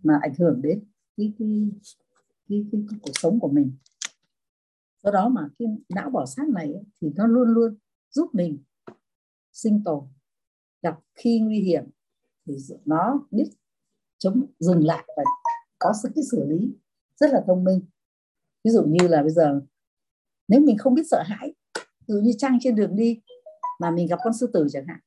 mà 0.04 0.20
ảnh 0.22 0.34
hưởng 0.40 0.62
đến 0.62 0.84
cái 1.18 1.34
cái, 1.40 1.70
cái, 2.50 2.66
cái, 2.72 2.82
cái 2.90 3.00
cuộc 3.02 3.12
sống 3.14 3.40
của 3.40 3.50
mình. 3.50 3.72
Do 5.04 5.12
đó 5.12 5.30
mà 5.30 5.50
cái 5.60 5.68
não 5.96 6.10
bỏ 6.10 6.26
sát 6.26 6.50
này 6.50 6.74
thì 7.02 7.12
nó 7.16 7.28
luôn 7.28 7.48
luôn 7.48 7.78
giúp 8.12 8.30
mình 8.34 8.64
sinh 9.54 9.84
tồn 9.86 10.04
gặp 10.82 11.00
khi 11.16 11.40
nguy 11.40 11.60
hiểm 11.60 11.84
thì 12.46 12.58
nó 12.86 13.28
biết 13.32 13.50
chống 14.18 14.46
dừng 14.60 14.86
lại 14.86 15.04
và 15.18 15.24
có 15.80 15.94
sự 16.04 16.10
cái 16.16 16.24
xử 16.32 16.46
lý 16.46 16.76
rất 17.16 17.32
là 17.32 17.44
thông 17.48 17.64
minh. 17.64 17.82
Ví 18.64 18.72
dụ 18.72 18.84
như 18.84 19.08
là 19.08 19.22
bây 19.22 19.32
giờ 19.32 19.62
nếu 20.48 20.62
mình 20.62 20.78
không 20.78 20.94
biết 20.94 21.04
sợ 21.12 21.24
hãi 21.26 21.54
ví 22.08 22.14
dụ 22.14 22.20
như 22.20 22.32
trăng 22.38 22.58
trên 22.62 22.76
đường 22.76 22.96
đi 22.96 23.22
mà 23.80 23.92
mình 23.92 24.08
gặp 24.08 24.20
con 24.24 24.34
sư 24.34 24.50
tử 24.54 24.68
chẳng 24.72 24.86
hạn 24.88 25.00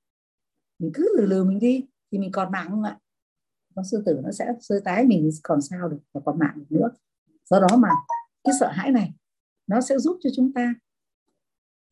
mình 0.79 0.91
cứ 0.95 1.17
lừ 1.19 1.27
lừ 1.27 1.45
mình 1.45 1.59
đi, 1.59 1.87
thì 2.13 2.19
mình 2.19 2.31
còn 2.33 2.53
mạng 2.53 2.67
không 2.71 2.83
ạ? 2.83 3.01
Con 3.75 3.85
sư 3.85 4.03
tử 4.07 4.21
nó 4.25 4.31
sẽ 4.33 4.47
sơ 4.61 4.81
tái, 4.85 5.05
mình 5.05 5.31
còn 5.43 5.63
sao 5.63 5.89
được, 5.89 5.99
và 6.13 6.21
còn 6.25 6.39
mạng 6.39 6.65
nữa. 6.71 6.91
Do 7.45 7.61
đó 7.61 7.77
mà 7.77 7.89
cái 8.45 8.55
sợ 8.61 8.69
hãi 8.73 8.91
này, 8.91 9.13
nó 9.67 9.81
sẽ 9.81 9.99
giúp 9.99 10.19
cho 10.23 10.31
chúng 10.37 10.53
ta 10.53 10.75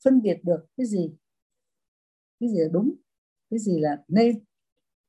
phân 0.04 0.22
biệt 0.22 0.40
được 0.44 0.66
cái 0.76 0.86
gì 0.86 1.14
cái 2.40 2.50
gì 2.50 2.58
là 2.58 2.68
đúng, 2.72 2.94
cái 3.50 3.58
gì 3.58 3.80
là 3.80 4.04
nên. 4.08 4.38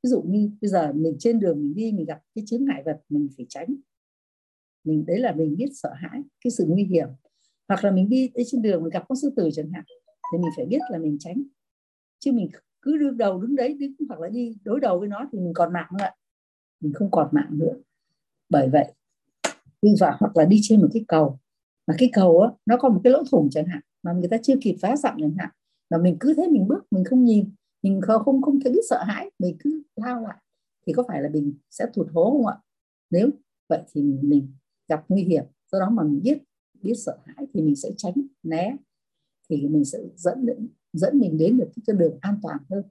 Ví 0.03 0.09
dụ 0.09 0.21
như 0.21 0.51
bây 0.61 0.69
giờ 0.69 0.93
mình 0.93 1.15
trên 1.19 1.39
đường 1.39 1.61
mình 1.61 1.75
đi, 1.75 1.91
mình 1.91 2.05
gặp 2.05 2.21
cái 2.35 2.43
chướng 2.47 2.65
ngại 2.65 2.83
vật, 2.85 3.01
mình 3.09 3.27
phải 3.37 3.45
tránh. 3.49 3.75
Mình, 4.83 5.05
đấy 5.05 5.19
là 5.19 5.31
mình 5.31 5.55
biết 5.57 5.69
sợ 5.73 5.93
hãi, 5.93 6.21
cái 6.43 6.51
sự 6.51 6.65
nguy 6.67 6.83
hiểm. 6.83 7.07
Hoặc 7.67 7.83
là 7.83 7.91
mình 7.91 8.09
đi 8.09 8.31
trên 8.47 8.61
đường, 8.61 8.83
mình 8.83 8.89
gặp 8.89 9.03
con 9.09 9.15
sư 9.15 9.33
tử 9.35 9.49
chẳng 9.53 9.71
hạn, 9.71 9.83
thì 10.31 10.37
mình 10.37 10.51
phải 10.57 10.65
biết 10.65 10.79
là 10.91 10.97
mình 10.97 11.17
tránh. 11.19 11.43
Chứ 12.19 12.31
mình 12.31 12.49
cứ 12.85 12.97
đương 12.97 13.17
đầu 13.17 13.41
đứng 13.41 13.55
đấy 13.55 13.73
đứng 13.73 13.93
hoặc 14.09 14.19
là 14.19 14.29
đi 14.29 14.57
đối 14.63 14.79
đầu 14.79 14.99
với 14.99 15.07
nó 15.07 15.29
thì 15.31 15.39
mình 15.39 15.53
còn 15.53 15.73
mạng 15.73 15.89
nữa, 15.99 16.09
mình 16.81 16.93
không 16.93 17.11
còn 17.11 17.29
mạng 17.31 17.49
nữa. 17.51 17.73
Bởi 18.49 18.69
vậy 18.69 18.93
đi 19.81 19.91
vào 19.99 20.17
hoặc 20.19 20.37
là 20.37 20.45
đi 20.45 20.59
trên 20.61 20.81
một 20.81 20.87
cái 20.93 21.05
cầu. 21.07 21.39
Mà 21.87 21.95
cái 21.97 22.09
cầu 22.13 22.39
á 22.39 22.49
nó 22.65 22.77
có 22.77 22.89
một 22.89 23.01
cái 23.03 23.13
lỗ 23.13 23.23
thủng 23.31 23.49
chẳng 23.51 23.65
hạn 23.65 23.81
mà 24.03 24.13
người 24.13 24.27
ta 24.29 24.37
chưa 24.43 24.55
kịp 24.61 24.75
phá 24.81 24.95
dặm 24.95 25.17
chẳng 25.19 25.35
hạn. 25.37 25.49
Mà 25.89 25.97
mình 25.97 26.17
cứ 26.19 26.33
thế 26.37 26.47
mình 26.47 26.67
bước 26.67 26.83
mình 26.91 27.03
không 27.03 27.23
nhìn 27.23 27.49
mình 27.83 28.01
không 28.01 28.23
không 28.23 28.41
không 28.41 28.59
thể 28.59 28.71
biết 28.71 28.81
sợ 28.89 29.03
hãi 29.03 29.31
mình 29.39 29.55
cứ 29.59 29.83
lao 29.95 30.21
lại. 30.21 30.37
Thì 30.87 30.93
có 30.93 31.03
phải 31.07 31.21
là 31.21 31.29
mình 31.29 31.53
sẽ 31.69 31.85
thụt 31.93 32.07
hố 32.13 32.31
không 32.31 32.47
ạ? 32.47 32.57
Nếu 33.09 33.29
vậy 33.69 33.81
thì 33.93 34.01
mình 34.01 34.53
gặp 34.87 35.05
nguy 35.09 35.23
hiểm 35.23 35.43
do 35.71 35.79
đó 35.79 35.89
mà 35.89 36.03
mình 36.03 36.21
biết 36.23 36.37
biết 36.81 36.95
sợ 37.05 37.17
hãi 37.25 37.47
thì 37.53 37.61
mình 37.61 37.75
sẽ 37.75 37.89
tránh 37.97 38.13
né. 38.43 38.75
Thì 39.49 39.67
mình 39.67 39.85
sẽ 39.85 39.99
dẫn 40.15 40.45
đến, 40.45 40.67
dẫn 40.97 41.19
mình 41.19 41.37
đến 41.37 41.57
được 41.57 41.69
cái 41.75 41.83
con 41.87 41.97
đường 41.97 42.17
an 42.21 42.39
toàn 42.43 42.57
hơn 42.69 42.83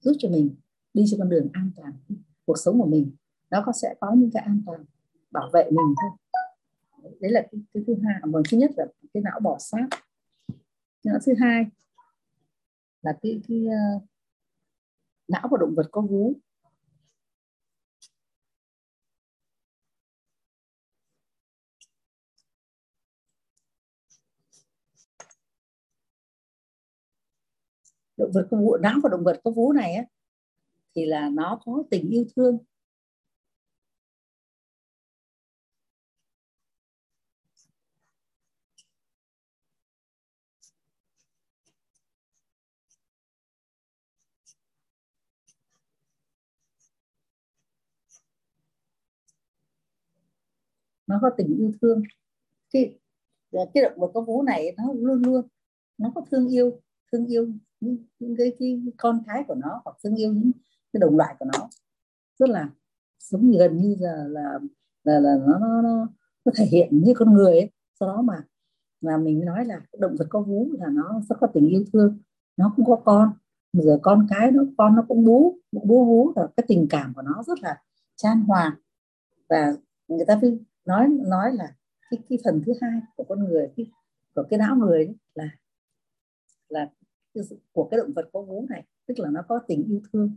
giúp 0.00 0.12
cho 0.18 0.28
mình 0.28 0.54
đi 0.94 1.04
trên 1.10 1.20
con 1.20 1.28
đường 1.28 1.48
an 1.52 1.70
toàn 1.76 1.92
cuộc 2.44 2.56
sống 2.56 2.78
của 2.80 2.86
mình 2.86 3.10
nó 3.50 3.62
có 3.66 3.72
sẽ 3.72 3.94
có 4.00 4.14
những 4.16 4.30
cái 4.30 4.42
an 4.42 4.62
toàn 4.66 4.84
bảo 5.30 5.50
vệ 5.52 5.70
mình 5.70 5.94
thôi. 6.02 6.10
Đấy 7.20 7.32
là 7.32 7.40
cái, 7.52 7.60
cái 7.74 7.82
thứ 7.86 7.94
hai. 8.04 8.14
Một 8.26 8.40
thứ 8.50 8.58
nhất 8.58 8.70
là 8.76 8.86
cái 9.14 9.22
não 9.22 9.40
bỏ 9.40 9.56
sát. 9.58 9.88
Não 11.04 11.18
thứ 11.26 11.32
hai 11.40 11.66
là 13.02 13.18
cái 13.22 13.40
cái 13.48 13.66
uh, 13.66 14.02
não 15.28 15.48
của 15.50 15.56
động 15.56 15.74
vật 15.74 15.88
có 15.92 16.00
vú. 16.00 16.32
Động 28.34 28.42
vật 28.42 28.48
có 28.50 28.56
vú 28.56 28.76
não 28.76 28.98
của 29.02 29.08
động 29.08 29.24
vật 29.24 29.40
có 29.44 29.50
vú 29.50 29.72
này 29.72 29.94
á, 29.94 30.04
thì 30.94 31.06
là 31.06 31.28
nó 31.28 31.60
có 31.64 31.84
tình 31.90 32.10
yêu 32.10 32.24
thương. 32.36 32.58
Nó 51.06 51.18
có 51.22 51.30
tình 51.36 51.56
yêu 51.58 51.72
thương. 51.82 52.02
Cái 52.70 52.98
cái 53.74 53.82
động 53.82 53.92
vật 53.96 54.10
có 54.14 54.20
vú 54.20 54.42
này 54.42 54.74
nó 54.76 54.92
luôn 54.92 55.22
luôn, 55.22 55.48
nó 55.98 56.12
có 56.14 56.24
thương 56.30 56.48
yêu 56.48 56.80
thương 57.12 57.26
yêu 57.26 57.52
những, 57.82 57.96
những 58.18 58.36
cái, 58.38 58.52
cái 58.58 58.82
con 58.96 59.22
cái 59.26 59.44
của 59.48 59.54
nó 59.54 59.80
hoặc 59.84 59.96
thương 60.04 60.16
yêu 60.16 60.32
những 60.32 60.52
cái 60.92 61.00
đồng 61.00 61.16
loại 61.16 61.36
của 61.38 61.46
nó. 61.52 61.68
Rất 62.38 62.50
là 62.50 62.70
giống 63.18 63.50
như 63.50 63.58
gần 63.58 63.80
như 63.80 63.96
là 64.00 64.24
là 64.28 64.58
là, 65.04 65.20
là 65.20 65.36
nó, 65.46 65.58
nó 65.58 65.82
nó 65.82 66.08
nó 66.44 66.52
thể 66.56 66.64
hiện 66.64 67.02
như 67.04 67.12
con 67.16 67.34
người 67.34 67.52
ấy. 67.52 67.70
sau 68.00 68.08
đó 68.08 68.22
mà 68.22 68.44
là 69.00 69.16
mình 69.16 69.44
nói 69.44 69.64
là 69.64 69.80
động 69.98 70.16
vật 70.18 70.26
có 70.30 70.40
vú 70.40 70.68
là 70.78 70.86
nó 70.88 71.22
rất 71.28 71.36
có 71.40 71.46
tình 71.54 71.68
yêu 71.68 71.84
thương. 71.92 72.18
Nó 72.56 72.72
cũng 72.76 72.86
có 72.86 72.96
con. 73.04 73.32
Giờ 73.72 73.98
con 74.02 74.26
cái 74.30 74.50
nó 74.50 74.64
con 74.78 74.96
nó 74.96 75.04
cũng 75.08 75.24
bú 75.24 75.58
bú 75.72 76.04
vú. 76.04 76.32
Là 76.36 76.48
cái 76.56 76.64
tình 76.68 76.86
cảm 76.90 77.12
của 77.14 77.22
nó 77.22 77.42
rất 77.46 77.58
là 77.62 77.82
chan 78.16 78.40
hòa. 78.48 78.76
Và 79.48 79.74
người 80.08 80.24
ta 80.26 80.38
mới 80.42 80.58
nói 80.84 81.08
nói 81.08 81.52
là 81.52 81.74
cái 82.10 82.20
cái 82.28 82.38
phần 82.44 82.62
thứ 82.66 82.72
hai 82.80 83.00
của 83.16 83.24
con 83.28 83.44
người 83.44 83.68
cái 83.76 83.86
của 84.34 84.42
cái 84.50 84.58
não 84.58 84.76
người 84.76 85.04
ấy, 85.04 85.16
là 85.34 85.48
là 86.68 86.90
của 87.72 87.88
cái 87.90 87.98
động 87.98 88.12
vật 88.12 88.30
có 88.32 88.42
vú 88.42 88.66
này 88.70 88.86
tức 89.06 89.18
là 89.18 89.30
nó 89.30 89.40
có 89.48 89.60
tình 89.68 89.84
yêu 89.88 90.00
thương. 90.12 90.36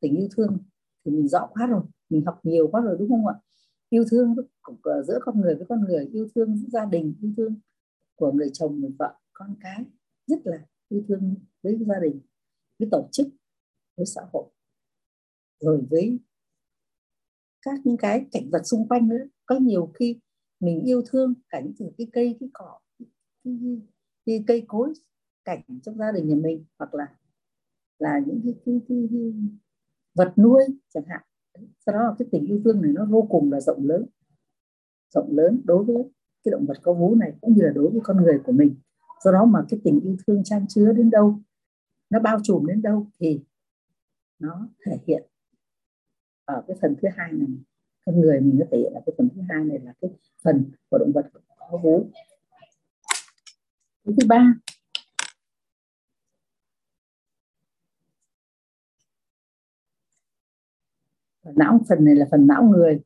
Tình 0.00 0.16
yêu 0.16 0.28
thương 0.36 0.58
thì 1.04 1.10
mình 1.12 1.28
rõ 1.28 1.48
quá 1.52 1.66
rồi 1.66 1.82
mình 2.10 2.24
học 2.24 2.40
nhiều 2.42 2.68
quá 2.72 2.80
rồi 2.80 2.96
đúng 2.98 3.08
không 3.08 3.26
ạ? 3.26 3.34
Yêu 3.88 4.04
thương 4.10 4.34
giữa 5.06 5.18
con 5.22 5.40
người 5.40 5.54
với 5.54 5.66
con 5.68 5.80
người 5.80 6.06
yêu 6.12 6.28
thương 6.34 6.56
gia 6.72 6.84
đình 6.84 7.14
yêu 7.22 7.32
thương 7.36 7.54
của 8.14 8.32
người 8.32 8.50
chồng 8.52 8.80
người 8.80 8.90
vợ 8.98 9.14
con 9.32 9.54
cái 9.60 9.84
nhất 10.26 10.40
là 10.44 10.66
yêu 10.88 11.04
thương 11.08 11.34
với 11.62 11.78
gia 11.88 11.98
đình 12.02 12.20
với 12.78 12.88
tổ 12.90 13.08
chức 13.12 13.26
với 13.96 14.06
xã 14.06 14.20
hội. 14.32 14.44
Rồi 15.60 15.82
với 15.90 16.18
các 17.62 17.80
những 17.84 17.96
cái 17.96 18.26
cảnh 18.32 18.50
vật 18.50 18.62
xung 18.64 18.88
quanh 18.88 19.08
nữa. 19.08 19.24
Có 19.46 19.56
nhiều 19.56 19.92
khi 19.94 20.20
mình 20.60 20.80
yêu 20.80 21.02
thương 21.06 21.34
cả 21.48 21.60
những 21.60 21.72
từ 21.78 21.90
cái 21.98 22.06
cây 22.12 22.36
cái 22.40 22.48
cỏ 22.52 22.78
cái, 23.44 23.56
cái 24.26 24.44
cây 24.46 24.64
cối 24.68 24.92
cảnh 25.44 25.60
trong 25.82 25.98
gia 25.98 26.12
đình 26.12 26.28
nhà 26.28 26.34
mình 26.34 26.64
hoặc 26.78 26.94
là 26.94 27.06
là 27.98 28.20
những 28.26 28.40
cái, 28.44 28.54
cái, 28.66 28.80
cái, 28.88 29.08
cái 29.10 29.32
vật 30.14 30.32
nuôi 30.36 30.62
chẳng 30.94 31.04
hạn. 31.08 31.20
Sau 31.86 31.94
đó 31.94 32.16
cái 32.18 32.28
tình 32.32 32.46
yêu 32.46 32.60
thương 32.64 32.82
này 32.82 32.92
nó 32.94 33.04
vô 33.04 33.26
cùng 33.30 33.52
là 33.52 33.60
rộng 33.60 33.86
lớn. 33.86 34.06
Rộng 35.14 35.36
lớn 35.36 35.60
đối 35.64 35.84
với 35.84 35.96
cái 36.44 36.52
động 36.52 36.66
vật 36.66 36.78
có 36.82 36.92
vú 36.92 37.14
này 37.14 37.32
cũng 37.40 37.54
như 37.54 37.62
là 37.62 37.72
đối 37.74 37.90
với 37.90 38.00
con 38.04 38.16
người 38.16 38.40
của 38.44 38.52
mình. 38.52 38.74
Do 39.24 39.32
đó 39.32 39.44
mà 39.44 39.64
cái 39.68 39.80
tình 39.84 40.00
yêu 40.00 40.16
thương 40.26 40.44
trang 40.44 40.66
chứa 40.68 40.92
đến 40.92 41.10
đâu 41.10 41.38
nó 42.10 42.20
bao 42.20 42.38
trùm 42.42 42.66
đến 42.66 42.82
đâu 42.82 43.06
thì 43.20 43.40
nó 44.38 44.68
thể 44.86 44.98
hiện 45.06 45.22
ở 46.44 46.64
cái 46.68 46.76
phần 46.80 46.94
thứ 47.02 47.08
hai 47.16 47.32
này. 47.32 47.48
Con 48.06 48.20
người 48.20 48.40
mình 48.40 48.58
nó 48.58 48.66
thể 48.70 48.78
hiện 48.78 48.92
là 48.92 49.00
cái 49.06 49.14
phần 49.18 49.28
thứ 49.34 49.42
hai 49.48 49.64
này 49.64 49.78
là 49.78 49.92
cái 50.00 50.10
phần 50.42 50.64
của 50.90 50.98
động 50.98 51.12
vật 51.14 51.30
có 51.70 51.78
vú. 51.82 52.10
Thứ 54.04 54.26
ba 54.28 54.44
phần 54.44 54.72
não, 61.44 61.80
phần 61.88 62.04
này 62.04 62.14
là 62.14 62.26
phần 62.30 62.46
não 62.46 62.62
người. 62.64 63.00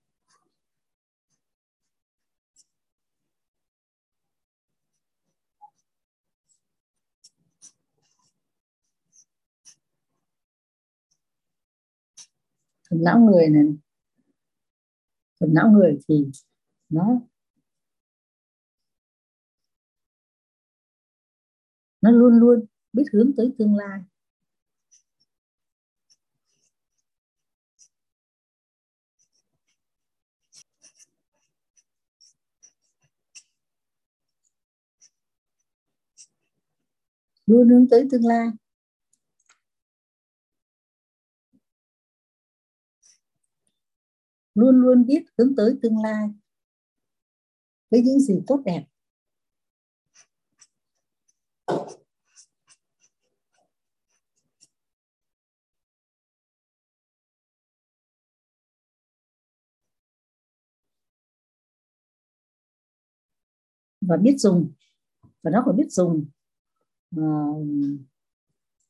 Phần 12.90 13.02
não 13.04 13.20
người 13.20 13.48
này. 13.48 13.64
Phần 15.40 15.54
não 15.54 15.70
người 15.70 15.98
thì 16.08 16.24
nó 16.88 17.20
nó 22.00 22.10
luôn 22.10 22.38
luôn 22.38 22.64
biết 22.92 23.04
hướng 23.12 23.32
tới 23.36 23.54
tương 23.58 23.76
lai. 23.76 24.00
Luôn 37.46 37.68
hướng 37.68 37.88
tới 37.90 38.08
tương 38.10 38.26
lai. 38.26 38.48
Luôn 44.54 44.80
luôn 44.80 45.06
biết 45.06 45.24
hướng 45.38 45.56
tới 45.56 45.78
tương 45.82 46.02
lai 46.02 46.28
với 47.90 48.02
những 48.02 48.20
gì 48.20 48.42
tốt 48.46 48.62
đẹp. 48.64 48.84
Và 64.00 64.16
biết 64.16 64.34
dùng, 64.38 64.72
và 65.42 65.50
nó 65.50 65.62
còn 65.66 65.76
biết 65.76 65.86
dùng 65.90 66.26
uh, 67.14 67.66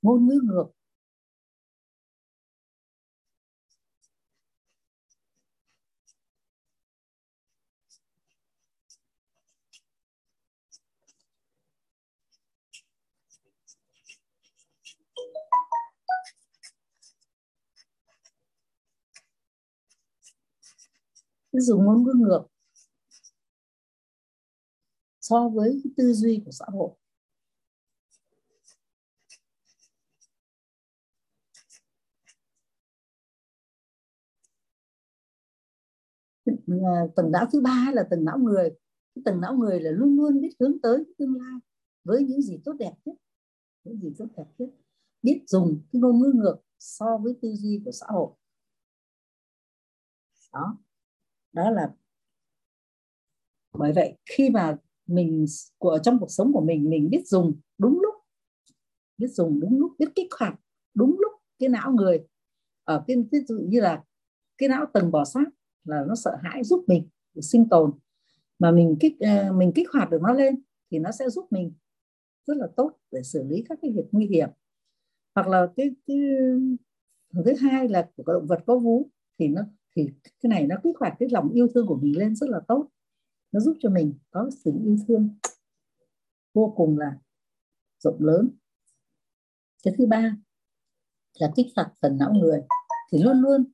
ngôn 0.02 0.26
ngữ 0.26 0.40
ngược. 0.44 0.66
Dùng 21.52 21.84
ngôn 21.84 22.04
ngữ 22.04 22.12
ngược 22.16 22.46
so 25.20 25.48
với 25.48 25.82
tư 25.96 26.12
duy 26.12 26.42
của 26.44 26.50
xã 26.50 26.64
hội. 26.68 26.90
Ờ, 36.46 37.10
tầng 37.16 37.30
não 37.32 37.46
thứ 37.52 37.60
ba 37.60 37.90
là 37.94 38.06
tầng 38.10 38.24
não 38.24 38.38
người. 38.38 38.70
Cái 39.14 39.22
tầng 39.24 39.40
não 39.40 39.54
người 39.54 39.80
là 39.80 39.90
luôn 39.90 40.16
luôn 40.16 40.40
biết 40.40 40.50
hướng 40.60 40.80
tới 40.82 41.04
tương 41.18 41.34
lai 41.40 41.60
với 42.04 42.24
những 42.24 42.42
gì 42.42 42.58
tốt 42.64 42.72
đẹp 42.78 42.92
nhất, 43.04 43.16
những 43.84 44.00
gì 44.00 44.14
tốt 44.18 44.26
đẹp 44.36 44.44
nhất. 44.58 44.68
Biết 45.22 45.42
dùng 45.46 45.80
cái 45.92 46.00
ngôn 46.00 46.20
ngữ 46.20 46.32
ngược 46.34 46.56
so 46.78 47.18
với 47.22 47.34
tư 47.42 47.54
duy 47.54 47.82
của 47.84 47.90
xã 47.92 48.06
hội. 48.08 48.30
Đó. 50.52 50.78
Đó 51.52 51.70
là 51.70 51.94
bởi 53.78 53.92
vậy 53.92 54.16
khi 54.26 54.50
mà 54.50 54.76
mình 55.06 55.44
của, 55.78 55.98
trong 56.02 56.18
cuộc 56.20 56.30
sống 56.30 56.52
của 56.52 56.60
mình 56.60 56.90
mình 56.90 57.10
biết 57.10 57.22
dùng 57.26 57.60
đúng 57.78 58.00
lúc, 58.00 58.14
biết 59.18 59.28
dùng 59.28 59.60
đúng 59.60 59.78
lúc, 59.80 59.92
biết 59.98 60.08
kích 60.14 60.28
hoạt 60.38 60.60
đúng 60.94 61.16
lúc 61.20 61.32
cái 61.58 61.68
não 61.68 61.92
người. 61.92 62.26
Ở 62.84 63.04
cái, 63.06 63.16
ví 63.32 63.38
dụ 63.48 63.58
như 63.58 63.80
là 63.80 64.04
cái 64.58 64.68
não 64.68 64.86
tầng 64.94 65.10
bò 65.10 65.24
sát 65.24 65.44
là 65.86 66.04
nó 66.08 66.14
sợ 66.14 66.36
hãi 66.42 66.64
giúp 66.64 66.84
mình 66.86 67.08
để 67.34 67.42
sinh 67.42 67.68
tồn. 67.68 67.92
Mà 68.58 68.70
mình 68.70 68.96
kích 69.00 69.20
à, 69.20 69.52
mình 69.54 69.72
kích 69.74 69.88
hoạt 69.92 70.10
được 70.10 70.18
nó 70.22 70.32
lên 70.32 70.62
thì 70.90 70.98
nó 70.98 71.10
sẽ 71.12 71.30
giúp 71.30 71.46
mình 71.50 71.72
rất 72.46 72.56
là 72.56 72.66
tốt 72.76 72.92
để 73.10 73.22
xử 73.22 73.44
lý 73.44 73.64
các 73.68 73.78
cái 73.82 73.90
việc 73.90 74.04
nguy 74.12 74.26
hiểm. 74.26 74.48
Hoặc 75.34 75.48
là 75.48 75.66
cái, 75.76 75.90
cái 76.06 76.16
thứ 77.44 77.52
hai 77.60 77.88
là 77.88 78.10
của 78.16 78.32
động 78.32 78.46
vật 78.46 78.62
có 78.66 78.78
vú 78.78 79.10
thì 79.38 79.48
nó 79.48 79.62
thì 79.96 80.08
cái 80.22 80.50
này 80.50 80.66
nó 80.66 80.76
kích 80.82 80.96
hoạt 81.00 81.14
cái 81.18 81.28
lòng 81.32 81.50
yêu 81.52 81.68
thương 81.74 81.86
của 81.86 81.96
mình 81.96 82.18
lên 82.18 82.36
rất 82.36 82.50
là 82.50 82.60
tốt. 82.68 82.88
Nó 83.52 83.60
giúp 83.60 83.76
cho 83.80 83.90
mình 83.90 84.14
có 84.30 84.50
sự 84.64 84.72
yêu 84.84 84.96
thương 85.08 85.28
vô 86.54 86.72
cùng 86.76 86.98
là 86.98 87.18
rộng 87.98 88.24
lớn. 88.24 88.48
Cái 89.82 89.94
thứ 89.98 90.06
ba 90.06 90.36
là 91.38 91.52
kích 91.56 91.66
hoạt 91.76 91.92
phần 92.02 92.18
não 92.18 92.32
người 92.32 92.60
thì 93.12 93.18
luôn 93.22 93.40
luôn 93.40 93.64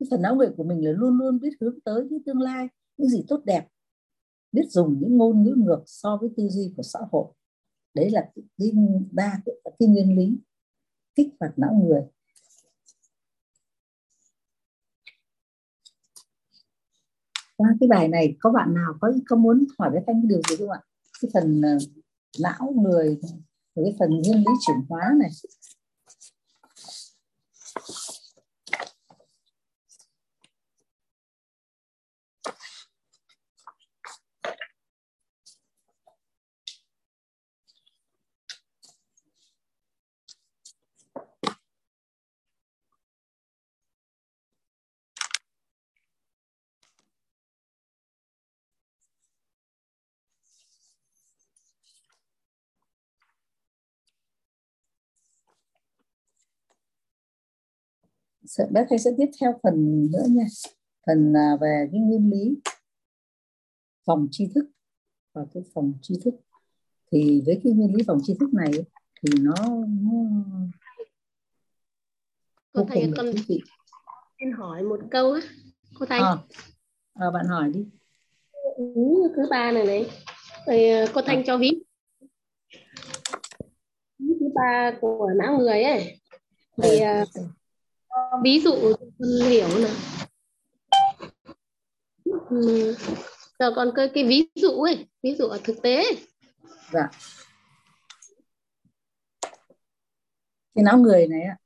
cái 0.00 0.06
phần 0.10 0.22
não 0.22 0.36
người 0.36 0.48
của 0.56 0.64
mình 0.64 0.84
là 0.84 0.90
luôn 0.92 1.18
luôn 1.18 1.40
biết 1.40 1.50
hướng 1.60 1.80
tới 1.80 2.04
những 2.10 2.22
tương 2.24 2.40
lai 2.40 2.68
những 2.96 3.08
gì 3.08 3.24
tốt 3.28 3.40
đẹp 3.44 3.68
biết 4.52 4.64
dùng 4.68 4.98
những 5.00 5.16
ngôn 5.16 5.42
ngữ 5.42 5.54
ngược 5.56 5.82
so 5.86 6.18
với 6.20 6.30
tư 6.36 6.48
duy 6.48 6.72
của 6.76 6.82
xã 6.82 6.98
hội. 7.12 7.26
Đấy 7.94 8.10
là 8.10 8.30
cái 8.58 8.72
ba 9.10 9.40
cái, 9.46 9.54
cái 9.78 9.88
nguyên 9.88 10.16
lý 10.16 10.38
kích 11.14 11.28
hoạt 11.40 11.58
não 11.58 11.74
người 11.84 12.02
qua 17.56 17.68
cái 17.80 17.88
bài 17.88 18.08
này 18.08 18.36
có 18.40 18.50
bạn 18.50 18.74
nào 18.74 18.94
có 19.00 19.12
có 19.28 19.36
muốn 19.36 19.64
hỏi 19.78 19.90
với 19.90 20.00
thanh 20.06 20.28
điều 20.28 20.40
gì 20.48 20.56
không 20.56 20.70
ạ? 20.70 20.80
Cái 21.22 21.30
phần 21.34 21.62
ờ, 21.62 21.78
não 22.42 22.72
người 22.76 23.20
cái 23.74 23.96
phần 23.98 24.10
nguyên 24.10 24.36
lý 24.38 24.52
chuyển 24.66 24.76
hóa 24.88 25.12
này. 25.20 25.30
Bé 58.70 58.86
thầy 58.88 58.98
sẽ 58.98 59.10
tiếp 59.18 59.30
theo 59.40 59.60
phần 59.62 60.06
nữa 60.12 60.24
nha. 60.28 60.44
Phần 61.06 61.36
à, 61.36 61.56
về 61.60 61.88
cái 61.92 62.00
nguyên 62.00 62.30
lý 62.30 62.56
phòng 64.06 64.28
tri 64.30 64.48
thức 64.54 64.64
và 65.32 65.46
cái 65.54 65.62
phòng 65.74 65.92
tri 66.02 66.14
thức. 66.24 66.34
Thì 67.12 67.42
với 67.46 67.60
cái 67.64 67.72
nguyên 67.72 67.94
lý 67.96 68.04
phòng 68.06 68.18
tri 68.22 68.34
thức 68.40 68.54
này 68.54 68.70
thì 69.22 69.32
nó, 69.40 69.54
nó 69.88 70.12
cô 72.72 72.84
thầy 72.88 73.12
con 73.16 73.26
xin 74.40 74.52
hỏi 74.52 74.82
một 74.82 75.00
câu 75.10 75.32
á 75.32 75.40
cô 75.94 76.06
thầy 76.06 76.18
à, 76.18 76.36
à, 77.14 77.30
bạn 77.30 77.46
hỏi 77.46 77.70
đi. 77.74 77.86
Ừ, 78.76 78.84
thứ 79.36 79.42
ba 79.50 79.72
này 79.72 79.86
này. 79.86 80.10
Thì 80.66 80.88
à, 80.88 81.04
cô 81.14 81.20
thanh 81.22 81.38
à. 81.38 81.42
cho 81.46 81.58
ví. 81.58 81.82
Thứ 84.18 84.48
ba 84.54 84.92
của 85.00 85.30
não 85.36 85.58
người 85.58 85.82
ấy. 85.82 86.20
Thì 86.82 86.98
à, 86.98 87.24
ví 88.42 88.60
dụ 88.60 88.94
con 89.18 89.48
hiểu 89.48 89.68
nào 89.68 89.94
ừ. 92.50 92.94
giờ 93.58 93.72
còn 93.76 93.90
cái 93.94 94.10
cái 94.14 94.24
ví 94.24 94.48
dụ 94.54 94.82
ấy 94.82 95.06
ví 95.22 95.34
dụ 95.34 95.46
ở 95.46 95.58
thực 95.64 95.82
tế 95.82 96.04
dạ 96.92 97.10
cái 100.74 100.84
não 100.84 100.98
người 100.98 101.26
này 101.28 101.42
ạ 101.42 101.56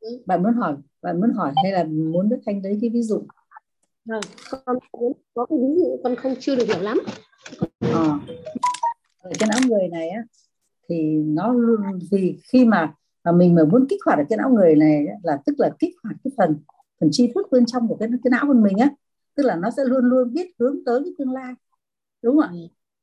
ừ. 0.00 0.22
bạn 0.26 0.42
muốn 0.42 0.54
hỏi 0.54 0.76
bạn 1.02 1.20
muốn 1.20 1.32
hỏi 1.32 1.52
hay 1.62 1.72
là 1.72 1.84
muốn 1.84 2.28
đức 2.28 2.38
thanh 2.46 2.62
lấy 2.62 2.78
cái 2.80 2.90
ví 2.90 3.02
dụ 3.02 3.26
vâng 4.04 4.20
con 4.50 4.78
có 5.34 5.46
cái 5.46 5.58
ví 5.58 5.74
dụ 5.76 6.00
con 6.04 6.16
không 6.16 6.34
chưa 6.40 6.56
được 6.56 6.64
hiểu 6.68 6.82
lắm 6.82 7.00
à. 7.80 8.18
cái 9.22 9.48
não 9.48 9.60
người 9.68 9.88
này 9.88 10.08
á 10.08 10.22
thì 10.88 11.02
nó 11.24 11.52
luôn 11.52 11.80
vì 12.10 12.38
khi 12.44 12.64
mà 12.64 12.94
mà 13.24 13.32
mình 13.32 13.54
mà 13.54 13.64
muốn 13.64 13.86
kích 13.88 14.00
hoạt 14.04 14.18
được 14.18 14.24
cái 14.28 14.36
não 14.36 14.50
người 14.50 14.76
này 14.76 15.06
là 15.22 15.38
tức 15.46 15.54
là 15.58 15.70
kích 15.78 15.94
hoạt 16.02 16.16
cái 16.24 16.32
phần 16.36 16.58
phần 17.00 17.08
tri 17.12 17.32
thức 17.34 17.46
bên 17.50 17.66
trong 17.66 17.88
của 17.88 17.96
cái 17.96 18.08
cái 18.24 18.30
não 18.30 18.44
của 18.46 18.54
mình 18.54 18.78
á. 18.78 18.90
Tức 19.34 19.42
là 19.42 19.56
nó 19.56 19.70
sẽ 19.76 19.84
luôn 19.84 20.04
luôn 20.04 20.32
biết 20.32 20.50
hướng 20.58 20.84
tới 20.86 21.00
cái 21.04 21.12
tương 21.18 21.32
lai. 21.32 21.54
Đúng 22.22 22.36
không 22.36 22.44
ạ? 22.44 22.50
Ừ. 22.52 22.58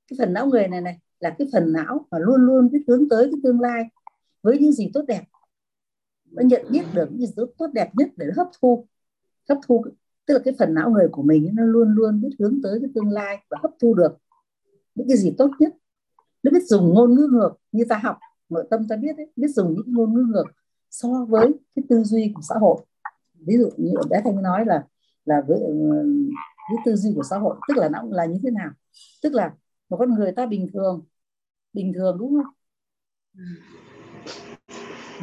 cái 0.07 0.17
phần 0.19 0.33
não 0.33 0.47
người 0.47 0.67
này 0.67 0.81
này 0.81 0.99
là 1.19 1.35
cái 1.39 1.47
phần 1.53 1.73
não 1.73 2.05
mà 2.11 2.19
luôn 2.19 2.41
luôn 2.45 2.69
biết 2.71 2.83
hướng 2.87 3.09
tới 3.09 3.25
cái 3.25 3.39
tương 3.43 3.61
lai 3.61 3.83
với 4.41 4.57
những 4.59 4.71
gì 4.71 4.91
tốt 4.93 5.01
đẹp. 5.07 5.23
Nó 6.31 6.43
nhận 6.43 6.65
biết 6.69 6.83
được 6.93 7.09
những 7.11 7.27
gì 7.27 7.33
tốt 7.57 7.67
đẹp 7.73 7.89
nhất 7.95 8.09
để 8.17 8.25
hấp 8.37 8.47
thu 8.61 8.87
hấp 9.49 9.57
thu. 9.67 9.85
Tức 10.25 10.33
là 10.33 10.39
cái 10.45 10.53
phần 10.59 10.73
não 10.73 10.89
người 10.89 11.07
của 11.11 11.23
mình 11.23 11.49
nó 11.53 11.63
luôn 11.63 11.95
luôn 11.95 12.21
biết 12.21 12.29
hướng 12.39 12.59
tới 12.63 12.79
cái 12.81 12.89
tương 12.95 13.09
lai 13.09 13.43
và 13.49 13.57
hấp 13.61 13.71
thu 13.81 13.93
được 13.93 14.17
những 14.95 15.07
cái 15.07 15.17
gì 15.17 15.35
tốt 15.37 15.51
nhất. 15.59 15.73
Nó 16.43 16.51
biết 16.51 16.63
dùng 16.63 16.93
ngôn 16.93 17.15
ngữ 17.15 17.27
ngược 17.31 17.53
như 17.71 17.85
ta 17.89 17.99
học 18.03 18.17
nội 18.51 18.67
tâm 18.69 18.87
ta 18.87 18.95
biết 18.95 19.17
ấy, 19.17 19.27
biết 19.35 19.47
dùng 19.47 19.73
những 19.73 19.93
ngôn 19.93 20.13
ngữ 20.13 20.25
ngược 20.29 20.45
so 20.89 21.25
với 21.29 21.51
cái 21.75 21.83
tư 21.89 22.03
duy 22.03 22.31
của 22.35 22.41
xã 22.49 22.55
hội. 22.55 22.85
Ví 23.33 23.57
dụ 23.57 23.69
như 23.77 23.93
bé 24.09 24.21
thanh 24.23 24.41
nói 24.41 24.65
là 24.65 24.83
là 25.25 25.41
với 25.47 25.59
ờ, 25.59 25.73
cái 26.69 26.77
tư 26.85 26.95
duy 26.95 27.11
của 27.15 27.23
xã 27.23 27.37
hội 27.37 27.55
tức 27.67 27.77
là 27.77 27.89
nó 27.89 28.03
là 28.09 28.25
như 28.25 28.39
thế 28.43 28.51
nào? 28.51 28.69
Tức 29.23 29.33
là 29.33 29.51
một 29.89 29.97
con 29.97 30.15
người 30.15 30.31
ta 30.31 30.45
bình 30.45 30.67
thường 30.73 31.01
bình 31.73 31.93
thường 31.93 32.17
đúng 32.19 32.33
không? 32.43 32.53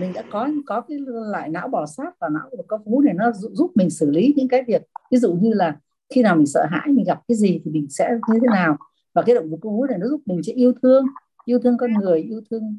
Mình 0.01 0.13
đã 0.15 0.23
có 0.31 0.49
có 0.67 0.81
cái 0.81 0.99
loại 1.33 1.49
não 1.49 1.69
bò 1.69 1.87
sát 1.87 2.15
và 2.21 2.29
não 2.29 2.49
của 2.51 2.63
có 2.69 2.79
vú 2.85 3.01
này 3.01 3.15
nó 3.15 3.33
giúp 3.33 3.71
mình 3.75 3.91
xử 3.91 4.11
lý 4.11 4.35
những 4.37 4.49
cái 4.49 4.63
việc 4.67 4.83
ví 5.11 5.19
dụ 5.19 5.33
như 5.33 5.53
là 5.53 5.81
khi 6.15 6.23
nào 6.23 6.37
mình 6.37 6.47
sợ 6.47 6.67
hãi 6.71 6.89
mình 6.89 7.05
gặp 7.05 7.21
cái 7.29 7.37
gì 7.37 7.61
thì 7.65 7.71
mình 7.71 7.87
sẽ 7.91 8.11
như 8.33 8.39
thế 8.43 8.49
nào? 8.51 8.77
Và 9.15 9.23
cái 9.23 9.35
động 9.35 9.51
vật 9.51 9.57
có 9.61 9.71
vú 9.71 9.85
này 9.85 9.99
nó 9.99 10.07
giúp 10.09 10.21
mình 10.27 10.43
sẽ 10.43 10.53
yêu 10.53 10.73
thương 10.83 11.07
yêu 11.45 11.59
thương 11.59 11.77
con 11.79 11.93
người 11.93 12.21
yêu 12.21 12.41
thương 12.51 12.79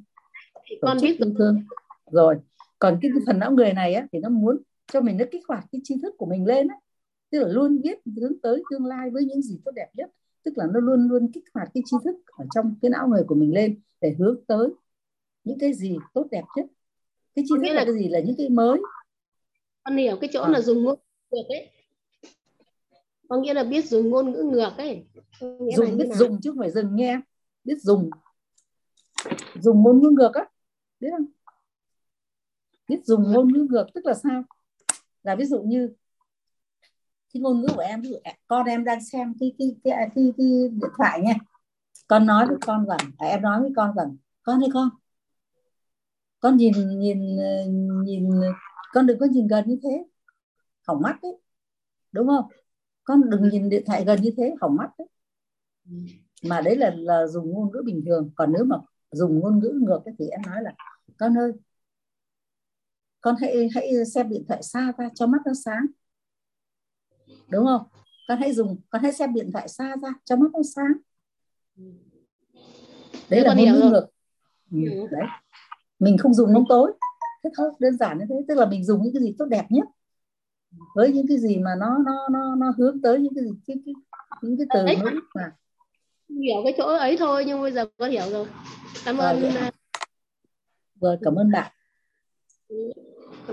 con 0.81 0.97
biết 1.01 1.19
yêu 1.19 1.33
thương. 1.37 1.63
Rồi 2.11 2.35
còn 2.79 2.99
cái 3.01 3.11
phần 3.25 3.39
não 3.39 3.51
người 3.51 3.73
này 3.73 3.93
á, 3.93 4.07
thì 4.11 4.19
nó 4.19 4.29
muốn 4.29 4.57
cho 4.93 5.01
mình 5.01 5.17
nó 5.17 5.25
kích 5.31 5.41
hoạt 5.47 5.65
cái 5.71 5.81
tri 5.83 5.95
thức 6.01 6.15
của 6.17 6.25
mình 6.25 6.45
lên 6.45 6.67
á. 6.67 6.75
tức 7.29 7.39
là 7.39 7.47
luôn 7.47 7.81
biết 7.81 7.97
hướng 8.21 8.39
tới 8.41 8.63
tương 8.71 8.85
lai 8.85 9.09
với 9.09 9.25
những 9.25 9.41
gì 9.41 9.59
tốt 9.65 9.71
đẹp 9.75 9.89
nhất. 9.93 10.09
Tức 10.43 10.51
là 10.57 10.65
nó 10.73 10.79
luôn 10.79 11.07
luôn 11.07 11.31
kích 11.31 11.43
hoạt 11.53 11.69
cái 11.73 11.83
tri 11.85 11.97
thức 12.03 12.15
ở 12.37 12.45
trong 12.55 12.75
cái 12.81 12.91
não 12.91 13.07
người 13.07 13.23
của 13.27 13.35
mình 13.35 13.53
lên 13.53 13.79
để 14.01 14.15
hướng 14.19 14.37
tới 14.47 14.67
những 15.43 15.59
cái 15.59 15.73
gì 15.73 15.97
tốt 16.13 16.27
đẹp 16.31 16.43
nhất. 16.55 16.65
Cái 17.35 17.45
tri 17.47 17.55
thức 17.55 17.67
là, 17.67 17.73
là 17.73 17.85
cái 17.85 17.93
gì? 17.93 18.09
Là 18.09 18.19
những 18.19 18.35
cái 18.37 18.49
mới. 18.49 18.79
Con 19.83 19.97
hiểu 19.97 20.17
cái 20.21 20.29
chỗ 20.33 20.41
à. 20.41 20.49
là 20.49 20.61
dùng 20.61 20.83
ngôn 20.83 20.99
ngược 21.31 21.47
ấy. 21.49 21.69
Có 23.29 23.37
nghĩa 23.37 23.53
là 23.53 23.63
biết 23.63 23.85
dùng 23.85 24.09
ngôn 24.09 24.31
ngữ 24.31 24.43
ngược 24.43 24.71
ấy. 24.77 25.05
Nghĩa 25.41 25.75
dùng 25.75 25.97
biết 25.97 26.09
dùng 26.13 26.41
chứ 26.41 26.51
không 26.51 26.59
phải 26.59 26.71
dừng 26.71 26.95
nghe. 26.95 27.19
Biết 27.63 27.81
dùng. 27.81 28.09
Dùng 29.61 29.83
ngôn 29.83 30.01
ngữ 30.01 30.09
ngược 30.09 30.33
á 30.33 30.45
biết 30.99 31.09
không? 31.11 31.25
Biết 32.87 33.05
dùng 33.05 33.31
ngôn 33.31 33.53
ngữ 33.53 33.67
ngược 33.69 33.85
tức 33.93 34.05
là 34.05 34.13
sao? 34.13 34.43
Là 35.23 35.35
ví 35.35 35.45
dụ 35.45 35.61
như 35.61 35.93
cái 37.33 37.41
ngôn 37.41 37.61
ngữ 37.61 37.67
của 37.75 37.81
em 37.81 38.01
ví 38.01 38.09
dụ 38.09 38.17
con 38.47 38.65
em 38.65 38.83
đang 38.83 39.05
xem 39.05 39.33
cái 39.39 39.55
cái 39.57 39.75
cái, 39.83 39.93
cái, 39.93 40.07
cái, 40.15 40.33
cái 40.37 40.47
điện 40.71 40.89
thoại 40.97 41.21
nha. 41.21 41.33
Con 42.07 42.25
nói 42.25 42.47
với 42.47 42.57
con 42.61 42.85
rằng 42.85 43.11
à, 43.17 43.27
em 43.27 43.41
nói 43.41 43.61
với 43.61 43.71
con 43.75 43.95
rằng 43.95 44.17
con 44.43 44.63
ơi 44.63 44.69
con 44.73 44.89
con 46.39 46.57
nhìn 46.57 46.99
nhìn 46.99 47.37
nhìn 48.03 48.29
con 48.93 49.05
đừng 49.05 49.19
có 49.19 49.25
nhìn 49.25 49.47
gần 49.47 49.67
như 49.67 49.79
thế. 49.83 50.05
Hỏng 50.87 51.01
mắt 51.01 51.19
đấy 51.21 51.31
đúng 52.11 52.27
không? 52.27 52.45
Con 53.03 53.29
đừng 53.29 53.49
nhìn 53.49 53.69
điện 53.69 53.83
thoại 53.85 54.05
gần 54.05 54.21
như 54.21 54.31
thế 54.37 54.55
hỏng 54.61 54.75
mắt 54.75 54.89
đấy. 54.97 55.07
Mà 56.43 56.61
đấy 56.61 56.75
là 56.75 56.93
là 56.95 57.27
dùng 57.27 57.51
ngôn 57.51 57.71
ngữ 57.71 57.81
bình 57.85 58.03
thường. 58.05 58.31
Còn 58.35 58.53
nếu 58.53 58.63
mà 58.63 58.75
dùng 59.11 59.39
ngôn 59.39 59.59
ngữ 59.59 59.79
ngược 59.81 59.99
thì 60.19 60.27
em 60.27 60.41
nói 60.45 60.63
là 60.63 60.73
con 61.17 61.37
ơi 61.37 61.51
con 63.21 63.35
hãy 63.41 63.69
hãy 63.75 64.05
xem 64.05 64.29
điện 64.29 64.43
thoại 64.47 64.63
xa 64.63 64.93
ra 64.97 65.09
cho 65.15 65.27
mắt 65.27 65.37
nó 65.45 65.53
sáng. 65.65 65.85
Đúng 67.49 67.65
không? 67.65 67.81
Con 68.27 68.39
hãy 68.39 68.53
dùng 68.53 68.77
con 68.89 69.01
hãy 69.01 69.13
xem 69.13 69.33
điện 69.33 69.49
thoại 69.51 69.67
xa 69.67 69.95
ra 70.01 70.09
cho 70.25 70.35
mắt 70.35 70.47
nó 70.53 70.59
sáng. 70.75 70.93
Đấy 73.29 73.41
là 73.41 73.53
ngôn 73.53 73.65
ngữ 73.65 73.89
ngược. 73.91 74.07
Ừ, 74.71 75.07
đấy. 75.11 75.27
Mình 75.99 76.17
không 76.17 76.33
dùng 76.33 76.53
ngôn 76.53 76.63
tối. 76.69 76.93
Thế 77.43 77.49
thôi 77.57 77.71
đơn 77.79 77.97
giản 77.97 78.19
như 78.19 78.25
thế. 78.29 78.35
Tức 78.47 78.55
là 78.55 78.65
mình 78.65 78.83
dùng 78.83 79.03
những 79.03 79.13
cái 79.13 79.21
gì 79.21 79.35
tốt 79.37 79.45
đẹp 79.45 79.65
nhất. 79.69 79.87
Với 80.95 81.13
những 81.13 81.27
cái 81.27 81.37
gì 81.37 81.57
mà 81.57 81.75
nó 81.79 81.97
nó 82.05 82.27
nó 82.31 82.55
nó 82.55 82.73
hướng 82.77 83.01
tới 83.01 83.19
những 83.19 83.33
cái 83.35 83.43
gì 83.43 83.51
cái, 83.67 83.77
cái 83.85 83.93
những 84.41 84.57
cái 84.57 84.67
từ 84.73 84.85
ngữ 84.85 85.19
mà 85.35 85.55
hiểu 86.29 86.61
cái 86.63 86.73
chỗ 86.77 86.85
ấy 86.85 87.17
thôi 87.17 87.43
nhưng 87.47 87.61
bây 87.61 87.71
giờ 87.71 87.85
con 87.97 88.11
hiểu 88.11 88.29
rồi. 88.31 88.47
Cảm 89.05 89.17
ơn 89.17 89.41
rồi, 89.41 89.51
à, 89.55 89.71
rồi 91.01 91.17
cảm 91.21 91.35
ơn 91.35 91.51
bạn. 91.51 91.71
Ừ, 92.67 92.91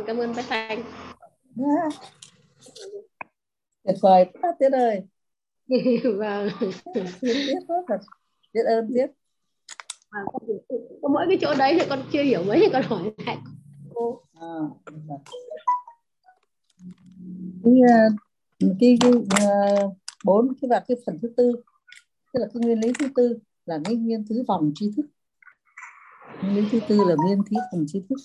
cảm 0.07 0.17
ơn 0.17 0.35
bác 0.37 0.45
Thành. 0.49 0.83
Tuyệt 3.85 3.97
vời 4.01 4.25
quá 4.43 4.53
tiết 4.59 4.73
ơi 4.73 5.03
vâng. 6.17 6.49
Biết 8.53 8.63
ơn 8.67 8.93
tiết 8.95 9.07
à, 10.11 10.21
có 11.03 11.09
mỗi 11.09 11.27
cái 11.29 11.39
chỗ 11.41 11.55
đấy 11.59 11.77
thì 11.81 11.87
con 11.89 12.03
chưa 12.13 12.23
hiểu 12.23 12.43
mấy 12.43 12.61
thì 12.61 12.67
con 12.73 12.83
hỏi 12.83 13.13
lại 13.27 13.37
cô. 13.95 14.23
À, 14.41 14.47
cái 17.65 17.75
cái, 18.81 18.99
cái 19.03 19.11
uh, 19.17 19.97
bốn 20.25 20.53
cái 20.61 20.69
và 20.71 20.85
cái 20.89 20.97
phần 21.07 21.19
thứ 21.23 21.29
tư 21.37 21.63
tức 22.37 22.41
là 22.43 22.49
cái 22.55 22.61
nguyên 22.65 22.81
lý 22.81 22.93
thứ 22.99 23.09
tư 23.15 23.39
là 23.67 23.79
cái 23.85 23.97
nguyên 23.97 24.25
thứ 24.29 24.45
vòng 24.49 24.73
tri 24.75 24.91
thức. 24.97 25.07
Nguyên 26.43 26.57
lý 26.57 26.69
thứ 26.71 26.81
tư 26.89 26.97
là 27.09 27.15
nguyên 27.25 27.39
thứ 27.51 27.57
vòng 27.73 27.85
tri 27.89 28.03
thức. 28.09 28.17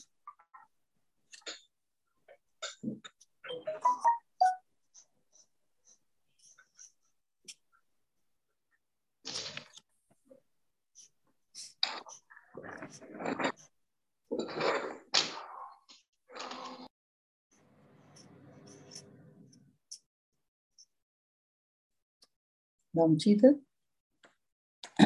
Vòng 22.94 23.16
tri 23.20 23.38
thức. 23.42 23.71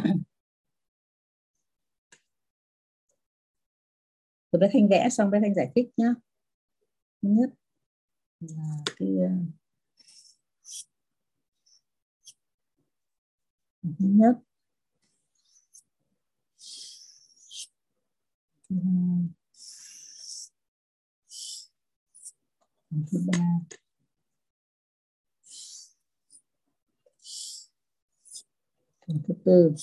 rồi 4.51 4.59
bé 4.59 4.69
thanh 4.73 4.87
vẽ 4.87 5.09
xong 5.09 5.29
bé 5.31 5.39
thanh 5.41 5.53
giải 5.53 5.71
thích 5.75 5.89
nhá. 5.97 6.13
Thứ 7.21 7.29
nhất 7.29 7.49
là 8.39 8.63
cái 8.97 9.09
ờ, 9.21 9.29
thứ 13.83 13.89
nhất 13.99 14.35
thứ 18.69 18.75
hai 18.83 19.23
thứ 23.11 23.19
ba 23.27 23.39
thứ 29.07 29.33
tư 29.45 29.73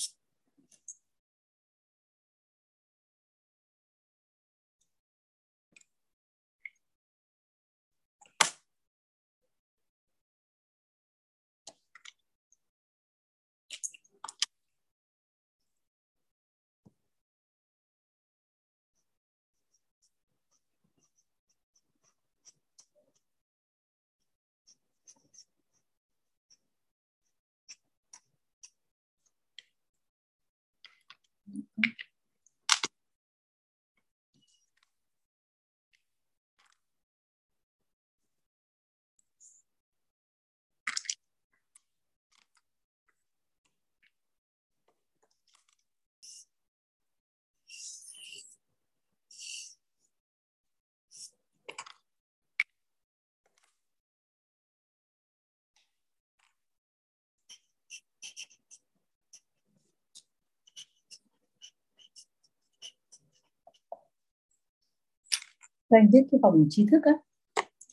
các 65.92 65.98
anh 65.98 66.10
biết 66.10 66.26
cái 66.30 66.40
vòng 66.42 66.66
tri 66.70 66.86
thức 66.90 67.02
á, 67.04 67.12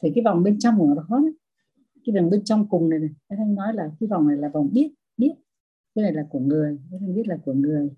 thì 0.02 0.12
cái 0.16 0.24
vòng 0.24 0.44
bên 0.44 0.60
trong 0.60 0.80
của 0.80 0.86
nó 0.88 0.96
đó 0.96 1.22
cái 2.06 2.16
vòng 2.16 2.30
bên 2.30 2.44
trong 2.44 2.70
cùng 2.70 2.90
này 2.90 3.00
này 3.00 3.10
các 3.30 3.36
anh 3.40 3.56
nói 3.56 3.74
là 3.74 3.92
cái 4.00 4.08
vòng 4.10 4.28
này 4.28 4.38
là 4.38 4.50
vòng 4.54 4.70
biết 4.74 4.94
biết. 5.18 5.34
Cái 5.96 6.04
này 6.04 6.14
là 6.14 6.28
của 6.30 6.40
người 6.40 6.80
các 6.92 6.98
anh 7.02 7.16
biết 7.16 7.28
là 7.28 7.38
của 7.46 7.54
người. 7.54 7.90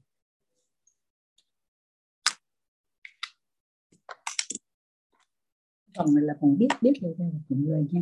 Vòng 5.98 6.16
này 6.16 6.24
là 6.24 6.34
vòng 6.42 6.58
biết 6.58 6.68
biết 6.82 6.94
là 7.02 7.10
đây 7.18 7.32
là 7.34 7.40
của 7.50 7.56
người 7.56 7.88
nha. 7.92 8.02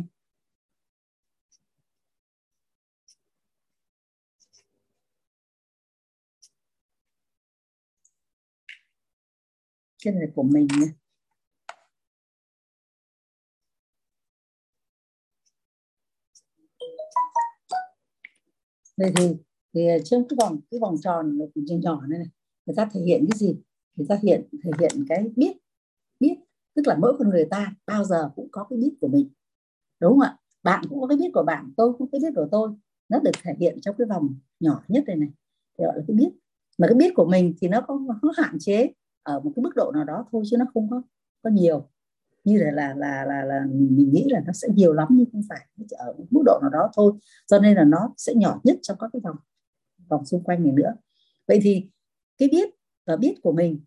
Cái 10.04 10.14
này 10.14 10.22
là 10.22 10.32
của 10.34 10.42
mình 10.42 10.66
nha. 10.80 10.99
Vậy 19.00 19.12
thì 19.16 19.36
thì 19.74 19.88
ờ, 19.88 19.98
trong 20.04 20.28
cái 20.28 20.36
vòng 20.40 20.60
cái 20.70 20.80
vòng 20.80 20.96
tròn 21.02 21.38
nhỏ 21.38 21.76
nhỏ 21.82 22.00
này, 22.08 22.18
này 22.18 22.28
người 22.66 22.76
ta 22.76 22.88
thể 22.92 23.00
hiện 23.00 23.26
cái 23.30 23.38
gì? 23.38 23.56
Thì 23.98 24.04
ta 24.08 24.18
hiện 24.22 24.48
thể 24.64 24.70
hiện 24.80 25.06
cái 25.08 25.24
biết 25.36 25.52
biết 26.20 26.36
tức 26.76 26.82
là 26.86 26.96
mỗi 26.96 27.16
con 27.18 27.30
người 27.30 27.44
ta 27.50 27.74
bao 27.86 28.04
giờ 28.04 28.30
cũng 28.36 28.48
có 28.52 28.66
cái 28.70 28.78
biết 28.78 28.92
của 29.00 29.08
mình 29.08 29.30
đúng 30.00 30.12
không 30.12 30.20
ạ? 30.20 30.38
Bạn 30.62 30.84
cũng 30.90 31.00
có 31.00 31.06
cái 31.06 31.18
biết 31.18 31.30
của 31.34 31.44
bạn 31.44 31.72
tôi 31.76 31.92
cũng 31.92 32.00
có 32.00 32.06
cái 32.12 32.20
biết 32.30 32.34
của 32.36 32.48
tôi. 32.52 32.70
Nó 33.08 33.18
được 33.20 33.32
thể 33.42 33.52
hiện 33.60 33.80
trong 33.82 33.94
cái 33.98 34.06
vòng 34.06 34.34
nhỏ 34.60 34.84
nhất 34.88 35.04
này 35.06 35.16
này 35.16 35.30
thì 35.78 35.84
gọi 35.84 35.96
là 35.96 36.04
cái 36.08 36.16
biết 36.16 36.30
mà 36.78 36.86
cái 36.88 36.94
biết 36.94 37.12
của 37.16 37.26
mình 37.26 37.54
thì 37.60 37.68
nó 37.68 37.80
có 37.80 38.00
nó 38.22 38.32
hạn 38.36 38.56
chế 38.60 38.92
ở 39.22 39.40
một 39.40 39.52
cái 39.56 39.62
mức 39.62 39.72
độ 39.76 39.92
nào 39.94 40.04
đó 40.04 40.26
thôi 40.32 40.44
chứ 40.50 40.56
nó 40.58 40.66
không 40.74 40.90
có 40.90 41.02
có 41.42 41.50
nhiều 41.50 41.88
như 42.44 42.58
là 42.58 42.70
là 42.70 42.94
là 42.94 43.24
là, 43.24 43.44
là 43.44 43.66
mình 43.70 44.10
nghĩ 44.12 44.26
là 44.28 44.40
nó 44.46 44.52
sẽ 44.52 44.68
nhiều 44.74 44.92
lắm 44.92 45.08
nhưng 45.10 45.26
không 45.32 45.42
phải 45.48 45.66
ở 45.98 46.14
mức 46.30 46.42
độ 46.46 46.58
nào 46.62 46.70
đó 46.70 46.90
thôi. 46.96 47.12
Cho 47.46 47.58
nên 47.58 47.76
là 47.76 47.84
nó 47.84 48.14
sẽ 48.16 48.34
nhỏ 48.34 48.60
nhất 48.64 48.78
trong 48.82 48.96
các 49.00 49.10
cái 49.12 49.20
vòng 49.20 49.36
vòng 50.08 50.24
xung 50.24 50.44
quanh 50.44 50.62
này 50.64 50.72
nữa. 50.72 50.94
Vậy 51.48 51.58
thì 51.62 51.90
cái 52.38 52.48
biết 52.52 52.70
và 53.06 53.16
biết 53.16 53.34
của 53.42 53.52
mình 53.52 53.80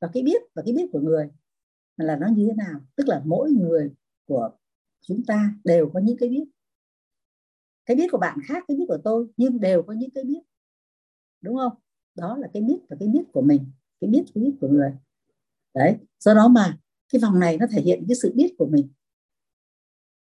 và 0.00 0.08
cái 0.12 0.22
biết 0.22 0.42
và 0.54 0.62
cái 0.66 0.74
biết 0.74 0.88
của 0.92 1.00
người 1.00 1.30
là 1.96 2.16
nó 2.16 2.28
như 2.28 2.46
thế 2.46 2.54
nào? 2.56 2.80
Tức 2.96 3.08
là 3.08 3.22
mỗi 3.24 3.50
người 3.50 3.92
của 4.26 4.50
chúng 5.00 5.22
ta 5.26 5.54
đều 5.64 5.90
có 5.94 6.00
những 6.00 6.16
cái 6.16 6.28
biết. 6.28 6.44
Cái 7.86 7.96
biết 7.96 8.06
của 8.12 8.18
bạn 8.18 8.38
khác 8.48 8.64
cái 8.68 8.76
biết 8.76 8.84
của 8.88 8.98
tôi 9.04 9.26
nhưng 9.36 9.60
đều 9.60 9.82
có 9.82 9.92
những 9.92 10.10
cái 10.10 10.24
biết. 10.24 10.40
Đúng 11.40 11.56
không? 11.56 11.72
Đó 12.14 12.36
là 12.36 12.48
cái 12.52 12.62
biết 12.62 12.78
và 12.88 12.96
cái 13.00 13.08
biết 13.08 13.24
của 13.32 13.42
mình 13.42 13.70
cái 14.00 14.10
biết 14.10 14.24
cái 14.34 14.44
biết 14.44 14.52
của 14.60 14.68
người. 14.68 14.92
Đấy 15.74 15.96
do 16.18 16.34
đó 16.34 16.48
mà 16.48 16.78
cái 17.14 17.20
vòng 17.20 17.40
này 17.40 17.56
nó 17.58 17.66
thể 17.70 17.82
hiện 17.82 18.04
cái 18.08 18.14
sự 18.22 18.32
biết 18.34 18.54
của 18.58 18.66
mình, 18.66 18.88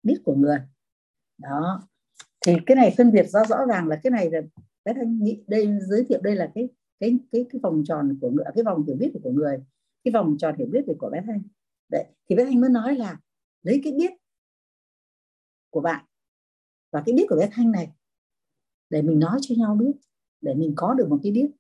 biết 0.03 0.21
của 0.23 0.35
người. 0.35 0.57
Đó. 1.38 1.81
Thì 2.45 2.53
cái 2.65 2.75
này 2.75 2.93
phân 2.97 3.11
biệt 3.11 3.23
rõ 3.29 3.45
rõ 3.49 3.65
ràng 3.69 3.88
là 3.88 3.99
cái 4.03 4.11
này 4.11 4.31
là 4.31 4.41
bé 4.85 4.93
thanh 4.93 5.23
nghĩ 5.23 5.43
đây 5.47 5.79
giới 5.88 6.05
thiệu 6.09 6.21
đây 6.21 6.35
là 6.35 6.51
cái 6.55 6.69
cái 6.99 7.17
cái 7.31 7.45
cái 7.49 7.59
vòng 7.63 7.83
tròn 7.85 8.17
của 8.21 8.29
người, 8.29 8.45
cái 8.55 8.63
vòng 8.63 8.85
hiểu 8.88 8.95
biết 8.95 9.11
của 9.23 9.31
người, 9.31 9.57
cái 10.03 10.11
vòng 10.11 10.35
tròn 10.39 10.55
hiểu 10.57 10.67
biết 10.71 10.83
của 10.99 11.09
bé 11.09 11.21
thanh. 11.25 11.41
Đấy, 11.89 12.05
thì 12.29 12.35
bé 12.35 12.45
thanh 12.45 12.61
mới 12.61 12.69
nói 12.69 12.95
là 12.95 13.19
lấy 13.63 13.81
cái 13.83 13.93
biết 13.93 14.11
của 15.69 15.81
bạn 15.81 16.05
và 16.91 17.03
cái 17.05 17.15
biết 17.15 17.25
của 17.29 17.35
bé 17.35 17.49
thanh 17.51 17.71
này 17.71 17.91
để 18.89 19.01
mình 19.01 19.19
nói 19.19 19.39
cho 19.41 19.55
nhau 19.57 19.75
biết, 19.75 19.93
để 20.41 20.53
mình 20.53 20.73
có 20.75 20.93
được 20.93 21.09
một 21.09 21.19
cái 21.23 21.31
biết, 21.31 21.51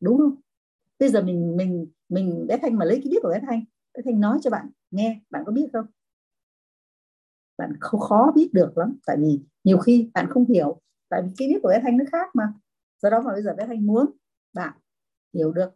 đúng 0.00 0.18
không? 0.18 0.34
Bây 0.98 1.08
giờ 1.08 1.22
mình 1.22 1.56
mình 1.56 1.86
mình, 2.08 2.46
bé 2.46 2.58
thanh 2.62 2.78
mà 2.78 2.84
lấy 2.84 3.00
cái 3.04 3.10
biết 3.10 3.18
của 3.22 3.28
bé 3.28 3.40
thanh 3.46 3.64
bé 3.94 4.02
thanh 4.04 4.20
nói 4.20 4.38
cho 4.42 4.50
bạn, 4.50 4.70
nghe, 4.90 5.20
bạn 5.30 5.42
có 5.46 5.52
biết 5.52 5.68
không? 5.72 5.86
Bạn 7.58 7.72
không 7.80 8.00
khó 8.00 8.32
biết 8.34 8.50
được 8.52 8.78
lắm, 8.78 8.98
tại 9.06 9.16
vì 9.20 9.40
nhiều 9.64 9.78
khi 9.78 10.10
bạn 10.14 10.26
không 10.30 10.44
hiểu, 10.46 10.80
tại 11.08 11.22
vì 11.22 11.30
cái 11.36 11.48
biết 11.48 11.58
của 11.62 11.68
bé 11.68 11.80
thanh 11.82 11.96
nó 11.96 12.04
khác 12.12 12.30
mà. 12.34 12.52
Do 13.02 13.10
đó 13.10 13.20
mà 13.20 13.32
bây 13.32 13.42
giờ 13.42 13.54
bé 13.58 13.66
thanh 13.66 13.86
muốn 13.86 14.10
bạn 14.52 14.78
hiểu 15.34 15.52
được 15.52 15.70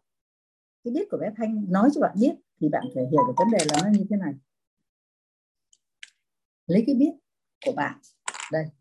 cái 0.85 0.95
biết 0.95 1.09
của 1.11 1.19
bé 1.19 1.33
thanh, 1.37 1.73
nói 1.73 1.91
cho 1.95 2.01
bạn 2.01 2.17
biết 2.21 2.35
thì 2.61 2.69
bạn 2.69 2.85
phải 2.95 3.05
hiểu 3.11 3.21
được 3.27 3.35
vấn 3.37 3.51
đề 3.53 3.59
là 3.69 3.81
nó 3.85 3.91
như 3.91 4.05
thế 4.11 4.17
này. 4.17 4.35
Lấy 6.67 6.85
cái 6.87 6.95
biết 6.95 7.13
của 7.67 7.73
bạn. 7.77 7.99
Đây. 8.53 8.78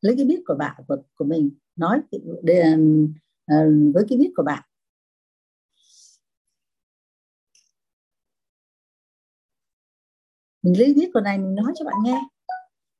Lấy 0.00 0.16
cái 0.16 0.24
biết 0.24 0.42
của 0.46 0.54
bạn 0.54 0.82
của, 0.88 0.96
của 1.14 1.24
mình 1.24 1.50
nói 1.76 2.00
để, 2.42 2.74
uh, 3.52 3.94
với 3.94 4.04
cái 4.08 4.18
biết 4.18 4.32
của 4.36 4.42
bạn. 4.42 4.62
Mình 10.62 10.78
lấy 10.78 10.94
biết 10.94 11.10
của 11.14 11.20
này 11.20 11.38
mình 11.38 11.54
nói 11.54 11.72
cho 11.78 11.84
bạn 11.84 11.94
nghe. 12.04 12.20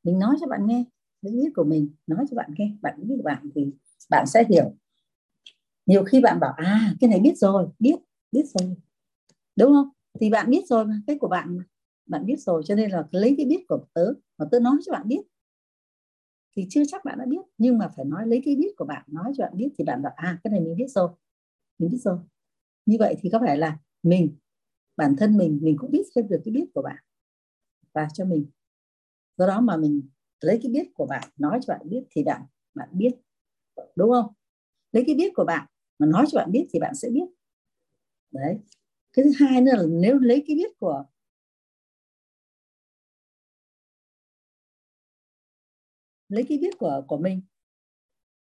Mình 0.05 0.19
nói 0.19 0.37
cho 0.41 0.47
bạn 0.47 0.67
nghe 0.67 0.85
lấy 1.23 1.35
biết 1.35 1.53
của 1.55 1.65
mình 1.65 1.91
nói 2.07 2.27
cho 2.31 2.37
bạn 2.37 2.51
nghe. 2.59 2.73
Bạn 2.83 2.95
biết 3.03 3.15
của 3.17 3.23
bạn 3.23 3.51
thì 3.55 3.67
bạn 4.11 4.27
sẽ 4.27 4.45
hiểu. 4.49 4.73
Nhiều 5.87 6.05
khi 6.05 6.21
bạn 6.21 6.41
bảo 6.41 6.53
à 6.57 6.95
cái 7.01 7.11
này 7.11 7.21
biết 7.21 7.39
rồi 7.39 7.69
biết 7.79 7.97
biết 8.33 8.45
rồi. 8.55 8.77
Đúng 9.57 9.73
không? 9.73 9.89
Thì 10.21 10.31
bạn 10.31 10.51
biết 10.51 10.63
rồi 10.69 10.85
mà 10.87 11.01
cái 11.07 11.19
của 11.21 11.29
bạn 11.29 11.59
bạn 12.07 12.27
biết 12.27 12.41
rồi 12.41 12.63
cho 12.67 12.75
nên 12.75 12.91
là 12.91 13.05
lấy 13.11 13.35
cái 13.37 13.47
biết 13.47 13.65
của 13.69 13.85
tớ 13.95 14.13
mà 14.39 14.47
tớ 14.51 14.61
nói 14.61 14.77
cho 14.87 14.93
bạn 14.93 15.09
biết 15.09 15.21
thì 16.57 16.67
chưa 16.71 16.83
chắc 16.89 17.05
bạn 17.05 17.19
đã 17.19 17.25
biết. 17.29 17.41
Nhưng 17.59 17.79
mà 17.79 17.89
phải 17.97 18.05
nói, 18.05 18.27
lấy 18.27 18.43
cái 18.45 18.57
biết 18.57 18.73
của 18.77 18.85
bạn, 18.85 19.05
nói 19.09 19.33
cho 19.37 19.45
bạn 19.45 19.53
biết 19.57 19.69
thì 19.79 19.85
bạn 19.85 20.03
bảo 20.03 20.13
à 20.17 20.39
cái 20.45 20.51
này 20.51 20.61
mình 20.61 20.77
biết 20.77 20.89
rồi, 20.91 21.11
mình 21.79 21.91
biết 21.91 21.99
rồi. 22.05 22.19
Như 22.87 22.97
vậy 23.01 23.17
thì 23.21 23.31
có 23.31 23.41
phải 23.47 23.59
là 23.59 23.79
mình, 24.05 24.37
bản 24.97 25.17
thân 25.19 25.37
mình 25.39 25.61
mình 25.63 25.77
cũng 25.79 25.91
biết 25.91 26.03
thêm 26.17 26.29
được 26.29 26.43
cái 26.47 26.53
biết 26.53 26.67
của 26.75 26.83
bạn 26.83 26.97
và 27.95 28.09
cho 28.15 28.27
mình. 28.27 28.47
Do 29.39 29.47
đó 29.49 29.61
mà 29.63 29.77
mình 29.79 30.03
lấy 30.43 30.61
cái 30.65 30.73
biết 30.73 30.89
của 30.95 31.07
bạn, 31.07 31.31
nói 31.39 31.61
cho 31.63 31.75
bạn 31.75 31.91
biết 31.91 32.05
thì 32.11 32.25
bạn 32.25 32.43
bạn 32.75 32.89
biết, 32.93 33.13
đúng 33.97 34.11
không? 34.11 34.27
Lấy 34.93 35.05
cái 35.07 35.17
biết 35.17 35.33
của 35.37 35.45
bạn 35.45 35.67
mà 35.99 36.07
nói 36.07 36.27
cho 36.31 36.39
bạn 36.41 36.53
biết 36.53 36.69
thì 36.73 36.81
bạn 36.81 36.97
sẽ 36.97 37.11
biết. 37.11 37.27
Đấy. 38.33 38.59
Cái 39.13 39.25
thứ 39.27 39.33
hai 39.47 39.61
nữa 39.63 39.73
là 39.77 39.85
nếu 39.91 40.19
lấy 40.19 40.45
cái 40.49 40.57
biết 40.57 40.79
của 40.81 41.05
lấy 46.31 46.45
cái 46.49 46.59
viết 46.63 46.79
của 46.79 47.05
của 47.09 47.19
mình. 47.19 47.43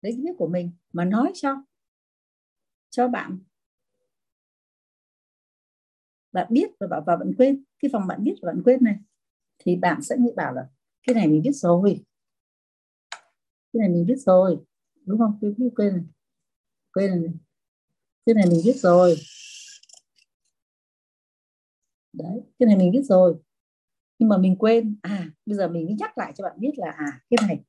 Lấy 0.02 0.12
cái 0.14 0.22
viết 0.24 0.34
của 0.38 0.48
mình 0.48 0.72
mà 0.94 1.06
nói 1.06 1.32
cho 1.36 1.56
cho 2.90 3.08
bạn. 3.08 3.40
Bạn 6.32 6.48
biết 6.50 6.72
và 6.80 6.88
bảo 6.88 7.04
và 7.08 7.16
bạn 7.16 7.34
quên. 7.38 7.64
Cái 7.80 7.90
phòng 7.94 8.08
bạn 8.08 8.24
biết 8.24 8.36
và 8.42 8.52
bạn 8.52 8.62
quên 8.66 8.84
này, 8.84 8.96
thì 9.60 9.76
bạn 9.76 10.02
sẽ 10.02 10.16
nghĩ 10.20 10.32
bảo 10.36 10.54
là, 10.54 10.70
cái 11.08 11.14
này 11.16 11.28
mình 11.28 11.42
biết 11.42 11.54
rồi. 11.54 12.04
Cái 13.74 13.80
này 13.80 13.90
mình 13.90 14.06
biết 14.06 14.18
rồi. 14.18 14.58
Đúng 15.06 15.20
không? 15.20 15.40
Cái 15.42 15.52
quên 15.76 15.94
này. 15.94 16.06
Quên 16.94 17.22
này. 17.24 17.34
Cái 18.26 18.36
này 18.36 18.46
mình 18.50 18.62
biết 18.66 18.76
rồi. 18.76 19.16
Đấy, 22.14 22.42
cái 22.60 22.68
này 22.68 22.78
mình 22.78 22.92
biết 22.92 23.04
rồi. 23.04 23.36
Nhưng 24.20 24.30
mà 24.30 24.38
mình 24.38 24.56
quên. 24.56 24.98
À 25.02 25.30
bây 25.46 25.58
giờ 25.58 25.68
mình 25.68 25.86
mới 25.86 25.96
nhắc 26.00 26.18
lại 26.18 26.34
cho 26.36 26.44
bạn 26.44 26.56
biết 26.60 26.72
là 26.78 26.92
à 26.92 27.22
cái 27.30 27.38
này 27.48 27.64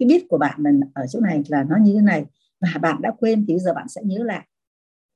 cái 0.00 0.08
biết 0.08 0.26
của 0.30 0.38
bạn 0.38 0.62
là 0.64 0.72
ở 0.94 1.08
chỗ 1.10 1.20
này 1.20 1.42
là 1.48 1.64
nó 1.64 1.76
như 1.82 1.94
thế 1.94 2.02
này, 2.02 2.26
và 2.62 2.80
bạn 2.82 3.02
đã 3.02 3.12
quên 3.20 3.46
thì 3.48 3.54
bây 3.54 3.60
giờ 3.60 3.74
bạn 3.74 3.88
sẽ 3.90 4.02
nhớ 4.04 4.24
lại. 4.24 4.48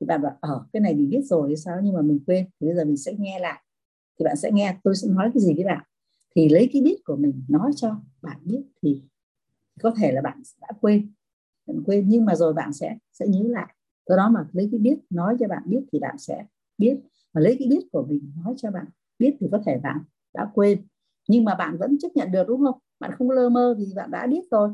Thì 0.01 0.07
bạn 0.07 0.23
bảo 0.23 0.39
ở 0.41 0.67
cái 0.75 0.81
này 0.83 0.95
mình 0.97 1.11
biết 1.11 1.23
rồi 1.25 1.49
thì 1.51 1.57
sao 1.57 1.77
nhưng 1.85 1.95
mà 1.95 2.03
mình 2.03 2.21
quên, 2.29 2.47
thì 2.61 2.69
bây 2.69 2.77
giờ 2.77 2.87
mình 2.87 2.99
sẽ 2.99 3.15
nghe 3.19 3.41
lại. 3.41 3.65
Thì 4.21 4.25
bạn 4.27 4.37
sẽ 4.37 4.53
nghe, 4.53 4.77
tôi 4.85 4.97
sẽ 4.97 5.09
nói 5.11 5.31
cái 5.35 5.43
gì 5.43 5.55
với 5.57 5.65
bạn? 5.65 5.85
Thì 6.37 6.51
lấy 6.51 6.71
cái 6.73 6.83
biết 6.83 6.97
của 7.07 7.17
mình 7.17 7.45
nói 7.49 7.73
cho 7.77 7.97
bạn 8.23 8.39
biết 8.45 8.63
thì 8.83 9.03
có 9.83 9.93
thể 9.99 10.13
là 10.13 10.23
bạn 10.23 10.43
đã 10.63 10.69
quên, 10.83 11.13
bạn 11.69 11.85
quên, 11.87 12.09
nhưng 12.09 12.27
mà 12.27 12.37
rồi 12.37 12.55
bạn 12.55 12.73
sẽ 12.75 12.99
sẽ 13.13 13.27
nhớ 13.29 13.41
lại. 13.49 13.75
Do 14.11 14.17
đó 14.17 14.31
mà 14.31 14.47
lấy 14.53 14.69
cái 14.73 14.81
biết 14.81 14.99
nói 15.11 15.37
cho 15.41 15.49
bạn 15.49 15.63
biết 15.67 15.81
thì 15.93 15.99
bạn 16.01 16.19
sẽ 16.19 16.47
biết. 16.79 16.97
Mà 17.35 17.41
lấy 17.43 17.57
cái 17.59 17.69
biết 17.69 17.81
của 17.93 18.07
mình 18.11 18.33
nói 18.45 18.55
cho 18.59 18.71
bạn 18.71 18.87
biết 19.19 19.37
thì 19.41 19.49
có 19.53 19.63
thể 19.67 19.79
bạn 19.85 19.99
đã 20.35 20.51
quên, 20.55 20.87
nhưng 21.29 21.45
mà 21.45 21.55
bạn 21.55 21.77
vẫn 21.79 21.99
chấp 22.03 22.09
nhận 22.17 22.33
được, 22.33 22.45
đúng 22.49 22.61
không? 22.65 22.79
Bạn 23.01 23.13
không 23.19 23.31
lơ 23.31 23.49
mơ 23.49 23.75
vì 23.79 23.87
bạn 23.97 24.11
đã 24.11 24.27
biết 24.27 24.43
rồi. 24.51 24.71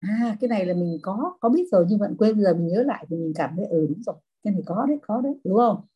À 0.00 0.36
cái 0.40 0.48
này 0.48 0.66
là 0.66 0.74
mình 0.74 0.98
có 1.02 1.38
có 1.40 1.48
biết 1.48 1.64
rồi 1.72 1.86
nhưng 1.88 1.98
bạn 1.98 2.16
quên, 2.18 2.36
bây 2.36 2.44
giờ 2.44 2.54
mình 2.54 2.68
nhớ 2.68 2.82
lại 2.82 3.06
thì 3.10 3.16
mình 3.16 3.32
cảm 3.36 3.50
thấy 3.56 3.66
ừ 3.66 3.86
đúng 3.90 4.02
rồi, 4.02 4.16
cái 4.44 4.52
này 4.54 4.62
có 4.66 4.86
đấy 4.88 4.98
có 5.02 5.20
đấy, 5.20 5.34
đúng 5.44 5.58
không? 5.58 5.86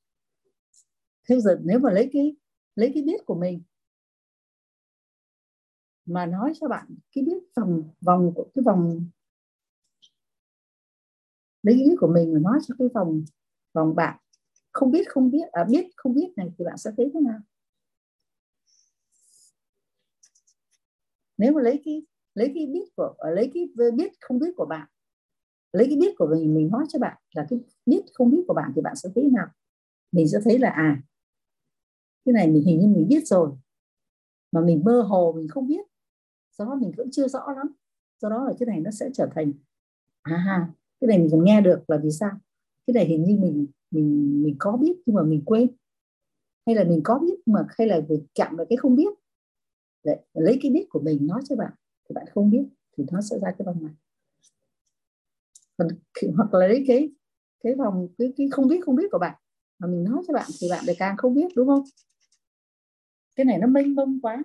Thế 1.28 1.40
giờ 1.40 1.58
nếu 1.64 1.78
mà 1.78 1.90
lấy 1.90 2.10
cái 2.12 2.36
lấy 2.76 2.90
cái 2.94 3.02
biết 3.02 3.26
của 3.26 3.34
mình 3.34 3.62
mà 6.06 6.26
nói 6.26 6.52
cho 6.60 6.68
bạn 6.68 6.86
cái 7.14 7.24
biết 7.24 7.38
vòng 7.56 7.82
vòng 8.00 8.32
của, 8.34 8.44
cái 8.54 8.62
vòng 8.66 9.04
lấy 11.62 11.74
cái 11.78 11.84
biết 11.88 11.94
của 12.00 12.06
mình 12.06 12.32
mà 12.34 12.40
nói 12.40 12.58
cho 12.68 12.74
cái 12.78 12.88
vòng 12.94 13.24
vòng 13.74 13.94
bạn 13.94 14.18
không 14.72 14.90
biết 14.90 15.08
không 15.10 15.30
biết 15.30 15.44
à 15.52 15.64
biết, 15.70 15.86
không 15.96 16.14
biết 16.14 16.28
này 16.36 16.48
thì 16.58 16.64
bạn 16.64 16.78
sẽ 16.78 16.90
thấy 16.96 17.10
thế 17.14 17.20
nào? 17.20 17.38
Nếu 21.42 21.52
mà 21.52 21.62
lấy 21.62 21.82
cái 21.84 22.02
lấy 22.34 22.52
cái 22.54 22.66
biết 22.66 22.84
của 22.96 23.14
ờ, 23.18 23.30
lấy 23.30 23.50
cái 23.54 23.68
biết 23.94 24.12
không 24.20 24.38
biết 24.38 24.52
của 24.56 24.66
bạn, 24.66 24.88
lấy 25.72 25.86
cái 25.86 25.96
biết 25.96 26.14
của 26.18 26.26
mình 26.26 26.54
mình 26.54 26.70
nói 26.70 26.84
cho 26.88 26.98
bạn 26.98 27.18
là 27.34 27.46
cái 27.50 27.58
biết 27.86 28.02
không 28.14 28.30
biết 28.30 28.44
của 28.48 28.54
bạn 28.54 28.72
thì 28.76 28.82
bạn 28.82 28.96
sẽ 28.96 29.08
thấy 29.14 29.24
nào? 29.32 29.46
Mình 30.12 30.28
sẽ 30.28 30.38
thấy 30.44 30.58
là 30.58 30.70
à 30.70 31.02
cái 32.24 32.32
này 32.32 32.48
mình 32.48 32.62
hình 32.64 32.80
như 32.80 32.86
mình 32.88 33.08
biết 33.08 33.26
rồi, 33.26 33.50
mà 34.52 34.60
mình 34.60 34.82
mơ 34.84 35.02
hồ 35.02 35.32
mình 35.36 35.48
không 35.48 35.68
biết. 35.68 35.86
Do 36.58 36.64
đó 36.64 36.74
mình 36.74 36.92
cũng 36.96 37.10
chưa 37.12 37.28
rõ 37.28 37.52
lắm. 37.56 37.68
Do 38.22 38.28
đó 38.28 38.44
là 38.44 38.52
cái 38.60 38.66
này 38.66 38.80
nó 38.80 38.90
sẽ 38.90 39.10
trở 39.14 39.28
thành 39.34 39.52
à 40.22 40.36
ha 40.36 40.68
cái 41.00 41.08
này 41.08 41.18
mình 41.18 41.28
còn 41.32 41.44
nghe 41.44 41.60
được 41.60 41.90
là 41.90 41.98
vì 42.02 42.10
sao? 42.10 42.30
Cái 42.86 42.94
này 42.94 43.06
hình 43.06 43.24
như 43.24 43.36
mình 43.40 43.66
mình 43.90 44.42
mình 44.44 44.56
có 44.58 44.76
biết 44.76 44.94
nhưng 45.06 45.16
mà 45.16 45.22
mình 45.22 45.42
quên. 45.46 45.68
Hay 46.66 46.76
là 46.76 46.84
mình 46.84 47.00
có 47.04 47.18
biết 47.18 47.34
mà, 47.46 47.66
hay 47.78 47.86
là 47.86 48.00
việc 48.08 48.22
chạm 48.34 48.56
vào 48.56 48.66
cái 48.70 48.76
không 48.76 48.96
biết? 48.96 49.08
Đấy, 50.04 50.18
lấy 50.34 50.58
cái 50.62 50.70
biết 50.70 50.86
của 50.90 51.00
mình 51.00 51.26
nói 51.26 51.40
cho 51.48 51.56
bạn 51.56 51.72
thì 52.08 52.12
bạn 52.14 52.26
không 52.34 52.50
biết 52.50 52.64
thì 52.96 53.04
nó 53.12 53.20
sẽ 53.20 53.38
ra 53.42 53.50
cái 53.58 53.66
vòng 53.66 53.84
này. 53.84 53.92
Còn 55.76 55.88
hoặc 56.36 56.54
là 56.54 56.66
lấy 56.66 56.84
cái 56.88 57.10
cái 57.62 57.74
vòng 57.74 58.08
cái, 58.18 58.32
cái 58.36 58.48
không 58.50 58.68
biết 58.68 58.80
không 58.84 58.96
biết 58.96 59.08
của 59.12 59.18
bạn 59.18 59.34
mà 59.78 59.88
mình 59.88 60.04
nói 60.04 60.22
cho 60.28 60.34
bạn 60.34 60.46
thì 60.60 60.66
bạn 60.70 60.84
lại 60.86 60.96
càng 60.98 61.16
không 61.16 61.34
biết 61.34 61.46
đúng 61.56 61.68
không? 61.68 61.84
Cái 63.36 63.44
này 63.44 63.58
nó 63.58 63.66
mênh 63.66 63.94
mông 63.94 64.20
quá. 64.22 64.42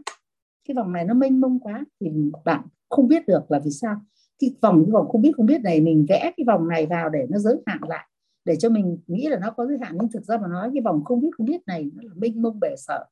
Cái 0.68 0.76
vòng 0.76 0.93
này 0.93 1.05
nó 1.05 1.14
mênh 1.14 1.41
mông 1.41 1.60
quá 1.60 1.86
thì 1.99 2.12
bạn 2.45 2.68
không 2.89 3.08
biết 3.08 3.28
được 3.28 3.51
là 3.51 3.60
vì 3.60 3.72
sao. 3.72 4.01
Cái 4.39 4.55
vòng 4.62 4.84
cái 4.86 4.91
vòng 4.91 5.08
không 5.10 5.22
biết 5.22 5.32
không 5.38 5.45
biết 5.45 5.62
này 5.62 5.82
mình 5.82 6.05
vẽ 6.10 6.34
cái 6.38 6.43
vòng 6.47 6.68
này 6.68 6.86
vào 6.86 7.10
để 7.10 7.28
nó 7.30 7.39
giới 7.39 7.62
hạn 7.66 7.80
lại 7.88 8.08
để 8.45 8.55
cho 8.55 8.70
mình 8.70 8.97
nghĩ 9.08 9.28
là 9.28 9.39
nó 9.39 9.51
có 9.51 9.66
giới 9.68 9.78
hạn. 9.82 9.97
Nhưng 9.99 10.12
thực 10.12 10.24
ra 10.24 10.38
mà 10.38 10.47
nói 10.47 10.70
cái 10.74 10.82
vòng 10.82 11.03
không 11.03 11.22
biết 11.22 11.30
không 11.38 11.45
biết 11.45 11.62
này 11.68 11.91
nó 11.95 12.03
là 12.03 12.14
mênh 12.16 12.41
mông 12.41 12.60
bể 12.60 12.76
sợ. 12.78 13.05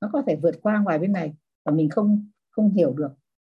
Nó 0.00 0.10
có 0.12 0.22
thể 0.26 0.36
vượt 0.36 0.54
qua 0.62 0.78
ngoài 0.78 0.98
bên 0.98 1.12
này 1.12 1.34
và 1.64 1.72
mình 1.72 1.90
không 1.90 2.28
không 2.50 2.70
hiểu 2.70 2.92
được. 2.92 3.10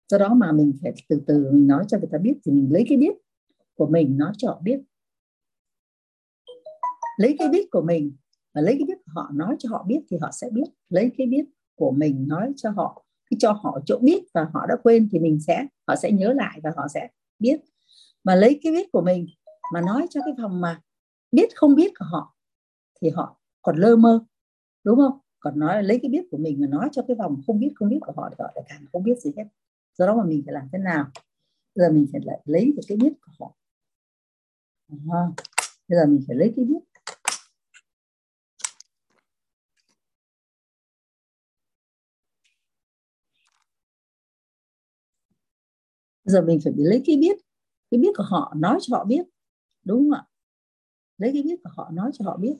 Do 0.08 0.18
đó 0.18 0.34
mà 0.34 0.52
mình 0.52 0.72
phải 0.82 0.92
từ 1.08 1.22
từ 1.26 1.50
mình 1.52 1.66
nói 1.66 1.84
cho 1.88 1.98
người 1.98 2.08
ta 2.12 2.18
biết, 2.18 2.34
thì 2.44 2.52
mình 2.52 2.72
lấy 2.72 2.84
cái 2.88 2.98
biết 2.98 3.14
của 3.74 3.86
mình 3.86 4.18
nói 4.18 4.32
cho 4.38 4.48
họ 4.48 4.60
biết. 4.64 4.80
Lấy 7.16 7.36
cái 7.38 7.48
biết 7.48 7.68
của 7.70 7.82
mình 7.82 8.16
và 8.54 8.60
lấy 8.60 8.74
cái 8.78 8.84
biết 8.88 8.98
của 9.06 9.12
họ 9.14 9.30
nói 9.34 9.56
cho 9.58 9.68
họ 9.70 9.84
biết 9.88 10.00
thì 10.10 10.16
họ 10.20 10.30
sẽ 10.32 10.50
biết. 10.52 10.66
Lấy 10.88 11.10
cái 11.18 11.26
biết 11.26 11.44
của 11.74 11.90
mình 11.90 12.28
nói 12.28 12.52
cho 12.56 12.70
họ, 12.70 13.04
cái 13.30 13.36
cho 13.40 13.52
họ 13.52 13.80
chỗ 13.86 13.98
biết 13.98 14.22
và 14.34 14.46
họ 14.54 14.66
đã 14.66 14.76
quên 14.82 15.08
thì 15.12 15.18
mình 15.18 15.40
sẽ, 15.40 15.66
họ 15.88 15.96
sẽ 15.96 16.12
nhớ 16.12 16.32
lại 16.32 16.60
và 16.62 16.72
họ 16.76 16.88
sẽ 16.94 17.08
biết. 17.38 17.60
Mà 18.24 18.34
lấy 18.34 18.60
cái 18.62 18.72
biết 18.72 18.92
của 18.92 19.02
mình 19.02 19.26
mà 19.74 19.80
nói 19.80 20.06
cho 20.10 20.20
cái 20.24 20.34
phòng 20.42 20.60
mà 20.60 20.80
biết 21.32 21.48
không 21.54 21.74
biết 21.74 21.92
của 21.98 22.04
họ 22.04 22.36
thì 23.02 23.10
họ 23.10 23.40
còn 23.62 23.76
lơ 23.76 23.96
mơ, 23.96 24.24
đúng 24.84 24.96
không? 24.98 25.18
Còn 25.40 25.58
nói 25.58 25.82
lấy 25.82 25.98
cái 26.02 26.10
biết 26.10 26.24
của 26.30 26.36
mình 26.36 26.60
mà 26.60 26.66
nói 26.66 26.88
cho 26.92 27.02
cái 27.08 27.16
vòng 27.16 27.42
không 27.46 27.60
biết 27.60 27.72
không 27.74 27.88
biết 27.88 27.98
của 28.00 28.12
họ 28.16 28.28
thì 28.30 28.36
họ 28.38 28.52
lại 28.54 28.64
càng 28.68 28.84
không 28.92 29.02
biết 29.02 29.20
gì 29.20 29.32
hết. 29.36 29.44
Do 29.94 30.06
đó 30.06 30.16
mà 30.16 30.24
mình 30.24 30.42
phải 30.46 30.54
làm 30.54 30.68
thế 30.72 30.78
nào? 30.78 31.10
Bây 31.74 31.86
giờ 31.86 31.92
mình 31.92 32.06
phải 32.12 32.20
lại 32.24 32.40
lấy 32.44 32.72
được 32.76 32.82
cái 32.88 32.96
biết 32.96 33.12
của 33.20 33.32
họ. 33.40 33.54
À, 35.12 35.22
bây 35.88 35.98
giờ 35.98 36.06
mình 36.06 36.24
phải 36.26 36.36
lấy 36.36 36.52
cái 36.56 36.64
biết. 36.64 36.80
Bây 46.24 46.32
giờ 46.32 46.42
mình 46.42 46.60
phải 46.64 46.72
lấy 46.76 47.02
cái 47.06 47.16
biết 47.16 47.38
cái 47.90 48.00
biết 48.00 48.10
của 48.16 48.24
họ 48.24 48.52
nói 48.56 48.78
cho 48.80 48.96
họ 48.96 49.04
biết. 49.04 49.22
Đúng 49.84 50.00
không 50.00 50.12
ạ? 50.12 50.26
Lấy 51.18 51.30
cái 51.32 51.42
biết 51.42 51.56
của 51.64 51.70
họ 51.72 51.90
nói 51.92 52.10
cho 52.14 52.24
họ 52.24 52.36
biết. 52.36 52.56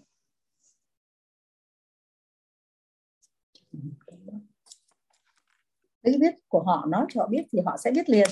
Lấy 6.02 6.18
biết 6.18 6.34
của 6.48 6.62
họ, 6.62 6.86
nói 6.88 7.06
cho 7.08 7.20
họ 7.20 7.28
biết 7.28 7.42
thì 7.52 7.58
họ 7.66 7.76
sẽ 7.76 7.90
biết 7.90 8.08
liền. 8.08 8.28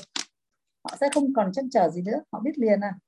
Họ 0.84 0.96
sẽ 1.00 1.08
không 1.14 1.34
còn 1.34 1.52
chăn 1.52 1.70
chờ 1.70 1.90
gì 1.90 2.02
nữa, 2.02 2.20
họ 2.32 2.40
biết 2.40 2.58
liền 2.58 2.80
à. 2.80 2.98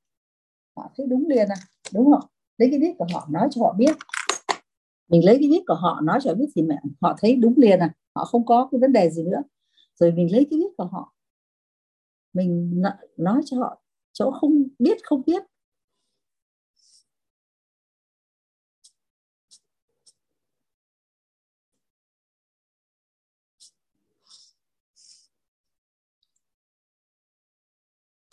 Họ 0.77 0.91
thấy 0.97 1.07
đúng 1.07 1.29
liền 1.29 1.49
à 1.49 1.57
đúng 1.95 2.13
không? 2.13 2.31
Lấy 2.59 2.71
cái 2.71 2.81
biết 2.81 2.95
của 2.99 3.07
họ, 3.13 3.27
nói 3.31 3.49
cho 3.51 3.63
họ 3.63 3.73
biết. 3.73 3.97
Mình 5.09 5.25
lấy 5.25 5.37
cái 5.41 5.49
biết 5.49 5.63
của 5.67 5.75
họ, 5.75 6.01
nói 6.01 6.19
cho 6.23 6.31
họ 6.31 6.35
biết 6.35 6.49
thì 6.55 6.63
mẹ, 6.63 6.77
họ 7.01 7.17
thấy 7.19 7.37
đúng 7.37 7.55
liền 7.57 7.79
à. 7.79 7.95
Họ 8.15 8.25
không 8.25 8.47
có 8.47 8.69
cái 8.73 8.81
vấn 8.81 8.93
đề 8.93 9.11
gì 9.11 9.23
nữa. 9.23 9.43
Rồi 9.95 10.13
mình 10.13 10.33
lấy 10.33 10.47
cái 10.51 10.59
biết 10.59 10.71
của 10.77 10.85
họ. 10.85 11.15
Mình 12.33 12.83
nói 13.17 13.43
cho 13.45 13.59
họ 13.59 13.83
chỗ 14.13 14.31
không 14.31 14.65
biết 14.79 14.99
không 15.03 15.23
biết. 15.27 15.43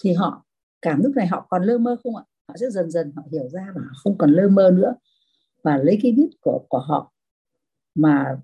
Thì 0.04 0.14
họ 0.14 0.46
cảm 0.82 1.02
lúc 1.04 1.16
này 1.16 1.28
họ 1.28 1.48
còn 1.50 1.64
lơ 1.64 1.78
mơ 1.78 1.98
không 2.04 2.16
ạ? 2.16 2.24
Họ 2.48 2.56
sẽ 2.60 2.70
dần 2.70 2.92
dần 2.92 3.12
họ 3.16 3.24
hiểu 3.32 3.50
ra 3.50 3.68
và 3.76 3.82
không 4.04 4.18
còn 4.18 4.32
lơ 4.32 4.50
mơ 4.50 4.72
nữa. 4.74 4.96
Và 5.64 5.78
lấy 5.78 6.00
cái 6.04 6.12
biết 6.12 6.30
của 6.42 6.66
của 6.70 6.80
họ 6.80 7.14
mà 7.96 8.38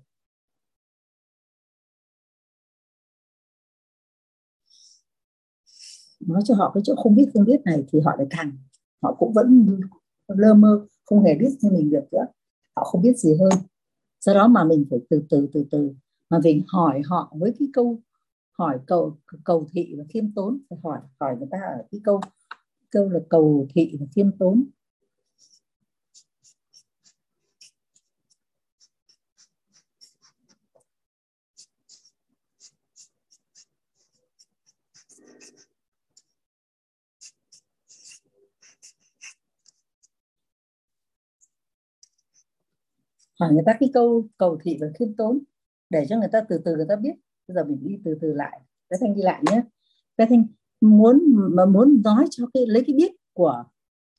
nói 6.20 6.42
cho 6.44 6.54
họ 6.54 6.70
cái 6.74 6.82
chỗ 6.86 6.94
không 6.96 7.14
biết 7.14 7.30
không 7.34 7.44
biết 7.44 7.60
này 7.64 7.84
thì 7.92 8.00
họ 8.04 8.14
lại 8.18 8.26
càng, 8.30 8.52
họ 9.02 9.14
cũng 9.18 9.32
vẫn 9.32 9.66
lơ 10.28 10.54
mơ, 10.54 10.86
không 11.04 11.24
hề 11.24 11.34
biết 11.34 11.50
như 11.60 11.70
mình 11.70 11.90
được 11.90 12.04
nữa. 12.12 12.26
Họ 12.76 12.84
không 12.84 13.02
biết 13.02 13.18
gì 13.18 13.36
hơn. 13.40 13.62
Do 14.20 14.34
đó 14.34 14.48
mà 14.48 14.64
mình 14.64 14.86
phải 14.90 14.98
từ 15.10 15.22
từ 15.30 15.48
từ 15.54 15.64
từ 15.70 15.90
mà 16.30 16.38
mình 16.44 16.62
hỏi 16.68 17.02
họ 17.04 17.32
với 17.40 17.54
cái 17.58 17.68
câu 17.72 18.00
hỏi 18.58 18.78
cầu 18.86 19.18
cầu 19.44 19.66
thị 19.72 19.94
và 19.98 20.04
khiêm 20.08 20.34
tốn. 20.34 20.58
Phải 20.70 20.78
hỏi 20.84 20.98
hỏi 21.20 21.36
người 21.38 21.48
ta 21.50 21.58
ở 21.58 21.84
cái 21.90 22.00
câu 22.04 22.20
câu 22.90 23.08
là 23.08 23.20
cầu 23.30 23.66
thị 23.74 23.96
và 24.00 24.06
khiêm 24.16 24.38
tốn. 24.38 24.64
Hỏi 43.40 43.52
người 43.52 43.62
ta 43.66 43.76
cái 43.80 43.90
câu 43.94 44.28
cầu 44.38 44.58
thị 44.64 44.78
và 44.80 44.86
khiêm 44.98 45.16
tốn 45.16 45.38
để 45.90 46.06
cho 46.08 46.18
người 46.18 46.28
ta 46.32 46.40
từ 46.48 46.62
từ 46.64 46.76
người 46.76 46.86
ta 46.88 46.96
biết 46.96 47.14
bây 47.48 47.54
giờ 47.54 47.64
mình 47.64 47.78
đi 47.82 47.98
từ 48.04 48.18
từ 48.20 48.32
lại. 48.32 48.60
Bé 48.90 48.96
thanh 49.00 49.14
đi 49.14 49.22
lại 49.22 49.42
nhé. 49.50 49.62
Bé 50.16 50.26
thanh 50.26 50.46
muốn 50.80 51.22
mà 51.36 51.64
muốn 51.64 52.02
nói 52.04 52.26
cho 52.30 52.46
cái 52.54 52.66
lấy 52.66 52.84
cái 52.86 52.96
biết 52.96 53.12
của 53.32 53.64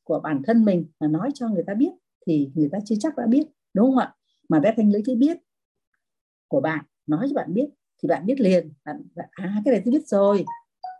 của 0.03 0.19
bản 0.19 0.41
thân 0.43 0.65
mình 0.65 0.85
mà 0.99 1.07
nói 1.07 1.29
cho 1.33 1.49
người 1.49 1.63
ta 1.67 1.73
biết 1.73 1.91
thì 2.27 2.51
người 2.55 2.69
ta 2.71 2.77
chưa 2.85 2.95
chắc 2.99 3.17
đã 3.17 3.25
biết 3.27 3.47
đúng 3.73 3.85
không 3.85 3.97
ạ? 3.97 4.15
Mà 4.49 4.59
bé 4.59 4.73
thanh 4.77 4.91
lấy 4.91 5.01
cái 5.05 5.15
biết 5.15 5.37
của 6.47 6.61
bạn 6.61 6.85
nói 7.07 7.27
cho 7.29 7.35
bạn 7.35 7.53
biết 7.53 7.69
thì 8.03 8.07
bạn 8.07 8.25
biết 8.25 8.39
liền. 8.39 8.73
Bạn, 8.85 9.01
bạn 9.15 9.29
à 9.31 9.61
cái 9.65 9.71
này 9.71 9.81
tôi 9.85 9.91
biết 9.91 10.07
rồi 10.07 10.45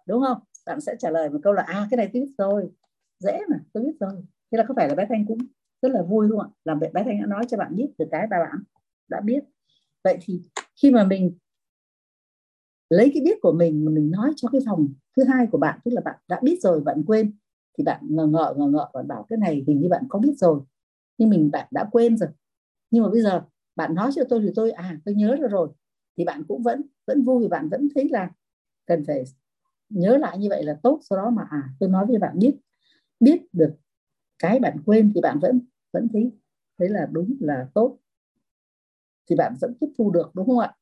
đúng 0.08 0.24
không? 0.24 0.38
Bạn 0.66 0.82
sẽ 0.82 0.96
trả 1.00 1.10
lời 1.10 1.30
một 1.30 1.40
câu 1.44 1.54
là 1.54 1.62
à 1.64 1.88
cái 1.92 1.98
này 1.98 2.10
tôi 2.14 2.22
biết 2.22 2.32
rồi. 2.38 2.70
Dễ 3.20 3.40
mà 3.50 3.60
tôi 3.74 3.84
biết 3.84 3.96
rồi. 4.00 4.24
Thế 4.52 4.58
là 4.58 4.66
có 4.68 4.74
phải 4.78 4.90
là 4.90 4.96
bé 4.96 5.06
thanh 5.10 5.26
cũng 5.26 5.38
rất 5.82 5.92
là 5.92 6.02
vui 6.04 6.30
không 6.30 6.40
ạ? 6.40 6.48
Làm 6.66 6.80
bé 6.80 7.04
thanh 7.04 7.22
đã 7.22 7.26
nói 7.26 7.46
cho 7.50 7.58
bạn 7.58 7.76
biết 7.76 7.88
từ 7.98 8.06
cái 8.12 8.28
bà 8.30 8.38
bạn 8.40 8.64
đã 9.10 9.22
biết. 9.22 9.44
Vậy 10.04 10.18
thì 10.22 10.42
khi 10.82 10.92
mà 10.92 11.04
mình 11.04 11.38
lấy 12.90 13.12
cái 13.14 13.24
biết 13.26 13.38
của 13.42 13.52
mình 13.54 13.86
mà 13.86 13.92
mình 13.92 14.12
nói 14.12 14.34
cho 14.36 14.48
cái 14.52 14.62
phòng 14.66 14.88
thứ 15.18 15.24
hai 15.24 15.48
của 15.52 15.58
bạn, 15.58 15.80
tức 15.86 15.92
là 15.92 16.02
bạn 16.06 16.16
đã 16.28 16.40
biết 16.44 16.58
rồi, 16.62 16.82
bạn 16.82 17.04
quên, 17.08 17.34
thì 17.78 17.84
bạn 17.84 18.02
ngờ 18.10 18.28
ngợ 18.28 18.54
ngờ 18.58 18.68
ngợ 18.68 18.90
bạn 18.94 19.08
bảo 19.08 19.26
cái 19.30 19.38
này 19.38 19.64
hình 19.68 19.82
như 19.82 19.90
bạn 19.90 20.04
có 20.10 20.20
biết 20.20 20.34
rồi. 20.38 20.60
Nhưng 21.18 21.30
mình, 21.30 21.52
bạn 21.52 21.68
đã 21.72 21.90
quên 21.92 22.18
rồi. 22.18 22.30
Nhưng 22.92 23.04
mà 23.04 23.10
bây 23.10 23.22
giờ 23.22 23.44
bạn 23.76 23.96
nói 23.96 24.12
cho 24.16 24.24
tôi 24.30 24.42
thì 24.44 24.50
tôi 24.56 24.72
à 24.72 25.00
tôi 25.06 25.16
nhớ 25.16 25.36
ra 25.42 25.48
rồi. 25.48 25.70
Thì 26.18 26.26
bạn 26.26 26.44
cũng 26.48 26.64
vẫn 26.64 26.82
vẫn 27.08 27.24
vui 27.24 27.42
vì 27.44 27.48
bạn 27.50 27.70
vẫn 27.70 27.88
thấy 27.96 28.10
là 28.10 28.32
cần 28.88 29.06
phải 29.08 29.24
nhớ 29.90 30.18
lại 30.18 30.40
như 30.40 30.50
vậy 30.50 30.64
là 30.64 30.80
tốt. 30.84 31.00
Sau 31.10 31.18
đó 31.20 31.30
mà 31.32 31.44
à 31.52 31.64
tôi 31.80 31.90
nói 31.90 32.06
với 32.08 32.20
bạn 32.20 32.40
biết 32.40 32.56
biết 33.20 33.42
được 33.54 33.76
cái 34.40 34.60
bạn 34.60 34.78
quên 34.86 35.12
thì 35.16 35.22
bạn 35.22 35.40
vẫn 35.40 35.62
vẫn 35.94 36.08
thấy 36.14 36.32
thấy 36.80 36.90
là 36.90 37.08
đúng 37.14 37.38
là 37.42 37.68
tốt. 37.76 37.98
Thì 39.30 39.36
bạn 39.36 39.54
vẫn 39.62 39.74
tiếp 39.80 39.88
thu 39.98 40.12
được, 40.12 40.32
đúng 40.34 40.46
không 40.48 40.60
ạ? 40.60 40.74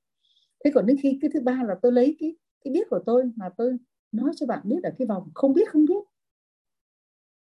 Thế 0.64 0.72
còn 0.74 0.86
đến 0.86 0.98
khi 1.04 1.18
cái 1.22 1.32
thứ 1.34 1.40
ba 1.42 1.64
là 1.68 1.76
tôi 1.82 1.92
lấy 1.92 2.16
cái 2.20 2.36
cái 2.66 2.74
biết 2.74 2.88
của 2.90 3.00
tôi 3.06 3.32
mà 3.36 3.50
tôi 3.58 3.78
nói 4.12 4.32
cho 4.36 4.46
bạn 4.46 4.62
biết 4.64 4.84
ở 4.84 4.90
cái 4.98 5.08
vòng 5.08 5.30
không 5.34 5.54
biết 5.54 5.70
không 5.70 5.86
biết. 5.86 6.04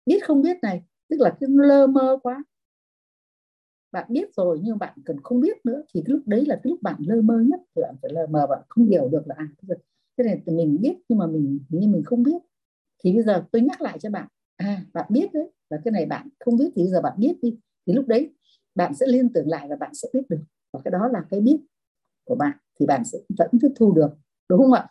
Biết, 0.06 0.20
không 0.24 0.42
biết 0.42 0.58
này, 0.62 0.84
tức 1.10 1.18
là 1.20 1.38
cái 1.40 1.50
lơ 1.54 1.88
mơ 1.88 2.18
quá. 2.24 2.44
Bạn 3.92 4.06
biết 4.10 4.34
rồi 4.36 4.60
nhưng 4.64 4.78
bạn 4.78 4.94
cần 5.06 5.18
không 5.24 5.42
biết 5.42 5.66
nữa, 5.66 5.82
thì 5.94 6.02
cái 6.06 6.14
lúc 6.14 6.22
đấy 6.28 6.46
là 6.46 6.56
cái 6.56 6.70
lúc 6.72 6.82
bạn 6.82 6.96
lơ 7.08 7.22
mơ 7.22 7.40
nhất, 7.40 7.60
thì 7.76 7.82
bạn 7.82 7.96
phải 8.02 8.12
lơ 8.14 8.28
mơ 8.28 8.48
bạn 8.50 8.60
không 8.70 8.86
hiểu 8.86 9.10
được 9.10 9.28
là 9.28 9.36
à 9.38 9.48
cái 10.18 10.26
này 10.26 10.42
thì 10.46 10.54
mình 10.54 10.78
biết 10.82 10.96
nhưng 11.10 11.20
mà 11.20 11.28
mình 11.28 11.60
nhưng 11.70 11.92
mình 11.92 12.04
không 12.06 12.24
biết. 12.24 12.38
Thì 13.04 13.14
bây 13.14 13.24
giờ 13.24 13.44
tôi 13.52 13.62
nhắc 13.62 13.82
lại 13.82 14.00
cho 14.00 14.10
bạn 14.10 14.28
à 14.58 14.86
bạn 14.94 15.06
biết 15.10 15.34
đấy 15.34 15.52
là 15.70 15.78
cái 15.86 15.92
này 15.92 16.06
bạn 16.06 16.28
không 16.40 16.58
biết 16.58 16.70
thì 16.76 16.82
bây 16.84 16.92
giờ 16.92 17.02
bạn 17.02 17.14
biết 17.20 17.38
đi. 17.42 17.58
Thì 17.88 17.94
lúc 17.94 18.08
đấy 18.08 18.34
bạn 18.76 18.96
sẽ 18.96 19.06
liên 19.08 19.34
tưởng 19.34 19.48
lại 19.50 19.68
và 19.70 19.76
bạn 19.76 19.94
sẽ 19.94 20.08
biết 20.14 20.22
được. 20.30 20.40
Và 20.74 20.80
cái 20.86 20.92
đó 20.92 21.08
là 21.14 21.24
cái 21.30 21.42
biết 21.42 21.58
của 22.26 22.36
bạn 22.36 22.58
thì 22.80 22.86
bạn 22.86 23.06
sẽ 23.06 23.18
vẫn 23.38 23.48
tiếp 23.62 23.70
thu 23.76 23.94
được, 23.94 24.10
đúng 24.50 24.62
không 24.62 24.74
ạ? 24.74 24.88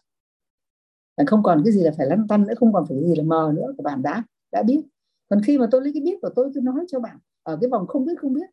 Bạn 1.16 1.26
không 1.26 1.42
còn 1.42 1.62
cái 1.64 1.72
gì 1.72 1.82
là 1.82 1.90
phải 1.96 2.06
lăn 2.06 2.28
tăn 2.28 2.46
nữa, 2.46 2.54
không 2.56 2.72
còn 2.72 2.86
phải 2.88 2.96
cái 3.00 3.08
gì 3.08 3.14
là 3.16 3.22
mờ 3.22 3.52
nữa 3.56 3.74
của 3.76 3.82
bạn 3.82 4.02
đã 4.02 4.22
đã 4.52 4.62
biết. 4.62 4.82
Còn 5.28 5.40
khi 5.42 5.58
mà 5.58 5.66
tôi 5.70 5.82
lấy 5.82 5.92
cái 5.92 6.02
biết 6.02 6.18
của 6.22 6.30
tôi 6.36 6.50
tôi 6.54 6.62
nói 6.62 6.84
cho 6.88 7.00
bạn, 7.00 7.18
ở 7.42 7.58
cái 7.60 7.70
vòng 7.70 7.86
không 7.86 8.04
biết 8.04 8.14
không 8.20 8.34
biết, 8.34 8.46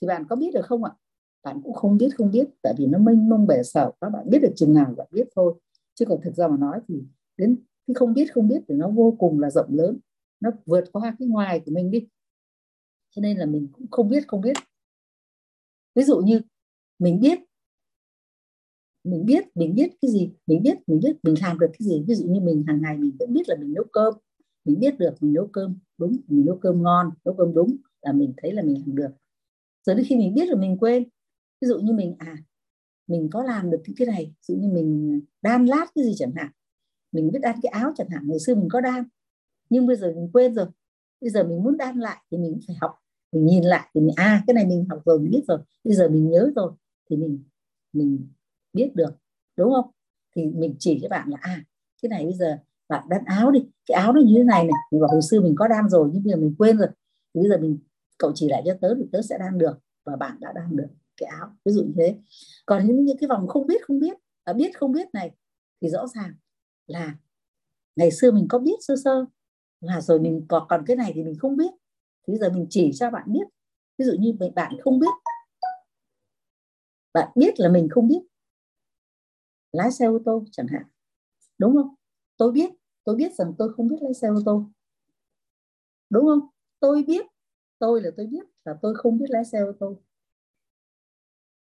thì 0.00 0.06
bạn 0.06 0.24
có 0.28 0.36
biết 0.36 0.50
được 0.54 0.66
không 0.66 0.84
ạ? 0.84 0.92
Bạn 1.42 1.60
cũng 1.62 1.72
không 1.74 1.98
biết 1.98 2.08
không 2.18 2.30
biết, 2.30 2.48
tại 2.62 2.74
vì 2.78 2.86
nó 2.86 2.98
mênh 2.98 3.28
mông 3.28 3.46
bể 3.46 3.62
sở 3.62 3.90
các 4.00 4.08
bạn 4.10 4.30
biết 4.30 4.38
được 4.42 4.52
chừng 4.56 4.74
nào 4.74 4.94
bạn 4.96 5.06
biết 5.10 5.28
thôi. 5.36 5.54
Chứ 5.94 6.04
còn 6.08 6.20
thực 6.22 6.34
ra 6.34 6.48
mà 6.48 6.56
nói 6.56 6.80
thì 6.88 7.02
đến 7.36 7.56
cái 7.86 7.94
không 7.94 8.14
biết 8.14 8.32
không 8.32 8.48
biết 8.48 8.62
thì 8.68 8.74
nó 8.74 8.88
vô 8.88 9.16
cùng 9.18 9.40
là 9.40 9.50
rộng 9.50 9.68
lớn, 9.70 9.98
nó 10.40 10.50
vượt 10.66 10.84
qua 10.92 11.16
cái 11.18 11.28
ngoài 11.28 11.60
của 11.66 11.72
mình 11.72 11.90
đi. 11.90 12.06
Cho 13.10 13.20
nên 13.22 13.38
là 13.38 13.46
mình 13.46 13.68
cũng 13.72 13.86
không 13.90 14.08
biết 14.08 14.28
không 14.28 14.40
biết. 14.40 14.52
Ví 15.94 16.02
dụ 16.02 16.18
như 16.18 16.40
mình 16.98 17.20
biết 17.20 17.38
mình 19.04 19.26
biết 19.26 19.56
mình 19.56 19.74
biết 19.74 19.90
cái 20.02 20.10
gì, 20.10 20.30
mình 20.46 20.62
biết 20.62 20.76
mình 20.86 21.00
biết 21.00 21.16
mình 21.22 21.34
làm 21.42 21.58
được 21.58 21.66
cái 21.78 21.88
gì. 21.88 22.04
Ví 22.08 22.14
dụ 22.14 22.26
như 22.26 22.40
mình 22.40 22.64
hàng 22.66 22.80
ngày 22.82 22.96
mình 22.96 23.12
vẫn 23.18 23.32
biết 23.34 23.48
là 23.48 23.56
mình 23.56 23.72
nấu 23.72 23.84
cơm. 23.92 24.14
Mình 24.64 24.80
biết 24.80 24.98
được 24.98 25.14
mình 25.20 25.32
nấu 25.32 25.46
cơm 25.46 25.78
đúng, 25.98 26.16
mình 26.26 26.46
nấu 26.46 26.56
cơm 26.56 26.82
ngon, 26.82 27.10
nấu 27.24 27.34
cơm 27.34 27.54
đúng 27.54 27.76
là 28.02 28.12
mình 28.12 28.32
thấy 28.36 28.52
là 28.52 28.62
mình 28.62 28.82
làm 28.86 28.96
được. 28.96 29.10
Rồi 29.86 29.96
đến 29.96 30.06
khi 30.08 30.16
mình 30.16 30.34
biết 30.34 30.48
rồi 30.48 30.60
mình 30.60 30.76
quên. 30.78 31.04
Ví 31.60 31.68
dụ 31.68 31.78
như 31.78 31.92
mình 31.92 32.14
à 32.18 32.36
mình 33.06 33.28
có 33.32 33.44
làm 33.44 33.70
được 33.70 33.80
cái 33.84 33.94
cái 33.98 34.06
này. 34.06 34.24
Ví 34.26 34.54
dụ 34.54 34.54
như 34.54 34.68
mình 34.68 35.20
đan 35.42 35.66
lát 35.66 35.86
cái 35.94 36.04
gì 36.04 36.12
chẳng 36.16 36.32
hạn. 36.36 36.50
Mình 37.12 37.30
biết 37.32 37.38
đan 37.42 37.56
cái 37.62 37.70
áo 37.70 37.92
chẳng 37.96 38.08
hạn. 38.10 38.22
Ngày 38.28 38.38
xưa 38.38 38.54
mình 38.54 38.68
có 38.72 38.80
đan. 38.80 39.04
Nhưng 39.70 39.86
bây 39.86 39.96
giờ 39.96 40.12
mình 40.16 40.30
quên 40.32 40.54
rồi. 40.54 40.66
Bây 41.20 41.30
giờ 41.30 41.44
mình 41.44 41.62
muốn 41.62 41.76
đan 41.76 41.98
lại 41.98 42.16
thì 42.30 42.38
mình 42.38 42.60
phải 42.66 42.76
học. 42.80 42.90
Mình 43.32 43.46
nhìn 43.46 43.64
lại 43.64 43.90
thì 43.94 44.00
mình 44.00 44.14
à 44.16 44.44
cái 44.46 44.54
này 44.54 44.66
mình 44.66 44.86
học 44.90 45.02
rồi, 45.04 45.20
mình 45.20 45.30
biết 45.30 45.42
rồi. 45.48 45.58
Bây 45.84 45.94
giờ 45.94 46.08
mình 46.08 46.30
nhớ 46.30 46.50
rồi 46.56 46.72
thì 47.10 47.16
mình 47.16 47.38
mình 47.92 48.28
biết 48.74 48.90
được 48.94 49.14
đúng 49.56 49.72
không? 49.72 49.90
Thì 50.36 50.46
mình 50.46 50.76
chỉ 50.78 50.98
cho 51.02 51.08
bạn 51.08 51.28
là 51.30 51.36
à 51.40 51.64
cái 52.02 52.08
này 52.08 52.24
bây 52.24 52.34
giờ 52.34 52.58
bạn 52.88 53.08
đan 53.08 53.24
áo 53.24 53.50
đi 53.50 53.60
cái 53.86 53.94
áo 54.00 54.12
nó 54.12 54.20
như 54.20 54.34
thế 54.36 54.44
này 54.44 54.64
này 54.64 54.72
mình 54.92 55.00
bảo 55.00 55.10
hồi 55.10 55.22
xưa 55.22 55.40
mình 55.40 55.54
có 55.58 55.68
đan 55.68 55.88
rồi 55.88 56.10
nhưng 56.12 56.22
bây 56.24 56.32
giờ 56.32 56.36
mình 56.36 56.54
quên 56.58 56.76
rồi. 56.76 56.88
Thì 57.34 57.40
bây 57.40 57.50
giờ 57.50 57.58
mình 57.58 57.78
cậu 58.18 58.32
chỉ 58.34 58.48
lại 58.48 58.62
cho 58.66 58.74
tớ 58.80 58.94
thì 58.98 59.02
tớ 59.12 59.22
sẽ 59.22 59.38
đan 59.38 59.58
được 59.58 59.78
và 60.04 60.16
bạn 60.16 60.36
đã 60.40 60.52
đan 60.54 60.76
được 60.76 60.88
cái 61.16 61.28
áo 61.28 61.48
ví 61.64 61.72
dụ 61.72 61.82
như 61.82 61.92
thế. 61.96 62.16
Còn 62.66 62.86
những 62.86 63.04
những 63.04 63.18
cái 63.18 63.28
vòng 63.28 63.48
không 63.48 63.66
biết 63.66 63.84
không 63.86 63.98
biết 63.98 64.16
à, 64.44 64.52
biết 64.52 64.70
không 64.78 64.92
biết 64.92 65.08
này 65.12 65.30
thì 65.80 65.88
rõ 65.88 66.06
ràng 66.06 66.34
là 66.86 67.16
ngày 67.96 68.10
xưa 68.10 68.30
mình 68.30 68.46
có 68.48 68.58
biết 68.58 68.76
sơ 68.80 68.94
sơ 69.04 69.24
là 69.80 70.00
rồi 70.00 70.20
mình 70.20 70.46
còn 70.48 70.66
còn 70.68 70.84
cái 70.86 70.96
này 70.96 71.12
thì 71.14 71.22
mình 71.24 71.38
không 71.38 71.56
biết. 71.56 71.70
Thì 72.26 72.32
bây 72.32 72.38
giờ 72.38 72.50
mình 72.50 72.66
chỉ 72.70 72.90
cho 72.94 73.10
bạn 73.10 73.32
biết 73.32 73.44
ví 73.98 74.04
dụ 74.04 74.12
như 74.18 74.34
bạn 74.54 74.76
không 74.84 74.98
biết 74.98 75.12
bạn 77.14 77.28
biết 77.34 77.60
là 77.60 77.68
mình 77.68 77.88
không 77.90 78.08
biết 78.08 78.20
lái 79.74 79.92
xe 79.92 80.06
ô 80.06 80.18
tô 80.24 80.44
chẳng 80.52 80.66
hạn. 80.66 80.82
Đúng 81.58 81.76
không? 81.76 81.94
Tôi 82.36 82.52
biết 82.52 82.70
tôi 83.04 83.16
biết 83.16 83.34
rằng 83.34 83.54
tôi 83.58 83.74
không 83.74 83.88
biết 83.88 83.96
lái 84.02 84.14
xe 84.14 84.28
ô 84.28 84.36
tô. 84.46 84.70
Đúng 86.10 86.24
không? 86.26 86.40
Tôi 86.80 87.04
biết, 87.06 87.26
tôi 87.78 88.02
là 88.02 88.10
tôi 88.16 88.26
biết 88.26 88.46
là 88.64 88.74
tôi 88.82 88.94
không 88.94 89.18
biết 89.18 89.26
lái 89.30 89.44
xe 89.44 89.58
ô 89.60 89.72
tô. 89.80 89.96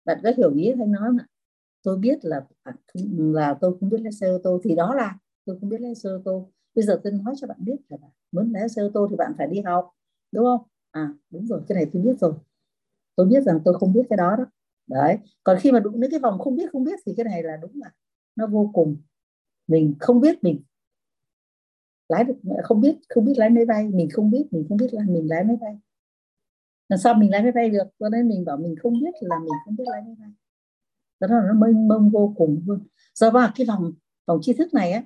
Bạn 0.06 0.20
có 0.24 0.32
hiểu 0.38 0.54
ý 0.54 0.74
hay 0.78 0.88
nói 0.88 1.02
không 1.08 1.18
ạ? 1.18 1.26
Tôi 1.84 1.98
biết 1.98 2.20
là 2.26 2.46
là 3.36 3.58
tôi 3.62 3.78
không 3.80 3.90
biết 3.90 4.02
lái 4.02 4.12
xe 4.12 4.28
ô 4.28 4.40
tô 4.44 4.62
thì 4.64 4.76
đó 4.76 4.96
là 4.96 5.18
tôi 5.46 5.58
không 5.60 5.70
biết 5.70 5.82
lái 5.82 5.96
xe 5.96 6.10
ô 6.10 6.22
tô. 6.26 6.52
Bây 6.76 6.84
giờ 6.86 7.02
tôi 7.04 7.14
nói 7.14 7.36
cho 7.38 7.48
bạn 7.48 7.58
biết 7.66 7.76
là 7.90 7.98
muốn 8.32 8.52
lái 8.54 8.70
xe 8.70 8.82
ô 8.82 8.90
tô 8.94 9.08
thì 9.12 9.16
bạn 9.16 9.34
phải 9.38 9.48
đi 9.48 9.62
học, 9.62 9.92
đúng 10.32 10.46
không? 10.46 10.62
À 10.92 11.14
đúng 11.30 11.48
rồi, 11.48 11.62
cái 11.68 11.76
này 11.76 11.86
tôi 11.94 12.02
biết 12.04 12.20
rồi. 12.22 12.34
Tôi 13.16 13.28
biết 13.28 13.42
rằng 13.46 13.60
tôi 13.66 13.74
không 13.80 13.94
biết 13.94 14.04
cái 14.10 14.18
đó 14.18 14.36
đó 14.38 14.46
đấy. 14.94 15.18
Còn 15.44 15.58
khi 15.60 15.72
mà 15.72 15.80
đụng 15.80 16.00
đến 16.00 16.12
cái 16.12 16.20
vòng 16.20 16.40
không 16.40 16.56
biết 16.56 16.72
không 16.72 16.84
biết 16.84 17.00
thì 17.06 17.14
cái 17.18 17.24
này 17.24 17.44
là 17.44 17.58
đúng 17.62 17.72
là 17.76 17.92
nó 18.36 18.48
vô 18.48 18.72
cùng. 18.74 18.98
Mình 19.68 19.96
không 20.00 20.22
biết 20.22 20.44
mình 20.44 20.64
lái 22.10 22.24
được 22.24 22.34
không 22.64 22.82
biết 22.82 22.96
không 23.10 23.26
biết 23.26 23.34
lái 23.38 23.50
máy 23.50 23.66
bay. 23.66 23.90
Mình 23.90 24.10
không 24.12 24.32
biết 24.32 24.48
mình 24.52 24.66
không 24.70 24.78
biết 24.78 24.94
là 24.94 25.04
mình 25.08 25.30
lái 25.30 25.44
máy 25.44 25.58
bay. 25.62 25.80
Làm 26.90 27.00
sao 27.00 27.14
mình 27.14 27.32
lái 27.32 27.44
máy 27.44 27.52
bay 27.52 27.70
được? 27.70 27.88
Cho 28.00 28.10
nên 28.10 28.28
mình 28.28 28.46
bảo 28.46 28.58
mình 28.58 28.76
không 28.84 28.94
biết 28.94 29.14
là 29.22 29.40
mình 29.40 29.54
không 29.66 29.76
biết 29.76 29.86
lái 29.88 30.02
máy 30.02 30.16
bay. 30.20 30.30
Đó 31.20 31.28
là 31.28 31.44
nó 31.48 31.54
mênh 31.54 31.88
mông 31.88 32.10
vô 32.10 32.34
cùng 32.38 32.64
luôn. 32.66 32.88
Do 33.16 33.32
ba 33.32 33.54
cái 33.56 33.68
vòng 33.68 33.94
vòng 34.28 34.40
tri 34.42 34.54
thức 34.54 34.74
này 34.74 34.92
á 34.92 35.04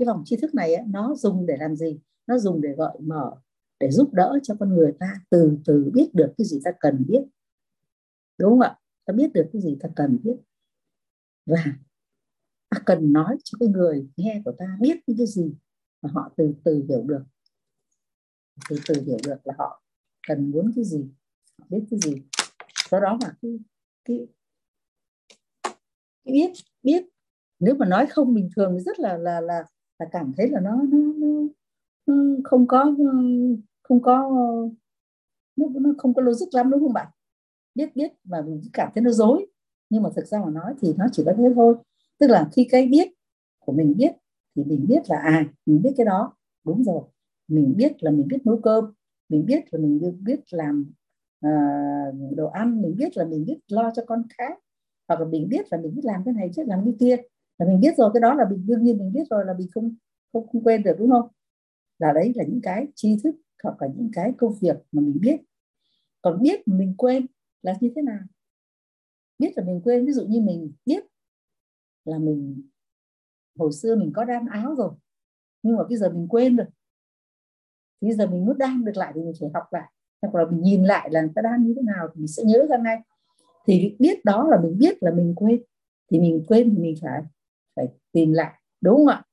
cái 0.00 0.06
vòng 0.06 0.22
tri 0.24 0.36
thức 0.36 0.54
này 0.54 0.74
á, 0.74 0.84
nó 0.88 1.14
dùng 1.14 1.46
để 1.46 1.56
làm 1.56 1.76
gì? 1.76 2.00
Nó 2.26 2.38
dùng 2.38 2.60
để 2.60 2.74
gợi 2.78 2.96
mở 3.00 3.32
để 3.80 3.90
giúp 3.90 4.14
đỡ 4.14 4.38
cho 4.42 4.54
con 4.60 4.74
người 4.74 4.92
ta 4.98 5.14
từ 5.30 5.58
từ 5.64 5.90
biết 5.94 6.10
được 6.14 6.34
cái 6.38 6.44
gì 6.46 6.60
ta 6.64 6.70
cần 6.80 7.04
biết. 7.08 7.22
Đúng 8.38 8.50
không 8.50 8.60
ạ? 8.60 8.76
Ta 9.10 9.16
biết 9.16 9.32
được 9.34 9.50
cái 9.52 9.62
gì 9.62 9.76
ta 9.80 9.88
cần 9.96 10.18
biết. 10.22 10.36
Và 11.46 11.64
ta 12.68 12.78
cần 12.86 13.12
nói 13.12 13.36
cho 13.44 13.56
cái 13.60 13.68
người 13.68 14.08
nghe 14.16 14.42
của 14.44 14.52
ta 14.58 14.78
biết 14.80 14.98
những 15.06 15.16
cái 15.16 15.26
gì 15.26 15.54
mà 16.02 16.10
họ 16.14 16.32
từ 16.36 16.54
từ 16.64 16.84
hiểu 16.88 17.02
được. 17.02 17.22
Từ 18.68 18.76
từ 18.88 19.02
hiểu 19.02 19.18
được 19.26 19.36
là 19.44 19.54
họ 19.58 19.82
cần 20.28 20.50
muốn 20.50 20.72
cái 20.76 20.84
gì 20.84 21.10
họ 21.58 21.66
biết 21.68 21.84
cái 21.90 22.00
gì. 22.02 22.22
Do 22.90 23.00
đó 23.00 23.18
mà 23.22 23.34
cái 23.42 23.58
cái, 24.04 24.26
cái 26.24 26.32
biết 26.32 26.52
biết. 26.82 27.04
Nếu 27.58 27.74
mà 27.74 27.86
nói 27.86 28.06
không 28.10 28.34
bình 28.34 28.50
thường 28.56 28.74
thì 28.78 28.84
rất 28.84 28.98
là 28.98 29.16
là 29.16 29.40
là 29.40 29.64
là 29.98 30.06
cảm 30.12 30.32
thấy 30.36 30.48
là 30.48 30.60
nó 30.60 30.82
nó, 30.82 30.98
nó 32.06 32.14
không 32.44 32.66
có 32.66 32.94
không 33.82 34.02
có 34.02 34.30
nó, 35.56 35.66
nó 35.80 35.90
không 35.98 36.14
có 36.14 36.22
logic 36.22 36.54
lắm 36.54 36.70
đúng 36.70 36.80
không 36.80 36.92
bạn? 36.92 37.08
Biết 37.74 37.96
biết 37.96 38.12
mà 38.24 38.42
mình 38.42 38.60
cảm 38.72 38.90
thấy 38.94 39.02
nó 39.02 39.10
dối. 39.10 39.46
Nhưng 39.90 40.02
mà 40.02 40.10
thực 40.16 40.26
ra 40.26 40.38
mà 40.44 40.50
nói 40.50 40.74
thì 40.80 40.94
nó 40.98 41.06
chỉ 41.12 41.22
có 41.26 41.32
thế 41.36 41.52
thôi. 41.54 41.74
Tức 42.18 42.26
là 42.26 42.48
khi 42.52 42.68
cái 42.70 42.86
biết 42.86 43.08
của 43.58 43.72
mình 43.72 43.94
biết 43.96 44.12
thì 44.56 44.64
mình 44.64 44.86
biết 44.88 45.02
là 45.08 45.16
à 45.16 45.44
mình 45.66 45.82
biết 45.82 45.90
cái 45.96 46.06
đó. 46.06 46.36
Đúng 46.64 46.84
rồi. 46.84 47.02
Mình 47.48 47.74
biết 47.76 48.02
là 48.02 48.10
mình 48.10 48.28
biết 48.28 48.38
nấu 48.44 48.60
cơm. 48.62 48.84
Mình 49.28 49.46
biết 49.46 49.64
là 49.70 49.80
mình 49.80 50.18
biết 50.24 50.40
làm 50.50 50.92
uh, 51.46 52.36
đồ 52.36 52.46
ăn. 52.46 52.82
Mình 52.82 52.96
biết 52.96 53.16
là 53.16 53.24
mình 53.24 53.44
biết 53.44 53.58
lo 53.68 53.92
cho 53.96 54.02
con 54.06 54.22
khác. 54.38 54.58
Hoặc 55.08 55.20
là 55.20 55.26
mình 55.26 55.48
biết 55.48 55.66
là 55.70 55.78
mình 55.78 55.94
biết 55.94 56.04
làm 56.04 56.22
cái 56.24 56.34
này 56.34 56.50
chứ 56.56 56.62
làm 56.66 56.84
cái 56.84 56.94
kia. 57.00 57.16
Là 57.58 57.66
mình 57.66 57.80
biết 57.80 57.96
rồi 57.96 58.10
cái 58.14 58.20
đó 58.20 58.34
là 58.34 58.44
mình 58.50 58.66
đương 58.66 58.82
nhiên 58.82 58.98
mình 58.98 59.12
biết 59.12 59.24
rồi 59.30 59.44
là 59.44 59.54
mình 59.58 59.68
không 59.74 59.94
không, 60.32 60.46
không 60.46 60.62
quên 60.62 60.82
được 60.82 60.96
đúng 60.98 61.10
không? 61.10 61.28
Là 61.98 62.12
đấy 62.12 62.32
là 62.36 62.44
những 62.44 62.60
cái 62.62 62.86
tri 62.94 63.16
thức 63.22 63.34
hoặc 63.62 63.82
là 63.82 63.88
những 63.96 64.10
cái 64.12 64.32
công 64.36 64.54
việc 64.60 64.76
mà 64.92 65.02
mình 65.02 65.18
biết. 65.20 65.40
Còn 66.22 66.42
biết 66.42 66.68
mình 66.68 66.94
quên 66.98 67.26
là 67.62 67.74
như 67.80 67.92
thế 67.96 68.02
nào? 68.02 68.20
Biết 69.38 69.52
là 69.56 69.64
mình 69.64 69.80
quên, 69.84 70.06
ví 70.06 70.12
dụ 70.12 70.26
như 70.26 70.40
mình 70.40 70.72
biết 70.86 71.04
là 72.04 72.18
mình, 72.18 72.62
hồi 73.58 73.72
xưa 73.72 73.96
mình 73.96 74.12
có 74.14 74.24
đan 74.24 74.46
áo 74.46 74.74
rồi, 74.74 74.90
nhưng 75.62 75.76
mà 75.76 75.84
bây 75.88 75.96
giờ 75.96 76.10
mình 76.10 76.28
quên 76.28 76.56
rồi. 76.56 76.66
Bây 78.00 78.12
giờ 78.12 78.26
mình 78.26 78.46
muốn 78.46 78.58
đan 78.58 78.84
được 78.84 78.96
lại 78.96 79.12
thì 79.14 79.20
mình 79.20 79.32
phải 79.40 79.50
học 79.54 79.64
lại. 79.70 79.92
Hoặc 80.22 80.34
là 80.34 80.50
mình 80.50 80.62
nhìn 80.62 80.84
lại 80.84 81.08
là 81.12 81.22
ta 81.34 81.42
đan 81.42 81.66
như 81.66 81.74
thế 81.76 81.82
nào 81.82 82.08
thì 82.14 82.18
mình 82.18 82.28
sẽ 82.28 82.42
nhớ 82.46 82.66
ra 82.70 82.76
ngay. 82.76 82.98
Thì 83.66 83.96
biết 83.98 84.24
đó 84.24 84.48
là 84.50 84.60
mình 84.62 84.78
biết 84.78 85.02
là 85.02 85.10
mình 85.10 85.34
quên. 85.36 85.62
Thì 86.10 86.18
mình 86.18 86.44
quên 86.48 86.70
thì 86.70 86.78
mình 86.78 86.94
phải 87.02 87.22
phải 87.76 87.86
tìm 88.12 88.32
lại. 88.32 88.54
Đúng 88.80 88.96
không 88.96 89.06
ạ? 89.06 89.24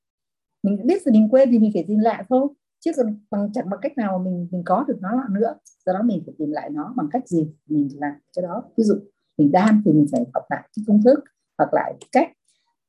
Mình 0.62 0.86
biết 0.86 1.02
là 1.06 1.12
mình 1.12 1.28
quên 1.30 1.50
thì 1.50 1.58
mình 1.58 1.70
phải 1.74 1.84
tìm 1.88 1.98
lại 1.98 2.24
thôi 2.28 2.48
chứ 2.80 2.90
còn 2.96 3.20
bằng 3.30 3.50
chẳng 3.54 3.70
bằng 3.70 3.80
cách 3.82 3.98
nào 3.98 4.18
mà 4.18 4.24
mình 4.24 4.48
mình 4.50 4.62
có 4.66 4.84
được 4.88 4.98
nó 5.00 5.16
lại 5.16 5.26
nữa. 5.30 5.54
Do 5.86 5.92
đó 5.92 6.02
mình 6.02 6.22
phải 6.26 6.34
tìm 6.38 6.50
lại 6.50 6.70
nó 6.70 6.92
bằng 6.96 7.08
cách 7.12 7.28
gì? 7.28 7.52
Mình 7.66 7.88
làm 8.00 8.12
cho 8.32 8.42
đó. 8.42 8.64
Ví 8.76 8.84
dụ 8.84 8.94
mình 9.38 9.52
đan 9.52 9.82
thì 9.84 9.92
mình 9.92 10.06
phải 10.12 10.24
học 10.34 10.44
lại 10.50 10.68
cái 10.76 10.84
công 10.86 11.02
thức 11.02 11.20
hoặc 11.58 11.74
lại 11.74 11.94
cách 12.12 12.32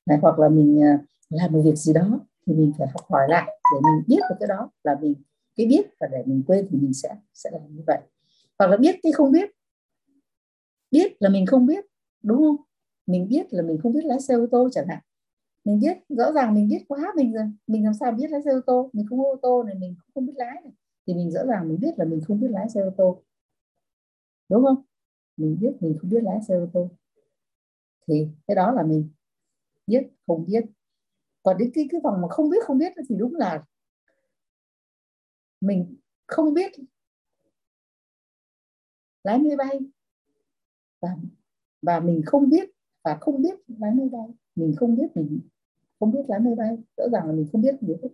này, 0.06 0.18
hoặc 0.22 0.40
là 0.40 0.50
mình 0.50 0.84
à, 0.84 1.00
làm 1.30 1.52
một 1.52 1.62
việc 1.66 1.76
gì 1.76 1.94
đó 1.94 2.20
thì 2.48 2.54
mình 2.54 2.72
phải 2.78 2.88
học 2.88 3.02
hỏi 3.10 3.28
lại 3.30 3.46
để 3.48 3.80
mình 3.84 4.04
biết 4.08 4.20
được 4.30 4.36
cái 4.40 4.48
đó 4.48 4.72
là 4.84 4.98
mình 5.02 5.14
cái 5.56 5.66
biết 5.68 5.82
và 6.00 6.08
để 6.12 6.24
mình 6.26 6.44
quên 6.48 6.68
thì 6.72 6.78
mình 6.78 6.94
sẽ 6.94 7.16
sẽ 7.34 7.50
làm 7.54 7.76
như 7.76 7.84
vậy. 7.88 8.00
Hoặc 8.60 8.68
là 8.68 8.78
biết 8.78 8.96
cái 9.04 9.12
không 9.12 9.32
biết. 9.32 9.50
Biết 10.92 11.14
là 11.20 11.30
mình 11.30 11.46
không 11.46 11.66
biết 11.66 11.86
đúng 12.24 12.38
không? 12.38 12.56
Mình 13.08 13.28
biết 13.28 13.48
là 13.54 13.62
mình 13.64 13.78
không 13.84 13.94
biết 13.94 14.06
lái 14.06 14.20
xe 14.22 14.36
ô 14.36 14.48
tô 14.52 14.70
chẳng 14.72 14.88
hạn 14.88 15.00
mình 15.70 15.80
biết, 15.80 15.98
rõ 16.10 16.32
ràng 16.32 16.54
mình 16.54 16.68
biết 16.68 16.86
quá, 16.88 17.14
mình 17.16 17.34
rồi 17.34 17.44
mình 17.68 17.84
làm 17.84 17.94
sao 17.94 18.12
biết 18.12 18.32
lái 18.32 18.42
xe 18.46 18.52
ô 18.52 18.62
tô? 18.66 18.90
Mình 18.94 19.06
không 19.10 19.20
có 19.20 19.24
ô 19.24 19.36
tô 19.42 19.64
này, 19.64 19.76
mình 19.76 19.96
không 20.14 20.26
biết 20.26 20.34
lái 20.36 20.62
này. 20.64 20.74
Thì 21.08 21.14
mình 21.14 21.32
rõ 21.32 21.46
ràng 21.46 21.70
mình 21.70 21.80
biết 21.80 21.92
là 21.98 22.06
mình 22.06 22.22
không 22.28 22.40
biết 22.40 22.48
lái 22.52 22.70
xe 22.70 22.82
ô 22.82 22.90
tô. 22.98 23.24
Đúng 24.50 24.64
không? 24.64 24.84
Mình 25.38 25.58
biết 25.62 25.72
mình 25.80 25.98
không 26.02 26.10
biết 26.10 26.24
lái 26.24 26.42
xe 26.48 26.56
ô 26.56 26.68
tô. 26.74 26.90
Thì 28.08 28.28
cái 28.48 28.56
đó 28.56 28.72
là 28.72 28.84
mình 28.84 29.10
biết, 29.88 30.08
không 30.28 30.46
biết. 30.46 30.66
Còn 31.44 31.58
đến 31.58 31.72
cái 31.74 31.88
cái 31.92 32.02
vòng 32.04 32.22
mà 32.22 32.28
không 32.28 32.50
biết 32.50 32.64
không 32.64 32.78
biết 32.78 32.94
thì 33.10 33.16
đúng 33.16 33.36
là 33.36 33.64
mình 35.62 35.96
không 36.28 36.54
biết 36.54 36.72
lái 39.24 39.40
máy 39.40 39.56
bay. 39.58 39.80
Và 41.02 41.10
và 41.82 42.00
mình 42.00 42.22
không 42.26 42.50
biết, 42.50 42.70
và 43.04 43.18
không 43.22 43.42
biết 43.42 43.56
lái 43.68 43.92
máy 43.96 44.10
bay. 44.12 44.28
Mình 44.56 44.76
không 44.78 44.96
biết 44.96 45.08
mình 45.16 45.40
không 46.00 46.12
biết 46.12 46.22
lái 46.28 46.40
máy 46.40 46.56
bay 46.58 46.78
rõ 46.98 47.04
ràng 47.12 47.28
là 47.28 47.34
mình 47.34 47.48
không 47.52 47.62
biết 47.62 47.76
gì 47.82 47.94
hết 48.04 48.10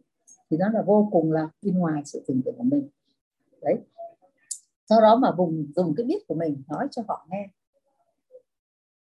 thì 0.49 0.57
nó 0.57 0.69
là 0.69 0.81
vô 0.81 1.09
cùng 1.11 1.31
là 1.31 1.49
bên 1.61 1.77
ngoài 1.77 2.01
sự 2.05 2.23
tưởng 2.27 2.41
tượng 2.45 2.55
của 2.57 2.63
mình. 2.63 2.89
Đấy. 3.61 3.77
Sau 4.89 5.01
đó 5.01 5.15
mà 5.15 5.31
vùng, 5.31 5.71
dùng 5.75 5.93
cái 5.97 6.05
biết 6.05 6.27
của 6.27 6.35
mình 6.35 6.63
nói 6.67 6.87
cho 6.91 7.01
họ 7.07 7.27
nghe. 7.29 7.49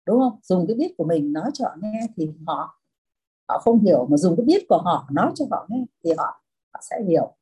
Đúng 0.06 0.20
không? 0.20 0.40
Dùng 0.44 0.68
cái 0.68 0.76
biết 0.76 0.94
của 0.98 1.04
mình 1.04 1.34
nói 1.34 1.52
cho 1.54 1.66
họ 1.66 1.76
nghe 1.82 2.08
thì 2.16 2.32
họ 2.48 2.82
họ 3.50 3.60
không 3.60 3.80
hiểu, 3.80 4.08
mà 4.10 4.18
dùng 4.18 4.36
cái 4.38 4.46
biết 4.46 4.66
của 4.70 4.78
họ 4.78 5.08
nói 5.12 5.32
cho 5.36 5.46
họ 5.52 5.68
nghe 5.70 5.86
thì 6.04 6.12
họ 6.18 6.44
họ 6.74 6.80
sẽ 6.90 7.04
hiểu. 7.08 7.36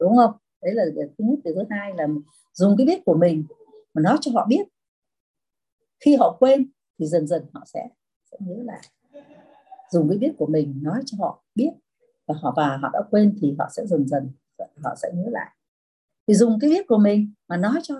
Đúng 0.00 0.16
không? 0.16 0.32
Đấy 0.62 0.74
là 0.74 0.84
thứ 0.96 1.24
nhất. 1.24 1.38
Thứ 1.44 1.54
hai 1.70 1.92
là 1.94 2.06
dùng 2.52 2.74
cái 2.78 2.86
biết 2.86 3.02
của 3.04 3.14
mình 3.14 3.44
mà 3.94 4.02
nói 4.02 4.16
cho 4.20 4.30
họ 4.34 4.46
biết. 4.46 4.62
Khi 6.00 6.16
họ 6.16 6.36
quên 6.40 6.70
thì 6.98 7.06
dần 7.06 7.26
dần 7.26 7.46
họ 7.52 7.62
sẽ 7.66 7.88
sẽ 8.30 8.36
nhớ 8.40 8.62
lại 8.64 8.80
dùng 9.92 10.08
cái 10.08 10.18
biết 10.18 10.32
của 10.38 10.46
mình 10.46 10.78
nói 10.82 11.02
cho 11.06 11.16
họ 11.20 11.42
biết 11.54 11.70
và 12.26 12.34
họ 12.42 12.54
và 12.56 12.76
họ 12.76 12.90
đã 12.92 13.02
quên 13.10 13.38
thì 13.40 13.54
họ 13.58 13.68
sẽ 13.76 13.86
dần 13.86 14.08
dần 14.08 14.30
họ 14.82 14.94
sẽ 14.96 15.12
nhớ 15.14 15.24
lại. 15.30 15.56
Thì 16.26 16.34
dùng 16.34 16.58
cái 16.60 16.70
biết 16.70 16.86
của 16.88 16.98
mình 16.98 17.32
mà 17.48 17.56
nói 17.56 17.80
cho 17.82 17.94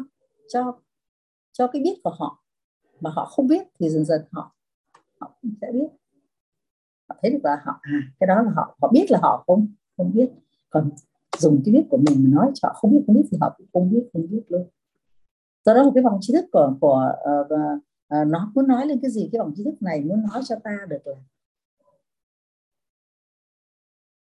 cho 0.49 0.81
cho 1.53 1.67
cái 1.67 1.83
biết 1.83 2.01
của 2.05 2.11
họ 2.19 2.45
mà 3.01 3.11
họ 3.11 3.25
không 3.25 3.47
biết 3.47 3.63
thì 3.79 3.91
dần 3.91 4.05
dần 4.05 4.23
họ 4.33 4.55
họ 5.21 5.39
cũng 5.43 5.55
sẽ 5.61 5.73
biết. 5.73 5.89
Họ 7.09 7.17
thấy 7.23 7.31
được 7.31 7.41
là 7.43 7.63
họ 7.65 7.79
à 7.83 8.01
cái 8.21 8.27
đó 8.27 8.43
là 8.43 8.51
họ 8.57 8.77
họ 8.83 8.91
biết 8.93 9.07
là 9.11 9.19
họ 9.23 9.45
không 9.47 9.69
không 9.97 10.13
biết. 10.15 10.31
Còn 10.71 10.91
dùng 11.39 11.63
cái 11.65 11.75
biết 11.75 11.87
của 11.91 11.97
mình 11.97 12.25
mà 12.25 12.31
nói 12.41 12.51
cho 12.55 12.69
họ 12.69 12.75
không 12.75 12.91
biết 12.91 13.03
không 13.07 13.17
biết 13.17 13.29
thì 13.31 13.39
họ 13.41 13.55
cũng 13.59 13.67
không 13.73 13.91
biết 13.91 14.09
không 14.13 14.31
biết 14.31 14.43
luôn. 14.49 14.69
Do 15.65 15.75
đó 15.75 15.85
một 15.85 15.93
cái 15.95 16.03
vòng 16.03 16.19
tri 16.21 16.33
thức 16.33 16.45
của 16.53 16.77
của 16.81 17.13
uh, 17.41 17.53
uh, 17.53 18.29
nó 18.29 18.53
muốn 18.55 18.69
nói 18.69 18.87
lên 18.87 18.99
cái 19.03 19.11
gì 19.11 19.29
cái 19.33 19.39
vòng 19.39 19.53
tri 19.57 19.65
thức 19.65 19.83
này 19.83 20.01
muốn 20.01 20.23
nói 20.33 20.43
cho 20.45 20.57
ta 20.65 20.77
được 20.89 21.07
là 21.07 21.15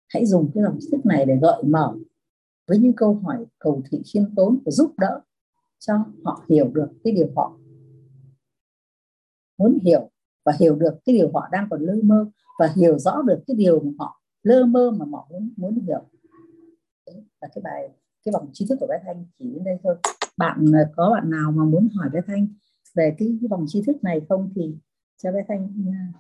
hãy 0.09 0.27
dùng 0.27 0.51
cái 0.55 0.65
dòng 0.65 0.79
thức 0.93 1.07
này 1.07 1.25
để 1.27 1.37
gợi 1.43 1.63
mở 1.63 1.97
với 2.67 2.79
những 2.79 2.93
câu 2.93 3.15
hỏi 3.15 3.47
cầu 3.59 3.83
thị 3.91 4.03
khiêm 4.13 4.35
tốn 4.37 4.59
và 4.65 4.71
giúp 4.71 4.95
đỡ 4.99 5.21
cho 5.79 5.95
họ 6.25 6.45
hiểu 6.49 6.71
được 6.75 6.89
cái 7.05 7.13
điều 7.13 7.33
họ 7.37 7.59
muốn 9.59 9.79
hiểu 9.83 10.11
và 10.45 10.53
hiểu 10.61 10.77
được 10.77 10.95
cái 11.05 11.15
điều 11.15 11.31
họ 11.35 11.49
đang 11.53 11.67
còn 11.71 11.81
lơ 11.81 11.95
mơ 12.05 12.31
và 12.59 12.73
hiểu 12.77 12.99
rõ 12.99 13.23
được 13.23 13.43
cái 13.47 13.57
điều 13.57 13.81
mà 13.81 13.91
họ 13.99 14.23
lơ 14.43 14.65
mơ 14.65 14.91
mà 14.91 15.07
họ 15.13 15.29
muốn 15.31 15.53
muốn 15.57 15.81
hiểu. 15.87 16.03
Đấy 17.07 17.25
là 17.41 17.49
cái 17.55 17.63
bài 17.65 17.89
cái 18.25 18.33
vòng 18.33 18.51
tri 18.53 18.67
thức 18.69 18.77
của 18.81 18.87
bé 18.87 18.99
Thanh 19.05 19.25
chỉ 19.39 19.51
đến 19.51 19.65
đây 19.65 19.79
thôi. 19.83 19.97
Bạn 20.37 20.73
à, 20.75 20.91
có 20.97 21.11
bạn 21.15 21.31
nào 21.31 21.53
mà 21.53 21.65
muốn 21.65 21.89
hỏi 21.95 22.09
bé 22.13 22.21
Thanh 22.27 22.47
về 22.95 23.15
cái, 23.19 23.39
cái 23.41 23.49
vòng 23.49 23.65
tri 23.69 23.83
thức 23.87 24.05
này 24.05 24.21
không 24.29 24.53
thì 24.55 24.77
cho 25.23 25.33
bé 25.33 25.45
Thanh 25.49 25.85
à, 25.93 26.13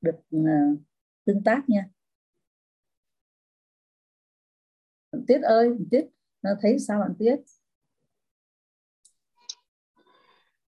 được 0.00 0.16
uh, 0.36 0.78
tương 1.24 1.42
tác 1.42 1.68
nha. 1.68 1.88
Bạn 5.12 5.24
Tuyết 5.28 5.42
ơi 5.42 5.68
bạn 5.68 5.84
Tuyết 5.90 6.06
nó 6.42 6.50
thấy 6.62 6.78
sao 6.78 7.00
bạn 7.00 7.14
Tuyết? 7.18 7.38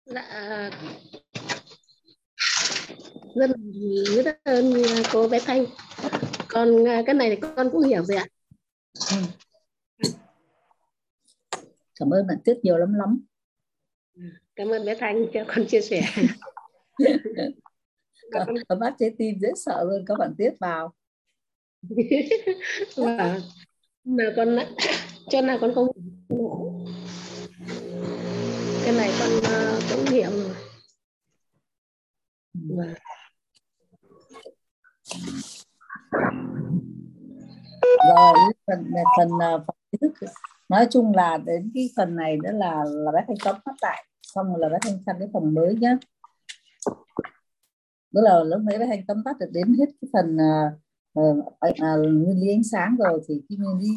Dạ 0.05 0.69
rất 3.35 3.49
rất 4.23 4.39
ơn 4.43 4.73
cô 5.11 5.27
bé 5.27 5.39
Thanh. 5.45 5.65
Còn 6.47 6.83
cái 7.05 7.15
này 7.15 7.29
thì 7.29 7.35
con 7.55 7.69
cũng 7.71 7.81
hiểu 7.81 8.03
rồi 8.03 8.17
ạ. 8.17 8.25
Ừ. 9.11 9.17
cảm 11.95 12.09
ơn 12.09 12.27
bạn 12.27 12.37
Tuyết 12.45 12.57
nhiều 12.63 12.77
lắm 12.77 12.93
lắm. 12.93 13.25
Cảm 14.55 14.69
ơn 14.69 14.85
bé 14.85 14.95
Thanh 14.95 15.27
cho 15.33 15.45
con 15.47 15.65
chia 15.67 15.81
sẻ. 15.81 16.01
Con 18.67 18.79
bác 18.79 18.95
trái 18.99 19.11
tim 19.17 19.39
dễ 19.39 19.49
sợ 19.55 19.83
luôn 19.83 20.05
có 20.07 20.15
bạn 20.15 20.33
Tuyết 20.37 20.53
vào. 20.59 20.93
Và 22.95 23.39
mà 24.03 24.23
con 24.35 24.57
cho 25.29 25.41
nào 25.41 25.57
con 25.61 25.73
không 25.75 25.87
cái 28.85 28.93
này 28.95 29.11
con 29.19 29.29
uh, 29.37 29.83
cũng 29.91 30.05
hiểu 30.05 30.31
rồi. 30.31 30.55
Và 32.53 32.85
rồi 38.15 38.53
phần 38.67 38.91
phần 39.17 39.29
ờ, 39.39 39.63
phần 39.67 39.75
thức. 40.01 40.27
Nói 40.69 40.87
chung 40.91 41.15
là 41.15 41.37
đến 41.37 41.71
cái 41.75 41.89
phần 41.95 42.15
này 42.15 42.37
đó 42.43 42.51
là 42.51 42.83
là 42.87 43.11
bé 43.11 43.19
thanh 43.27 43.37
tóm 43.43 43.55
tắt 43.65 43.75
lại. 43.81 44.05
Xong 44.21 44.47
rồi 44.47 44.59
là 44.59 44.69
bé 44.69 44.77
thanh 44.81 44.97
sang 45.05 45.15
cái 45.19 45.27
phần 45.33 45.53
mới 45.53 45.75
nhé 45.75 45.97
đó 48.11 48.21
là 48.21 48.43
lúc 48.43 48.61
nãy 48.61 48.79
bé 48.79 48.85
thanh 48.87 49.05
tóm 49.07 49.23
tắt 49.25 49.35
được 49.39 49.49
đến 49.51 49.75
hết 49.79 49.85
cái 50.01 50.09
phần 50.13 50.35
uh, 50.35 50.79
uh, 51.19 51.45
nguyên 52.03 52.39
lý 52.41 52.49
ánh 52.49 52.63
sáng 52.63 52.95
rồi 52.99 53.21
thì 53.27 53.41
cái 53.49 53.57
nguyên 53.57 53.79
lý 53.79 53.89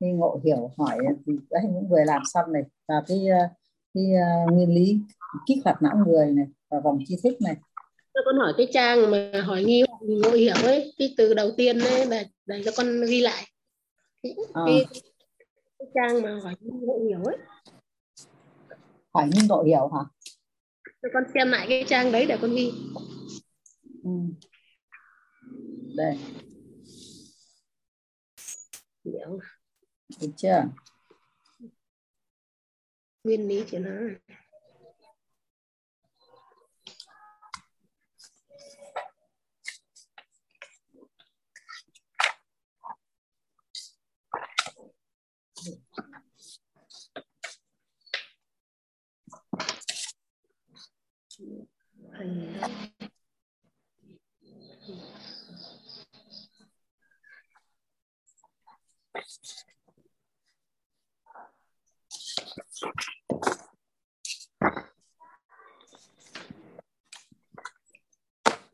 khi 0.00 0.06
ngộ 0.12 0.40
hiểu 0.44 0.70
hỏi 0.78 0.98
thì 1.26 1.32
thanh 1.50 1.72
cũng 1.74 1.88
vừa 1.88 2.04
làm 2.06 2.22
xong 2.24 2.52
này 2.52 2.62
và 2.88 3.02
cái 3.06 3.18
uh, 3.18 3.50
cái 3.94 4.04
uh, 4.04 4.52
nguyên 4.52 4.74
lý 4.74 4.98
kích 5.46 5.58
hoạt 5.64 5.82
não 5.82 5.96
người 6.06 6.26
này 6.26 6.46
và 6.70 6.80
vòng 6.80 6.98
tri 7.06 7.16
thức 7.22 7.40
này. 7.40 7.56
Con 8.24 8.36
hỏi 8.38 8.52
cái 8.56 8.68
trang 8.72 9.10
mà 9.10 9.42
hỏi 9.46 9.64
nghi 9.64 9.82
ngộ 10.00 10.30
hiểu 10.30 10.54
ấy 10.64 10.92
cái 10.98 11.14
từ 11.16 11.34
đầu 11.34 11.50
tiên 11.56 11.78
đấy 11.78 12.06
để 12.10 12.26
để 12.46 12.62
cho 12.64 12.70
con 12.76 13.00
ghi 13.08 13.20
lại. 13.20 13.46
Cái, 14.22 14.36
à. 14.54 14.62
cái, 14.66 14.86
cái 15.78 15.88
trang 15.94 16.22
mà 16.22 16.40
hỏi 16.42 16.54
ngộ 16.60 17.00
hiểu 17.08 17.22
ấy. 17.24 17.36
Hỏi 19.14 19.28
nghi 19.32 19.40
ngộ 19.48 19.62
hiểu 19.62 19.88
hả? 19.88 20.00
Cho 21.02 21.08
con 21.14 21.22
xem 21.34 21.50
lại 21.50 21.66
cái 21.68 21.84
trang 21.88 22.12
đấy 22.12 22.26
để 22.26 22.38
con 22.40 22.54
ghi. 22.54 22.72
Ừ. 24.04 24.10
đây 25.96 26.18
được 29.04 29.38
chưa? 30.36 30.64
Nguyên 33.24 33.48
lý 33.48 33.64
chuyển 33.70 33.84
hóa 33.84 34.00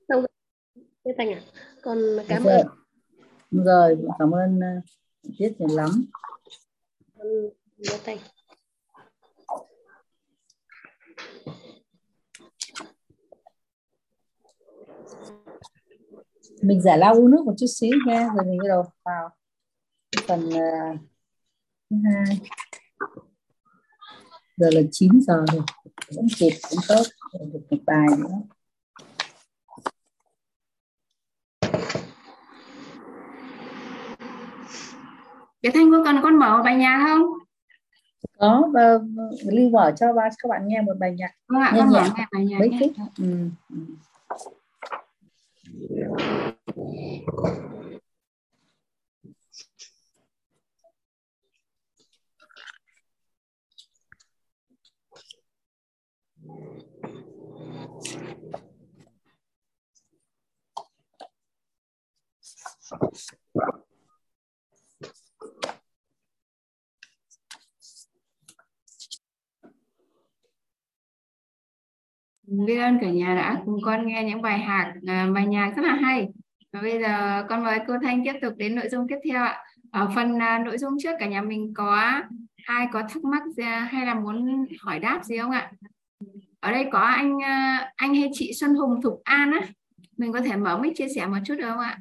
Đâu 0.08 0.26
Thế 1.04 1.14
Thành 1.18 1.32
à, 1.32 1.42
con 1.82 1.98
cảm 2.28 2.42
rồi. 2.42 2.52
ơn. 2.52 2.66
Rồi, 3.50 3.98
cảm 4.18 4.30
ơn 4.30 4.58
uh, 4.58 4.84
Tiết 5.38 5.52
nhiều 5.58 5.76
lắm. 5.76 5.90
Con 7.88 8.00
Thành. 8.04 8.18
mình 16.62 16.80
giải 16.80 16.98
lao 16.98 17.14
uống 17.14 17.30
nước 17.30 17.42
một 17.44 17.52
chút 17.58 17.66
xíu 17.66 17.92
nha 18.06 18.28
rồi 18.34 18.44
mình 18.44 18.58
bắt 18.58 18.68
đầu 18.68 18.84
vào 19.04 19.30
phần 20.26 20.48
uh, 20.48 20.98
thứ 21.90 21.96
hai 22.04 22.40
giờ 24.56 24.70
là 24.72 24.80
9 24.92 25.20
giờ 25.20 25.44
rồi 25.52 25.62
vẫn 26.16 26.26
kịp 26.36 26.52
cũng 26.70 26.78
tốt 26.88 27.02
được 27.32 27.60
một 27.70 27.76
bài 27.86 28.06
nữa 28.18 28.56
Cái 35.62 35.72
Thanh 35.74 35.90
có 35.90 36.02
cần 36.04 36.16
con 36.22 36.38
mở 36.38 36.62
bài 36.64 36.76
nhạc 36.76 37.04
không? 37.06 37.22
Có, 38.38 38.68
và 38.74 38.98
Lưu 39.44 39.70
mở 39.70 39.92
cho 39.96 40.12
ba 40.12 40.28
các 40.42 40.48
bạn 40.48 40.68
nghe 40.68 40.82
một 40.82 40.92
bài 40.98 41.14
nhạc. 41.18 41.30
Vâng 41.48 41.62
ạ, 41.62 41.72
con 41.76 41.90
mở 41.90 42.02
nghe 42.16 42.26
bài 42.32 42.44
nhạc 42.44 42.58
mấy 42.58 42.70
phút. 42.80 42.92
Ừ. 43.18 43.48
biết 72.46 72.78
ơn 72.78 72.98
cả 73.00 73.10
nhà 73.10 73.34
đã 73.34 73.62
cùng 73.64 73.78
con 73.82 74.06
nghe 74.06 74.24
những 74.24 74.42
bài 74.42 74.58
hát 74.58 74.94
à, 75.06 75.28
bài 75.34 75.46
nhạc 75.46 75.72
rất 75.76 75.82
là 75.82 75.94
hay. 75.94 76.28
Và 76.72 76.80
bây 76.82 77.00
giờ 77.00 77.44
con 77.48 77.64
mời 77.64 77.78
cô 77.86 77.94
Thanh 78.02 78.24
tiếp 78.24 78.34
tục 78.42 78.52
đến 78.56 78.74
nội 78.74 78.88
dung 78.88 79.08
tiếp 79.08 79.18
theo 79.24 79.42
ạ. 79.42 79.64
Ở 79.90 80.10
phần 80.14 80.38
à, 80.38 80.58
nội 80.58 80.78
dung 80.78 80.92
trước 81.02 81.16
cả 81.18 81.26
nhà 81.26 81.42
mình 81.42 81.74
có 81.74 82.20
ai 82.66 82.88
có 82.92 83.02
thắc 83.02 83.24
mắc 83.24 83.42
à, 83.56 83.88
hay 83.92 84.06
là 84.06 84.14
muốn 84.14 84.66
hỏi 84.80 84.98
đáp 84.98 85.24
gì 85.24 85.38
không 85.38 85.50
ạ? 85.50 85.72
Ở 86.60 86.72
đây 86.72 86.86
có 86.92 86.98
anh 86.98 87.38
anh 87.96 88.14
hay 88.14 88.30
chị 88.32 88.52
Xuân 88.54 88.74
Hùng 88.74 89.02
Thục 89.02 89.20
An 89.24 89.52
á. 89.52 89.60
Mình 90.16 90.32
có 90.32 90.40
thể 90.40 90.56
mở 90.56 90.78
mic 90.78 90.92
chia 90.96 91.08
sẻ 91.14 91.26
một 91.26 91.38
chút 91.44 91.54
được 91.58 91.68
không 91.70 91.80
ạ? 91.80 91.98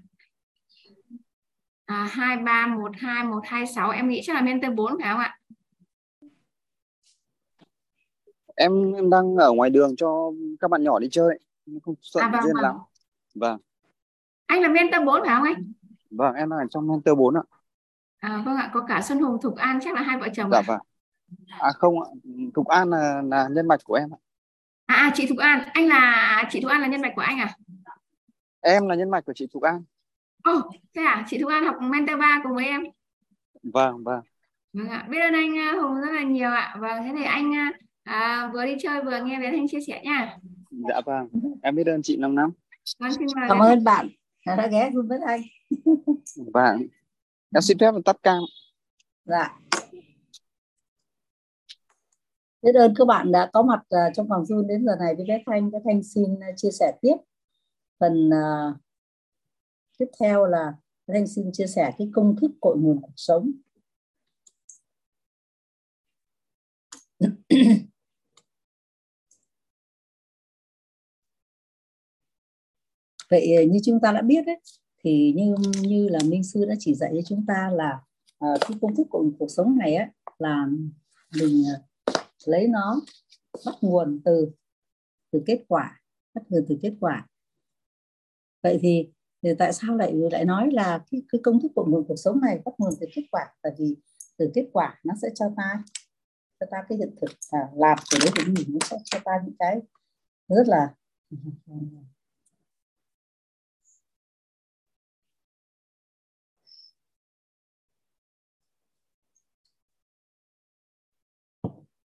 Hai 1.88 2.38
ba 2.38 2.68
một 2.68 2.92
hai 2.98 3.24
một 3.24 3.42
hai 3.44 3.68
sáu. 3.68 3.90
Em 3.90 4.10
nghĩ 4.10 4.22
chắc 4.24 4.36
là 4.36 4.42
mentor 4.42 4.74
bốn 4.76 4.98
phải 5.02 5.10
không 5.12 5.20
ạ? 5.20 5.40
Em 8.56 8.94
em 8.94 9.10
đang 9.10 9.36
ở 9.36 9.52
ngoài 9.52 9.70
đường 9.70 9.96
cho 9.96 10.32
các 10.60 10.72
bạn 10.72 10.84
nhỏ 10.84 11.00
đi 11.00 11.08
chơi. 11.12 11.40
Không 11.84 11.96
sợ 12.02 12.22
à, 12.22 12.30
vâng, 12.30 12.42
vâng. 12.54 12.64
lắm. 12.64 12.76
Vâng. 13.36 13.60
Anh 14.46 14.62
là 14.62 14.68
mentor 14.68 15.06
4 15.06 15.22
phải 15.26 15.36
không 15.36 15.44
anh? 15.44 15.74
Vâng 16.10 16.36
em 16.36 16.50
ở 16.50 16.58
trong 16.70 16.88
mentor 16.88 17.18
4 17.18 17.38
ạ. 17.38 17.44
À, 18.18 18.42
vâng 18.46 18.56
ạ 18.56 18.70
có 18.74 18.86
cả 18.88 19.02
Xuân 19.02 19.20
Hùng 19.20 19.38
Thục 19.42 19.56
An 19.56 19.80
chắc 19.84 19.94
là 19.94 20.02
hai 20.02 20.18
vợ 20.18 20.28
chồng 20.34 20.50
dạ 20.52 20.58
à? 20.58 20.64
vâng. 20.68 20.80
À 21.48 21.72
không 21.72 22.02
ạ 22.02 22.08
Thục 22.54 22.68
An 22.68 22.90
là 22.90 23.22
là 23.26 23.48
nhân 23.52 23.68
mạch 23.68 23.84
của 23.84 23.94
em 23.94 24.14
ạ. 24.14 24.18
À, 24.86 24.96
à 24.96 25.12
chị 25.16 25.28
Thục 25.28 25.38
An. 25.38 25.70
Anh 25.74 25.88
là 25.88 26.44
chị 26.52 26.62
Thục 26.62 26.72
An 26.72 26.82
là 26.82 26.88
nhân 26.88 27.02
mạch 27.02 27.14
của 27.16 27.22
anh 27.22 27.38
à? 27.38 27.56
Em 28.62 28.88
là 28.88 28.96
nhân 28.96 29.10
mạch 29.10 29.26
của 29.26 29.34
chị 29.36 29.48
Thục 29.54 29.64
An 29.64 29.84
Ồ, 30.46 30.54
oh, 30.54 30.76
thế 30.96 31.02
à, 31.02 31.26
chị 31.30 31.38
Thục 31.42 31.50
An 31.50 31.64
học 31.64 31.76
mentor 31.82 32.20
3 32.20 32.42
cùng 32.44 32.56
với 32.56 32.66
em. 32.66 32.84
Vâng, 33.64 34.04
vâng. 34.04 34.22
Vâng 34.74 34.90
ạ, 34.90 35.08
biết 35.10 35.20
ơn 35.20 35.34
anh 35.34 35.58
à, 35.58 35.74
Hùng 35.82 36.02
rất 36.02 36.12
là 36.12 36.24
nhiều 36.24 36.50
ạ. 36.50 36.76
Vâng, 36.80 37.04
thế 37.04 37.14
thì 37.18 37.24
anh 37.24 37.56
à, 37.56 37.72
à, 38.04 38.50
vừa 38.54 38.66
đi 38.66 38.76
chơi 38.80 39.04
vừa 39.04 39.24
nghe 39.24 39.40
bé 39.40 39.52
Thanh 39.52 39.68
chia 39.68 39.82
sẻ 39.88 40.02
nha. 40.04 40.38
Dạ 40.72 41.02
vâng, 41.06 41.28
em 41.62 41.76
biết 41.76 41.88
ơn 41.88 42.02
chị 42.02 42.18
năm 42.18 42.36
năm. 42.36 42.52
Vâng, 43.00 43.14
xin 43.14 43.28
mời 43.36 43.46
Cảm 43.50 43.60
ơn 43.60 43.84
bạn 43.84 44.10
đã 44.46 44.68
ghé 44.72 44.92
cùng 44.94 45.08
với 45.08 45.20
anh. 45.28 45.42
Vâng. 46.54 46.78
em 47.56 47.62
xin 47.62 47.78
phép 47.78 47.92
tắt 48.06 48.18
cam 48.24 48.42
dạ 49.26 49.58
biết 52.62 52.76
ơn 52.76 52.94
các 52.96 53.06
bạn 53.06 53.32
đã 53.32 53.50
có 53.54 53.64
mặt 53.64 53.80
uh, 53.80 54.14
trong 54.16 54.28
phòng 54.30 54.44
Zoom 54.44 54.68
đến 54.68 54.86
giờ 54.86 54.96
này 55.00 55.16
với 55.16 55.26
bé 55.28 55.44
Thanh 55.46 55.72
bé 55.72 55.80
Thanh 55.86 56.04
xin 56.04 56.40
chia 56.56 56.72
sẻ 56.72 56.94
tiếp 57.02 57.16
phần 58.00 58.30
uh, 58.30 58.85
tiếp 59.98 60.06
theo 60.20 60.46
là 60.46 60.74
Thanh 61.08 61.28
xin 61.28 61.52
chia 61.54 61.68
sẻ 61.68 61.92
cái 61.98 62.10
công 62.14 62.36
thức 62.42 62.52
cội 62.62 62.78
nguồn 62.78 63.02
cuộc 63.02 63.14
sống. 63.16 63.52
Vậy 73.30 73.56
ờ, 73.56 73.64
như 73.64 73.80
chúng 73.84 74.00
ta 74.02 74.12
đã 74.12 74.22
biết 74.22 74.46
đấy 74.46 74.60
thì 75.04 75.34
như 75.36 75.56
như 75.82 76.08
là 76.08 76.20
minh 76.26 76.44
sư 76.44 76.66
đã 76.66 76.76
chỉ 76.80 76.96
dạy 76.96 77.12
cho 77.14 77.22
chúng 77.28 77.46
ta 77.48 77.70
là 77.74 78.02
uh, 78.46 78.60
cái 78.62 78.78
công 78.82 78.96
thức 78.96 79.08
của 79.10 79.32
cuộc 79.40 79.48
sống 79.50 79.78
này 79.78 79.96
á 79.96 80.12
là 80.40 80.66
mình 81.40 81.64
uh, 81.76 81.82
lấy 82.46 82.68
nó 82.68 83.02
bắt 83.66 83.76
nguồn 83.82 84.22
từ 84.26 84.52
từ 85.32 85.44
kết 85.46 85.66
quả 85.68 86.02
bắt 86.36 86.42
nguồn 86.50 86.66
từ 86.70 86.78
kết 86.82 86.94
quả. 87.00 87.28
Vậy 88.64 88.80
thì, 88.82 89.10
thì 89.46 89.52
tại 89.60 89.74
sao 89.74 89.96
lại 89.96 90.14
lại 90.32 90.46
nói 90.46 90.72
là 90.72 91.04
cái, 91.12 91.22
cái 91.32 91.42
công 91.44 91.62
thức 91.62 91.72
của 91.76 91.86
nguồn 91.86 92.06
cuộc 92.08 92.16
sống 92.16 92.42
này 92.42 92.60
bắt 92.66 92.72
nguồn 92.78 92.94
từ 93.00 93.08
kết 93.16 93.24
quả? 93.32 93.54
Tại 93.62 93.72
vì 93.80 93.96
từ 94.38 94.52
kết 94.54 94.70
quả 94.74 95.00
nó 95.04 95.14
sẽ 95.22 95.28
cho 95.36 95.46
ta 95.58 95.84
cho 96.60 96.66
ta 96.72 96.78
cái 96.90 96.98
hiện 96.98 97.16
thực 97.22 97.30
à, 97.52 97.60
làm 97.76 97.98
từ 98.12 98.18
đấy 98.20 98.30
thì 98.36 98.44
mình 98.46 98.78
nó 98.80 98.88
sẽ 98.90 98.98
cho 99.06 99.20
ta 99.26 99.32
những 99.46 99.56
cái 99.60 99.82
rất 100.48 100.68
là 100.68 100.94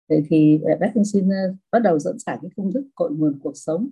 Vậy 0.08 0.22
thì 0.28 0.60
bác 0.80 0.92
xin 1.12 1.32
à, 1.32 1.42
bắt 1.72 1.78
đầu 1.78 1.98
dẫn 1.98 2.18
giải 2.18 2.38
cái 2.42 2.50
công 2.56 2.72
thức 2.72 2.84
cội 2.94 3.10
nguồn 3.12 3.38
cuộc 3.42 3.56
sống 3.56 3.88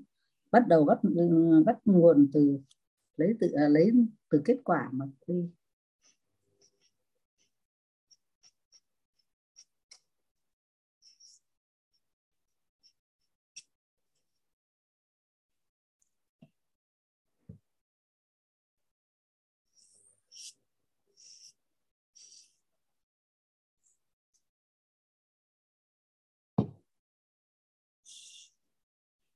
bắt 0.53 0.69
đầu 0.69 0.85
bắt 0.85 0.99
ừ, 1.03 1.63
bắt 1.67 1.79
nguồn 1.85 2.29
từ 2.33 2.59
lấy 3.17 3.35
từ 3.41 3.47
à, 3.53 3.69
lấy 3.69 3.91
từ 4.31 4.43
kết 4.45 4.57
quả 4.65 4.89
mà 4.93 5.07
quy 5.27 5.35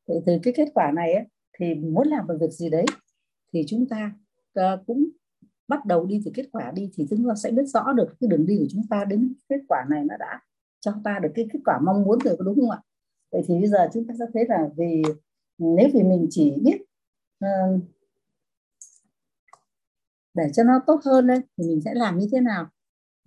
Vậy 0.06 0.18
từ 0.26 0.38
cái 0.42 0.52
kết 0.56 0.68
quả 0.74 0.92
này 0.96 1.12
ấy, 1.12 1.24
thì 1.58 1.74
muốn 1.74 2.08
làm 2.08 2.26
một 2.26 2.34
việc 2.40 2.50
gì 2.50 2.70
đấy? 2.70 2.84
Thì 3.52 3.64
chúng 3.66 3.88
ta 3.88 4.12
ờ, 4.52 4.82
cũng 4.86 5.08
bắt 5.68 5.84
đầu 5.86 6.06
đi 6.06 6.22
từ 6.24 6.30
kết 6.34 6.48
quả 6.52 6.72
đi 6.74 6.90
thì 6.94 7.06
chúng 7.10 7.28
ta 7.28 7.34
sẽ 7.34 7.50
biết 7.50 7.64
rõ 7.64 7.92
được 7.92 8.14
cái 8.20 8.28
đường 8.28 8.46
đi 8.46 8.56
của 8.58 8.66
chúng 8.70 8.82
ta 8.90 9.04
đến 9.04 9.34
kết 9.48 9.60
quả 9.68 9.84
này 9.90 10.04
nó 10.04 10.16
đã 10.16 10.40
cho 10.80 10.94
ta 11.04 11.18
được 11.22 11.28
cái 11.34 11.48
kết 11.52 11.58
quả 11.64 11.80
mong 11.84 12.02
muốn 12.02 12.18
rồi 12.24 12.36
đúng 12.44 12.60
không 12.60 12.70
ạ? 12.70 12.80
Vậy 13.32 13.42
thì 13.48 13.58
bây 13.58 13.68
giờ 13.68 13.88
chúng 13.94 14.06
ta 14.06 14.14
sẽ 14.18 14.24
thấy 14.34 14.44
là 14.48 14.68
vì 14.76 15.02
nếu 15.58 15.88
vì 15.94 16.02
mình 16.02 16.26
chỉ 16.30 16.54
biết 16.62 16.82
uh, 17.44 17.82
để 20.34 20.50
cho 20.52 20.64
nó 20.64 20.80
tốt 20.86 21.00
hơn 21.04 21.26
đấy 21.26 21.40
thì 21.56 21.64
mình 21.68 21.80
sẽ 21.84 21.94
làm 21.94 22.18
như 22.18 22.28
thế 22.32 22.40
nào? 22.40 22.68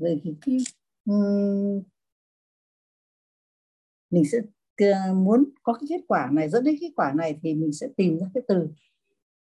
về 0.02 0.20
thì 0.24 0.36
khi 0.42 0.64
um, 1.06 1.82
mình 4.10 4.24
sẽ 4.32 4.38
ờ, 4.78 5.14
muốn 5.14 5.44
có 5.64 5.74
cái 5.74 5.88
kết 5.90 6.06
quả 6.08 6.30
này 6.32 6.50
dẫn 6.50 6.64
đến 6.64 6.76
kết 6.82 6.92
quả 6.96 7.14
này 7.16 7.40
thì 7.42 7.56
mình 7.56 7.74
sẽ 7.74 7.88
tìm 7.98 8.20
ra 8.20 8.28
cái 8.34 8.44
từ 8.48 8.70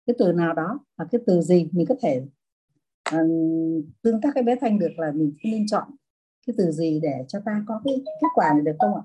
cái 0.09 0.15
từ 0.19 0.31
nào 0.33 0.53
đó 0.53 0.79
và 0.97 1.05
cái 1.11 1.21
từ 1.27 1.41
gì 1.41 1.69
mình 1.71 1.85
có 1.89 1.95
thể 2.01 2.21
um, 3.11 3.29
tương 4.01 4.21
tác 4.21 4.29
cái 4.35 4.43
bé 4.43 4.55
thanh 4.61 4.79
được 4.79 4.91
là 4.97 5.11
mình 5.11 5.33
nên 5.43 5.67
chọn 5.67 5.89
cái 6.47 6.53
từ 6.57 6.71
gì 6.71 6.99
để 7.03 7.25
cho 7.27 7.39
ta 7.45 7.63
có 7.67 7.81
cái 7.85 7.95
kết 8.05 8.27
quả 8.35 8.53
này 8.53 8.61
được 8.61 8.75
không 8.79 8.95
ạ? 8.95 9.03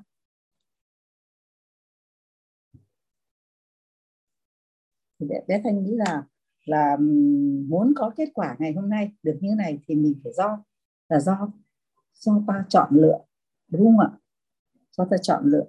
Thì 5.20 5.26
bé, 5.28 5.40
bé 5.48 5.60
thanh 5.64 5.84
nghĩ 5.84 5.94
là 5.94 6.24
là 6.64 6.96
muốn 7.68 7.92
có 7.96 8.10
kết 8.16 8.28
quả 8.34 8.56
ngày 8.58 8.72
hôm 8.72 8.88
nay 8.88 9.12
được 9.22 9.38
như 9.40 9.54
này 9.58 9.78
thì 9.86 9.94
mình 9.94 10.20
phải 10.24 10.32
do 10.32 10.64
là 11.08 11.20
do 11.20 11.48
do 12.14 12.42
ta 12.46 12.64
chọn 12.68 12.88
lựa 12.94 13.18
đúng 13.68 13.84
không 13.84 13.98
ạ? 14.00 14.10
Do 14.96 15.04
ta 15.10 15.16
chọn 15.22 15.42
lựa. 15.46 15.64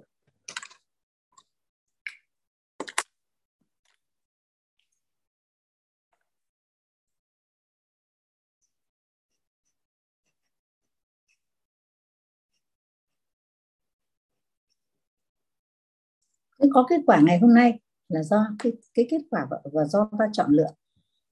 Cái 16.66 16.70
có 16.74 16.86
kết 16.88 17.00
quả 17.06 17.20
ngày 17.20 17.38
hôm 17.38 17.54
nay 17.54 17.80
là 18.08 18.22
do 18.22 18.46
cái 18.58 18.72
cái 18.94 19.06
kết 19.10 19.20
quả 19.30 19.46
và, 19.50 19.60
và 19.72 19.84
do 19.84 20.10
ta 20.18 20.24
chọn 20.32 20.50
lựa 20.50 20.68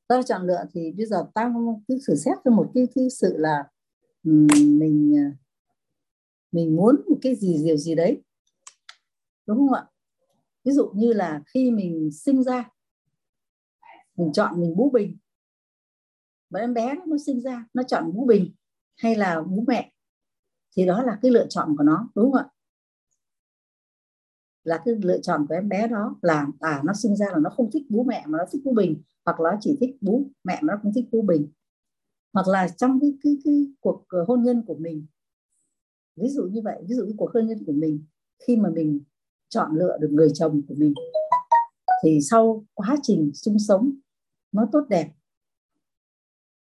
do 0.08 0.22
chọn 0.22 0.46
lựa 0.46 0.64
thì 0.72 0.92
bây 0.92 1.06
giờ 1.06 1.26
ta 1.34 1.52
cứ 1.88 1.98
thử 2.06 2.14
xét 2.14 2.36
cho 2.44 2.50
một 2.50 2.70
cái, 2.74 2.88
cái 2.94 3.10
sự 3.10 3.36
là 3.36 3.64
mình 4.52 5.16
à, 5.16 5.36
mình 6.52 6.76
muốn 6.76 7.00
một 7.08 7.16
cái 7.22 7.34
gì 7.34 7.64
điều 7.64 7.76
gì 7.76 7.94
đấy. 7.94 8.22
Đúng 9.46 9.58
không 9.58 9.72
ạ? 9.72 9.84
Ví 10.64 10.72
dụ 10.72 10.90
như 10.94 11.12
là 11.12 11.42
khi 11.46 11.70
mình 11.70 12.10
sinh 12.12 12.42
ra 12.42 12.70
mình 14.16 14.32
chọn 14.32 14.60
mình 14.60 14.76
bú 14.76 14.90
bình. 14.90 15.18
Và 16.50 16.60
em 16.60 16.74
bé 16.74 16.94
nó 17.06 17.16
sinh 17.26 17.40
ra 17.40 17.66
nó 17.74 17.82
chọn 17.82 18.12
bú 18.12 18.26
bình 18.26 18.54
hay 18.96 19.14
là 19.14 19.40
bú 19.40 19.64
mẹ 19.66 19.92
thì 20.76 20.86
đó 20.86 21.02
là 21.02 21.18
cái 21.22 21.30
lựa 21.30 21.46
chọn 21.48 21.76
của 21.76 21.84
nó 21.84 22.10
đúng 22.14 22.32
không 22.32 22.42
ạ? 22.42 22.48
Là 24.64 24.82
cái 24.84 24.94
lựa 25.02 25.20
chọn 25.20 25.46
của 25.48 25.54
em 25.54 25.68
bé 25.68 25.88
đó 25.88 26.16
là 26.22 26.46
à 26.60 26.82
nó 26.84 26.92
sinh 26.92 27.16
ra 27.16 27.26
là 27.32 27.38
nó 27.38 27.50
không 27.50 27.70
thích 27.70 27.82
bố 27.88 28.02
mẹ 28.02 28.24
mà 28.26 28.38
nó 28.38 28.44
thích 28.52 28.62
bố 28.64 28.72
bình 28.72 29.02
hoặc 29.24 29.40
là 29.40 29.50
nó 29.50 29.58
chỉ 29.60 29.76
thích 29.80 29.96
bố 30.00 30.22
mẹ 30.44 30.58
mà 30.62 30.72
nó 30.72 30.78
không 30.82 30.92
thích 30.94 31.04
bố 31.12 31.22
bình. 31.22 31.48
Hoặc 32.32 32.48
là 32.48 32.68
trong 32.68 33.00
cái 33.00 33.14
cái, 33.22 33.36
cái 33.44 33.66
cuộc 33.80 34.04
ờ, 34.08 34.24
hôn 34.28 34.42
nhân 34.42 34.62
của 34.66 34.74
mình 34.74 35.06
ví 36.16 36.28
dụ 36.28 36.42
như 36.42 36.60
vậy 36.64 36.82
ví 36.88 36.94
dụ 36.94 37.04
cái 37.04 37.14
cuộc 37.18 37.30
hôn 37.34 37.46
nhân 37.46 37.64
của 37.66 37.72
mình 37.72 38.04
khi 38.46 38.56
mà 38.56 38.70
mình 38.70 39.00
chọn 39.48 39.70
lựa 39.74 39.98
được 40.00 40.08
người 40.10 40.28
chồng 40.34 40.62
của 40.68 40.74
mình 40.74 40.94
thì 42.02 42.18
sau 42.30 42.64
quá 42.74 42.96
trình 43.02 43.32
chung 43.42 43.58
sống 43.58 43.92
nó 44.52 44.68
tốt 44.72 44.86
đẹp 44.88 45.12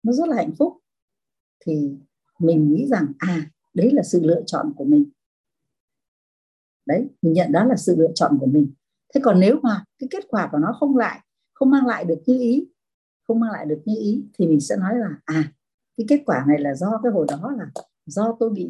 nó 0.04 0.12
rất 0.14 0.30
là 0.30 0.36
hạnh 0.36 0.56
phúc 0.60 0.78
thì 1.66 1.98
mình 2.40 2.74
nghĩ 2.74 2.88
rằng 2.88 3.12
à 3.18 3.52
đấy 3.74 3.92
là 3.92 4.04
sự 4.04 4.22
lựa 4.24 4.42
chọn 4.46 4.74
của 4.76 4.84
mình 4.84 5.10
đấy, 6.88 7.08
mình 7.22 7.34
nhận 7.34 7.52
đó 7.52 7.64
là 7.64 7.76
sự 7.76 7.96
lựa 7.96 8.12
chọn 8.16 8.38
của 8.40 8.46
mình. 8.46 8.74
Thế 9.14 9.22
còn 9.24 9.40
nếu 9.40 9.60
mà 9.64 9.84
cái 10.00 10.08
kết 10.12 10.24
quả 10.28 10.50
của 10.52 10.58
nó 10.58 10.76
không 10.80 10.98
lại, 10.98 11.20
không 11.54 11.70
mang 11.70 11.86
lại 11.86 12.06
được 12.06 12.20
như 12.26 12.40
ý, 12.40 12.68
không 13.28 13.40
mang 13.40 13.52
lại 13.52 13.66
được 13.66 13.82
như 13.86 13.96
ý, 14.00 14.26
thì 14.40 14.48
mình 14.48 14.60
sẽ 14.60 14.76
nói 14.76 14.98
là 14.98 15.10
à 15.26 15.54
cái 15.98 16.06
kết 16.10 16.24
quả 16.26 16.46
này 16.48 16.60
là 16.60 16.76
do 16.76 17.00
cái 17.04 17.12
hồi 17.12 17.26
đó 17.30 17.54
là 17.58 17.66
do 18.06 18.36
tôi 18.40 18.50
bị 18.50 18.70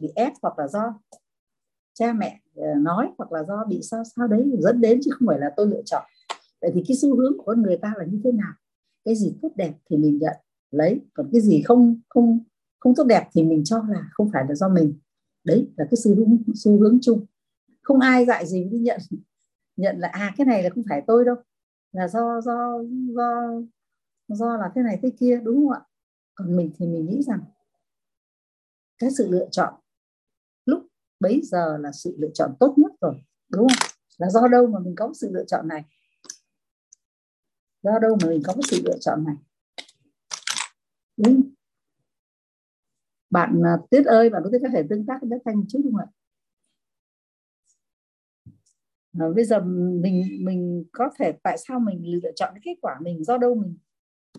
bị 0.00 0.08
ép 0.14 0.32
hoặc 0.42 0.58
là 0.58 0.68
do 0.68 1.00
cha 1.94 2.12
mẹ 2.12 2.40
ờ, 2.56 2.74
nói 2.74 3.08
hoặc 3.18 3.32
là 3.32 3.44
do 3.48 3.64
bị 3.68 3.80
sao 3.82 4.02
sao 4.16 4.28
đấy 4.28 4.50
dẫn 4.58 4.80
đến 4.80 5.00
chứ 5.04 5.10
không 5.14 5.28
phải 5.28 5.38
là 5.38 5.50
tôi 5.56 5.66
lựa 5.66 5.82
chọn. 5.84 6.02
Vậy 6.60 6.70
thì 6.74 6.84
cái 6.88 6.96
xu 6.96 7.16
hướng 7.16 7.36
của 7.36 7.42
con 7.46 7.62
người 7.62 7.76
ta 7.76 7.94
là 7.98 8.04
như 8.04 8.20
thế 8.24 8.32
nào? 8.32 8.52
Cái 9.04 9.14
gì 9.14 9.34
tốt 9.42 9.48
đẹp 9.56 9.72
thì 9.90 9.96
mình 9.96 10.18
nhận. 10.18 10.36
Lấy 10.70 11.00
còn 11.14 11.28
cái 11.32 11.40
gì 11.40 11.62
không 11.62 12.00
không 12.08 12.38
không 12.78 12.94
tốt 12.94 13.04
đẹp 13.04 13.28
thì 13.32 13.42
mình 13.42 13.64
cho 13.64 13.84
là 13.88 14.08
không 14.12 14.30
phải 14.32 14.44
là 14.48 14.54
do 14.54 14.68
mình. 14.68 14.94
Đấy 15.44 15.68
là 15.76 15.84
cái 15.90 15.96
xu 16.04 16.14
hướng 16.14 16.38
xu 16.54 16.80
hướng 16.80 16.98
chung 17.02 17.26
không 17.82 18.00
ai 18.00 18.26
dạy 18.26 18.46
gì 18.46 18.64
đi 18.64 18.78
nhận 18.78 19.00
nhận 19.76 19.98
là 19.98 20.08
à 20.08 20.34
cái 20.36 20.46
này 20.46 20.62
là 20.62 20.70
không 20.74 20.84
phải 20.88 21.02
tôi 21.06 21.24
đâu 21.24 21.36
là 21.92 22.08
do 22.08 22.40
do 22.40 22.78
do 23.16 23.50
do 24.28 24.56
là 24.56 24.72
thế 24.74 24.82
này 24.82 24.98
thế 25.02 25.12
kia 25.20 25.40
đúng 25.44 25.56
không 25.56 25.72
ạ? 25.72 25.80
Còn 26.34 26.56
mình 26.56 26.70
thì 26.78 26.86
mình 26.86 27.06
nghĩ 27.06 27.22
rằng 27.22 27.40
cái 28.98 29.10
sự 29.10 29.28
lựa 29.30 29.48
chọn 29.50 29.74
lúc 30.66 30.86
bấy 31.20 31.40
giờ 31.44 31.76
là 31.76 31.92
sự 31.92 32.16
lựa 32.18 32.30
chọn 32.34 32.54
tốt 32.60 32.74
nhất 32.76 32.92
rồi 33.00 33.22
đúng 33.48 33.68
không? 33.68 33.90
Là 34.18 34.30
do 34.30 34.48
đâu 34.48 34.66
mà 34.66 34.78
mình 34.78 34.94
có 34.96 35.12
sự 35.14 35.30
lựa 35.32 35.44
chọn 35.44 35.68
này? 35.68 35.84
Do 37.82 37.98
đâu 37.98 38.16
mà 38.22 38.28
mình 38.28 38.42
có 38.46 38.54
sự 38.70 38.82
lựa 38.84 38.98
chọn 39.00 39.24
này? 39.24 39.34
Đúng. 41.16 41.42
Bạn 43.30 43.62
à, 43.64 43.78
Tuyết 43.90 44.06
ơi 44.06 44.30
bạn 44.30 44.42
có 44.44 44.50
thể 44.72 44.82
tương 44.90 45.06
tác 45.06 45.18
với 45.22 45.38
Thanh 45.44 45.56
một 45.56 45.64
chút 45.68 45.80
không 45.84 45.96
ạ? 45.96 46.06
À, 49.18 49.26
bây 49.36 49.44
giờ 49.44 49.60
mình 50.02 50.44
mình 50.44 50.84
có 50.92 51.10
thể 51.18 51.32
tại 51.42 51.58
sao 51.58 51.80
mình 51.80 52.02
lựa 52.22 52.30
chọn 52.36 52.50
cái 52.54 52.60
kết 52.64 52.74
quả 52.82 52.98
mình 53.02 53.24
do 53.24 53.38
đâu 53.38 53.54
mình 53.54 53.76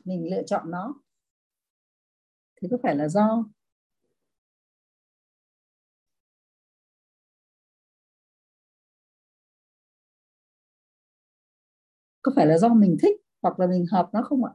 mình 0.06 0.31
lựa 0.31 0.43
chọn 0.48 0.72
nó? 0.72 0.95
Thì 2.61 2.68
có 2.72 2.77
phải 2.84 2.95
là 2.95 3.07
do 3.07 3.45
có 12.22 12.31
phải 12.35 12.45
là 12.48 12.57
do 12.57 12.69
mình 12.69 12.98
thích 13.02 13.15
hoặc 13.41 13.60
là 13.60 13.68
mình 13.68 13.85
hợp 13.91 14.10
nó 14.14 14.22
không 14.23 14.45
ạ? 14.45 14.52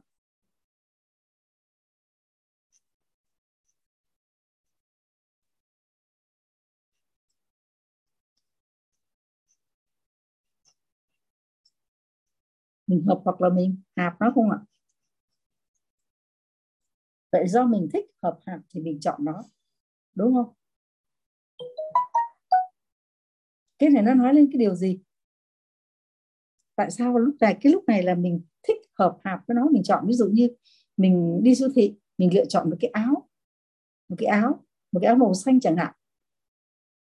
Mình 12.87 13.03
hợp 13.07 13.21
hoặc 13.25 13.41
là 13.41 13.49
mình 13.49 13.81
hợp 13.97 14.13
nó 14.19 14.31
không 14.35 14.51
ạ? 14.51 14.57
Vậy 17.31 17.47
do 17.47 17.65
mình 17.65 17.89
thích 17.93 18.05
hợp 18.23 18.39
hợp 18.47 18.59
thì 18.69 18.81
mình 18.81 18.99
chọn 18.99 19.25
nó, 19.25 19.43
đúng 20.15 20.33
không? 20.33 20.53
Cái 23.79 23.89
này 23.89 24.03
nó 24.03 24.13
nói 24.13 24.33
lên 24.33 24.49
cái 24.51 24.59
điều 24.59 24.75
gì? 24.75 24.99
Tại 26.75 26.91
sao 26.91 27.17
lúc 27.17 27.35
này, 27.39 27.57
cái 27.61 27.73
lúc 27.73 27.83
này 27.87 28.03
là 28.03 28.15
mình 28.15 28.41
thích 28.67 28.77
hợp 28.99 29.17
hợp 29.25 29.39
với 29.47 29.55
nó? 29.55 29.67
Mình 29.71 29.83
chọn 29.83 30.07
ví 30.07 30.13
dụ 30.13 30.25
như 30.25 30.47
mình 30.97 31.39
đi 31.43 31.55
siêu 31.55 31.69
thị, 31.75 31.97
mình 32.17 32.33
lựa 32.33 32.45
chọn 32.45 32.69
một 32.69 32.75
cái 32.79 32.91
áo, 32.91 33.29
một 34.09 34.15
cái 34.19 34.27
áo, 34.27 34.65
một 34.91 34.99
cái 34.99 35.07
áo 35.07 35.15
màu 35.15 35.33
xanh 35.33 35.59
chẳng 35.59 35.77
hạn. 35.77 35.93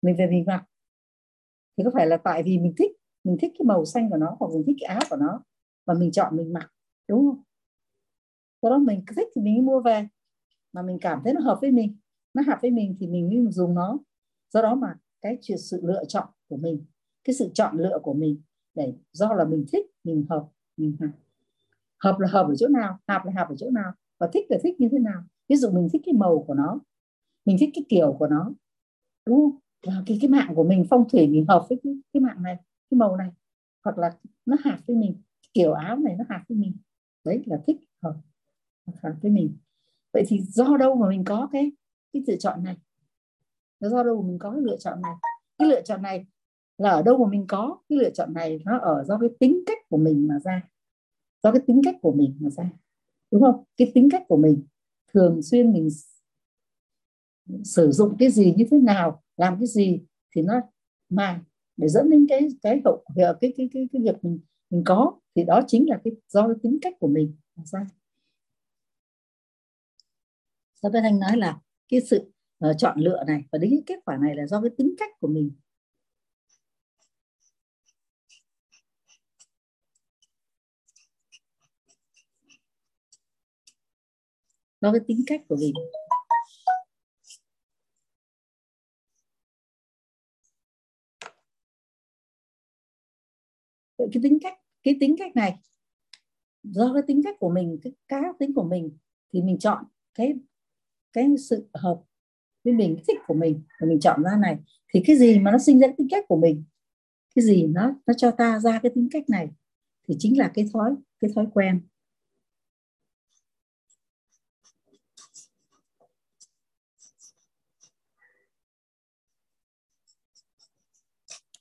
Mình 0.02 0.16
về 0.18 0.28
mình 0.28 0.44
mặc. 0.48 0.66
Thì 1.78 1.84
có 1.84 1.92
phải 1.94 2.08
là 2.08 2.18
tại 2.18 2.44
vì 2.44 2.58
mình 2.58 2.74
thích 2.78 2.92
mình 3.24 3.38
thích 3.42 3.52
cái 3.60 3.66
màu 3.66 3.86
xanh 3.86 4.10
của 4.10 4.18
nó 4.18 4.36
hoặc 4.40 4.48
mình 4.54 4.64
thích 4.68 4.76
cái 4.80 4.96
áo 4.96 5.02
của 5.10 5.16
nó? 5.16 5.44
Và 5.86 5.94
mình 5.94 6.12
chọn 6.12 6.38
mình 6.38 6.54
mặc 6.54 6.72
đúng 7.08 7.26
không? 7.26 7.44
Sau 8.62 8.72
đó 8.72 8.78
mình 8.78 9.04
thích 9.16 9.28
thì 9.36 9.42
mình 9.42 9.66
mua 9.66 9.82
về 9.82 10.08
mà 10.74 10.82
mình 10.82 10.98
cảm 11.02 11.22
thấy 11.24 11.34
nó 11.34 11.42
hợp 11.42 11.58
với 11.62 11.72
mình 11.72 11.98
nó 12.34 12.44
hợp 12.48 12.60
với 12.62 12.72
mình 12.72 12.96
thì 13.00 13.08
mình 13.08 13.30
mới 13.30 13.52
dùng 13.52 13.74
nó. 13.76 13.98
Do 14.54 14.62
đó 14.62 14.76
mà 14.76 14.96
cái 15.22 15.38
chuyện 15.42 15.58
sự 15.58 15.82
lựa 15.84 16.04
chọn 16.08 16.28
của 16.50 16.58
mình 16.58 16.86
cái 17.24 17.34
sự 17.34 17.50
chọn 17.54 17.78
lựa 17.78 18.00
của 18.04 18.14
mình 18.14 18.42
để 18.76 18.94
do 19.12 19.34
là 19.34 19.46
mình 19.46 19.66
thích 19.72 19.86
mình 20.04 20.26
hợp 20.30 20.48
mình 20.78 20.98
hợp 21.00 21.10
hợp 22.04 22.20
là 22.20 22.28
hợp 22.32 22.48
ở 22.48 22.56
chỗ 22.56 22.68
nào 22.68 23.00
hợp 23.08 23.22
là 23.26 23.32
hợp 23.36 23.50
ở 23.50 23.56
chỗ 23.56 23.70
nào 23.70 23.94
và 24.20 24.30
thích 24.34 24.46
là 24.50 24.58
thích 24.64 24.80
như 24.80 24.90
thế 24.92 25.00
nào. 25.00 25.24
Ví 25.50 25.56
dụ 25.56 25.72
mình 25.72 25.90
thích 25.94 26.02
cái 26.06 26.14
màu 26.14 26.44
của 26.48 26.54
nó 26.54 26.80
mình 27.46 27.58
thích 27.60 27.70
cái 27.74 27.86
kiểu 27.90 28.16
của 28.20 28.28
nó 28.28 28.54
đúng 29.26 29.38
không? 29.38 29.60
Và 29.88 30.04
cái 30.06 30.18
cái 30.22 30.30
mạng 30.30 30.54
của 30.56 30.64
mình 30.64 30.86
phong 30.90 31.10
thủy 31.10 31.28
mình 31.28 31.46
hợp 31.48 31.66
với 31.70 31.80
cái, 31.84 31.94
cái 32.14 32.22
mạng 32.22 32.44
này 32.44 32.56
cái 32.92 32.98
màu 32.98 33.18
này 33.18 33.30
hoặc 33.84 33.98
là 33.98 34.18
nó 34.46 34.58
hợp 34.66 34.78
với 34.88 34.96
mình 34.96 35.22
kiểu 35.56 35.74
áo 35.74 35.98
này 35.98 36.16
nó 36.18 36.24
hợp 36.30 36.42
với 36.50 36.58
mình. 36.58 36.78
Đấy 37.26 37.44
là 37.46 37.58
thích 37.68 37.78
ờ, 38.00 38.16
hợp 38.88 38.94
hợp 39.04 39.14
với 39.22 39.32
mình. 39.32 39.58
Vậy 40.14 40.24
thì 40.28 40.42
do 40.42 40.78
đâu 40.78 40.96
mà 40.96 41.10
mình 41.10 41.24
có 41.24 41.50
cái 41.52 41.72
cái 42.14 42.24
lựa 42.28 42.36
chọn 42.36 42.64
này? 42.64 42.76
Do 43.80 44.04
đâu 44.04 44.22
mà 44.22 44.28
mình 44.28 44.40
có 44.40 44.52
cái 44.52 44.62
lựa 44.62 44.78
chọn 44.78 45.02
này? 45.02 45.14
Cái 45.58 45.68
lựa 45.68 45.82
chọn 45.82 46.02
này 46.02 46.26
là 46.78 46.90
ở 46.90 47.02
đâu 47.02 47.18
mà 47.18 47.32
mình 47.32 47.46
có? 47.48 47.80
Cái 47.90 47.98
lựa 47.98 48.10
chọn 48.10 48.34
này 48.34 48.60
nó 48.66 48.80
ở 48.80 49.04
do 49.04 49.18
cái 49.20 49.30
tính 49.40 49.64
cách 49.66 49.78
của 49.90 49.98
mình 49.98 50.28
mà 50.28 50.40
ra. 50.40 50.62
Do 51.44 51.52
cái 51.52 51.62
tính 51.68 51.82
cách 51.86 51.96
của 52.02 52.12
mình 52.12 52.38
mà 52.40 52.50
ra. 52.50 52.72
Đúng 53.32 53.42
không? 53.42 53.64
Cái 53.78 53.92
tính 53.94 54.10
cách 54.12 54.24
của 54.28 54.38
mình 54.38 54.64
thường 55.14 55.42
xuyên 55.42 55.74
mình 55.74 55.90
sử 57.64 57.92
dụng 57.92 58.16
cái 58.20 58.32
gì 58.32 58.54
như 58.58 58.66
thế 58.72 58.78
nào 58.78 59.24
làm 59.38 59.58
cái 59.60 59.68
gì 59.68 60.02
thì 60.36 60.42
nó 60.42 60.54
mà 61.10 61.42
để 61.78 61.88
dẫn 61.88 62.10
đến 62.10 62.26
cái 62.30 62.48
cái 62.62 62.82
hậu 62.86 63.04
cái 63.16 63.34
cái 63.42 63.54
cái 63.58 63.70
cái, 63.74 63.88
cái 63.94 64.02
việc 64.02 64.26
mình 64.26 64.40
mình 64.70 64.84
có 64.86 65.20
thì 65.36 65.44
đó 65.44 65.62
chính 65.68 65.90
là 65.90 66.00
cái 66.04 66.14
do 66.28 66.48
cái 66.48 66.56
tính 66.64 66.78
cách 66.82 66.94
của 67.00 67.08
mình. 67.08 67.36
Ra 67.66 67.88
Giáo 70.82 70.92
bên 70.92 71.04
Thanh 71.04 71.20
nói 71.20 71.38
là 71.38 71.60
cái 71.90 72.02
sự 72.02 72.32
uh, 72.70 72.76
chọn 72.78 73.00
lựa 73.00 73.24
này 73.28 73.44
và 73.52 73.60
đến 73.60 73.72
cái 73.72 73.84
kết 73.86 74.06
quả 74.06 74.18
này 74.18 74.36
là 74.36 74.48
do 74.48 74.62
cái 74.62 74.72
tính 74.78 74.96
cách 74.98 75.12
của 75.20 75.28
mình. 75.28 75.52
Do 84.82 84.92
cái 84.92 85.02
tính 85.08 85.24
cách 85.28 85.42
của 85.48 85.56
mình. 85.56 85.74
Vậy 93.98 94.08
cái 94.14 94.24
tính 94.24 94.38
cách, 94.42 94.54
cái 94.84 94.98
tính 95.00 95.16
cách 95.20 95.36
này, 95.36 95.58
do 96.64 96.94
cái 96.94 97.04
tính 97.08 97.22
cách 97.24 97.36
của 97.40 97.50
mình, 97.50 97.80
cái 97.84 97.94
cá 98.08 98.22
tính 98.40 98.54
của 98.56 98.64
mình 98.64 98.92
thì 99.34 99.42
mình 99.42 99.60
chọn 99.60 99.84
cái 100.14 100.34
cái 101.14 101.28
sự 101.50 101.70
hợp 101.74 102.02
với 102.66 102.74
mình, 102.74 102.96
cái 102.96 103.06
thích 103.08 103.18
của 103.28 103.34
mình 103.34 103.62
và 103.82 103.88
mình 103.88 104.00
chọn 104.00 104.24
ra 104.24 104.38
này. 104.42 104.58
Thì 104.94 105.04
cái 105.08 105.18
gì 105.18 105.40
mà 105.40 105.52
nó 105.52 105.58
sinh 105.58 105.80
ra 105.80 105.88
tính 105.98 106.08
cách 106.12 106.26
của 106.28 106.38
mình, 106.38 106.64
cái 107.36 107.46
gì 107.46 107.68
nó 107.68 107.96
nó 108.08 108.14
cho 108.18 108.32
ta 108.32 108.60
ra 108.60 108.80
cái 108.84 108.92
tính 108.96 109.10
cách 109.12 109.30
này 109.30 109.50
thì 110.08 110.16
chính 110.20 110.38
là 110.40 110.52
cái 110.56 110.70
thói 110.74 110.96
cái 111.22 111.32
thói 111.36 111.48
quen. 111.54 111.82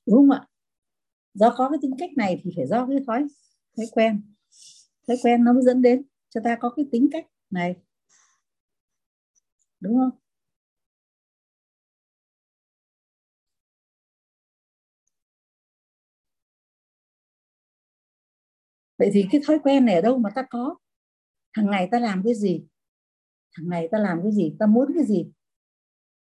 Đúng 0.07 0.17
không 0.17 0.31
ạ? 0.31 0.47
Do 1.35 1.55
có 1.57 1.69
cái 1.71 1.79
tính 1.83 1.95
cách 1.99 2.11
này 2.17 2.41
thì 2.45 2.51
phải 2.57 2.67
do 2.67 2.87
cái 2.87 2.97
thói 3.07 3.25
thói 3.77 3.87
quen. 3.93 4.23
Thói 5.09 5.17
quen 5.23 5.45
nó 5.45 5.53
mới 5.53 5.63
dẫn 5.63 5.83
đến 5.83 6.03
cho 6.31 6.41
ta 6.45 6.57
có 6.61 6.71
cái 6.77 6.87
tính 6.93 7.09
cách 7.13 7.27
này. 7.51 7.77
Đúng 9.81 9.99
không? 9.99 10.11
Vậy 18.99 19.11
thì 19.13 19.27
cái 19.33 19.41
thói 19.47 19.59
quen 19.65 19.85
này 19.85 19.95
ở 19.95 20.01
đâu 20.01 20.19
mà 20.19 20.31
ta 20.35 20.43
có? 20.51 20.77
Hàng 21.53 21.71
ngày 21.71 21.89
ta 21.93 21.99
làm 22.01 22.23
cái 22.25 22.35
gì? 22.35 22.67
Hàng 23.53 23.69
ngày 23.69 23.89
ta 23.93 23.99
làm 23.99 24.21
cái 24.23 24.33
gì? 24.33 24.57
Ta 24.59 24.67
muốn 24.67 24.89
cái 24.95 25.05
gì? 25.05 25.27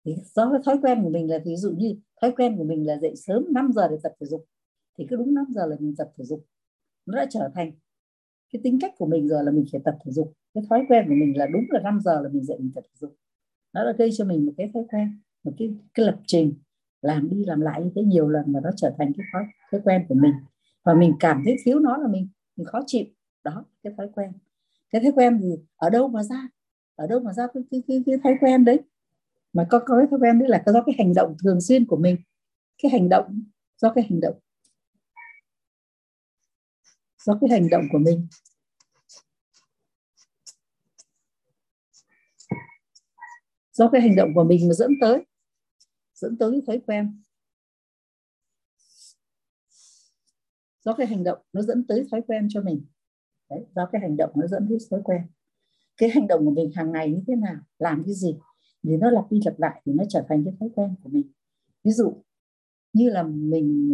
Thì 0.05 0.15
do 0.35 0.51
cái 0.51 0.61
thói 0.65 0.77
quen 0.83 1.03
của 1.03 1.09
mình 1.09 1.29
là, 1.31 1.39
ví 1.45 1.55
dụ 1.55 1.71
như 1.71 1.95
thói 2.21 2.31
quen 2.37 2.57
của 2.57 2.63
mình 2.63 2.87
là 2.87 2.97
dậy 3.01 3.13
sớm 3.15 3.45
5 3.53 3.71
giờ 3.75 3.87
để 3.87 3.97
tập 4.03 4.11
thể 4.19 4.27
dục 4.27 4.45
thì 4.97 5.05
cứ 5.09 5.15
đúng 5.15 5.33
5 5.33 5.45
giờ 5.49 5.65
là 5.65 5.75
mình 5.79 5.95
tập 5.97 6.11
thể 6.17 6.25
dục 6.25 6.45
nó 7.07 7.17
đã 7.17 7.25
trở 7.29 7.49
thành 7.55 7.71
cái 8.53 8.59
tính 8.63 8.79
cách 8.81 8.93
của 8.97 9.05
mình 9.05 9.27
rồi 9.27 9.43
là 9.43 9.51
mình 9.51 9.65
phải 9.71 9.81
tập 9.85 9.97
thể 10.05 10.11
dục. 10.11 10.33
Cái 10.53 10.63
thói 10.69 10.85
quen 10.89 11.05
của 11.07 11.13
mình 11.13 11.37
là 11.37 11.47
đúng 11.53 11.63
là 11.69 11.79
5 11.81 11.99
giờ 12.03 12.21
là 12.21 12.29
mình 12.29 12.43
dậy 12.43 12.57
mình 12.59 12.71
tập 12.75 12.81
thể 12.81 12.95
dục. 12.99 13.15
Nó 13.73 13.85
đã 13.85 13.91
gây 13.97 14.09
cho 14.13 14.25
mình 14.25 14.45
một 14.45 14.53
cái 14.57 14.71
thói 14.73 14.83
quen 14.89 15.19
một 15.43 15.51
cái 15.57 15.75
cái 15.93 16.05
lập 16.05 16.19
trình 16.27 16.53
làm 17.01 17.29
đi 17.29 17.45
làm 17.45 17.61
lại 17.61 17.81
như 17.83 17.91
thế 17.95 18.01
nhiều 18.03 18.29
lần 18.29 18.51
mà 18.51 18.59
nó 18.63 18.69
trở 18.75 18.93
thành 18.97 19.11
cái 19.17 19.25
thói 19.33 19.43
thói 19.71 19.81
quen 19.83 20.05
của 20.09 20.15
mình. 20.15 20.33
Và 20.83 20.93
mình 20.93 21.13
cảm 21.19 21.41
thấy 21.45 21.55
thiếu 21.65 21.79
nó 21.79 21.97
là 21.97 22.07
mình 22.07 22.27
mình 22.55 22.65
khó 22.65 22.81
chịu. 22.87 23.05
Đó 23.43 23.65
cái 23.83 23.93
thói 23.97 24.09
quen. 24.15 24.31
Cái 24.91 25.01
thói 25.01 25.11
quen 25.11 25.39
thì 25.41 25.49
ở 25.75 25.89
đâu 25.89 26.07
mà 26.07 26.23
ra? 26.23 26.47
Ở 26.95 27.07
đâu 27.07 27.19
mà 27.19 27.33
ra 27.33 27.47
cái 27.53 27.63
cái 27.71 27.83
cái, 27.87 28.03
cái 28.05 28.15
thói 28.23 28.37
quen 28.41 28.65
đấy? 28.65 28.79
Mà 29.53 29.67
có 29.69 29.79
có 29.79 29.97
cái 29.97 30.07
thói 30.11 30.19
quen 30.19 30.39
đấy 30.39 30.49
là 30.49 30.63
do 30.65 30.83
cái 30.85 30.95
hành 30.97 31.13
động 31.15 31.35
thường 31.43 31.61
xuyên 31.61 31.85
của 31.85 31.97
mình. 31.97 32.17
Cái 32.83 32.91
hành 32.91 33.09
động 33.09 33.41
do 33.77 33.93
cái 33.93 34.03
hành 34.09 34.19
động 34.19 34.35
do 37.27 37.37
cái 37.41 37.49
hành 37.49 37.69
động 37.69 37.83
của 37.91 37.97
mình. 37.97 38.27
Do 43.71 43.89
cái 43.89 44.01
hành 44.01 44.15
động 44.15 44.29
của 44.35 44.43
mình 44.43 44.67
mà 44.67 44.73
dẫn 44.73 44.91
tới 45.01 45.25
dẫn 46.13 46.37
tới 46.37 46.51
cái 46.51 46.61
thói 46.67 46.81
quen. 46.87 47.21
Do 50.81 50.93
cái 50.93 51.07
hành 51.07 51.23
động 51.23 51.39
nó 51.53 51.61
dẫn 51.61 51.87
tới 51.87 52.07
thói 52.11 52.21
quen 52.27 52.47
cho 52.49 52.61
mình. 52.61 52.85
Đấy, 53.49 53.65
do 53.75 53.89
cái 53.91 54.01
hành 54.01 54.17
động 54.17 54.31
nó 54.35 54.47
dẫn 54.47 54.65
tới 54.69 54.77
thói 54.91 55.01
quen. 55.03 55.21
Cái 55.97 56.09
hành 56.09 56.27
động 56.27 56.45
của 56.45 56.51
mình 56.51 56.71
hàng 56.75 56.91
ngày 56.91 57.11
như 57.11 57.23
thế 57.27 57.35
nào 57.35 57.55
làm 57.79 58.03
cái 58.05 58.13
gì 58.13 58.37
thì 58.83 58.97
nó 58.97 59.11
lặp 59.11 59.31
đi 59.31 59.39
lặp 59.45 59.59
lại 59.59 59.81
thì 59.85 59.93
nó 59.93 60.03
trở 60.09 60.25
thành 60.29 60.43
cái 60.45 60.53
thói 60.59 60.69
quen 60.75 60.95
của 61.03 61.09
mình. 61.09 61.31
Ví 61.83 61.91
dụ 61.91 62.23
như 62.93 63.09
là 63.09 63.23
mình 63.23 63.91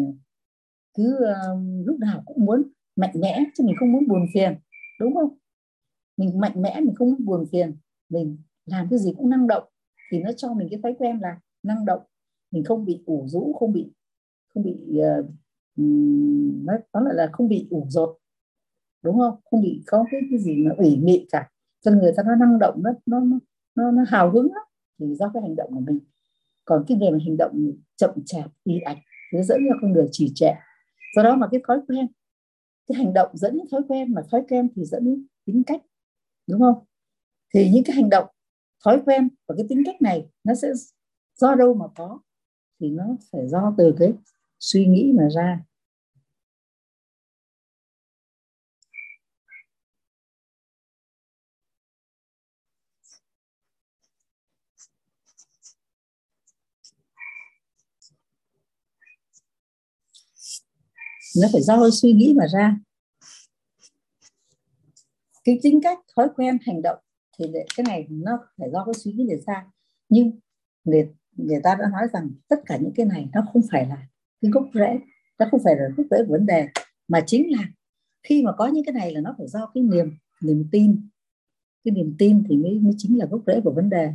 cứ 0.94 1.16
uh, 1.16 1.88
lúc 1.88 2.00
nào 2.00 2.24
cũng 2.26 2.46
muốn 2.46 2.74
mạnh 2.96 3.14
mẽ 3.16 3.44
chứ 3.56 3.64
mình 3.64 3.76
không 3.80 3.92
muốn 3.92 4.08
buồn 4.08 4.26
phiền 4.34 4.56
đúng 5.00 5.16
không? 5.16 5.38
Mình 6.18 6.40
mạnh 6.40 6.62
mẽ 6.62 6.82
mình 6.82 6.96
không 6.96 7.10
muốn 7.10 7.26
buồn 7.26 7.46
phiền. 7.52 7.78
Mình 8.10 8.38
làm 8.66 8.88
cái 8.90 9.00
gì 9.00 9.14
cũng 9.18 9.30
năng 9.30 9.48
động 9.48 9.64
thì 10.12 10.20
nó 10.20 10.32
cho 10.32 10.54
mình 10.54 10.68
cái 10.72 10.80
thói 10.84 10.96
quen 11.00 11.20
là 11.22 11.40
năng 11.64 11.86
động. 11.86 12.02
Mình 12.52 12.64
không 12.64 12.86
bị 12.86 13.04
ủ 13.06 13.26
rũ 13.28 13.54
không 13.60 13.74
bị 13.74 13.92
không 14.54 14.64
bị 14.64 14.76
uh, 15.00 15.26
nó 16.66 16.74
đó 16.94 17.00
lại 17.00 17.14
là 17.16 17.30
không 17.34 17.48
bị 17.48 17.68
ủ 17.70 17.86
rột 17.90 18.18
đúng 19.04 19.20
không? 19.20 19.36
Không 19.52 19.62
bị 19.62 19.84
có 19.88 20.06
cái, 20.12 20.22
cái 20.30 20.40
gì 20.40 20.56
nó 20.56 20.72
ủy 20.78 20.98
mị 20.98 21.28
cả. 21.32 21.50
Cho 21.82 21.92
người 21.92 22.14
ta 22.18 22.24
nó 22.24 22.36
năng 22.36 22.60
động 22.60 22.84
nó 22.84 22.92
nó 23.06 23.24
nó, 23.76 23.92
nó 23.92 24.04
hào 24.08 24.32
hứng 24.32 24.54
lắm 24.54 24.64
thì 25.00 25.16
do 25.16 25.32
cái 25.34 25.42
hành 25.42 25.56
động 25.56 25.70
của 25.74 25.80
mình. 25.80 26.00
Còn 26.66 26.86
cái 26.88 26.98
người 26.98 27.12
mà 27.12 27.18
hành 27.26 27.38
động 27.38 27.72
chậm 27.96 28.10
chạp 28.26 28.52
y 28.64 28.80
ạch 28.80 28.98
nó 29.34 29.42
dẫn 29.42 29.66
ra 29.66 29.76
con 29.82 29.92
người 29.92 30.08
trì 30.12 30.32
trệ. 30.36 30.52
Do 31.16 31.24
đó 31.24 31.36
mà 31.36 31.48
cái 31.52 31.62
thói 31.68 31.80
quen 31.88 32.08
cái 32.88 32.98
hành 32.98 33.14
động 33.14 33.30
dẫn 33.34 33.58
đến 33.58 33.68
thói 33.72 33.82
quen 33.90 34.14
mà 34.14 34.22
thói 34.32 34.44
quen 34.50 34.70
thì 34.76 34.86
dẫn 34.86 35.06
đến 35.06 35.28
tính 35.46 35.64
cách, 35.68 35.82
đúng 36.48 36.60
không? 36.60 36.86
Thì 37.54 37.70
những 37.70 37.84
cái 37.84 37.96
hành 37.96 38.10
động, 38.10 38.26
thói 38.86 39.02
quen 39.06 39.30
và 39.48 39.56
cái 39.58 39.66
tính 39.70 39.84
cách 39.86 40.02
này 40.02 40.30
nó 40.44 40.54
sẽ 40.56 40.68
do 41.36 41.56
đâu 41.56 41.74
mà 41.74 41.86
có? 41.96 42.20
Thì 42.80 42.90
nó 42.90 43.04
phải 43.32 43.48
do 43.48 43.74
từ 43.78 43.96
cái 44.00 44.14
suy 44.60 44.86
nghĩ 44.86 45.12
mà 45.16 45.30
ra. 45.36 45.64
Nó 61.42 61.48
phải 61.52 61.62
do 61.62 61.90
suy 61.90 62.14
nghĩ 62.14 62.34
mà 62.38 62.48
ra. 62.48 62.78
Cái 65.44 65.60
tính 65.64 65.80
cách, 65.84 66.00
thói 66.16 66.28
quen, 66.36 66.58
hành 66.62 66.82
động 66.82 67.00
thì 67.40 67.46
cái 67.78 67.84
này 67.88 68.08
nó 68.10 68.32
phải 68.58 68.70
do 68.72 68.86
cái 68.86 68.94
suy 68.94 69.14
nghĩ 69.14 69.26
để 69.30 69.38
ra. 69.48 69.66
Nhưng 70.10 70.40
người 70.84 71.10
người 71.38 71.60
ta 71.64 71.76
đã 71.76 71.86
nói 71.92 72.08
rằng 72.14 72.30
tất 72.48 72.60
cả 72.66 72.78
những 72.78 72.94
cái 72.96 73.06
này 73.06 73.30
nó 73.34 73.42
không 73.54 73.62
phải 73.72 73.88
là 73.88 74.08
cái 74.42 74.52
gốc 74.52 74.70
rễ, 74.74 75.00
nó 75.40 75.46
không 75.52 75.60
phải 75.64 75.76
là 75.76 75.84
gốc 75.98 76.08
rễ 76.12 76.18
của 76.28 76.32
vấn 76.32 76.46
đề, 76.46 76.68
mà 77.08 77.24
chính 77.28 77.52
là 77.52 77.64
khi 78.24 78.44
mà 78.44 78.52
có 78.58 78.68
những 78.68 78.86
cái 78.86 78.94
này 78.94 79.14
là 79.14 79.22
nó 79.22 79.36
phải 79.38 79.48
do 79.48 79.72
cái 79.74 79.84
niềm 79.84 80.18
niềm 80.42 80.68
tin. 80.72 81.08
Cái 81.84 81.92
niềm 81.92 82.16
tin 82.20 82.44
thì 82.50 82.58
mới 82.58 82.80
mới 82.80 82.94
chính 82.98 83.18
là 83.18 83.26
gốc 83.26 83.42
rễ 83.48 83.62
của 83.64 83.72
vấn 83.72 83.90
đề. 83.90 84.10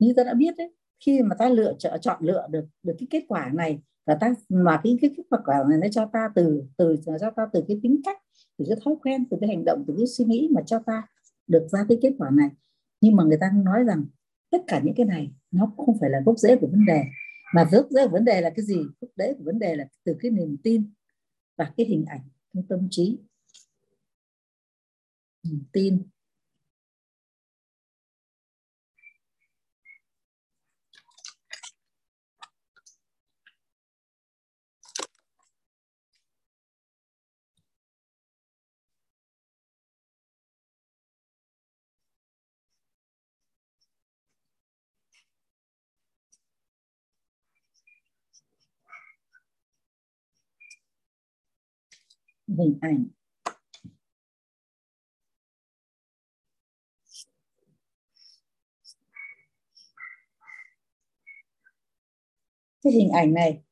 Như 0.00 0.12
ta 0.16 0.24
đã 0.24 0.34
biết 0.34 0.56
đấy, 0.56 0.74
khi 1.04 1.22
mà 1.22 1.36
ta 1.38 1.48
lựa 1.48 1.74
chọn 1.78 2.00
chọn 2.00 2.24
lựa 2.24 2.46
được 2.50 2.64
được 2.82 2.94
cái 2.98 3.06
kết 3.10 3.24
quả 3.28 3.50
này 3.54 3.82
và 4.06 4.14
ta, 4.20 4.34
mà 4.48 4.80
cái 4.84 4.98
cái 5.00 5.10
kết 5.16 5.22
quả 5.44 5.64
này 5.68 5.78
nó 5.82 5.88
cho 5.88 6.10
ta 6.12 6.28
từ 6.34 6.62
từ 6.76 6.96
cho 7.20 7.30
ta 7.36 7.46
từ 7.52 7.64
cái 7.68 7.80
tính 7.82 8.00
cách, 8.04 8.18
từ 8.58 8.64
cái 8.68 8.78
thói 8.84 8.94
quen, 9.02 9.24
từ 9.30 9.36
cái 9.40 9.48
hành 9.48 9.64
động, 9.64 9.84
từ 9.88 9.94
cái 9.98 10.06
suy 10.06 10.24
nghĩ 10.24 10.48
mà 10.52 10.62
cho 10.66 10.78
ta 10.86 11.06
được 11.46 11.66
ra 11.72 11.84
cái 11.88 11.98
kết 12.02 12.12
quả 12.18 12.30
này. 12.30 12.48
Nhưng 13.00 13.16
mà 13.16 13.24
người 13.24 13.38
ta 13.40 13.50
nói 13.64 13.84
rằng 13.84 14.04
tất 14.50 14.58
cả 14.66 14.80
những 14.84 14.94
cái 14.94 15.06
này 15.06 15.30
nó 15.50 15.72
không 15.76 15.98
phải 16.00 16.10
là 16.10 16.18
gốc 16.26 16.38
rễ 16.38 16.56
của 16.56 16.66
vấn 16.66 16.84
đề. 16.86 17.02
Mà 17.54 17.68
gốc 17.72 17.86
rễ 17.90 18.06
của 18.06 18.12
vấn 18.12 18.24
đề 18.24 18.40
là 18.40 18.50
cái 18.50 18.64
gì? 18.64 18.76
Gốc 19.00 19.10
rễ 19.16 19.34
của 19.34 19.44
vấn 19.44 19.58
đề 19.58 19.76
là 19.76 19.88
từ 20.04 20.16
cái 20.20 20.30
niềm 20.30 20.56
tin 20.62 20.92
và 21.58 21.72
cái 21.76 21.86
hình 21.86 22.04
ảnh 22.04 22.20
trong 22.54 22.66
tâm 22.66 22.88
trí. 22.90 23.18
Niềm 25.42 25.64
tin 25.72 26.02
hình 52.60 52.78
ảnh. 52.80 53.06
Cái 62.82 62.92
hình 62.92 63.10
ảnh 63.10 63.34
này. 63.34 63.62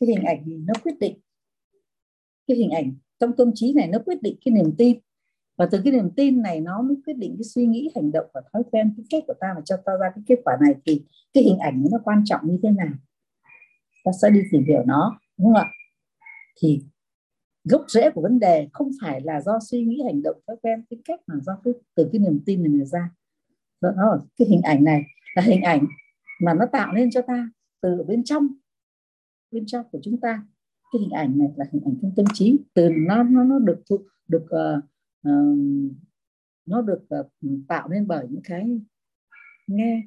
Cái 0.00 0.08
hình 0.08 0.24
ảnh 0.24 0.44
nó 0.46 0.74
quyết 0.82 0.98
định. 1.00 1.20
Cái 2.46 2.56
hình 2.56 2.70
ảnh 2.70 2.96
trong 3.20 3.36
tâm 3.36 3.50
trí 3.54 3.72
này 3.72 3.88
nó 3.88 3.98
quyết 4.06 4.22
định 4.22 4.36
cái 4.44 4.52
niềm 4.54 4.74
tin 4.78 5.00
và 5.58 5.68
từ 5.70 5.80
cái 5.84 5.92
niềm 5.92 6.10
tin 6.16 6.42
này 6.42 6.60
nó 6.60 6.82
mới 6.82 6.96
quyết 7.06 7.16
định 7.16 7.34
cái 7.38 7.44
suy 7.44 7.66
nghĩ 7.66 7.90
hành 7.94 8.12
động 8.12 8.26
và 8.34 8.42
thói 8.52 8.62
quen 8.70 8.94
cái 8.96 9.06
cách 9.10 9.24
của 9.26 9.34
ta 9.40 9.52
mà 9.56 9.60
cho 9.64 9.76
ta 9.76 9.92
ra 10.00 10.10
cái 10.14 10.24
kết 10.26 10.38
quả 10.44 10.56
này 10.60 10.74
thì 10.86 11.04
cái 11.32 11.44
hình 11.44 11.58
ảnh 11.58 11.84
nó 11.90 11.98
quan 12.04 12.22
trọng 12.24 12.40
như 12.44 12.58
thế 12.62 12.70
nào? 12.70 12.92
Ta 14.04 14.12
sẽ 14.22 14.30
đi 14.30 14.40
tìm 14.52 14.64
hiểu 14.64 14.82
nó 14.86 15.20
đúng 15.38 15.46
không 15.46 15.54
ạ? 15.54 15.70
Thì 16.60 16.82
gốc 17.64 17.84
rễ 17.88 18.10
của 18.10 18.22
vấn 18.22 18.38
đề 18.38 18.68
không 18.72 18.90
phải 19.02 19.20
là 19.20 19.40
do 19.40 19.58
suy 19.70 19.84
nghĩ 19.84 20.02
hành 20.04 20.22
động 20.22 20.36
thói 20.46 20.56
quen 20.62 20.84
cái 20.90 20.98
cách 21.04 21.20
mà 21.26 21.34
do 21.42 21.56
cái 21.64 21.74
từ 21.94 22.08
cái 22.12 22.18
niềm 22.18 22.40
tin 22.46 22.62
này 22.62 22.72
mà 22.72 22.84
ra. 22.84 23.10
Đó 23.80 23.90
là 23.96 24.18
cái 24.36 24.48
hình 24.48 24.62
ảnh 24.62 24.84
này 24.84 25.02
là 25.34 25.42
hình 25.42 25.62
ảnh 25.62 25.86
mà 26.40 26.54
nó 26.54 26.66
tạo 26.72 26.92
nên 26.92 27.10
cho 27.10 27.22
ta 27.22 27.50
từ 27.80 28.04
bên 28.08 28.24
trong 28.24 28.48
bên 29.50 29.66
trong 29.66 29.86
của 29.92 29.98
chúng 30.02 30.20
ta. 30.20 30.42
Cái 30.92 31.00
hình 31.00 31.10
ảnh 31.10 31.38
này 31.38 31.48
là 31.56 31.64
hình 31.72 31.82
ảnh 31.84 31.94
trong 32.02 32.12
tâm 32.16 32.26
trí 32.32 32.58
từ 32.74 32.90
nó 33.08 33.22
nó 33.22 33.44
nó 33.44 33.58
được 33.58 33.82
được 34.28 34.44
uh, 34.44 34.84
uh, 35.28 35.92
nó 36.66 36.82
được 36.82 37.06
uh, 37.20 37.32
tạo 37.68 37.88
nên 37.88 38.06
bởi 38.06 38.26
những 38.30 38.42
cái 38.44 38.64
nghe. 39.66 40.02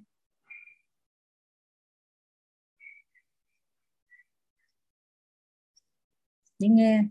Những 6.59 6.75
nghe. 6.75 7.03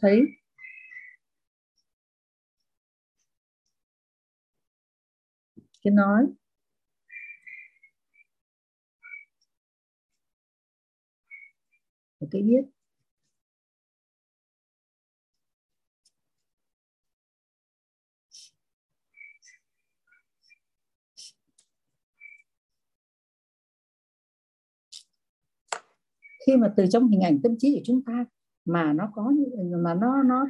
Thấy. 0.00 0.20
Cái 5.82 5.92
nói. 5.92 6.26
Và 12.24 12.28
cái 12.30 12.42
biết. 12.42 12.64
Khi 26.46 26.56
mà 26.56 26.74
từ 26.76 26.84
trong 26.90 27.08
hình 27.08 27.20
ảnh 27.20 27.42
tâm 27.42 27.54
trí 27.58 27.74
của 27.74 27.82
chúng 27.84 28.02
ta 28.04 28.24
mà 28.64 28.92
nó 28.92 29.12
có 29.14 29.32
mà 29.84 29.94
nó 29.94 30.22
nó 30.22 30.46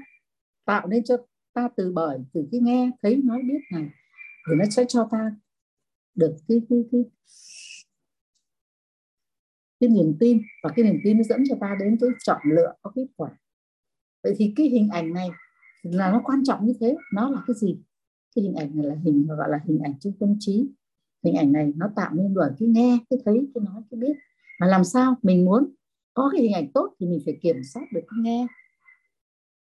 tạo 0.64 0.86
nên 0.86 1.05
cho 1.05 1.16
ta 1.52 1.68
từ 1.76 1.92
bởi, 1.92 2.18
từ 2.34 2.48
cái 2.52 2.60
nghe, 2.60 2.90
thấy, 3.02 3.16
nói, 3.24 3.42
biết 3.42 3.59
này, 3.72 3.90
thì 4.48 4.55
nó 4.59 4.64
sẽ 4.70 4.84
cho 4.88 5.09
ta 5.10 5.36
được 6.14 6.36
cái 6.48 6.62
cái 6.70 6.84
cái 6.92 7.01
cái 9.80 9.90
niềm 9.90 10.16
tin 10.20 10.42
và 10.62 10.70
cái 10.76 10.84
niềm 10.84 11.01
tin 11.05 11.16
nó 11.16 11.22
dẫn 11.22 11.44
cho 11.48 11.56
ta 11.60 11.76
đến 11.80 11.96
cái 12.01 12.10
chọn 12.24 12.40
lựa 12.44 12.74
có 12.82 12.92
kết 12.94 13.06
quả. 13.16 13.30
Vậy 14.22 14.34
thì 14.38 14.52
cái 14.56 14.66
hình 14.66 14.88
ảnh 14.88 15.12
này 15.12 15.28
là 15.82 16.12
nó 16.12 16.22
quan 16.24 16.44
trọng 16.44 16.66
như 16.66 16.74
thế, 16.80 16.96
nó 17.14 17.30
là 17.30 17.42
cái 17.46 17.55
gì? 17.55 17.78
Cái 18.36 18.42
hình 18.44 18.55
ảnh 18.55 18.70
này 18.76 18.86
là 18.86 18.94
hình, 19.05 19.26
gọi 19.26 19.51
là 19.51 19.60
hình 19.64 19.78
ảnh 19.78 19.94
trong 20.01 20.12
tâm 20.20 20.36
trí. 20.40 20.66
Hình 21.24 21.34
ảnh 21.34 21.52
này 21.52 21.72
nó 21.76 21.90
tạo 21.96 22.14
nên 22.14 22.34
bởi 22.34 22.51
cái 22.59 22.68
nghe, 22.68 22.98
cái 23.10 23.18
thấy, 23.24 23.48
cái 23.55 23.64
nói, 23.64 23.82
cái 23.90 24.01
biết. 24.01 24.16
Mà 24.60 24.66
làm 24.66 24.84
sao? 24.84 25.16
Mình 25.22 25.44
muốn 25.44 25.74
có 26.14 26.30
cái 26.32 26.42
hình 26.42 26.52
ảnh 26.52 26.72
tốt 26.72 26.94
thì 27.01 27.06
mình 27.06 27.20
phải 27.24 27.38
kiểm 27.42 27.56
soát 27.64 27.82
được 27.92 28.01
cái 28.01 28.18
nghe. 28.22 28.46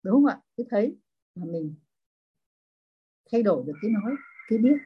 Đúng 0.03 0.13
không 0.13 0.25
ạ? 0.25 0.41
Cái 0.57 0.65
thấy 0.69 0.97
mà 1.35 1.45
mình 1.45 1.75
thay 3.31 3.43
đổi 3.43 3.63
được 3.67 3.73
cái 3.81 3.91
nói, 3.91 4.15
cái 4.49 4.59
biết. 4.59 4.77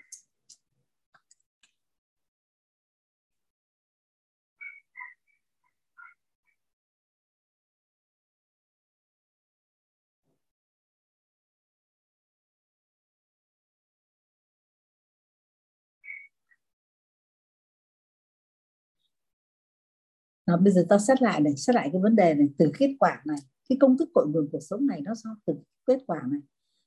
À, 20.45 20.57
bây 20.57 20.73
giờ 20.73 20.85
tao 20.89 20.99
xét 20.99 21.21
lại 21.21 21.41
này 21.41 21.53
xét 21.57 21.75
lại 21.75 21.89
cái 21.91 22.01
vấn 22.01 22.15
đề 22.15 22.33
này 22.33 22.47
từ 22.57 22.71
kết 22.79 22.95
quả 22.99 23.21
này 23.25 23.37
cái 23.69 23.77
công 23.81 23.97
thức 23.97 24.09
cội 24.13 24.27
nguồn 24.27 24.49
cuộc 24.51 24.59
sống 24.69 24.87
này 24.87 25.01
nó 25.01 25.15
do 25.15 25.29
từ 25.45 25.53
kết 25.85 25.99
quả 26.07 26.21
này. 26.31 26.39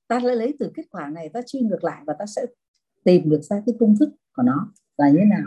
Ta 0.08 0.20
lấy 0.20 0.36
lấy 0.36 0.54
từ 0.58 0.70
kết 0.74 0.82
quả 0.90 1.08
này 1.08 1.28
ta 1.28 1.40
truy 1.46 1.60
ngược 1.60 1.84
lại 1.84 2.02
và 2.06 2.14
ta 2.18 2.26
sẽ 2.26 2.46
tìm 3.04 3.30
được 3.30 3.40
ra 3.42 3.62
cái 3.66 3.74
công 3.80 3.96
thức 3.98 4.08
của 4.32 4.42
nó 4.42 4.72
là 4.96 5.10
như 5.10 5.18
thế 5.18 5.24
nào. 5.24 5.46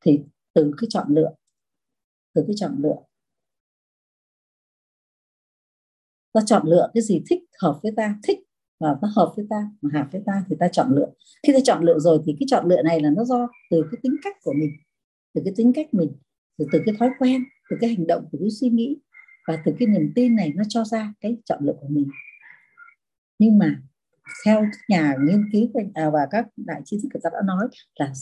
Thì 0.00 0.20
từ 0.54 0.72
cái 0.78 0.88
chọn 0.90 1.06
lựa 1.10 1.30
từ 2.34 2.44
cái 2.46 2.54
chọn 2.58 2.76
lựa. 2.82 2.96
Ta 6.32 6.40
chọn 6.46 6.66
lựa 6.66 6.90
cái 6.94 7.02
gì 7.02 7.22
thích 7.30 7.42
hợp 7.62 7.80
với 7.82 7.92
ta 7.96 8.18
thích 8.22 8.38
và 8.80 8.96
nó 9.02 9.08
hợp 9.16 9.32
với 9.36 9.46
ta 9.50 9.70
mà 9.80 9.90
hợp 9.94 10.08
với 10.12 10.22
ta 10.26 10.44
thì 10.48 10.56
ta 10.60 10.68
chọn 10.68 10.90
lựa. 10.94 11.10
Khi 11.46 11.52
ta 11.52 11.58
chọn 11.64 11.84
lựa 11.84 11.98
rồi 11.98 12.22
thì 12.26 12.36
cái 12.40 12.46
chọn 12.50 12.68
lựa 12.68 12.82
này 12.82 13.00
là 13.00 13.10
nó 13.10 13.24
do 13.24 13.48
từ 13.70 13.82
cái 13.90 13.98
tính 14.02 14.16
cách 14.22 14.36
của 14.42 14.52
mình 14.52 14.70
từ 15.34 15.42
cái 15.44 15.54
tính 15.56 15.72
cách 15.72 15.94
mình 15.94 16.16
từ, 16.60 16.66
từ 16.72 16.82
cái 16.86 16.94
thói 16.98 17.10
quen 17.18 17.44
từ 17.70 17.76
cái 17.80 17.94
hành 17.94 18.06
động 18.06 18.24
từ 18.32 18.38
cái 18.42 18.50
suy 18.50 18.68
nghĩ 18.68 18.96
và 19.48 19.62
từ 19.64 19.72
cái 19.78 19.88
niềm 19.88 20.12
tin 20.14 20.36
này 20.36 20.52
nó 20.56 20.62
cho 20.68 20.84
ra 20.84 21.12
cái 21.20 21.36
chọn 21.44 21.58
lựa 21.62 21.74
của 21.80 21.88
mình. 21.88 22.08
Nhưng 23.38 23.58
mà 23.58 23.82
theo 24.44 24.66
nhà 24.88 25.14
nghiên 25.26 25.44
cứu 25.52 25.70
và 25.94 26.20
à, 26.20 26.26
các 26.30 26.46
đại 26.56 26.80
trí 26.84 26.96
thức 27.02 27.08
người 27.12 27.20
ta 27.22 27.30
đã 27.32 27.38
nói 27.44 27.68
là 27.94 28.12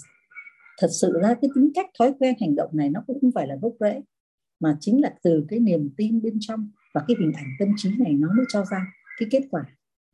thật 0.80 0.88
sự 1.00 1.20
ra 1.22 1.34
cái 1.42 1.50
tính 1.54 1.70
cách 1.74 1.86
thói 1.98 2.14
quen 2.18 2.34
hành 2.40 2.54
động 2.56 2.70
này 2.72 2.90
nó 2.90 3.00
cũng 3.06 3.18
không 3.20 3.30
phải 3.34 3.46
là 3.46 3.56
gốc 3.62 3.72
rễ 3.80 4.00
mà 4.60 4.76
chính 4.80 5.02
là 5.02 5.14
từ 5.22 5.44
cái 5.48 5.58
niềm 5.58 5.90
tin 5.96 6.22
bên 6.22 6.38
trong 6.40 6.70
và 6.94 7.04
cái 7.08 7.16
hình 7.20 7.32
ảnh 7.36 7.46
tâm 7.58 7.68
trí 7.76 7.90
này 7.98 8.12
nó 8.12 8.28
mới 8.36 8.46
cho 8.48 8.64
ra 8.70 8.86
cái 9.18 9.28
kết 9.30 9.42
quả 9.50 9.64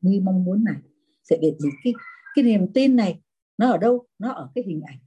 như 0.00 0.20
mong 0.20 0.44
muốn 0.44 0.64
này. 0.64 0.76
Sẽ 1.30 1.38
để 1.42 1.54
gì 1.58 1.68
cái 1.84 1.92
cái 2.34 2.44
niềm 2.44 2.72
tin 2.72 2.96
này 2.96 3.20
nó 3.58 3.70
ở 3.70 3.78
đâu? 3.78 4.06
Nó 4.18 4.32
ở 4.32 4.50
cái 4.54 4.64
hình 4.66 4.80
ảnh 4.86 4.98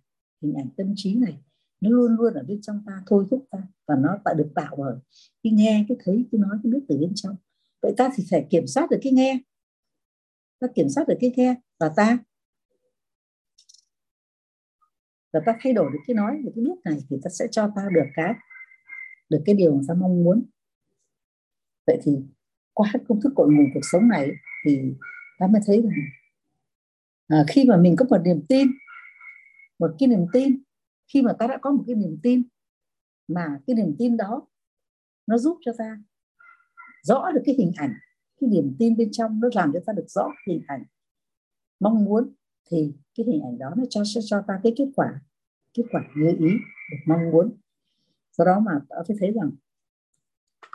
hình 0.42 0.54
ảnh 0.54 0.70
tâm 0.78 0.94
trí 0.96 1.16
này 1.16 1.38
nó 1.82 1.90
luôn 1.90 2.16
luôn 2.16 2.34
ở 2.34 2.44
bên 2.48 2.62
trong 2.62 2.84
ta 2.86 3.04
thôi 3.08 3.26
thúc 3.32 3.48
ta 3.52 3.60
và 3.88 3.96
nó 3.96 4.18
phải 4.26 4.36
được 4.36 4.50
tạo 4.56 4.76
bởi 4.78 4.96
cái 5.44 5.54
nghe 5.54 5.86
cái 5.90 5.98
thấy 6.04 6.26
cái 6.32 6.40
nói 6.40 6.58
cái 6.64 6.72
biết 6.72 6.80
từ 6.90 6.98
bên 6.98 7.12
trong. 7.16 7.36
Vậy 7.82 7.94
ta 7.98 8.10
thì 8.16 8.24
phải 8.32 8.48
kiểm 8.50 8.68
soát 8.68 8.90
được 8.92 9.00
cái 9.02 9.14
nghe. 9.14 9.40
Ta 10.60 10.68
kiểm 10.76 10.90
soát 10.90 11.08
được 11.08 11.18
cái 11.22 11.34
nghe 11.36 11.56
và 11.80 11.92
ta 11.96 12.18
và 15.34 15.40
ta 15.46 15.58
thay 15.62 15.74
đổi 15.74 15.90
được 15.94 16.00
cái 16.08 16.16
nói 16.16 16.42
và 16.46 16.52
cái 16.56 16.64
biết 16.66 16.76
này 16.84 16.98
thì 17.10 17.18
ta 17.24 17.30
sẽ 17.30 17.48
cho 17.52 17.72
ta 17.76 17.82
được 17.94 18.08
cái 18.16 18.34
được 19.30 19.44
cái 19.46 19.56
điều 19.56 19.76
mà 19.76 19.82
ta 19.88 19.94
mong 19.94 20.24
muốn. 20.24 20.46
Vậy 21.88 22.00
thì 22.04 22.12
qua 22.74 22.92
công 23.08 23.22
thức 23.22 23.34
cội 23.36 23.48
nguồn 23.52 23.66
cuộc 23.74 23.80
sống 23.92 24.08
này 24.08 24.32
thì 24.66 24.80
ta 25.40 25.48
mới 25.48 25.62
thấy 25.66 25.82
rằng 25.82 25.94
à, 27.28 27.44
khi 27.48 27.66
mà 27.66 27.78
mình 27.78 27.96
có 27.96 28.06
một 28.10 28.18
niềm 28.26 28.46
tin 28.50 28.68
một 29.80 29.96
cái 30.00 30.08
niềm 30.08 30.26
tin 30.34 30.62
khi 31.08 31.22
mà 31.22 31.34
ta 31.34 31.48
đã 31.48 31.58
có 31.62 31.72
một 31.72 31.84
cái 31.88 31.96
niềm 31.96 32.20
tin 32.24 32.44
mà 33.28 33.60
cái 33.68 33.76
niềm 33.76 33.96
tin 34.00 34.18
đó 34.18 34.48
nó 35.28 35.38
giúp 35.38 35.58
cho 35.62 35.72
ta 35.78 36.04
rõ 37.04 37.32
được 37.32 37.42
cái 37.46 37.56
hình 37.56 37.72
ảnh 37.78 37.94
cái 38.42 38.50
niềm 38.50 38.76
tin 38.80 38.98
bên 38.98 39.10
trong 39.12 39.40
nó 39.40 39.50
làm 39.54 39.72
cho 39.74 39.80
ta 39.86 39.94
được 39.94 40.06
rõ 40.08 40.30
hình 40.48 40.62
ảnh. 40.68 40.84
Mong 41.80 42.06
muốn 42.06 42.34
thì 42.70 42.94
cái 43.16 43.26
hình 43.26 43.42
ảnh 43.42 43.58
đó 43.58 43.74
nó 43.78 43.84
cho 43.90 44.04
sẽ 44.04 44.22
cho 44.26 44.44
ta 44.48 44.60
cái 44.64 44.74
kết 44.78 44.88
quả 44.96 45.22
kết 45.74 45.84
quả 45.92 46.02
như 46.16 46.28
ý 46.28 46.50
được 46.92 46.98
mong 47.08 47.32
muốn. 47.32 47.58
Do 48.38 48.46
đó 48.46 48.60
mà 48.60 48.72
ta 48.90 48.96
phải 49.08 49.18
thấy 49.20 49.32
rằng 49.32 49.52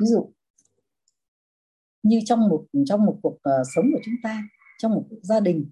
ví 0.01 0.07
dụ 0.07 0.33
như 2.03 2.21
trong 2.25 2.49
một 2.49 2.67
trong 2.87 3.07
một 3.07 3.19
cuộc 3.23 3.35
uh, 3.35 3.67
sống 3.75 3.85
của 3.93 4.01
chúng 4.05 4.15
ta 4.23 4.49
trong 4.79 4.95
một 4.95 5.05
gia 5.23 5.41
đình 5.41 5.71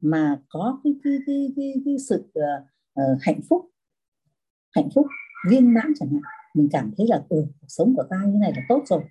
mà 0.00 0.40
có 0.48 0.80
cái 0.84 0.94
cái 1.04 1.18
cái 1.26 1.52
cái, 1.56 1.74
cái 1.84 1.96
sự 2.08 2.32
uh, 2.38 3.18
hạnh 3.20 3.40
phúc 3.48 3.70
hạnh 4.74 4.88
phúc 4.94 5.06
viên 5.50 5.74
mãn 5.74 5.92
chẳng 5.98 6.08
hạn. 6.08 6.22
Mình 6.54 6.68
cảm 6.72 6.92
thấy 6.96 7.06
là 7.06 7.24
ừ 7.28 7.46
cuộc 7.60 7.66
sống 7.68 7.94
của 7.96 8.04
ta 8.10 8.16
như 8.26 8.38
này 8.38 8.52
là 8.56 8.62
tốt 8.68 8.82
rồi. 8.86 9.02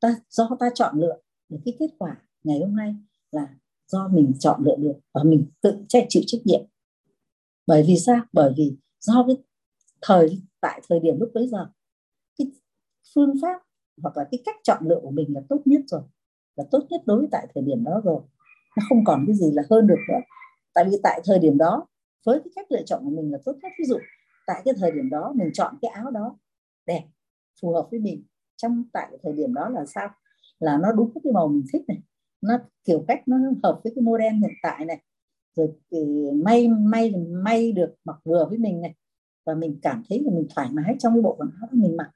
Ta, 0.00 0.16
do 0.28 0.56
ta 0.60 0.70
chọn 0.74 1.00
lựa 1.00 1.16
được 1.48 1.58
cái 1.64 1.74
kết 1.78 1.90
quả 1.98 2.16
ngày 2.44 2.60
hôm 2.60 2.76
nay 2.76 2.94
là 3.30 3.48
do 3.86 4.08
mình 4.08 4.32
chọn 4.38 4.62
lựa 4.64 4.76
được 4.78 4.94
và 5.14 5.22
mình 5.22 5.46
tự 5.62 5.84
trách 5.88 6.06
chịu 6.08 6.22
trách 6.26 6.40
nhiệm. 6.44 6.60
Bởi 7.66 7.84
vì 7.86 7.96
sao? 7.98 8.20
Bởi 8.32 8.54
vì 8.56 8.76
do 9.00 9.24
cái 9.26 9.36
thời, 10.02 10.42
tại 10.60 10.80
thời 10.88 11.00
điểm 11.00 11.20
lúc 11.20 11.30
bấy 11.34 11.48
giờ, 11.48 11.66
cái 12.38 12.52
phương 13.14 13.34
pháp 13.42 13.62
hoặc 14.02 14.16
là 14.16 14.24
cái 14.30 14.42
cách 14.44 14.56
chọn 14.62 14.88
lựa 14.88 15.00
của 15.02 15.10
mình 15.10 15.34
là 15.34 15.40
tốt 15.48 15.62
nhất 15.64 15.80
rồi, 15.86 16.02
là 16.56 16.64
tốt 16.70 16.86
nhất 16.90 17.02
đối 17.06 17.18
với 17.18 17.28
tại 17.30 17.46
thời 17.54 17.64
điểm 17.64 17.84
đó 17.84 18.00
rồi. 18.04 18.20
Nó 18.76 18.86
không 18.88 19.04
còn 19.04 19.24
cái 19.26 19.36
gì 19.36 19.50
là 19.52 19.62
hơn 19.70 19.86
được 19.86 19.98
nữa. 20.08 20.20
Tại 20.74 20.84
vì 20.90 20.96
tại 21.02 21.20
thời 21.24 21.38
điểm 21.38 21.58
đó, 21.58 21.86
với 22.26 22.40
cái 22.44 22.50
cách 22.56 22.66
lựa 22.70 22.82
chọn 22.86 23.04
của 23.04 23.10
mình 23.10 23.32
là 23.32 23.38
tốt 23.44 23.52
nhất. 23.62 23.72
Ví 23.78 23.84
dụ 23.84 23.98
tại 24.46 24.62
cái 24.64 24.74
thời 24.78 24.90
điểm 24.92 25.10
đó, 25.10 25.32
mình 25.36 25.50
chọn 25.52 25.74
cái 25.82 25.90
áo 25.90 26.10
đó 26.10 26.38
đẹp, 26.86 27.04
phù 27.62 27.72
hợp 27.72 27.88
với 27.90 28.00
mình. 28.00 28.24
Trong 28.56 28.84
tại 28.92 29.08
thời 29.22 29.32
điểm 29.32 29.54
đó 29.54 29.68
là 29.68 29.84
sao? 29.86 30.08
Là 30.60 30.78
nó 30.82 30.92
đúng 30.92 31.10
cái 31.24 31.32
màu 31.32 31.48
mình 31.48 31.64
thích 31.72 31.82
này, 31.88 31.98
nó 32.42 32.58
kiểu 32.84 33.04
cách 33.08 33.22
nó 33.28 33.36
hợp 33.62 33.80
với 33.84 33.92
cái 33.96 34.02
model 34.02 34.32
hiện 34.32 34.52
tại 34.62 34.84
này. 34.84 35.02
Rồi 35.56 35.68
ừ, 35.90 36.30
may 36.44 36.68
may 36.68 37.12
may 37.30 37.72
được 37.72 37.94
mặc 38.04 38.16
vừa 38.24 38.46
với 38.48 38.58
mình 38.58 38.80
này. 38.80 38.94
Và 39.46 39.54
mình 39.54 39.78
cảm 39.82 40.02
thấy 40.08 40.22
là 40.24 40.32
mình 40.34 40.46
thoải 40.54 40.68
mái 40.72 40.96
trong 40.98 41.14
cái 41.14 41.22
bộ 41.22 41.34
quần 41.38 41.50
áo 41.60 41.68
mình 41.72 41.96
mặc 41.96 42.10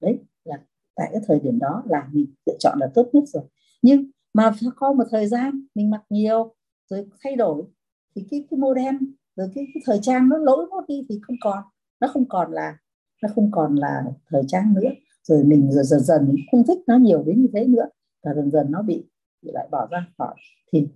đấy, 0.00 0.18
là 0.44 0.56
tại 0.94 1.08
cái 1.12 1.20
thời 1.26 1.40
điểm 1.40 1.58
đó 1.58 1.82
là 1.86 2.08
mình 2.12 2.26
lựa 2.46 2.56
chọn 2.60 2.78
là 2.80 2.90
tốt 2.94 3.10
nhất 3.12 3.24
rồi. 3.26 3.42
Nhưng 3.82 4.10
mà 4.34 4.52
có 4.76 4.92
một 4.92 5.04
thời 5.10 5.26
gian 5.26 5.66
mình 5.74 5.90
mặc 5.90 6.02
nhiều, 6.10 6.54
rồi 6.90 7.06
thay 7.24 7.36
đổi, 7.36 7.64
thì 8.14 8.26
cái 8.30 8.46
cái 8.50 8.58
model 8.58 8.94
rồi 9.38 9.50
cái, 9.54 9.66
cái 9.74 9.82
thời 9.86 9.98
trang 10.02 10.28
nó 10.28 10.38
lỗi 10.38 10.66
mất 10.70 10.84
đi 10.88 11.06
thì 11.08 11.20
không 11.22 11.36
còn. 11.40 11.64
Nó 12.00 12.08
không 12.08 12.28
còn 12.28 12.52
là 12.52 12.78
nó 13.22 13.28
không 13.34 13.50
còn 13.50 13.74
là 13.74 14.04
thời 14.28 14.42
trang 14.48 14.74
nữa. 14.74 14.90
Rồi 15.22 15.44
mình 15.44 15.72
rồi 15.72 15.84
dần 15.84 16.00
dần 16.00 16.28
mình 16.28 16.46
không 16.50 16.66
thích 16.66 16.78
nó 16.86 16.96
nhiều 16.96 17.22
đến 17.26 17.42
như 17.42 17.48
thế 17.52 17.66
nữa. 17.66 17.88
Và 18.22 18.34
dần 18.34 18.50
dần 18.50 18.66
nó 18.70 18.82
bị 18.82 19.04
bị 19.42 19.50
lại 19.54 19.68
bỏ 19.70 19.86
ra 19.90 20.06
khỏi. 20.18 20.34
Thì 20.72 20.88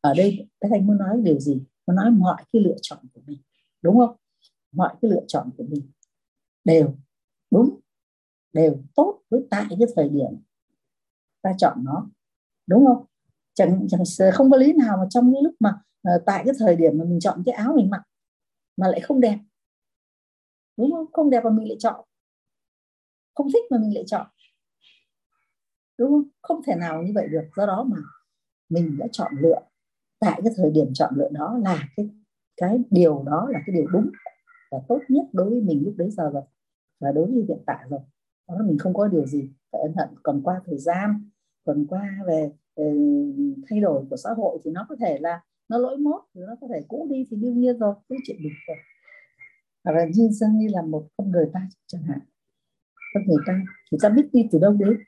ở 0.00 0.14
đây 0.16 0.48
cái 0.60 0.70
anh 0.74 0.86
muốn 0.86 0.98
nói 0.98 1.20
điều 1.22 1.38
gì? 1.38 1.62
Muốn 1.86 1.96
nói 1.96 2.10
mọi 2.10 2.42
cái 2.52 2.62
lựa 2.62 2.76
chọn 2.82 2.98
của 3.14 3.20
mình 3.26 3.38
đúng 3.82 3.98
không? 3.98 4.16
Mọi 4.72 4.94
cái 5.02 5.10
lựa 5.10 5.24
chọn 5.26 5.50
của 5.56 5.64
mình 5.68 5.90
đều 6.64 6.94
đúng 7.50 7.80
đều 8.52 8.76
tốt 8.94 9.20
với 9.30 9.46
tại 9.50 9.66
cái 9.68 9.88
thời 9.96 10.08
điểm 10.08 10.42
ta 11.42 11.54
chọn 11.58 11.84
nó 11.84 12.10
đúng 12.66 12.86
không? 12.86 13.04
Chẳng, 13.58 13.86
chẳng 13.88 14.32
không 14.32 14.50
có 14.50 14.56
lý 14.56 14.72
nào 14.72 14.96
mà 14.96 15.06
trong 15.10 15.32
cái 15.34 15.42
lúc 15.42 15.54
mà 15.60 15.74
ờ, 16.02 16.22
tại 16.26 16.42
cái 16.44 16.54
thời 16.58 16.76
điểm 16.76 16.92
mà 16.98 17.04
mình 17.04 17.20
chọn 17.20 17.42
cái 17.46 17.52
áo 17.52 17.72
mình 17.76 17.90
mặc 17.90 18.02
mà 18.76 18.88
lại 18.88 19.00
không 19.00 19.20
đẹp. 19.20 19.38
Đúng 20.76 20.92
không? 20.92 21.06
Không 21.12 21.30
đẹp 21.30 21.44
mà 21.44 21.50
mình 21.50 21.68
lại 21.68 21.76
chọn. 21.80 22.04
Không 23.34 23.46
thích 23.52 23.64
mà 23.70 23.78
mình 23.78 23.94
lại 23.94 24.04
chọn. 24.06 24.26
Đúng 25.98 26.10
không? 26.10 26.28
Không 26.42 26.62
thể 26.66 26.74
nào 26.74 27.02
như 27.02 27.12
vậy 27.14 27.28
được. 27.28 27.44
Do 27.56 27.66
đó 27.66 27.84
mà 27.90 27.96
mình 28.68 28.96
đã 28.98 29.06
chọn 29.12 29.32
lựa. 29.40 29.60
Tại 30.20 30.40
cái 30.44 30.52
thời 30.56 30.70
điểm 30.70 30.86
chọn 30.94 31.14
lựa 31.16 31.28
đó 31.32 31.58
là 31.62 31.88
cái 31.96 32.10
cái 32.56 32.78
điều 32.90 33.22
đó 33.26 33.48
là 33.50 33.60
cái 33.66 33.76
điều 33.76 33.86
đúng 33.86 34.10
và 34.70 34.78
tốt 34.88 35.00
nhất 35.08 35.24
đối 35.32 35.50
với 35.50 35.60
mình 35.60 35.82
lúc 35.84 35.94
đấy 35.96 36.10
giờ 36.10 36.30
rồi 36.30 36.42
và 37.00 37.12
đối 37.12 37.26
với 37.26 37.44
hiện 37.48 37.62
tại 37.66 37.84
rồi. 37.90 38.00
Đó 38.48 38.54
là 38.58 38.66
mình 38.66 38.78
không 38.78 38.94
có 38.94 39.08
điều 39.08 39.26
gì 39.26 39.50
phải 39.72 39.80
ân 39.80 39.92
hận. 39.96 40.08
Còn 40.22 40.42
qua 40.42 40.60
thời 40.66 40.78
gian 40.78 41.30
còn 41.64 41.86
qua 41.88 42.18
về 42.26 42.52
Ừ, 42.78 42.84
thay 43.70 43.80
đổi 43.80 44.04
của 44.10 44.16
xã 44.16 44.30
hội 44.36 44.58
thì 44.64 44.70
nó 44.70 44.86
có 44.88 44.96
thể 45.00 45.18
là 45.20 45.40
nó 45.68 45.78
lỗi 45.78 45.96
mốt 45.96 46.22
thì 46.34 46.40
nó 46.46 46.56
có 46.60 46.68
thể 46.72 46.84
cũ 46.88 47.08
đi 47.10 47.26
thì 47.30 47.36
đương 47.36 47.60
nhiên 47.60 47.78
rồi, 47.78 47.94
cái 48.08 48.18
chuyện 48.26 48.36
bình 48.42 48.52
thường. 48.66 48.76
Hoặc 49.84 49.92
là 49.92 50.06
như 50.14 50.30
như 50.54 50.68
là 50.70 50.82
một 50.82 51.08
con 51.16 51.30
người 51.30 51.50
ta 51.52 51.68
chẳng 51.86 52.02
hạn, 52.02 52.18
con 53.14 53.22
người 53.26 53.36
ta 53.46 53.60
thì 53.92 53.98
ta 54.02 54.08
biết 54.08 54.28
đi 54.32 54.48
từ 54.52 54.58
đâu 54.58 54.72
đến, 54.72 54.98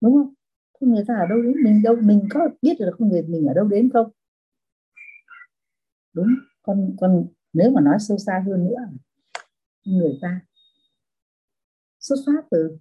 đúng 0.00 0.14
không? 0.14 0.34
Con 0.80 0.90
người 0.90 1.04
ta 1.08 1.14
ở 1.14 1.26
đâu 1.26 1.42
đến, 1.42 1.54
mình 1.64 1.82
đâu, 1.82 1.96
mình 2.02 2.28
có 2.30 2.48
biết 2.62 2.74
được 2.78 2.90
con 2.98 3.08
người 3.08 3.22
mình 3.22 3.46
ở 3.46 3.54
đâu 3.54 3.64
đến 3.68 3.90
không? 3.92 4.10
Đúng, 6.12 6.28
con 6.62 6.96
con, 7.00 7.26
nếu 7.52 7.70
mà 7.70 7.80
nói 7.80 7.96
sâu 8.00 8.18
xa 8.18 8.44
hơn 8.46 8.64
nữa 8.64 8.78
người 9.84 10.18
ta 10.22 10.40
xuất 12.00 12.16
phát 12.26 12.44
từ 12.50 12.78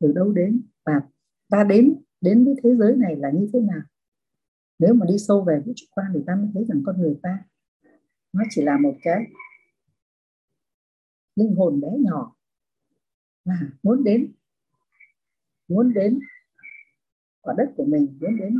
từ 0.00 0.12
đâu 0.12 0.32
đến, 0.32 0.62
và 0.86 1.00
ta 1.50 1.64
đến 1.64 2.02
đến 2.20 2.44
với 2.44 2.54
thế 2.62 2.76
giới 2.76 2.96
này 2.96 3.16
là 3.16 3.30
như 3.30 3.50
thế 3.52 3.60
nào? 3.60 3.80
Nếu 4.78 4.94
mà 4.94 5.06
đi 5.08 5.14
sâu 5.18 5.44
về 5.44 5.62
vũ 5.66 5.72
trụ 5.76 5.86
quan 5.90 6.06
thì 6.14 6.20
ta 6.26 6.34
mới 6.34 6.50
thấy 6.54 6.64
rằng 6.64 6.82
con 6.86 7.00
người 7.00 7.18
ta, 7.22 7.44
nó 8.32 8.44
chỉ 8.50 8.62
là 8.62 8.78
một 8.78 8.94
cái 9.02 9.24
linh 11.36 11.54
hồn 11.54 11.80
bé 11.80 11.88
nhỏ. 12.00 12.36
Mà 13.44 13.70
muốn 13.82 14.04
đến 14.04 14.32
muốn 15.68 15.92
đến 15.92 16.18
quả 17.40 17.54
đất 17.58 17.72
của 17.76 17.84
mình, 17.84 18.18
muốn 18.20 18.36
đến 18.36 18.58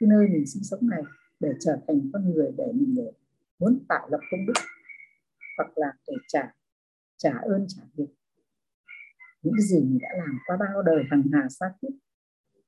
cái 0.00 0.08
nơi 0.08 0.28
mình 0.28 0.46
sinh 0.46 0.64
sống 0.64 0.88
này 0.88 1.02
để 1.40 1.52
trở 1.60 1.80
thành 1.86 2.10
con 2.12 2.30
người 2.30 2.52
để 2.58 2.72
mình 2.74 2.94
để 2.96 3.12
muốn 3.58 3.84
tạo 3.88 4.08
lập 4.10 4.20
công 4.30 4.46
đức, 4.46 4.52
hoặc 5.56 5.78
là 5.78 5.92
để 6.08 6.14
trả 6.28 6.54
trả 7.16 7.30
ơn, 7.30 7.66
trả 7.68 7.82
việc. 7.94 8.08
Những 9.42 9.54
cái 9.56 9.66
gì 9.66 9.80
mình 9.80 9.98
đã 10.02 10.08
làm 10.16 10.38
qua 10.46 10.56
bao 10.56 10.82
đời, 10.82 11.04
hằng 11.10 11.22
hà 11.32 11.48
xa 11.48 11.66
kiếp 11.82 11.90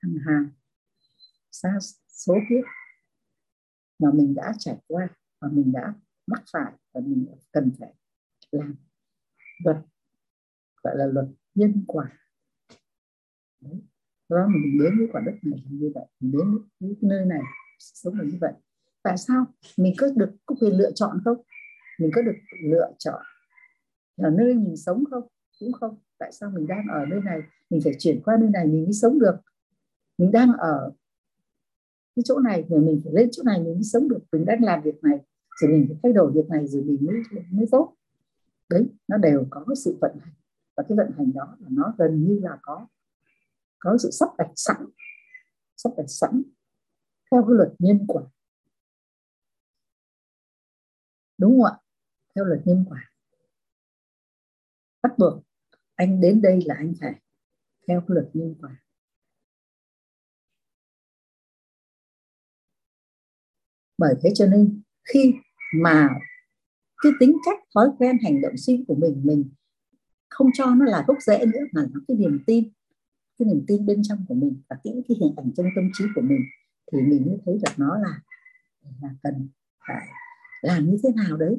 thăng 0.02 0.16
hà 0.26 0.44
xa 1.52 1.78
số 2.08 2.34
kiếp 2.48 2.64
mà 3.98 4.08
mình 4.14 4.34
đã 4.34 4.52
trải 4.58 4.76
qua 4.86 5.08
và 5.40 5.48
mình 5.52 5.72
đã 5.72 5.94
mắc 6.26 6.42
phải 6.52 6.72
và 6.92 7.00
mình 7.00 7.26
cần 7.52 7.70
phải 7.78 7.94
làm. 8.50 8.74
Luật, 9.64 9.76
gọi 10.82 10.96
là 10.96 11.06
luật 11.06 11.26
nhân 11.54 11.84
quả. 11.86 12.18
Đấy. 13.60 13.80
đó 14.28 14.48
mình 14.48 14.78
đến 14.82 14.98
với 14.98 15.08
quả 15.12 15.22
đất 15.26 15.34
này 15.42 15.60
là 15.64 15.70
như 15.70 15.92
vậy, 15.94 16.04
mình 16.20 16.32
đến 16.32 16.66
với 16.80 16.96
nơi 17.00 17.26
này 17.26 17.40
sống 17.78 18.14
là 18.14 18.24
như 18.24 18.38
vậy. 18.40 18.52
Tại 19.02 19.16
sao? 19.18 19.46
Mình 19.76 19.94
có 19.98 20.06
được, 20.16 20.36
có 20.46 20.54
quyền 20.60 20.72
lựa 20.76 20.90
chọn 20.94 21.18
không? 21.24 21.42
Mình 21.98 22.10
có 22.14 22.22
được 22.22 22.36
lựa 22.64 22.92
chọn 22.98 23.22
ở 24.16 24.30
nơi 24.30 24.54
mình 24.54 24.76
sống 24.76 25.04
không? 25.10 25.28
Cũng 25.60 25.72
không? 25.72 25.98
Tại 26.18 26.32
sao 26.32 26.50
mình 26.50 26.66
đang 26.66 26.86
ở 26.88 27.06
nơi 27.06 27.20
này? 27.20 27.40
Mình 27.70 27.80
phải 27.84 27.92
chuyển 27.98 28.22
qua 28.24 28.36
nơi 28.40 28.50
này 28.50 28.66
mình 28.66 28.84
mới 28.84 28.92
sống 28.92 29.18
được 29.18 29.36
mình 30.18 30.32
đang 30.32 30.52
ở 30.52 30.92
cái 32.16 32.22
chỗ 32.24 32.38
này 32.38 32.64
thì 32.68 32.76
mình 32.76 33.00
phải 33.04 33.12
lên 33.12 33.28
chỗ 33.32 33.42
này 33.42 33.58
mình 33.58 33.74
mới 33.74 33.82
sống 33.82 34.08
được. 34.08 34.20
Mình 34.32 34.44
đang 34.44 34.64
làm 34.64 34.82
việc 34.82 35.04
này 35.04 35.18
thì 35.60 35.68
mình 35.68 35.86
phải 35.88 35.96
thay 36.02 36.12
đổi 36.12 36.32
việc 36.32 36.48
này 36.48 36.66
rồi 36.66 36.82
mình 36.82 36.98
mới 37.00 37.16
mới 37.50 37.66
tốt. 37.70 37.94
Đấy, 38.70 38.88
nó 39.08 39.16
đều 39.16 39.46
có 39.50 39.64
sự 39.84 39.98
vận 40.00 40.16
hành. 40.20 40.34
Và 40.76 40.84
cái 40.88 40.96
vận 40.96 41.10
hành 41.18 41.32
đó 41.32 41.56
là 41.60 41.68
nó 41.70 41.94
gần 41.98 42.24
như 42.24 42.40
là 42.42 42.58
có 42.62 42.86
có 43.78 43.98
sự 43.98 44.10
sắp 44.10 44.28
đặt 44.38 44.50
sẵn, 44.56 44.76
sắp 45.76 45.90
đặt 45.96 46.06
sẵn 46.08 46.42
theo 47.30 47.42
cái 47.42 47.54
luật 47.56 47.72
nhân 47.78 48.04
quả. 48.08 48.22
Đúng 51.38 51.52
không 51.52 51.64
ạ? 51.64 51.78
Theo 52.34 52.44
luật 52.44 52.60
nhân 52.64 52.84
quả. 52.88 53.10
Bắt 55.02 55.18
buộc 55.18 55.42
anh 55.94 56.20
đến 56.20 56.42
đây 56.42 56.62
là 56.66 56.74
anh 56.74 56.94
phải 57.00 57.20
theo 57.88 58.00
cái 58.00 58.08
luật 58.08 58.30
nhân 58.32 58.54
quả. 58.60 58.81
Bởi 64.02 64.14
thế 64.22 64.30
cho 64.34 64.46
nên, 64.46 64.82
khi 65.12 65.34
mà 65.82 66.08
cái 67.02 67.12
tính 67.20 67.36
cách, 67.46 67.58
thói 67.74 67.88
quen, 67.98 68.16
hành 68.22 68.40
động 68.40 68.56
suy 68.56 68.84
của 68.88 68.94
mình 68.94 69.20
mình 69.24 69.50
không 70.28 70.50
cho 70.54 70.74
nó 70.74 70.84
là 70.84 71.04
gốc 71.06 71.16
rễ 71.20 71.38
nữa, 71.46 71.64
mà 71.72 71.82
nó 71.92 72.00
cái 72.08 72.16
niềm 72.16 72.38
tin, 72.46 72.64
cái 73.38 73.46
niềm 73.48 73.64
tin 73.68 73.86
bên 73.86 74.02
trong 74.02 74.24
của 74.28 74.34
mình 74.34 74.62
và 74.68 74.76
những 74.84 75.02
cái 75.08 75.16
hình 75.20 75.34
ảnh 75.36 75.50
trong 75.56 75.66
tâm 75.76 75.90
trí 75.94 76.04
của 76.14 76.20
mình, 76.20 76.40
thì 76.92 76.98
mình 77.00 77.26
mới 77.26 77.38
thấy 77.44 77.54
được 77.54 77.72
nó 77.76 77.98
là 77.98 78.20
là 79.02 79.10
cần 79.22 79.48
phải 79.88 80.06
làm 80.62 80.90
như 80.90 80.98
thế 81.02 81.08
nào 81.16 81.36
đấy 81.36 81.56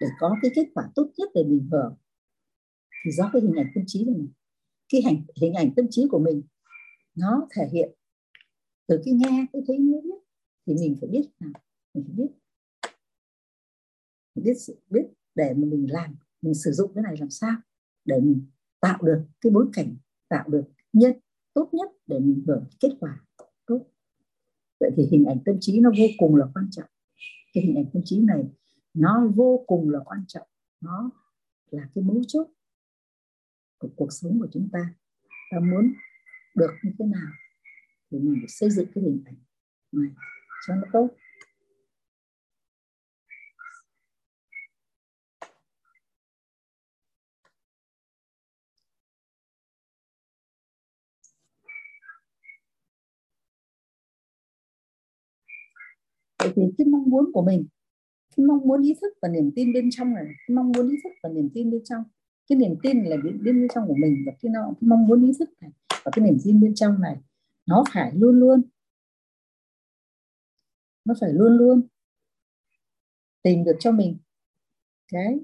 để 0.00 0.06
có 0.20 0.36
cái 0.42 0.50
kết 0.54 0.66
quả 0.74 0.84
tốt 0.94 1.10
nhất 1.18 1.28
để 1.34 1.44
mình 1.44 1.68
hưởng. 1.72 1.96
Thì 3.04 3.10
do 3.10 3.30
cái 3.32 3.42
hình 3.42 3.54
ảnh 3.56 3.70
tâm 3.74 3.84
trí 3.86 4.04
này 4.04 4.16
cái 4.92 5.02
hình 5.06 5.22
hình 5.40 5.54
ảnh 5.54 5.74
tâm 5.74 5.86
trí 5.90 6.06
của 6.10 6.18
mình 6.18 6.42
nó 7.16 7.48
thể 7.56 7.68
hiện 7.72 7.90
từ 8.88 9.00
cái 9.04 9.14
nghe, 9.14 9.46
cái 9.52 9.62
thấy 9.66 9.78
mới 9.78 10.00
biết 10.04 10.25
thì 10.66 10.74
mình 10.74 10.96
phải 11.00 11.08
biết 11.08 11.30
là 11.38 11.48
mình 11.94 12.04
phải 12.06 12.14
biết 12.16 12.28
biết 14.34 14.56
biết 14.90 15.06
để 15.34 15.54
mà 15.54 15.66
mình 15.66 15.92
làm, 15.92 16.16
mình 16.42 16.54
sử 16.54 16.72
dụng 16.72 16.92
cái 16.94 17.02
này 17.02 17.16
làm 17.20 17.30
sao 17.30 17.56
để 18.04 18.20
mình 18.20 18.46
tạo 18.80 18.98
được 19.02 19.26
cái 19.40 19.52
bối 19.52 19.66
cảnh, 19.72 19.96
tạo 20.28 20.48
được 20.48 20.64
nhân, 20.92 21.12
tốt 21.54 21.68
nhất 21.72 21.90
để 22.06 22.18
mình 22.18 22.44
hưởng 22.46 22.64
kết 22.80 22.90
quả 23.00 23.24
tốt. 23.66 23.86
Vậy 24.80 24.90
thì 24.96 25.08
hình 25.10 25.24
ảnh 25.24 25.38
tâm 25.44 25.56
trí 25.60 25.80
nó 25.80 25.90
vô 25.98 26.06
cùng 26.18 26.36
là 26.36 26.46
quan 26.54 26.68
trọng. 26.70 26.88
Cái 27.52 27.64
hình 27.64 27.76
ảnh 27.76 27.86
tâm 27.92 28.02
trí 28.04 28.20
này 28.20 28.44
nó 28.94 29.32
vô 29.34 29.64
cùng 29.66 29.90
là 29.90 29.98
quan 30.04 30.24
trọng. 30.28 30.48
Nó 30.80 31.10
là 31.70 31.88
cái 31.94 32.04
mấu 32.04 32.22
chốt 32.28 32.46
của 33.78 33.88
cuộc 33.96 34.12
sống 34.12 34.38
của 34.40 34.48
chúng 34.52 34.68
ta. 34.72 34.94
Ta 35.50 35.60
muốn 35.60 35.92
được 36.54 36.70
như 36.84 36.90
thế 36.98 37.04
nào 37.04 37.30
thì 38.10 38.18
mình 38.18 38.34
phải 38.40 38.48
xây 38.48 38.70
dựng 38.70 38.86
cái 38.94 39.04
hình 39.04 39.22
ảnh 39.24 39.36
này 39.92 40.10
cho 40.66 40.74
nó 40.74 40.82
tốt. 40.92 41.08
Vậy 56.38 56.52
thì 56.56 56.62
cái 56.78 56.86
mong 56.86 57.10
muốn 57.10 57.32
của 57.32 57.42
mình 57.42 57.66
cái 58.36 58.46
mong 58.46 58.58
muốn 58.68 58.82
ý 58.82 58.94
thức 59.00 59.12
và 59.22 59.28
niềm 59.28 59.50
tin 59.56 59.72
bên 59.72 59.88
trong 59.90 60.14
này 60.14 60.24
cái 60.24 60.54
mong 60.54 60.72
muốn 60.76 60.88
ý 60.88 60.96
thức 61.04 61.10
và 61.22 61.28
niềm 61.28 61.48
tin 61.54 61.70
bên 61.70 61.80
trong. 61.84 62.04
Cái 62.48 62.58
niềm 62.58 62.74
tin 62.82 63.04
là 63.04 63.16
bên, 63.24 63.44
bên 63.44 63.68
trong 63.74 63.88
của 63.88 63.94
mình 63.94 64.22
và 64.26 64.32
cái, 64.42 64.50
nó, 64.50 64.60
cái 64.80 64.88
mong 64.88 65.06
muốn 65.06 65.26
ý 65.26 65.32
thức 65.38 65.50
này 65.60 65.70
và 65.90 66.10
cái 66.16 66.24
niềm 66.24 66.38
tin 66.44 66.60
bên 66.60 66.74
trong 66.74 67.00
này 67.00 67.16
nó 67.66 67.84
phải 67.94 68.12
luôn 68.14 68.40
luôn 68.40 68.62
nó 71.06 71.14
phải 71.20 71.30
luôn 71.32 71.56
luôn 71.58 71.82
tìm 73.42 73.64
được 73.64 73.76
cho 73.80 73.92
mình. 73.92 74.16
Cái 75.08 75.38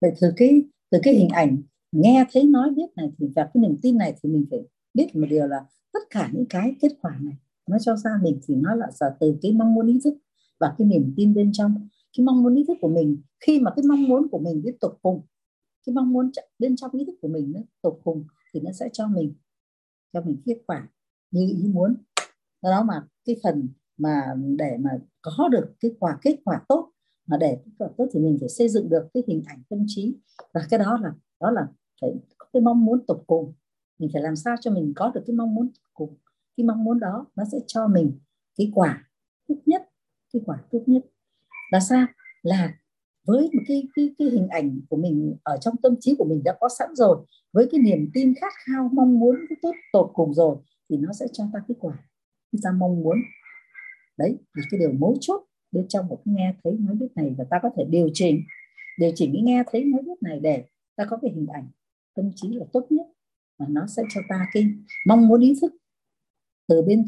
vậy 0.00 0.12
từ 0.20 0.32
cái 0.36 0.62
từ 0.90 0.98
cái 1.02 1.14
hình 1.14 1.28
ảnh 1.28 1.62
nghe 1.92 2.24
thấy 2.32 2.44
nói 2.44 2.70
biết 2.70 2.86
này 2.96 3.10
thì 3.18 3.26
và 3.36 3.50
cái 3.54 3.60
niềm 3.62 3.76
tin 3.82 3.98
này 3.98 4.14
thì 4.22 4.28
mình 4.30 4.46
phải 4.50 4.60
biết 4.94 5.16
một 5.16 5.26
điều 5.30 5.46
là 5.46 5.64
tất 5.92 6.00
cả 6.10 6.30
những 6.32 6.46
cái 6.48 6.74
kết 6.80 6.88
quả 7.02 7.18
này 7.20 7.34
nó 7.70 7.78
cho 7.78 7.96
ra 7.96 8.10
mình 8.22 8.40
thì 8.42 8.54
nó 8.54 8.74
là 8.74 8.86
giờ 8.92 9.06
từ 9.20 9.38
cái 9.42 9.52
mong 9.52 9.74
muốn 9.74 9.86
ý 9.86 10.00
thức 10.04 10.14
và 10.60 10.74
cái 10.78 10.86
niềm 10.86 11.14
tin 11.16 11.34
bên 11.34 11.50
trong. 11.52 11.88
Cái 12.16 12.24
mong 12.24 12.42
muốn 12.42 12.54
ý 12.54 12.64
thức 12.68 12.76
của 12.80 12.88
mình, 12.88 13.22
khi 13.40 13.60
mà 13.60 13.70
cái 13.76 13.84
mong 13.88 14.08
muốn 14.08 14.28
của 14.28 14.38
mình 14.38 14.62
tiếp 14.64 14.76
tục 14.80 14.98
cùng 15.02 15.22
cái 15.86 15.94
mong 15.94 16.12
muốn 16.12 16.30
bên 16.58 16.76
trong 16.76 16.90
ý 16.90 17.04
thức 17.04 17.14
của 17.22 17.28
mình 17.28 17.52
nó 17.54 17.60
tục 17.82 18.00
cùng 18.04 18.24
thì 18.52 18.60
nó 18.60 18.72
sẽ 18.72 18.88
cho 18.92 19.06
mình 19.06 19.34
cho 20.12 20.20
mình 20.20 20.36
kết 20.44 20.62
quả 20.66 20.88
như 21.30 21.40
ý 21.40 21.68
muốn. 21.68 21.96
Do 22.62 22.70
đó 22.70 22.82
mà 22.82 23.06
cái 23.24 23.36
phần 23.42 23.68
mà 23.96 24.34
để 24.58 24.76
mà 24.80 24.90
có 25.22 25.48
được 25.48 25.74
cái 25.80 25.90
quả 25.98 26.18
kết 26.22 26.36
quả 26.44 26.64
tốt, 26.68 26.92
mà 27.26 27.36
để 27.36 27.60
kết 27.64 27.72
quả 27.78 27.88
tốt 27.96 28.06
thì 28.12 28.20
mình 28.20 28.36
phải 28.40 28.48
xây 28.48 28.68
dựng 28.68 28.88
được 28.88 29.08
cái 29.14 29.22
hình 29.26 29.42
ảnh 29.46 29.62
tâm 29.68 29.84
trí. 29.86 30.16
Và 30.54 30.60
cái 30.70 30.78
đó 30.78 30.98
là 31.02 31.12
đó 31.40 31.50
là 31.50 31.66
phải 32.00 32.10
có 32.38 32.46
cái 32.52 32.62
mong 32.62 32.84
muốn 32.84 33.06
tục 33.06 33.24
cùng. 33.26 33.52
Mình 33.98 34.10
phải 34.12 34.22
làm 34.22 34.36
sao 34.36 34.56
cho 34.60 34.70
mình 34.70 34.92
có 34.96 35.10
được 35.14 35.22
cái 35.26 35.36
mong 35.36 35.54
muốn 35.54 35.66
tục 35.66 35.84
cùng 35.94 36.16
cái 36.60 36.66
mong 36.66 36.84
muốn 36.84 37.00
đó, 37.00 37.26
nó 37.36 37.44
sẽ 37.52 37.58
cho 37.66 37.88
mình 37.88 38.18
cái 38.56 38.72
quả 38.74 39.04
tốt 39.48 39.54
nhất, 39.66 39.88
cái 40.32 40.42
quả 40.46 40.58
tốt 40.70 40.82
nhất. 40.86 41.02
Là 41.72 41.80
sao? 41.80 42.06
Là 42.42 42.74
với 43.26 43.42
một 43.42 43.62
cái 43.68 43.88
cái 43.96 44.14
cái 44.18 44.28
hình 44.28 44.48
ảnh 44.48 44.80
của 44.88 44.96
mình 44.96 45.36
ở 45.42 45.56
trong 45.60 45.74
tâm 45.82 45.94
trí 46.00 46.14
của 46.18 46.24
mình 46.24 46.42
đã 46.44 46.56
có 46.60 46.68
sẵn 46.78 46.94
rồi, 46.94 47.26
với 47.52 47.68
cái 47.72 47.80
niềm 47.80 48.10
tin 48.14 48.34
khát 48.40 48.52
khao, 48.64 48.90
mong 48.92 49.20
muốn, 49.20 49.36
cái 49.48 49.56
tốt 49.62 49.72
tột 49.92 50.10
cùng 50.14 50.34
rồi, 50.34 50.56
thì 50.90 50.96
nó 50.96 51.12
sẽ 51.12 51.26
cho 51.32 51.44
ta 51.52 51.58
cái 51.68 51.76
ta 52.62 52.70
mong 52.72 53.02
muốn. 53.02 53.16
Đấy 54.18 54.36
thì 54.56 54.62
cái 54.70 54.80
điều 54.80 54.92
mấu 54.92 55.16
chốt 55.20 55.44
bên 55.72 55.88
trong 55.88 56.08
một 56.08 56.22
cái 56.24 56.34
nghe 56.34 56.54
thấy 56.64 56.72
nói 56.80 56.94
biết 56.94 57.08
này 57.14 57.34
và 57.38 57.44
ta 57.50 57.58
có 57.62 57.70
thể 57.76 57.84
điều 57.84 58.10
chỉnh 58.14 58.42
điều 58.98 59.12
chỉnh 59.14 59.30
cái 59.32 59.42
nghe 59.42 59.62
thấy 59.72 59.84
nói 59.84 60.02
biết 60.02 60.22
này 60.22 60.40
để 60.40 60.64
ta 60.96 61.04
có 61.04 61.16
cái 61.22 61.30
hình 61.34 61.46
ảnh 61.46 61.68
tâm 62.14 62.30
trí 62.36 62.48
là 62.48 62.64
tốt 62.72 62.86
nhất 62.90 63.06
và 63.58 63.66
nó 63.68 63.86
sẽ 63.86 64.02
cho 64.14 64.20
ta 64.28 64.46
cái 64.52 64.66
mong 65.06 65.28
muốn 65.28 65.40
ý 65.40 65.54
thức 65.60 65.72
từ 66.70 66.82
bên 66.82 67.04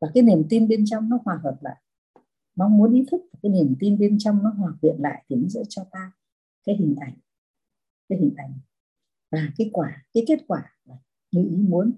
và 0.00 0.08
cái 0.14 0.22
niềm 0.22 0.44
tin 0.50 0.68
bên 0.68 0.84
trong 0.86 1.08
nó 1.08 1.18
hòa 1.24 1.40
hợp 1.44 1.58
lại. 1.60 1.76
Mong 2.56 2.78
muốn 2.78 2.94
ý 2.94 3.04
thức 3.10 3.20
và 3.32 3.38
cái 3.42 3.52
niềm 3.52 3.76
tin 3.80 3.98
bên 3.98 4.18
trong 4.18 4.42
nó 4.42 4.50
hòa 4.50 4.72
quyện 4.80 4.96
lại 4.98 5.24
thì 5.28 5.36
nó 5.36 5.48
sẽ 5.48 5.60
cho 5.68 5.84
ta 5.90 6.12
cái 6.64 6.76
hình 6.76 6.96
ảnh 7.00 7.14
cái 8.08 8.18
hình 8.18 8.34
ảnh 8.36 8.58
và 9.32 9.38
cái 9.58 9.70
quả 9.72 10.02
cái 10.14 10.24
kết 10.28 10.38
quả 10.48 10.62
như 11.32 11.42
ý 11.50 11.56
muốn. 11.56 11.92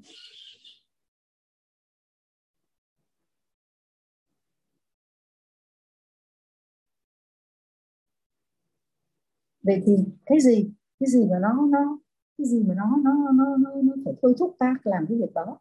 Vậy 9.63 9.83
thì 9.87 9.97
cái 10.27 10.41
gì 10.41 10.71
cái 11.01 11.09
gì 11.09 11.27
mà 11.31 11.39
nó 11.43 11.67
nó 11.71 11.99
cái 12.39 12.47
gì 12.47 12.63
mà 12.63 12.75
nó 12.75 12.97
nó 13.05 13.33
nó 13.33 13.57
nó, 13.57 13.71
nó 13.83 13.93
phải 14.05 14.15
thôi 14.23 14.35
thúc 14.39 14.57
ta 14.59 14.75
làm 14.85 15.07
cái 15.09 15.19
việc 15.19 15.35
đó? 15.35 15.59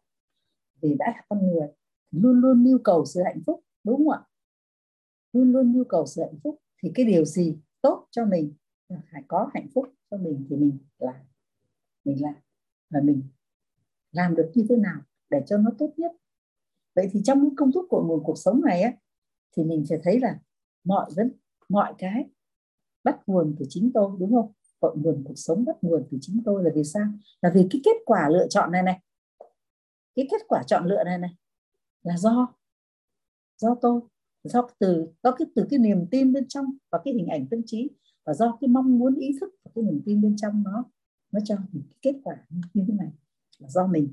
Vì 0.82 0.94
đã 0.98 1.06
là 1.06 1.24
con 1.28 1.46
người, 1.46 1.68
luôn 2.10 2.40
luôn 2.40 2.64
nhu 2.64 2.78
cầu 2.78 3.04
sự 3.04 3.22
hạnh 3.24 3.40
phúc, 3.46 3.60
đúng 3.84 3.96
không 3.96 4.10
ạ? 4.10 4.20
Luôn 5.32 5.52
luôn 5.52 5.72
nhu 5.72 5.84
cầu 5.84 6.06
sự 6.06 6.22
hạnh 6.22 6.38
phúc 6.44 6.58
thì 6.82 6.92
cái 6.94 7.06
điều 7.06 7.24
gì 7.24 7.58
tốt 7.82 8.06
cho 8.10 8.24
mình 8.24 8.54
phải 8.88 9.22
có 9.28 9.50
hạnh 9.54 9.68
phúc 9.74 9.88
cho 10.10 10.16
mình 10.16 10.46
thì 10.50 10.56
mình 10.56 10.78
làm 10.98 11.14
mình 12.04 12.22
làm 12.22 12.34
và 12.90 13.00
mình 13.00 13.22
làm 14.12 14.34
được 14.34 14.50
như 14.54 14.66
thế 14.68 14.76
nào 14.76 15.00
để 15.30 15.42
cho 15.46 15.58
nó 15.58 15.70
tốt 15.78 15.92
nhất. 15.96 16.12
Vậy 16.94 17.08
thì 17.12 17.20
trong 17.24 17.40
cái 17.40 17.50
công 17.56 17.72
thức 17.72 17.86
của 17.88 18.04
nguồn 18.04 18.24
cuộc 18.24 18.38
sống 18.38 18.60
này 18.64 18.82
á, 18.82 18.92
thì 19.56 19.64
mình 19.64 19.86
sẽ 19.86 19.98
thấy 20.02 20.20
là 20.20 20.38
mọi 20.84 21.10
vấn, 21.16 21.32
mọi 21.68 21.94
cái 21.98 22.24
bắt 23.04 23.20
nguồn 23.26 23.56
từ 23.58 23.66
chính 23.68 23.90
tôi, 23.94 24.10
đúng 24.18 24.34
không? 24.34 24.52
Cội 24.80 24.96
nguồn 24.96 25.24
cuộc 25.24 25.34
sống 25.36 25.64
bắt 25.64 25.76
nguồn 25.82 26.06
từ 26.10 26.18
chính 26.20 26.42
tôi 26.44 26.64
là 26.64 26.70
vì 26.74 26.84
sao? 26.84 27.06
Là 27.42 27.50
vì 27.54 27.66
cái 27.70 27.80
kết 27.84 27.96
quả 28.04 28.28
lựa 28.28 28.46
chọn 28.48 28.72
này 28.72 28.82
này 28.82 29.00
cái 30.16 30.26
kết 30.30 30.42
quả 30.48 30.62
chọn 30.66 30.86
lựa 30.86 31.04
này 31.04 31.18
này, 31.18 31.30
là 32.02 32.16
do 32.16 32.54
do 33.56 33.76
tôi, 33.82 34.00
do 34.44 34.68
từ, 34.78 35.06
do 35.22 35.32
cái, 35.32 35.46
từ 35.54 35.66
cái 35.70 35.78
niềm 35.78 36.06
tin 36.10 36.32
bên 36.32 36.48
trong 36.48 36.64
và 36.90 37.00
cái 37.04 37.14
hình 37.14 37.26
ảnh 37.26 37.46
tâm 37.50 37.60
trí 37.66 37.90
và 38.24 38.34
do 38.34 38.58
cái 38.60 38.68
mong 38.68 38.98
muốn, 38.98 39.14
ý 39.14 39.38
thức 39.40 39.54
và 39.64 39.70
cái 39.74 39.84
niềm 39.84 40.02
tin 40.06 40.22
bên 40.22 40.36
trong 40.36 40.62
nó 40.62 40.84
nó 41.32 41.40
cho 41.44 41.56
mình 41.72 41.82
cái 41.90 42.12
kết 42.12 42.20
quả 42.24 42.36
như 42.74 42.84
thế 42.88 42.94
này. 42.94 43.12
Là 43.58 43.68
do 43.68 43.86
mình 43.86 44.08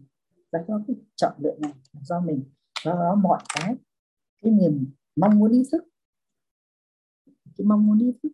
và 0.52 0.64
do 0.68 0.82
cái 0.88 0.96
chọn 1.16 1.34
lựa 1.38 1.56
này, 1.60 1.74
là 1.94 2.02
do 2.04 2.20
mình, 2.20 2.44
do 2.84 2.94
đó 2.94 3.16
mọi 3.16 3.42
cái 3.56 3.76
cái 4.42 4.52
niềm 4.52 4.92
mong 5.16 5.40
muốn, 5.40 5.52
ý 5.52 5.64
thức. 5.72 5.84
Cái 7.58 7.66
mong 7.66 7.88
muốn, 7.88 8.00
ý 8.00 8.14
thức. 8.24 8.30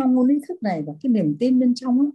Mong 0.00 0.14
muốn 0.14 0.28
ý 0.28 0.38
thức 0.48 0.62
này 0.62 0.82
và 0.86 0.92
cái 1.02 1.10
niềm 1.10 1.36
tin 1.40 1.58
bên 1.60 1.74
trong 1.74 2.00
ấy, 2.00 2.10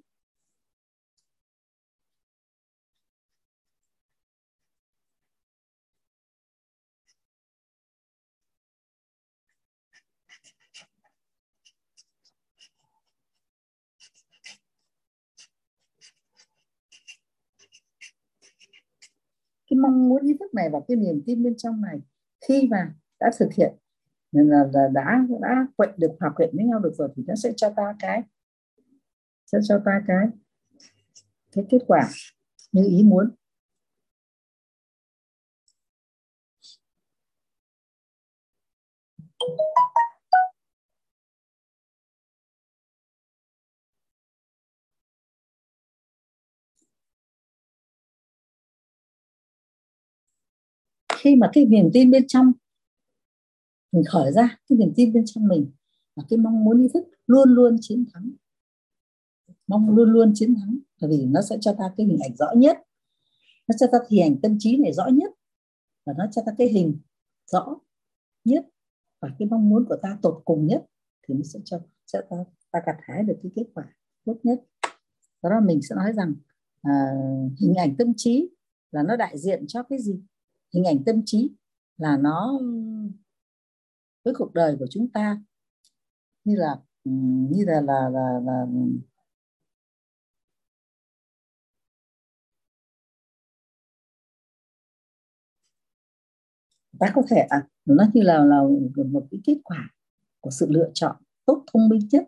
cái 19.70 19.78
mong 19.80 20.10
muốn 20.10 20.24
ý 20.24 20.34
thức 20.40 20.54
này 20.54 20.70
và 20.74 20.80
cái 20.88 20.98
niềm 20.98 21.24
tin 21.26 21.44
bên 21.44 21.58
trong 21.58 21.82
này 21.82 22.00
khi 22.48 22.68
mà 22.72 22.94
đã 23.20 23.32
thực 23.40 23.50
hiện 23.58 23.74
nên 24.36 24.50
là, 24.50 24.66
là 24.74 24.88
đã 24.94 25.20
đã 25.42 25.68
quậy 25.76 25.90
được 25.98 26.12
hòa 26.20 26.30
quyện 26.36 26.50
với 26.56 26.66
nhau 26.66 26.80
được 26.80 26.92
rồi 26.98 27.10
thì 27.16 27.24
nó 27.28 27.36
sẽ 27.36 27.52
cho 27.58 27.70
ta 27.76 27.96
cái 28.00 28.22
sẽ 29.46 29.58
cho 29.68 29.82
ta 29.86 30.02
cái 30.08 30.28
cái 31.52 31.66
kết 31.70 31.80
quả 31.88 32.10
như 32.72 32.86
ý 32.90 33.04
muốn. 33.04 33.30
Khi 51.16 51.36
mà 51.36 51.50
cái 51.54 51.66
niềm 51.66 51.90
tin 51.94 52.12
bên 52.12 52.28
trong 52.28 52.52
mình 53.96 54.04
khởi 54.06 54.32
ra 54.32 54.58
cái 54.70 54.78
niềm 54.78 54.94
tin 54.96 55.14
bên 55.14 55.24
trong 55.26 55.48
mình 55.48 55.72
và 56.16 56.24
cái 56.30 56.38
mong 56.38 56.64
muốn 56.64 56.82
ý 56.82 56.88
thức 56.94 57.04
luôn 57.28 57.50
luôn 57.50 57.78
chiến 57.82 58.06
thắng. 58.14 58.32
Mong 59.68 59.96
luôn 59.96 60.10
luôn 60.10 60.32
chiến 60.36 60.56
thắng 60.56 60.80
bởi 61.02 61.10
vì 61.10 61.26
nó 61.26 61.42
sẽ 61.42 61.58
cho 61.62 61.74
ta 61.74 61.94
cái 61.98 62.06
hình 62.06 62.20
ảnh 62.24 62.36
rõ 62.36 62.52
nhất. 62.58 62.78
Nó 63.68 63.76
cho 63.80 63.88
ta 63.92 63.98
hình 64.10 64.22
ảnh 64.22 64.42
tâm 64.42 64.56
trí 64.60 64.78
này 64.78 64.94
rõ 64.94 65.08
nhất 65.08 65.32
và 66.06 66.14
nó 66.18 66.26
cho 66.32 66.42
ta 66.46 66.52
cái 66.58 66.68
hình 66.68 67.00
rõ 67.52 67.76
nhất 68.44 68.66
và 69.22 69.30
cái 69.40 69.48
mong 69.48 69.70
muốn 69.70 69.86
của 69.90 69.98
ta 70.02 70.18
tột 70.22 70.42
cùng 70.46 70.68
nhất 70.68 70.86
thì 71.28 71.36
nó 71.36 71.42
sẽ 71.44 71.60
cho 71.66 71.80
sẽ 72.06 72.22
ta 72.30 72.38
ta 72.72 72.80
gặt 72.86 72.98
hái 73.02 73.24
được 73.24 73.36
cái 73.44 73.52
kết 73.56 73.66
quả 73.74 73.96
tốt 74.26 74.38
nhất. 74.44 74.64
Đó 75.44 75.50
là 75.50 75.60
mình 75.60 75.82
sẽ 75.82 75.96
nói 75.96 76.14
rằng 76.14 76.34
à, 76.82 77.14
hình 77.60 77.76
ảnh 77.76 77.96
tâm 77.98 78.14
trí 78.18 78.50
là 78.92 79.04
nó 79.04 79.16
đại 79.16 79.38
diện 79.38 79.66
cho 79.68 79.84
cái 79.84 80.00
gì? 80.00 80.20
Hình 80.74 80.84
ảnh 80.84 81.04
tâm 81.04 81.22
trí 81.26 81.52
là 81.98 82.18
nó 82.18 82.60
với 84.26 84.34
cuộc 84.38 84.54
đời 84.54 84.76
của 84.80 84.88
chúng 84.90 85.08
ta. 85.14 85.42
Như 86.44 86.56
là 86.56 86.76
như 87.50 87.66
là 87.66 87.82
là 87.82 88.10
là, 88.10 88.40
là 88.46 88.66
ta 97.00 97.08
có 97.16 97.22
thể 97.30 97.38
à 97.50 97.68
nó 97.86 98.06
như 98.14 98.22
là 98.22 98.46
là 98.46 98.62
một 99.12 99.28
cái 99.32 99.42
kết 99.46 99.58
quả 99.64 99.90
của 100.40 100.50
sự 100.52 100.68
lựa 100.70 100.90
chọn 100.94 101.16
tốt 101.46 101.64
thông 101.74 101.90
minh 101.90 102.08
nhất. 102.12 102.24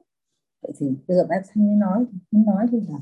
Vậy 0.62 0.72
thì 0.80 0.88
bây 1.08 1.18
giờ 1.18 1.26
bác 1.30 1.42
thanh 1.48 1.68
mới 1.68 1.76
nói 1.76 2.06
mới 2.32 2.44
nói 2.46 2.68
thì 2.72 2.78
là 2.90 3.00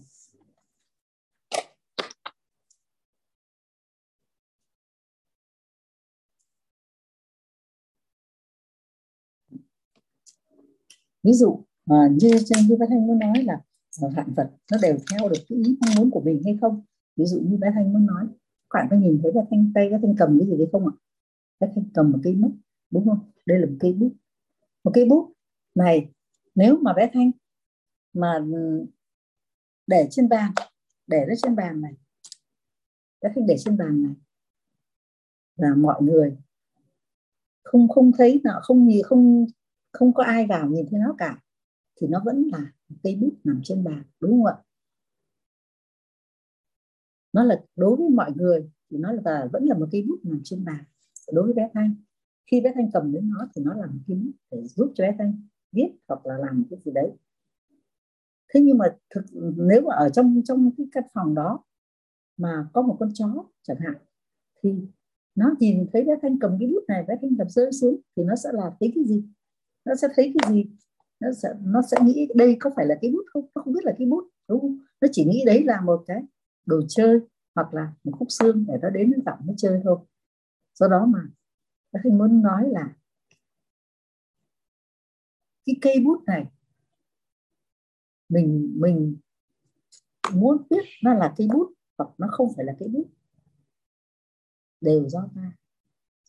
ví 11.26 11.34
dụ 11.34 11.64
à, 11.85 11.95
như 12.11 12.30
như 12.68 12.76
bác 12.80 12.85
thanh 12.89 13.07
muốn 13.07 13.19
nói 13.19 13.43
là 13.43 13.61
à, 14.02 14.07
vạn 14.15 14.34
vật 14.34 14.49
nó 14.72 14.77
đều 14.81 14.97
theo 15.11 15.30
được 15.30 15.39
cái 15.49 15.57
ý 15.65 15.77
mong 15.81 15.95
muốn 15.97 16.11
của 16.11 16.22
mình 16.22 16.41
hay 16.45 16.57
không? 16.61 16.81
Ví 17.15 17.26
dụ 17.26 17.39
như 17.39 17.57
bác 17.57 17.68
thanh 17.73 17.93
muốn 17.93 18.06
nói 18.06 18.27
các 18.69 18.80
bạn 18.80 18.88
có 18.91 18.97
nhìn 18.97 19.19
thấy 19.23 19.31
bác 19.31 19.41
thanh 19.49 19.72
tay 19.76 19.89
bác 19.89 19.97
thanh 20.02 20.15
cầm 20.18 20.39
cái 20.39 20.47
gì 20.47 20.57
đấy 20.57 20.68
không 20.72 20.88
ạ? 20.88 20.93
Bác 21.60 21.68
thanh 21.76 21.85
cầm 21.93 22.11
một 22.11 22.19
cây 22.23 22.35
bút 22.35 22.52
đúng 22.91 23.06
không? 23.06 23.19
Đây 23.45 23.60
là 23.60 23.65
một 23.65 23.76
cây 23.80 23.93
bút. 23.93 24.11
Một 24.84 24.91
cây 24.93 25.06
bút 25.06 25.34
này 25.76 26.11
nếu 26.56 26.77
mà 26.77 26.93
bé 26.93 27.10
thanh 27.14 27.31
mà 28.14 28.39
ừ, 28.53 28.85
để 29.88 30.07
trên 30.11 30.30
bàn 30.30 30.52
để 31.07 31.26
nó 31.27 31.34
trên 31.43 31.56
bàn 31.56 31.81
này 31.81 31.93
bé 33.22 33.30
thanh 33.35 33.47
để 33.47 33.56
trên 33.60 33.77
bàn 33.77 34.03
này 34.03 34.14
là 35.56 35.76
mọi 35.76 36.02
người 36.02 36.38
không 37.64 37.88
không 37.88 38.11
thấy 38.18 38.41
nào 38.43 38.60
không 38.64 38.88
gì 38.88 39.02
không 39.02 39.45
không 39.96 40.14
có 40.14 40.24
ai 40.24 40.46
vào 40.48 40.70
nhìn 40.70 40.86
thấy 40.92 41.00
nó 41.00 41.16
cả. 41.18 41.42
Thì 42.02 42.08
nó 42.08 42.22
vẫn 42.26 42.50
là 42.52 42.72
cây 43.04 43.18
bút 43.22 43.34
nằm 43.44 43.62
trên 43.64 43.84
bàn, 43.84 44.04
đúng 44.20 44.32
không 44.32 44.46
ạ? 44.46 44.56
Nó 47.34 47.44
là, 47.44 47.64
đối 47.76 47.96
với 47.96 48.10
mọi 48.10 48.32
người 48.36 48.70
thì 48.92 48.98
nó 48.98 49.12
là, 49.12 49.48
vẫn 49.54 49.66
là 49.66 49.78
một 49.78 49.88
cây 49.92 50.06
bút 50.10 50.20
nằm 50.24 50.42
trên 50.44 50.66
bàn. 50.66 50.84
Đối 51.32 51.46
với 51.46 51.54
bé 51.54 51.70
thanh, 51.74 51.96
khi 52.52 52.62
bé 52.62 52.72
thanh 52.76 52.92
cầm 52.94 53.12
đến 53.12 53.30
nó 53.30 53.48
thì 53.56 53.64
nó 53.64 53.74
là 53.74 53.86
một 53.86 54.00
cây 54.08 54.18
bút 54.18 54.32
để 54.52 54.64
giúp 54.64 54.92
cho 54.96 55.04
bé 55.04 55.16
thanh 55.20 55.42
viết 55.72 55.90
hoặc 56.08 56.26
là 56.26 56.38
làm 56.38 56.64
cái 56.70 56.80
gì 56.86 56.92
đấy. 56.92 57.12
Thế 58.54 58.62
nhưng 58.62 58.78
mà 58.78 58.86
thực, 59.10 59.26
nếu 59.58 59.82
mà 59.82 59.96
ở 59.96 60.10
trong 60.10 60.42
trong 60.46 60.72
cái 60.78 60.88
căn 60.92 61.04
phòng 61.14 61.36
đó 61.36 61.64
mà 62.38 62.68
có 62.74 62.82
một 62.82 62.98
con 63.00 63.12
chó 63.14 63.46
chẳng 63.64 63.78
hạn, 63.80 63.96
thì 64.64 64.74
nó 65.36 65.56
nhìn 65.60 65.88
thấy 65.94 66.04
bé 66.04 66.14
thanh 66.22 66.40
cầm 66.40 66.58
cái 66.60 66.70
bút 66.70 66.84
này, 66.88 67.04
bé 67.08 67.16
thanh 67.22 67.38
cầm 67.38 67.50
rơi 67.50 67.72
xuống 67.72 67.96
thì 68.18 68.24
nó 68.24 68.36
sẽ 68.36 68.50
là 68.54 68.72
thấy 68.80 68.92
cái 68.96 69.04
gì? 69.04 69.24
Nó 69.86 69.95
sẽ 69.95 70.07
thấy 70.16 70.34
cái 70.40 70.53
gì? 70.53 70.66
Nó 71.20 71.28
sẽ 71.34 71.49
nó 71.62 71.82
sẽ 71.91 71.98
nghĩ 72.03 72.28
đây 72.36 72.57
có 72.60 72.70
phải 72.76 72.86
là 72.86 72.95
cái 73.02 73.12
bút 73.12 73.24
không? 73.34 73.45
Nó 73.56 73.62
không 73.62 73.74
biết 73.74 73.84
là 73.84 73.94
cái 73.98 74.07
bút, 74.07 74.30
đúng 74.48 74.62
không? 74.62 74.80
Nó 75.02 75.07
chỉ 75.12 75.26
nghĩ 75.26 75.44
đấy 75.45 75.64
là 75.64 75.82
một 75.82 76.03
cái 76.07 76.22
đồ 76.66 76.82
chơi 76.90 77.20
hoặc 77.56 77.74
là 77.74 77.94
một 78.03 78.12
khúc 78.20 78.28
xương 78.32 78.66
để 78.68 78.74
nó 78.82 78.90
đến 78.90 79.12
nó 79.12 79.18
giọng 79.26 79.40
nó 79.48 79.53
chơi 79.57 79.82
thôi. 79.84 79.99
Do 80.74 80.88
đó 80.88 81.06
mà 81.06 81.20
tôi 82.03 82.14
muốn 82.14 82.41
nói 82.41 82.70
là 82.70 82.95
cái 85.66 85.76
cây 85.82 85.99
bút 86.06 86.24
này, 86.28 86.45
mình 88.30 88.74
mình 88.80 89.18
muốn 90.34 90.57
biết 90.70 90.86
nó 91.03 91.14
là 91.14 91.34
cây 91.38 91.48
bút 91.53 91.74
hoặc 91.98 92.10
nó 92.18 92.28
không 92.32 92.48
phải 92.56 92.66
là 92.66 92.74
cây 92.80 92.90
bút, 92.90 93.07
đều 94.82 95.10
do 95.10 95.30
ta. 95.36 95.52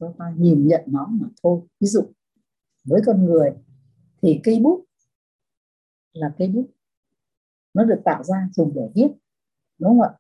Do 0.01 0.13
ta 0.19 0.35
nhìn 0.39 0.67
nhận 0.67 0.81
nó 0.87 1.07
mà 1.11 1.29
thôi. 1.43 1.61
Ví 1.81 1.87
dụ 1.87 2.13
với 2.87 3.01
con 3.07 3.25
người, 3.25 3.51
thì 4.23 4.41
cây 4.45 4.61
bút 4.61 4.85
là 6.13 6.33
cây 6.39 6.49
bút. 6.49 6.67
Nó 7.75 7.85
được 7.85 8.01
tạo 8.05 8.25
ra 8.25 8.49
dùng 8.53 8.73
để 8.75 8.89
viết, 8.95 9.09
đúng 9.79 9.91
không 9.91 10.01
ạ? 10.01 10.11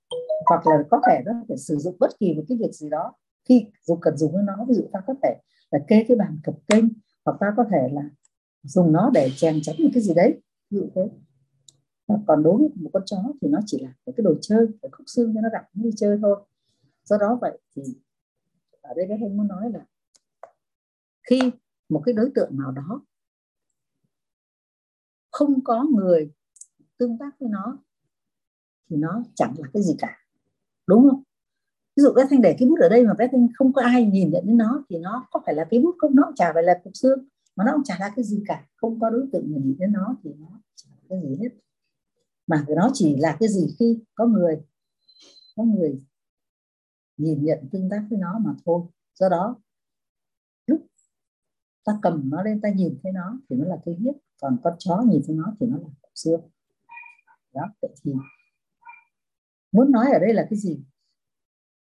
Hoặc 0.46 0.66
là 0.66 0.84
có 0.90 1.00
thể 1.06 1.22
nó 1.24 1.32
phải 1.48 1.56
sử 1.56 1.76
dụng 1.76 1.96
bất 2.00 2.18
kỳ 2.18 2.34
một 2.34 2.42
cái 2.48 2.58
việc 2.58 2.72
gì 2.72 2.90
đó 2.90 3.14
khi 3.44 3.66
dùng 3.82 4.00
cần 4.00 4.16
dùng 4.16 4.32
với 4.32 4.42
nó. 4.42 4.64
Ví 4.68 4.74
dụ 4.74 4.88
ta 4.92 5.00
có 5.06 5.14
thể 5.22 5.36
là 5.70 5.78
kê 5.88 6.04
cái 6.08 6.16
bàn 6.16 6.38
cập 6.42 6.54
kênh, 6.68 6.84
hoặc 7.24 7.36
ta 7.40 7.46
có 7.56 7.64
thể 7.70 7.88
là 7.92 8.02
dùng 8.62 8.92
nó 8.92 9.10
để 9.14 9.30
chèn 9.36 9.58
chắn 9.62 9.76
một 9.78 9.88
cái 9.94 10.02
gì 10.02 10.14
đấy. 10.14 10.40
Ví 10.70 10.78
dụ 10.78 10.88
thế. 10.94 11.10
Còn 12.26 12.42
đối 12.42 12.58
với 12.58 12.68
một 12.74 12.90
con 12.92 13.02
chó 13.06 13.16
thì 13.42 13.48
nó 13.48 13.58
chỉ 13.66 13.78
là 13.82 13.94
một 14.06 14.12
cái 14.16 14.24
đồ 14.24 14.34
chơi 14.40 14.66
để 14.82 14.88
khúc 14.92 15.04
xương 15.06 15.34
cho 15.34 15.40
nó 15.40 15.48
đặt 15.52 15.64
đi 15.72 15.90
chơi 15.96 16.18
thôi. 16.22 16.44
Do 17.04 17.16
đó 17.18 17.38
vậy 17.40 17.58
thì 17.76 17.82
ở 18.80 18.94
đây 18.96 19.06
cái 19.08 19.18
anh 19.22 19.36
muốn 19.36 19.48
nói 19.48 19.70
là 19.72 19.86
khi 21.30 21.40
một 21.88 22.02
cái 22.06 22.12
đối 22.12 22.30
tượng 22.34 22.58
nào 22.58 22.72
đó. 22.72 23.02
Không 25.30 25.64
có 25.64 25.84
người 25.94 26.32
tương 26.98 27.18
tác 27.18 27.40
với 27.40 27.48
nó 27.48 27.78
thì 28.90 28.96
nó 28.96 29.22
chẳng 29.34 29.54
là 29.58 29.68
cái 29.72 29.82
gì 29.82 29.94
cả. 29.98 30.18
Đúng 30.86 31.08
không? 31.10 31.22
Ví 31.96 32.02
dụ 32.02 32.12
bé 32.12 32.22
thanh 32.30 32.42
để 32.42 32.56
cái 32.58 32.68
bút 32.68 32.78
ở 32.80 32.88
đây 32.88 33.06
mà 33.06 33.14
bé 33.14 33.28
thanh 33.32 33.48
không 33.54 33.72
có 33.72 33.82
ai 33.82 34.06
nhìn 34.06 34.30
nhận 34.30 34.46
đến 34.46 34.56
nó 34.56 34.84
thì 34.88 34.98
nó 34.98 35.26
có 35.30 35.40
phải 35.46 35.54
là 35.54 35.66
cái 35.70 35.80
bút 35.80 35.94
không? 35.98 36.14
Nó 36.14 36.22
cũng 36.26 36.34
chả 36.34 36.52
phải 36.54 36.62
là 36.62 36.80
cục 36.84 36.92
xương, 36.96 37.28
mà 37.56 37.64
nó 37.64 37.72
cũng 37.72 37.84
chả 37.84 37.96
là 38.00 38.12
cái 38.16 38.24
gì 38.24 38.42
cả. 38.46 38.66
Không 38.76 39.00
có 39.00 39.10
đối 39.10 39.28
tượng 39.32 39.52
nhìn 39.52 39.76
đến 39.78 39.92
nó 39.92 40.16
thì 40.24 40.34
nó 40.38 40.60
chả 40.74 40.88
là 40.90 41.02
cái 41.08 41.20
gì 41.22 41.36
hết. 41.42 41.48
Mà 42.46 42.64
nó 42.68 42.90
chỉ 42.94 43.16
là 43.16 43.36
cái 43.40 43.48
gì 43.48 43.74
khi 43.78 43.98
có 44.14 44.26
người 44.26 44.62
có 45.56 45.64
người 45.64 46.02
nhìn 47.16 47.44
nhận, 47.44 47.68
tương 47.72 47.90
tác 47.90 48.06
với 48.10 48.18
nó 48.18 48.38
mà 48.38 48.54
thôi. 48.64 48.82
Do 49.14 49.28
đó 49.28 49.56
ta 51.86 51.98
cầm 52.02 52.30
nó 52.30 52.42
lên, 52.42 52.60
ta 52.60 52.68
nhìn 52.68 52.98
thấy 53.02 53.12
nó 53.12 53.40
thì 53.50 53.56
nó 53.56 53.64
là 53.64 53.76
cây 53.84 53.96
huyết. 54.00 54.14
Còn 54.40 54.58
con 54.64 54.74
chó 54.78 55.02
nhìn 55.08 55.22
thấy 55.26 55.36
nó 55.36 55.56
thì 55.60 55.66
nó 55.66 55.78
là 55.78 55.88
xương. 56.14 56.40
Đó, 57.54 57.62
vậy 57.82 57.90
thì 58.04 58.12
muốn 59.72 59.92
nói 59.92 60.12
ở 60.12 60.18
đây 60.18 60.34
là 60.34 60.46
cái 60.50 60.58
gì? 60.58 60.84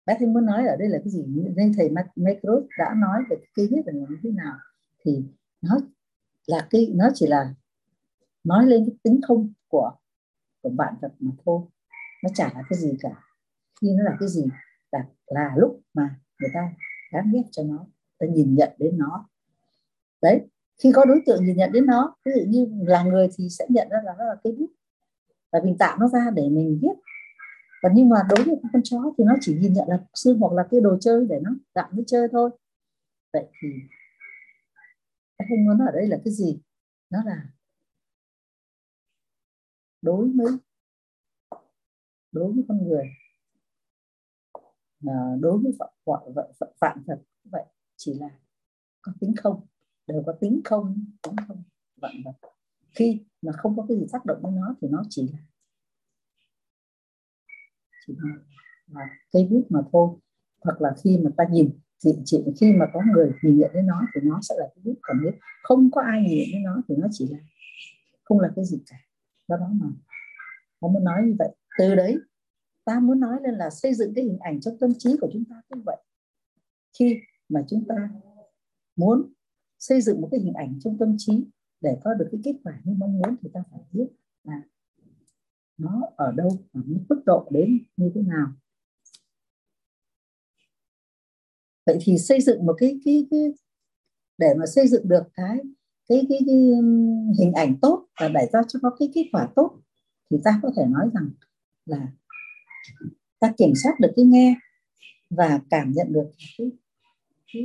Bác 0.06 0.14
thanh 0.20 0.34
muốn 0.34 0.46
nói 0.46 0.68
ở 0.68 0.76
đây 0.76 0.90
là 0.90 0.98
cái 1.04 1.10
gì? 1.10 1.26
Nên 1.56 1.74
thầy 1.78 1.90
Macros 2.16 2.64
đã 2.80 2.94
nói 3.02 3.24
về 3.30 3.38
cây 3.56 3.68
huyết 3.72 3.86
là 3.86 3.94
như 3.94 4.18
thế 4.24 4.32
nào. 4.32 4.58
Thì 5.06 5.24
nó 5.62 5.78
là 6.46 6.68
cái, 6.70 6.92
nó 6.96 7.10
chỉ 7.14 7.28
là 7.28 7.56
nói 8.44 8.66
lên 8.66 8.86
cái 8.86 8.96
tính 9.04 9.22
không 9.28 9.54
của 9.68 9.92
của 10.62 10.70
bạn 10.70 10.94
vật 11.02 11.14
mà 11.20 11.32
thôi. 11.46 11.62
Nó 12.24 12.30
chả 12.34 12.54
là 12.54 12.64
cái 12.70 12.80
gì 12.80 12.98
cả. 13.00 13.10
Khi 13.82 13.88
nó 13.98 14.04
là 14.04 14.18
cái 14.20 14.30
gì? 14.30 14.46
Là 14.92 15.06
là 15.26 15.56
lúc 15.58 15.82
mà 15.94 16.20
người 16.40 16.50
ta 16.54 16.74
đáng 17.14 17.32
ghét 17.34 17.44
cho 17.52 17.64
nó, 17.64 17.88
ta 18.20 18.28
nhìn 18.28 18.56
nhận 18.56 18.72
đến 18.78 18.98
nó 18.98 19.30
đấy 20.22 20.42
khi 20.84 20.92
có 20.96 21.06
đối 21.06 21.22
tượng 21.26 21.46
nhìn 21.46 21.58
nhận 21.58 21.72
đến 21.72 21.86
nó 21.86 22.16
ví 22.26 22.32
dụ 22.36 22.46
như 22.48 22.68
là 22.88 23.04
người 23.04 23.30
thì 23.38 23.50
sẽ 23.50 23.66
nhận 23.70 23.90
ra 23.90 23.98
là 24.04 24.16
nó 24.18 24.26
là 24.26 24.36
cây 24.44 24.54
bút 24.60 24.70
và 25.52 25.60
mình 25.64 25.78
tạo 25.78 25.98
nó 26.00 26.08
ra 26.08 26.32
để 26.36 26.50
mình 26.50 26.80
viết 26.82 26.94
và 27.84 27.90
nhưng 27.94 28.10
mà 28.10 28.18
đối 28.30 28.46
với 28.46 28.56
con 28.74 28.82
chó 28.84 29.14
thì 29.18 29.24
nó 29.24 29.36
chỉ 29.42 29.58
nhìn 29.62 29.74
nhận 29.74 29.88
là 29.88 30.00
xương 30.14 30.40
hoặc 30.40 30.54
là 30.54 30.68
cái 30.72 30.80
đồ 30.82 30.98
chơi 31.02 31.26
để 31.30 31.40
nó 31.42 31.52
gặm 31.76 31.86
nó 31.92 32.04
chơi 32.08 32.28
thôi 32.32 32.50
vậy 33.34 33.48
thì 33.62 33.70
cái 35.38 35.58
muốn 35.58 35.80
ở 35.80 35.92
đây 35.94 36.08
là 36.08 36.18
cái 36.26 36.34
gì 36.34 36.62
nó 37.10 37.24
là 37.26 37.46
đối 40.02 40.30
với 40.36 40.58
đối 42.32 42.54
với 42.54 42.64
con 42.68 42.88
người 42.88 43.06
đối 45.40 45.58
với 45.58 45.72
phạm, 45.80 45.90
phạm, 46.06 46.62
phạm 46.80 47.04
vật 47.08 47.22
vậy 47.52 47.66
chỉ 47.98 48.14
là 48.14 48.30
có 49.02 49.12
tính 49.20 49.34
không 49.44 49.66
đều 50.12 50.24
có 50.26 50.34
tính 50.42 50.62
không, 50.66 51.06
cũng 51.22 51.36
không 51.48 51.64
vạn 52.02 52.14
vật 52.26 52.52
khi 52.96 53.26
mà 53.42 53.52
không 53.52 53.78
có 53.78 53.86
cái 53.88 53.98
gì 53.98 54.06
tác 54.12 54.26
động 54.26 54.40
với 54.42 54.52
nó 54.52 54.76
thì 54.82 54.88
nó 54.92 55.04
chỉ 55.10 55.30
là 55.34 55.40
chỉ 58.08 58.14
là 58.88 59.08
cây 59.32 59.48
bút 59.52 59.66
mà 59.70 59.80
thôi. 59.92 60.10
Hoặc 60.64 60.82
là 60.82 60.96
khi 61.04 61.18
mà 61.24 61.30
ta 61.38 61.44
nhìn, 61.52 61.80
thì 62.06 62.12
chỉ 62.26 62.44
khi 62.60 62.74
mà 62.74 62.86
có 62.94 63.02
người 63.14 63.32
nhìn 63.44 63.60
nhận 63.60 63.72
đến 63.74 63.88
nó 63.88 64.02
thì 64.16 64.22
nó 64.24 64.40
sẽ 64.42 64.56
là 64.58 64.68
cái 64.76 64.82
bút 64.84 64.96
còn 65.02 65.18
nếu 65.24 65.32
không 65.64 65.92
có 65.92 66.02
ai 66.02 66.22
nhìn 66.22 66.40
nhận 66.40 66.50
đến 66.52 66.64
nó 66.64 66.82
thì 66.88 66.96
nó 66.98 67.08
chỉ 67.12 67.28
là, 67.28 67.38
không 68.24 68.40
là 68.40 68.52
cái 68.56 68.66
gì 68.66 68.84
cả. 68.86 68.98
Do 69.48 69.58
đó 69.58 69.70
mà 69.74 69.88
nó 70.82 70.88
muốn 70.88 71.04
nói 71.04 71.24
như 71.26 71.36
vậy. 71.40 71.56
Từ 71.78 71.96
đấy, 71.96 72.18
ta 72.86 73.00
muốn 73.00 73.20
nói 73.20 73.40
lên 73.44 73.54
là 73.54 73.70
xây 73.70 73.94
dựng 73.94 74.14
cái 74.16 74.24
hình 74.24 74.40
ảnh 74.40 74.62
trong 74.62 74.78
tâm 74.80 74.94
trí 74.98 75.18
của 75.22 75.30
chúng 75.34 75.44
ta 75.50 75.56
cũng 75.70 75.84
vậy. 75.86 75.98
Khi 77.00 77.20
mà 77.50 77.64
chúng 77.70 77.86
ta 77.88 78.10
muốn 78.96 79.34
xây 79.82 80.02
dựng 80.02 80.22
một 80.22 80.28
cái 80.32 80.40
hình 80.40 80.54
ảnh 80.54 80.80
trong 80.84 80.98
tâm 80.98 81.16
trí 81.18 81.46
để 81.82 81.98
có 82.04 82.14
được 82.14 82.28
cái 82.32 82.42
kết 82.44 82.56
quả 82.64 82.82
như 82.84 82.94
mong 82.98 83.20
muốn 83.20 83.36
thì 83.42 83.50
ta 83.54 83.64
phải 83.72 83.80
biết 83.92 84.08
là 84.44 84.62
nó 85.78 86.02
ở 86.16 86.32
đâu 86.32 86.50
ở 86.74 86.82
mức 87.10 87.22
độ 87.26 87.48
đến 87.52 87.84
như 87.98 88.12
thế 88.16 88.22
nào. 88.22 88.48
Vậy 91.86 91.98
thì 92.02 92.18
xây 92.18 92.42
dựng 92.42 92.66
một 92.66 92.76
cái 92.78 93.00
cái, 93.06 93.28
cái 93.32 93.40
để 94.38 94.54
mà 94.58 94.66
xây 94.66 94.88
dựng 94.88 95.08
được 95.08 95.24
cái 95.34 95.58
cái 96.10 96.26
cái, 96.30 96.40
cái 96.48 96.72
um, 96.72 97.32
hình 97.40 97.54
ảnh 97.54 97.78
tốt 97.82 98.08
và 98.20 98.28
để 98.28 98.48
ra 98.54 98.62
cho 98.68 98.80
nó 98.84 98.96
cái 99.00 99.12
kết 99.14 99.26
quả 99.32 99.50
tốt 99.56 99.80
thì 100.30 100.38
ta 100.44 100.60
có 100.64 100.72
thể 100.78 100.84
nói 100.90 101.10
rằng 101.14 101.30
là 101.86 102.08
ta 103.40 103.54
kiểm 103.58 103.74
soát 103.84 104.00
được 104.00 104.12
cái 104.16 104.26
nghe 104.26 104.56
và 105.30 105.60
cảm 105.70 105.92
nhận 105.92 106.14
được 106.14 106.32
cái, 106.58 106.72
cái 107.54 107.64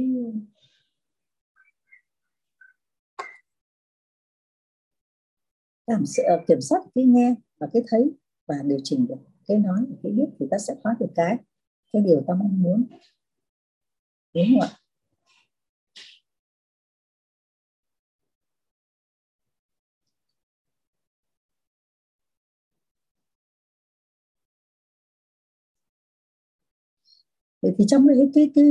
cảm 5.87 6.03
ờ, 6.29 6.39
kiểm 6.49 6.61
soát 6.61 6.79
cái 6.95 7.05
nghe 7.05 7.35
và 7.61 7.67
cái 7.73 7.83
thấy 7.91 8.11
và 8.49 8.55
điều 8.65 8.79
chỉnh 8.85 9.07
được 9.07 9.17
cái 9.49 9.59
nói 9.59 9.79
và 9.89 9.97
cái 10.03 10.13
biết 10.13 10.27
thì 10.41 10.47
ta 10.51 10.59
sẽ 10.59 10.75
có 10.85 10.91
được 11.01 11.11
cái. 11.17 11.37
Cái 11.93 12.03
điều 12.03 12.23
ta 12.27 12.35
mong 12.35 12.63
muốn. 12.63 12.85
Đúng 14.35 14.45
không 14.53 14.61
ạ? 14.61 14.69
Vậy 27.63 27.73
thì 27.79 27.85
trong 27.89 28.07
cái 28.09 28.17
cái 28.35 28.51
cái 28.55 28.65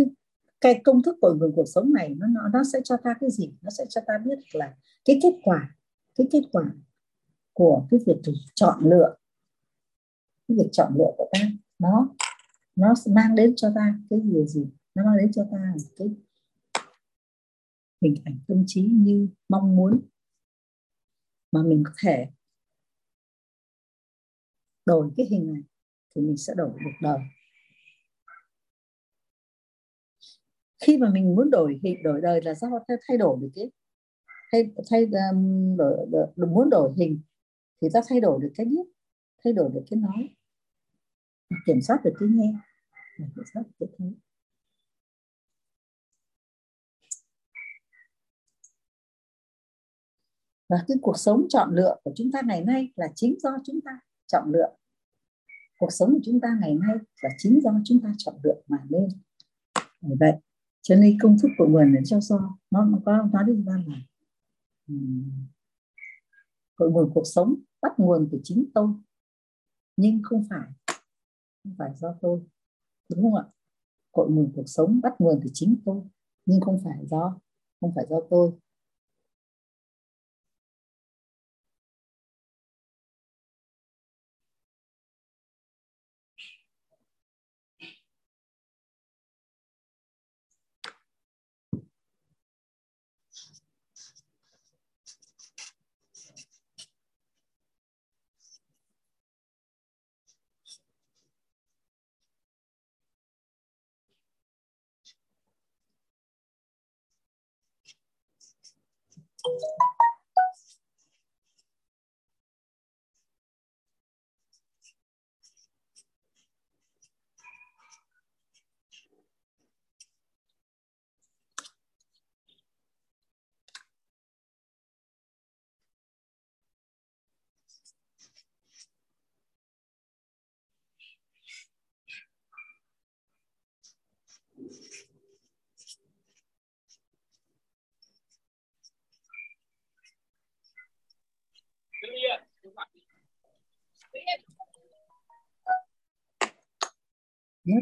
cái 0.62 0.82
công 0.84 1.04
thức 1.04 1.16
của 1.22 1.34
người 1.34 1.52
cuộc 1.56 1.66
sống 1.76 1.94
này 1.94 2.10
nó 2.18 2.28
nó 2.28 2.42
nó 2.54 2.64
sẽ 2.74 2.80
cho 2.84 2.98
ta 3.04 3.14
cái 3.22 3.30
gì? 3.32 3.52
Nó 3.62 3.70
sẽ 3.78 3.86
cho 3.90 4.02
ta 4.08 4.14
biết 4.26 4.40
là 4.54 4.74
cái 5.06 5.20
kết 5.24 5.34
quả 5.44 5.76
cái 6.18 6.28
kết 6.32 6.42
quả 6.52 6.64
của 7.56 7.88
cái 7.92 8.00
việc 8.06 8.34
chọn 8.56 8.80
lựa 8.84 9.16
cái 10.48 10.58
việc 10.58 10.70
chọn 10.72 10.94
lựa 10.96 11.12
của 11.18 11.30
ta. 11.34 11.40
Nó 11.80 12.16
nó 12.76 12.94
mang 13.16 13.36
đến 13.36 13.54
cho 13.56 13.72
ta 13.76 14.00
cái 14.10 14.20
điều 14.24 14.46
gì? 14.46 14.70
Nó 14.96 15.04
mang 15.06 15.18
đến 15.18 15.32
cho 15.32 15.44
ta 15.52 15.74
cái 15.98 16.08
hình 18.02 18.16
ảnh 18.26 18.40
tâm 18.48 18.64
trí 18.68 18.82
như 18.82 19.28
mong 19.50 19.76
muốn 19.76 20.02
mà 21.52 21.64
mình 21.64 21.84
có 21.86 21.92
thể 22.04 22.28
đổi 24.86 25.12
cái 25.18 25.26
hình 25.32 25.54
này 25.54 25.64
thì 26.16 26.22
mình 26.22 26.38
sẽ 26.38 26.54
đổi 26.58 26.70
được 26.70 26.92
đời. 27.02 27.20
Khi 30.84 30.98
mà 30.98 31.10
mình 31.10 31.36
muốn 31.36 31.50
đổi 31.50 31.80
hình 31.84 32.04
đổi 32.04 32.22
đời 32.22 32.42
là 32.42 32.54
do 32.54 32.68
thay 32.88 33.18
đổi 33.18 33.38
được 33.42 33.50
cái 33.56 33.72
thay 34.52 34.72
thay 34.90 35.06
um, 35.32 35.78
đổi, 35.78 36.08
đổi, 36.12 36.48
muốn 36.48 36.70
đổi 36.70 36.94
hình 36.98 37.22
thì 37.86 37.90
ta 37.94 38.00
thay 38.10 38.20
đổi 38.20 38.40
được 38.42 38.52
cái 38.56 38.66
biết 38.66 38.88
thay 39.44 39.54
đổi 39.54 39.72
được 39.74 39.84
cái 39.90 40.00
nói. 40.00 40.36
Kiểm 41.66 41.82
soát 41.82 41.98
được 42.04 42.14
cái 42.20 42.30
nghe 42.32 42.54
kiểm 43.18 43.46
soát 43.54 43.64
được 43.64 43.72
cái 43.80 43.90
thấy. 43.98 44.16
Và 50.70 50.78
cái 50.88 50.98
cuộc 51.02 51.18
sống 51.18 51.46
chọn 51.50 51.76
lựa 51.76 51.96
của 52.04 52.12
chúng 52.16 52.32
ta 52.32 52.42
ngày 52.46 52.64
nay 52.64 52.92
là 52.96 53.08
chính 53.16 53.36
do 53.40 53.58
chúng 53.66 53.82
ta 53.82 54.00
chọn 54.28 54.52
lựa. 54.52 54.76
Cuộc 55.80 55.92
sống 55.92 56.14
của 56.14 56.22
chúng 56.26 56.40
ta 56.40 56.58
ngày 56.62 56.74
nay 56.74 56.96
là 57.22 57.30
chính 57.38 57.62
do 57.64 57.72
chúng 57.86 58.00
ta 58.04 58.14
chọn 58.18 58.36
lựa 58.44 58.62
mà 58.68 58.78
nên. 58.90 59.10
Bởi 60.02 60.18
vậy, 60.20 60.34
cho 60.82 60.96
nên 60.96 61.18
công 61.22 61.38
thức 61.42 61.50
của 61.58 61.68
nguồn 61.68 61.94
để 61.94 62.00
cho 62.06 62.20
so 62.22 62.58
nó 62.72 62.88
có 63.06 63.30
nói 63.34 63.44
đến 63.48 63.66
ra 63.66 63.74
là 63.88 63.96
cội 66.76 66.92
nguồn 66.92 67.12
cuộc 67.14 67.24
sống 67.26 67.56
bắt 67.86 68.00
nguồn 68.00 68.30
từ 68.32 68.40
chính 68.44 68.66
tôi. 68.74 68.88
Nhưng 69.98 70.22
không 70.24 70.44
phải 70.50 70.68
không 71.64 71.76
phải 71.78 71.92
do 71.96 72.16
tôi, 72.22 72.42
đúng 73.10 73.22
không 73.22 73.36
ạ? 73.36 73.46
Cội 74.12 74.30
nguồn 74.30 74.52
cuộc 74.56 74.64
sống 74.66 75.00
bắt 75.04 75.14
nguồn 75.20 75.40
từ 75.44 75.50
chính 75.54 75.82
tôi, 75.86 76.02
nhưng 76.46 76.62
không 76.62 76.80
phải 76.84 77.06
do, 77.06 77.40
không 77.82 77.92
phải 77.96 78.06
do 78.10 78.20
tôi. 78.30 78.52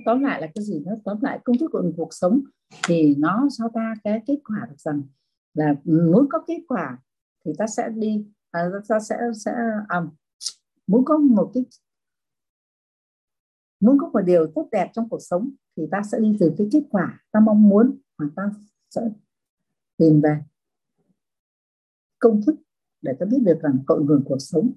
Tóm 0.05 0.23
lại 0.23 0.41
là 0.41 0.47
cái 0.55 0.63
gì 0.63 0.79
nó 0.85 0.91
tóm 1.05 1.17
lại 1.21 1.39
công 1.43 1.57
thức 1.57 1.69
của 1.71 1.83
cuộc 1.97 2.13
sống 2.13 2.41
thì 2.87 3.15
nó 3.15 3.47
cho 3.57 3.65
ta? 3.73 3.93
Cái 4.03 4.21
kết 4.27 4.37
quả 4.43 4.67
được 4.69 4.79
rằng 4.79 5.03
là 5.53 5.75
muốn 5.83 6.27
có 6.29 6.43
kết 6.47 6.63
quả 6.67 6.97
thì 7.45 7.51
ta 7.57 7.67
sẽ 7.67 7.89
đi 7.95 8.25
à, 8.51 8.69
ta 8.87 8.99
sẽ 8.99 9.17
sẽ 9.45 9.51
à, 9.87 10.01
muốn 10.87 11.05
có 11.05 11.17
một 11.17 11.51
cái 11.53 11.65
muốn 13.79 13.97
có 13.99 14.09
một 14.13 14.21
điều 14.21 14.51
tốt 14.55 14.69
đẹp 14.71 14.91
trong 14.93 15.09
cuộc 15.09 15.19
sống 15.21 15.49
thì 15.77 15.83
ta 15.91 16.01
sẽ 16.11 16.19
đi 16.19 16.37
từ 16.39 16.53
cái 16.57 16.67
kết 16.71 16.83
quả 16.89 17.23
ta 17.31 17.39
mong 17.39 17.69
muốn 17.69 17.97
mà 18.17 18.25
ta 18.35 18.43
sẽ 18.89 19.01
tìm 19.97 20.21
về 20.21 20.43
công 22.19 22.41
thức 22.45 22.55
để 23.01 23.13
ta 23.19 23.25
biết 23.25 23.39
được 23.45 23.59
rằng 23.61 23.79
cội 23.85 24.03
nguồn 24.03 24.23
cuộc 24.25 24.39
sống 24.39 24.71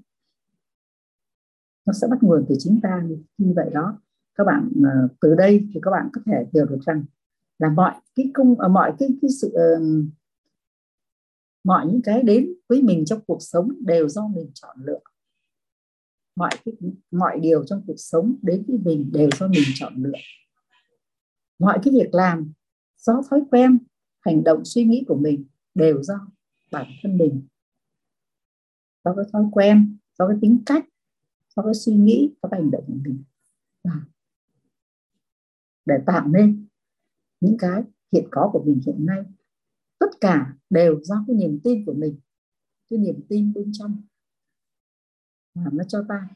nó 1.87 1.93
sẽ 1.93 2.07
bắt 2.11 2.19
nguồn 2.23 2.47
từ 2.49 2.55
chính 2.59 2.81
ta. 2.83 3.03
Như 3.39 3.53
vậy 3.57 3.71
đó 3.75 4.01
các 4.37 4.45
bạn 4.45 4.71
uh, 4.79 5.11
từ 5.21 5.35
đây 5.35 5.69
thì 5.75 5.81
các 5.83 5.91
bạn 5.91 6.09
có 6.13 6.21
thể 6.27 6.47
hiểu 6.55 6.67
được 6.67 6.79
rằng 6.87 7.05
là 7.59 7.69
mọi 7.69 7.95
cái 8.15 8.31
công 8.35 8.53
uh, 8.53 8.59
ờ, 8.59 8.69
mọi 8.69 8.93
cái 8.99 9.09
cái 9.23 9.31
sự 9.41 9.49
uh, 9.49 10.07
mọi 11.65 11.87
những 11.87 12.03
cái 12.03 12.23
đến 12.23 12.53
với 12.69 12.83
mình 12.83 13.05
trong 13.05 13.21
cuộc 13.27 13.39
sống 13.41 13.73
đều 13.81 14.09
do 14.09 14.27
mình 14.27 14.51
chọn 14.55 14.77
lựa. 14.85 15.01
Mọi 16.37 16.51
cái, 16.65 16.75
mọi 17.11 17.41
điều 17.41 17.65
trong 17.65 17.83
cuộc 17.87 17.97
sống 17.97 18.37
đến 18.43 18.65
với 18.69 18.79
mình 18.79 19.11
đều 19.13 19.29
do 19.39 19.49
mình 19.49 19.65
chọn 19.75 19.95
lựa. 19.97 20.19
Mọi 21.59 21.79
cái 21.83 21.95
việc 21.95 22.15
làm 22.15 22.53
do 22.97 23.23
thói 23.31 23.43
quen 23.51 23.79
hành 24.21 24.45
động 24.45 24.65
suy 24.65 24.85
nghĩ 24.85 25.05
của 25.09 25.17
mình 25.17 25.45
đều 25.75 26.03
do 26.03 26.29
bản 26.73 26.87
thân 27.03 27.19
mình. 27.19 27.47
Do 29.05 29.15
cái 29.15 29.25
thói 29.33 29.45
quen 29.53 29.97
do 30.19 30.29
cái 30.29 30.37
tính 30.41 30.63
cách 30.67 30.85
do 31.57 31.63
cái 31.63 31.75
suy 31.75 31.95
nghĩ 31.95 32.31
do 32.43 32.49
cái 32.49 32.61
hành 32.61 32.71
động 32.71 32.85
của 32.87 32.95
mình 33.05 33.25
để 35.87 35.95
tạo 36.07 36.29
nên 36.29 36.67
những 37.41 37.57
cái 37.59 37.83
hiện 38.13 38.29
có 38.31 38.51
của 38.53 38.63
mình 38.67 38.81
hiện 38.87 39.07
nay. 39.07 39.23
Tất 39.99 40.11
cả 40.21 40.55
đều 40.71 41.01
do 41.03 41.25
cái 41.27 41.37
niềm 41.37 41.61
tin 41.65 41.85
của 41.87 41.95
mình 41.95 42.21
cái 42.91 42.99
niềm 42.99 43.21
tin 43.29 43.53
bên 43.53 43.71
trong 43.73 44.03
mà 45.55 45.71
nó 45.73 45.85
cho 45.85 46.05
ta 46.09 46.29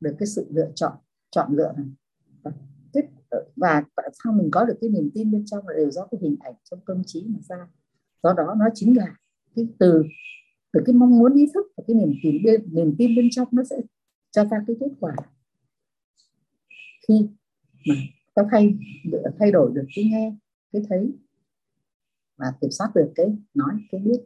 được 0.00 0.16
cái 0.18 0.26
sự 0.26 0.46
lựa 0.50 0.72
chọn 0.74 0.92
chọn 1.30 1.56
lựa 1.56 1.72
này. 1.76 1.86
Và, 2.42 2.52
và 3.56 3.84
tại 3.96 4.10
sao 4.24 4.32
mình 4.32 4.48
có 4.52 4.64
được 4.64 4.78
cái 4.80 4.90
niềm 4.90 5.10
tin 5.14 5.30
bên 5.30 5.46
trong 5.46 5.68
là 5.68 5.74
đều 5.76 5.90
do 5.90 6.06
cái 6.06 6.18
hình 6.22 6.36
ảnh 6.40 6.54
trong 6.70 6.80
tâm 6.86 7.02
trí 7.06 7.26
mà 7.28 7.38
ra. 7.48 7.68
Do 8.22 8.32
đó 8.32 8.54
nó 8.58 8.64
chính 8.74 8.96
là 8.96 9.16
cái 9.56 9.68
từ 9.78 10.02
từ 10.72 10.80
cái 10.86 10.94
mong 10.94 11.18
muốn 11.18 11.34
ý 11.34 11.46
thức 11.54 11.66
và 11.76 11.84
cái 11.86 11.96
niềm 11.96 12.14
tin 12.22 12.42
bên 12.44 12.74
niềm 12.74 12.94
tin 12.98 13.16
bên 13.16 13.28
trong 13.30 13.48
nó 13.50 13.62
sẽ 13.64 13.76
cho 14.30 14.44
ta 14.50 14.64
cái 14.66 14.76
kết 14.80 14.90
quả. 15.00 15.16
Khi 17.08 17.28
mà 17.88 17.94
ta 18.38 18.48
thay 18.50 18.74
thay 19.38 19.50
đổi 19.52 19.70
được 19.74 19.86
cái 19.94 20.04
nghe, 20.04 20.32
cái 20.72 20.82
thấy. 20.88 21.12
Và 22.36 22.46
kiểm 22.60 22.70
soát 22.70 22.90
được 22.94 23.12
cái 23.14 23.26
nói, 23.54 23.74
cái 23.90 24.00
biết. 24.00 24.20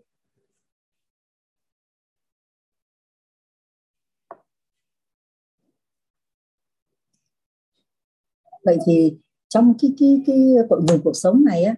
Vậy 8.65 8.79
thì 8.87 9.19
trong 9.49 9.75
cái 9.83 9.95
cái 9.99 10.23
cái 10.27 10.37
cội 10.69 10.81
nguồn 10.89 11.01
cuộc 11.05 11.13
sống 11.15 11.45
này 11.45 11.65
á, 11.65 11.75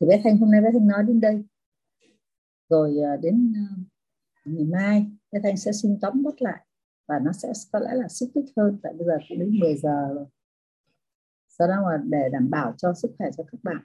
thì 0.00 0.06
bé 0.06 0.20
thanh 0.24 0.38
hôm 0.38 0.50
nay 0.50 0.60
bé 0.60 0.68
thanh 0.72 0.88
nói 0.88 1.02
đến 1.06 1.20
đây. 1.20 1.44
Rồi 2.68 2.98
à, 3.04 3.16
đến 3.16 3.52
à, 3.56 3.64
ngày 4.44 4.64
mai, 4.64 5.06
bé 5.32 5.40
thanh 5.42 5.56
sẽ 5.56 5.72
xin 5.72 5.98
tóm 6.00 6.22
bắt 6.22 6.42
lại 6.42 6.66
và 7.08 7.18
nó 7.18 7.32
sẽ 7.32 7.52
có 7.72 7.78
lẽ 7.78 7.94
là 7.94 8.08
xúc 8.08 8.28
tích 8.34 8.44
hơn, 8.56 8.78
tại 8.82 8.92
bây 8.98 9.06
giờ 9.06 9.18
cũng 9.28 9.38
đến 9.38 9.58
10 9.60 9.76
giờ 9.78 10.14
rồi 10.14 10.26
do 11.58 11.66
đó 11.66 11.74
mà 11.84 12.02
để 12.04 12.28
đảm 12.32 12.50
bảo 12.50 12.74
cho 12.78 12.94
sức 12.94 13.14
khỏe 13.18 13.30
cho 13.36 13.44
các 13.52 13.58
bạn, 13.62 13.82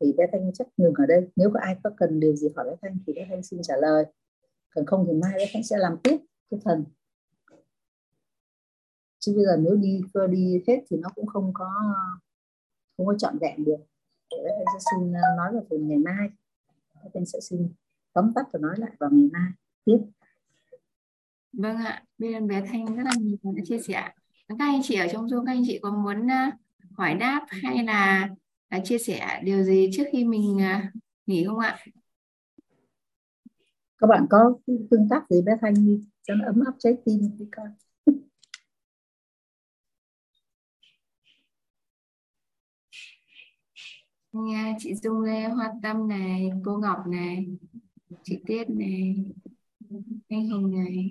thì 0.00 0.12
bé 0.16 0.26
thanh 0.32 0.52
chắc 0.54 0.66
ngừng 0.76 0.94
ở 0.94 1.06
đây. 1.06 1.28
Nếu 1.36 1.50
có 1.54 1.60
ai 1.62 1.76
có 1.82 1.90
cần 1.96 2.20
điều 2.20 2.36
gì 2.36 2.48
hỏi 2.56 2.66
bé 2.70 2.76
thanh 2.82 2.98
thì 3.06 3.12
bé 3.12 3.26
thanh 3.28 3.42
xin 3.42 3.62
trả 3.62 3.74
lời. 3.76 4.04
Còn 4.74 4.86
không 4.86 5.04
thì 5.08 5.12
mai 5.12 5.32
bé 5.36 5.46
thanh 5.52 5.62
sẽ 5.62 5.76
làm 5.78 5.96
tiếp 6.02 6.16
cái 6.50 6.60
phần. 6.64 6.84
Chứ 9.18 9.32
bây 9.36 9.44
giờ 9.44 9.56
nếu 9.56 9.76
đi, 9.76 10.00
cơ 10.14 10.26
đi 10.26 10.62
hết 10.66 10.80
thì 10.90 10.96
nó 10.96 11.08
cũng 11.14 11.26
không 11.26 11.50
có 11.54 11.70
không 12.96 13.06
có 13.06 13.14
trọn 13.18 13.38
vẹn 13.38 13.64
được. 13.64 13.78
Bé 14.44 14.50
thanh 14.56 14.66
sẽ 14.74 14.90
xin 14.90 15.12
ờ, 15.12 15.36
nói 15.36 15.52
vào 15.52 15.66
từ 15.70 15.78
ngày 15.78 15.98
mai. 15.98 16.28
Bé 16.94 17.10
thanh 17.14 17.26
sẽ 17.26 17.40
xin 17.40 17.72
tóm 18.12 18.32
tắt 18.34 18.46
và 18.52 18.58
nói 18.58 18.74
lại 18.78 18.90
vào 19.00 19.10
ngày 19.10 19.28
mai 19.32 19.50
tiếp. 19.84 19.98
Vâng 21.52 21.76
ạ. 21.76 22.04
Bên 22.18 22.48
bé 22.48 22.62
thanh 22.66 22.96
rất 22.96 23.02
là 23.04 23.12
nhiều 23.20 23.36
đã 23.42 23.62
chia 23.64 23.78
sẻ. 23.78 24.12
Các 24.48 24.56
anh 24.58 24.80
chị 24.82 24.94
ở 24.94 25.06
trong 25.12 25.26
zoom, 25.26 25.46
các 25.46 25.52
anh 25.52 25.62
chị 25.66 25.78
có 25.82 25.90
muốn 25.90 26.26
uh 26.26 26.54
hỏi 26.96 27.14
đáp 27.14 27.46
hay 27.48 27.84
là 27.84 28.28
à, 28.68 28.80
chia 28.84 28.98
sẻ 28.98 29.40
điều 29.44 29.62
gì 29.64 29.90
trước 29.92 30.04
khi 30.12 30.24
mình 30.24 30.60
à, 30.60 30.92
nghỉ 31.26 31.44
không 31.44 31.58
ạ? 31.58 31.78
Các 33.98 34.06
bạn 34.06 34.26
có 34.30 34.58
tương 34.66 35.08
tác 35.10 35.22
gì 35.30 35.42
bé 35.42 35.52
Thanh 35.60 35.74
đi 35.74 36.00
cho 36.22 36.34
nó 36.34 36.46
ấm 36.46 36.60
áp 36.66 36.72
trái 36.78 36.94
tim 37.04 37.20
đi 37.38 37.44
con. 37.56 37.66
Nghe 44.32 44.76
chị 44.78 44.94
Dung 44.94 45.20
Lê 45.20 45.48
Hoa 45.48 45.72
Tâm 45.82 46.08
này, 46.08 46.50
cô 46.64 46.78
Ngọc 46.78 46.98
này, 47.06 47.46
chị 48.22 48.42
Tiết 48.46 48.70
này, 48.70 49.24
anh 50.28 50.48
Hồng 50.48 50.70
này. 50.70 51.10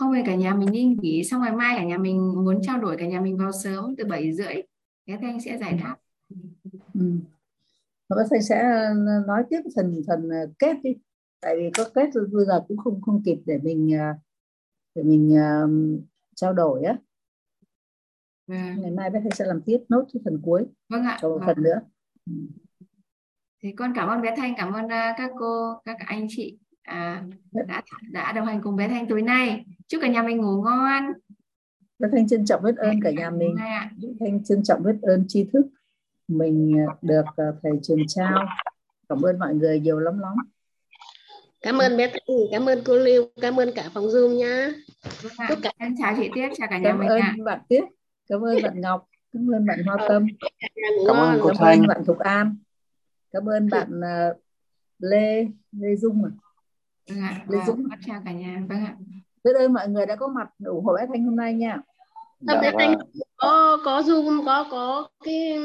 Không 0.00 0.14
thì 0.14 0.20
cả 0.26 0.34
nhà 0.34 0.54
mình 0.54 0.72
đi 0.72 0.84
nghỉ 0.84 1.24
xong 1.24 1.42
ngày 1.42 1.52
mai 1.52 1.76
cả 1.76 1.84
nhà 1.84 1.98
mình 1.98 2.44
muốn 2.44 2.58
trao 2.62 2.80
đổi 2.80 2.96
cả 2.96 3.06
nhà 3.06 3.20
mình 3.20 3.36
vào 3.36 3.52
sớm 3.52 3.96
từ 3.96 4.04
7 4.04 4.32
rưỡi 4.32 4.54
Thế 5.06 5.18
Thanh 5.20 5.40
sẽ 5.40 5.58
giải 5.58 5.72
đáp. 5.72 5.96
Ừ. 6.94 7.12
Và 8.08 8.16
Thanh 8.30 8.42
sẽ 8.42 8.60
ờ, 8.60 8.94
nói 9.26 9.44
tiếp 9.50 9.60
phần 9.76 10.02
phần 10.06 10.28
ờ, 10.28 10.52
kết 10.58 10.76
đi. 10.82 10.96
Tại 11.40 11.56
vì 11.56 11.70
có 11.76 11.84
kết 11.94 12.10
bây 12.32 12.46
giờ 12.46 12.64
cũng 12.68 12.76
không 12.76 13.00
không 13.00 13.22
kịp 13.24 13.38
để 13.46 13.58
mình 13.62 13.98
ờ, 13.98 14.12
để 14.94 15.02
mình 15.02 15.34
uh, 15.34 16.00
trao 16.34 16.52
đổi 16.52 16.84
á. 16.84 16.96
À. 18.46 18.76
Ngày 18.78 18.90
mai 18.90 19.10
bé 19.10 19.20
Thanh 19.20 19.30
sẽ 19.30 19.44
làm 19.46 19.60
tiếp 19.66 19.78
nốt 19.88 20.04
cái 20.12 20.20
phần 20.24 20.40
cuối. 20.44 20.66
Vâng 20.88 21.04
ạ. 21.04 21.18
Một 21.22 21.28
vâng. 21.28 21.42
phần 21.46 21.62
nữa. 21.62 21.80
Ừ. 22.26 22.32
Thì 23.62 23.72
con 23.72 23.92
cảm 23.96 24.08
ơn 24.08 24.22
bé 24.22 24.34
Thanh, 24.36 24.54
cảm 24.56 24.72
ơn 24.72 24.88
các 24.88 25.30
cô, 25.38 25.74
các 25.84 25.96
anh 26.06 26.26
chị 26.28 26.58
à, 26.82 27.24
đã 27.52 27.82
đã 28.12 28.32
đồng 28.32 28.46
hành 28.46 28.60
cùng 28.62 28.76
bé 28.76 28.88
Thanh 28.88 29.08
tối 29.08 29.22
nay. 29.22 29.64
Chúc 29.88 30.02
cả 30.02 30.08
nhà 30.08 30.22
mình 30.22 30.36
ngủ 30.36 30.62
ngon. 30.62 31.12
Bé 31.98 32.08
Thanh 32.12 32.28
trân 32.28 32.44
trọng 32.44 32.62
biết 32.62 32.76
ơn 32.76 33.00
cả 33.02 33.10
nhà 33.10 33.30
mình. 33.30 33.56
Thanh 34.20 34.44
trân 34.44 34.62
trọng 34.62 34.82
biết 34.82 34.96
ơn 35.02 35.24
tri 35.28 35.44
thức 35.52 35.66
mình 36.28 36.78
à, 36.78 36.94
được 37.02 37.24
à, 37.36 37.44
thầy 37.62 37.72
truyền 37.82 37.98
trao. 38.08 38.46
Cảm 39.08 39.22
ơn 39.22 39.38
mọi 39.38 39.54
người 39.54 39.80
nhiều 39.80 39.98
lắm 39.98 40.18
lắm. 40.18 40.34
Cảm 41.62 41.78
ơn 41.78 41.96
bé 41.96 42.06
Thanh, 42.06 42.36
cảm 42.52 42.68
ơn 42.68 42.78
cô 42.84 42.96
Lưu, 42.96 43.24
cảm 43.40 43.60
ơn 43.60 43.70
cả 43.74 43.90
phòng 43.94 44.04
Zoom 44.04 44.36
nha. 44.36 44.72
Chúc 45.48 45.58
cả 45.62 45.72
em 45.78 45.94
chào 45.98 46.14
chị 46.16 46.30
Tiếp, 46.34 46.48
chào 46.56 46.68
cả 46.70 46.78
nhà 46.78 46.88
cảm 46.88 46.98
mình 46.98 47.08
ơn 47.08 47.20
ạ. 47.20 47.34
bạn 47.44 47.60
Tiếp, 47.68 47.84
cảm 48.28 48.40
ơn 48.40 48.62
bạn 48.62 48.80
Ngọc, 48.80 49.06
cảm 49.32 49.50
ơn 49.54 49.66
bạn 49.66 49.82
Hoa 49.86 49.96
Tâm, 50.08 50.26
cảm 51.06 51.16
ơn 51.16 51.38
cô 51.42 51.48
cảm 51.48 51.56
Thanh, 51.58 51.80
ơn 51.80 51.86
bạn 51.86 52.04
Thục 52.06 52.18
An, 52.18 52.56
cảm 53.32 53.48
ơn 53.48 53.70
bạn 53.70 54.00
uh, 54.00 54.36
Lê 54.98 55.46
Lê 55.72 55.96
Dung 55.96 56.24
à. 56.24 56.30
Vâng 57.10 57.22
ạ, 57.22 57.44
Lê 57.48 57.58
Dung. 57.66 57.88
chào 58.06 58.22
cả 58.24 58.32
nhà. 58.32 58.62
Vâng 58.68 58.84
ạ. 58.84 58.94
Biết 59.44 59.50
ơn 59.58 59.72
mọi 59.72 59.88
người 59.88 60.06
đã 60.06 60.16
có 60.16 60.28
mặt 60.28 60.48
ủng 60.64 60.84
hộ 60.84 60.96
bé 60.96 61.06
Thanh 61.12 61.24
hôm 61.24 61.36
nay 61.36 61.54
nha. 61.54 61.78
Dạ, 62.40 62.60
bé 62.62 62.72
Thanh 62.78 62.98
có 63.36 63.78
có 63.84 64.00
zoom 64.00 64.44
có 64.46 64.66
có 64.70 65.08
cái 65.24 65.58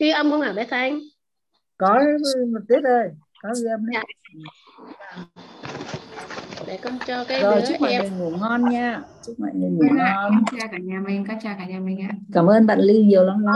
ghi 0.00 0.10
âm 0.10 0.30
không 0.30 0.40
hả 0.40 0.52
bé 0.52 0.66
Thanh? 0.70 1.00
Có 1.76 2.00
một 2.52 2.60
tiết 2.68 2.84
ơi, 2.84 3.08
có 3.42 3.48
ghi 3.62 3.68
âm 3.70 3.86
đấy. 3.86 4.04
Dạ. 5.00 5.24
Để 6.66 6.78
con 6.82 6.98
cho 7.06 7.24
cái 7.28 7.42
Rồi 7.42 7.62
chúc 7.68 7.80
mọi 7.80 7.96
người 7.96 8.10
ngủ 8.10 8.30
ngon 8.30 8.70
nha. 8.70 9.02
Chúc 9.26 9.40
mọi 9.40 9.50
người 9.54 9.70
ngủ 9.70 9.84
ngon. 9.96 10.44
Chào 10.58 10.68
cả 10.72 10.78
nhà 10.78 11.00
mình, 11.06 11.24
con 11.28 11.36
chào 11.42 11.54
cả 11.58 11.66
nhà 11.66 11.80
mình 11.80 12.00
ạ. 12.00 12.10
Cảm 12.32 12.46
ơn 12.46 12.66
bạn 12.66 12.78
Ly 12.78 13.02
nhiều 13.02 13.24
lắm 13.24 13.44
lắm. 13.44 13.54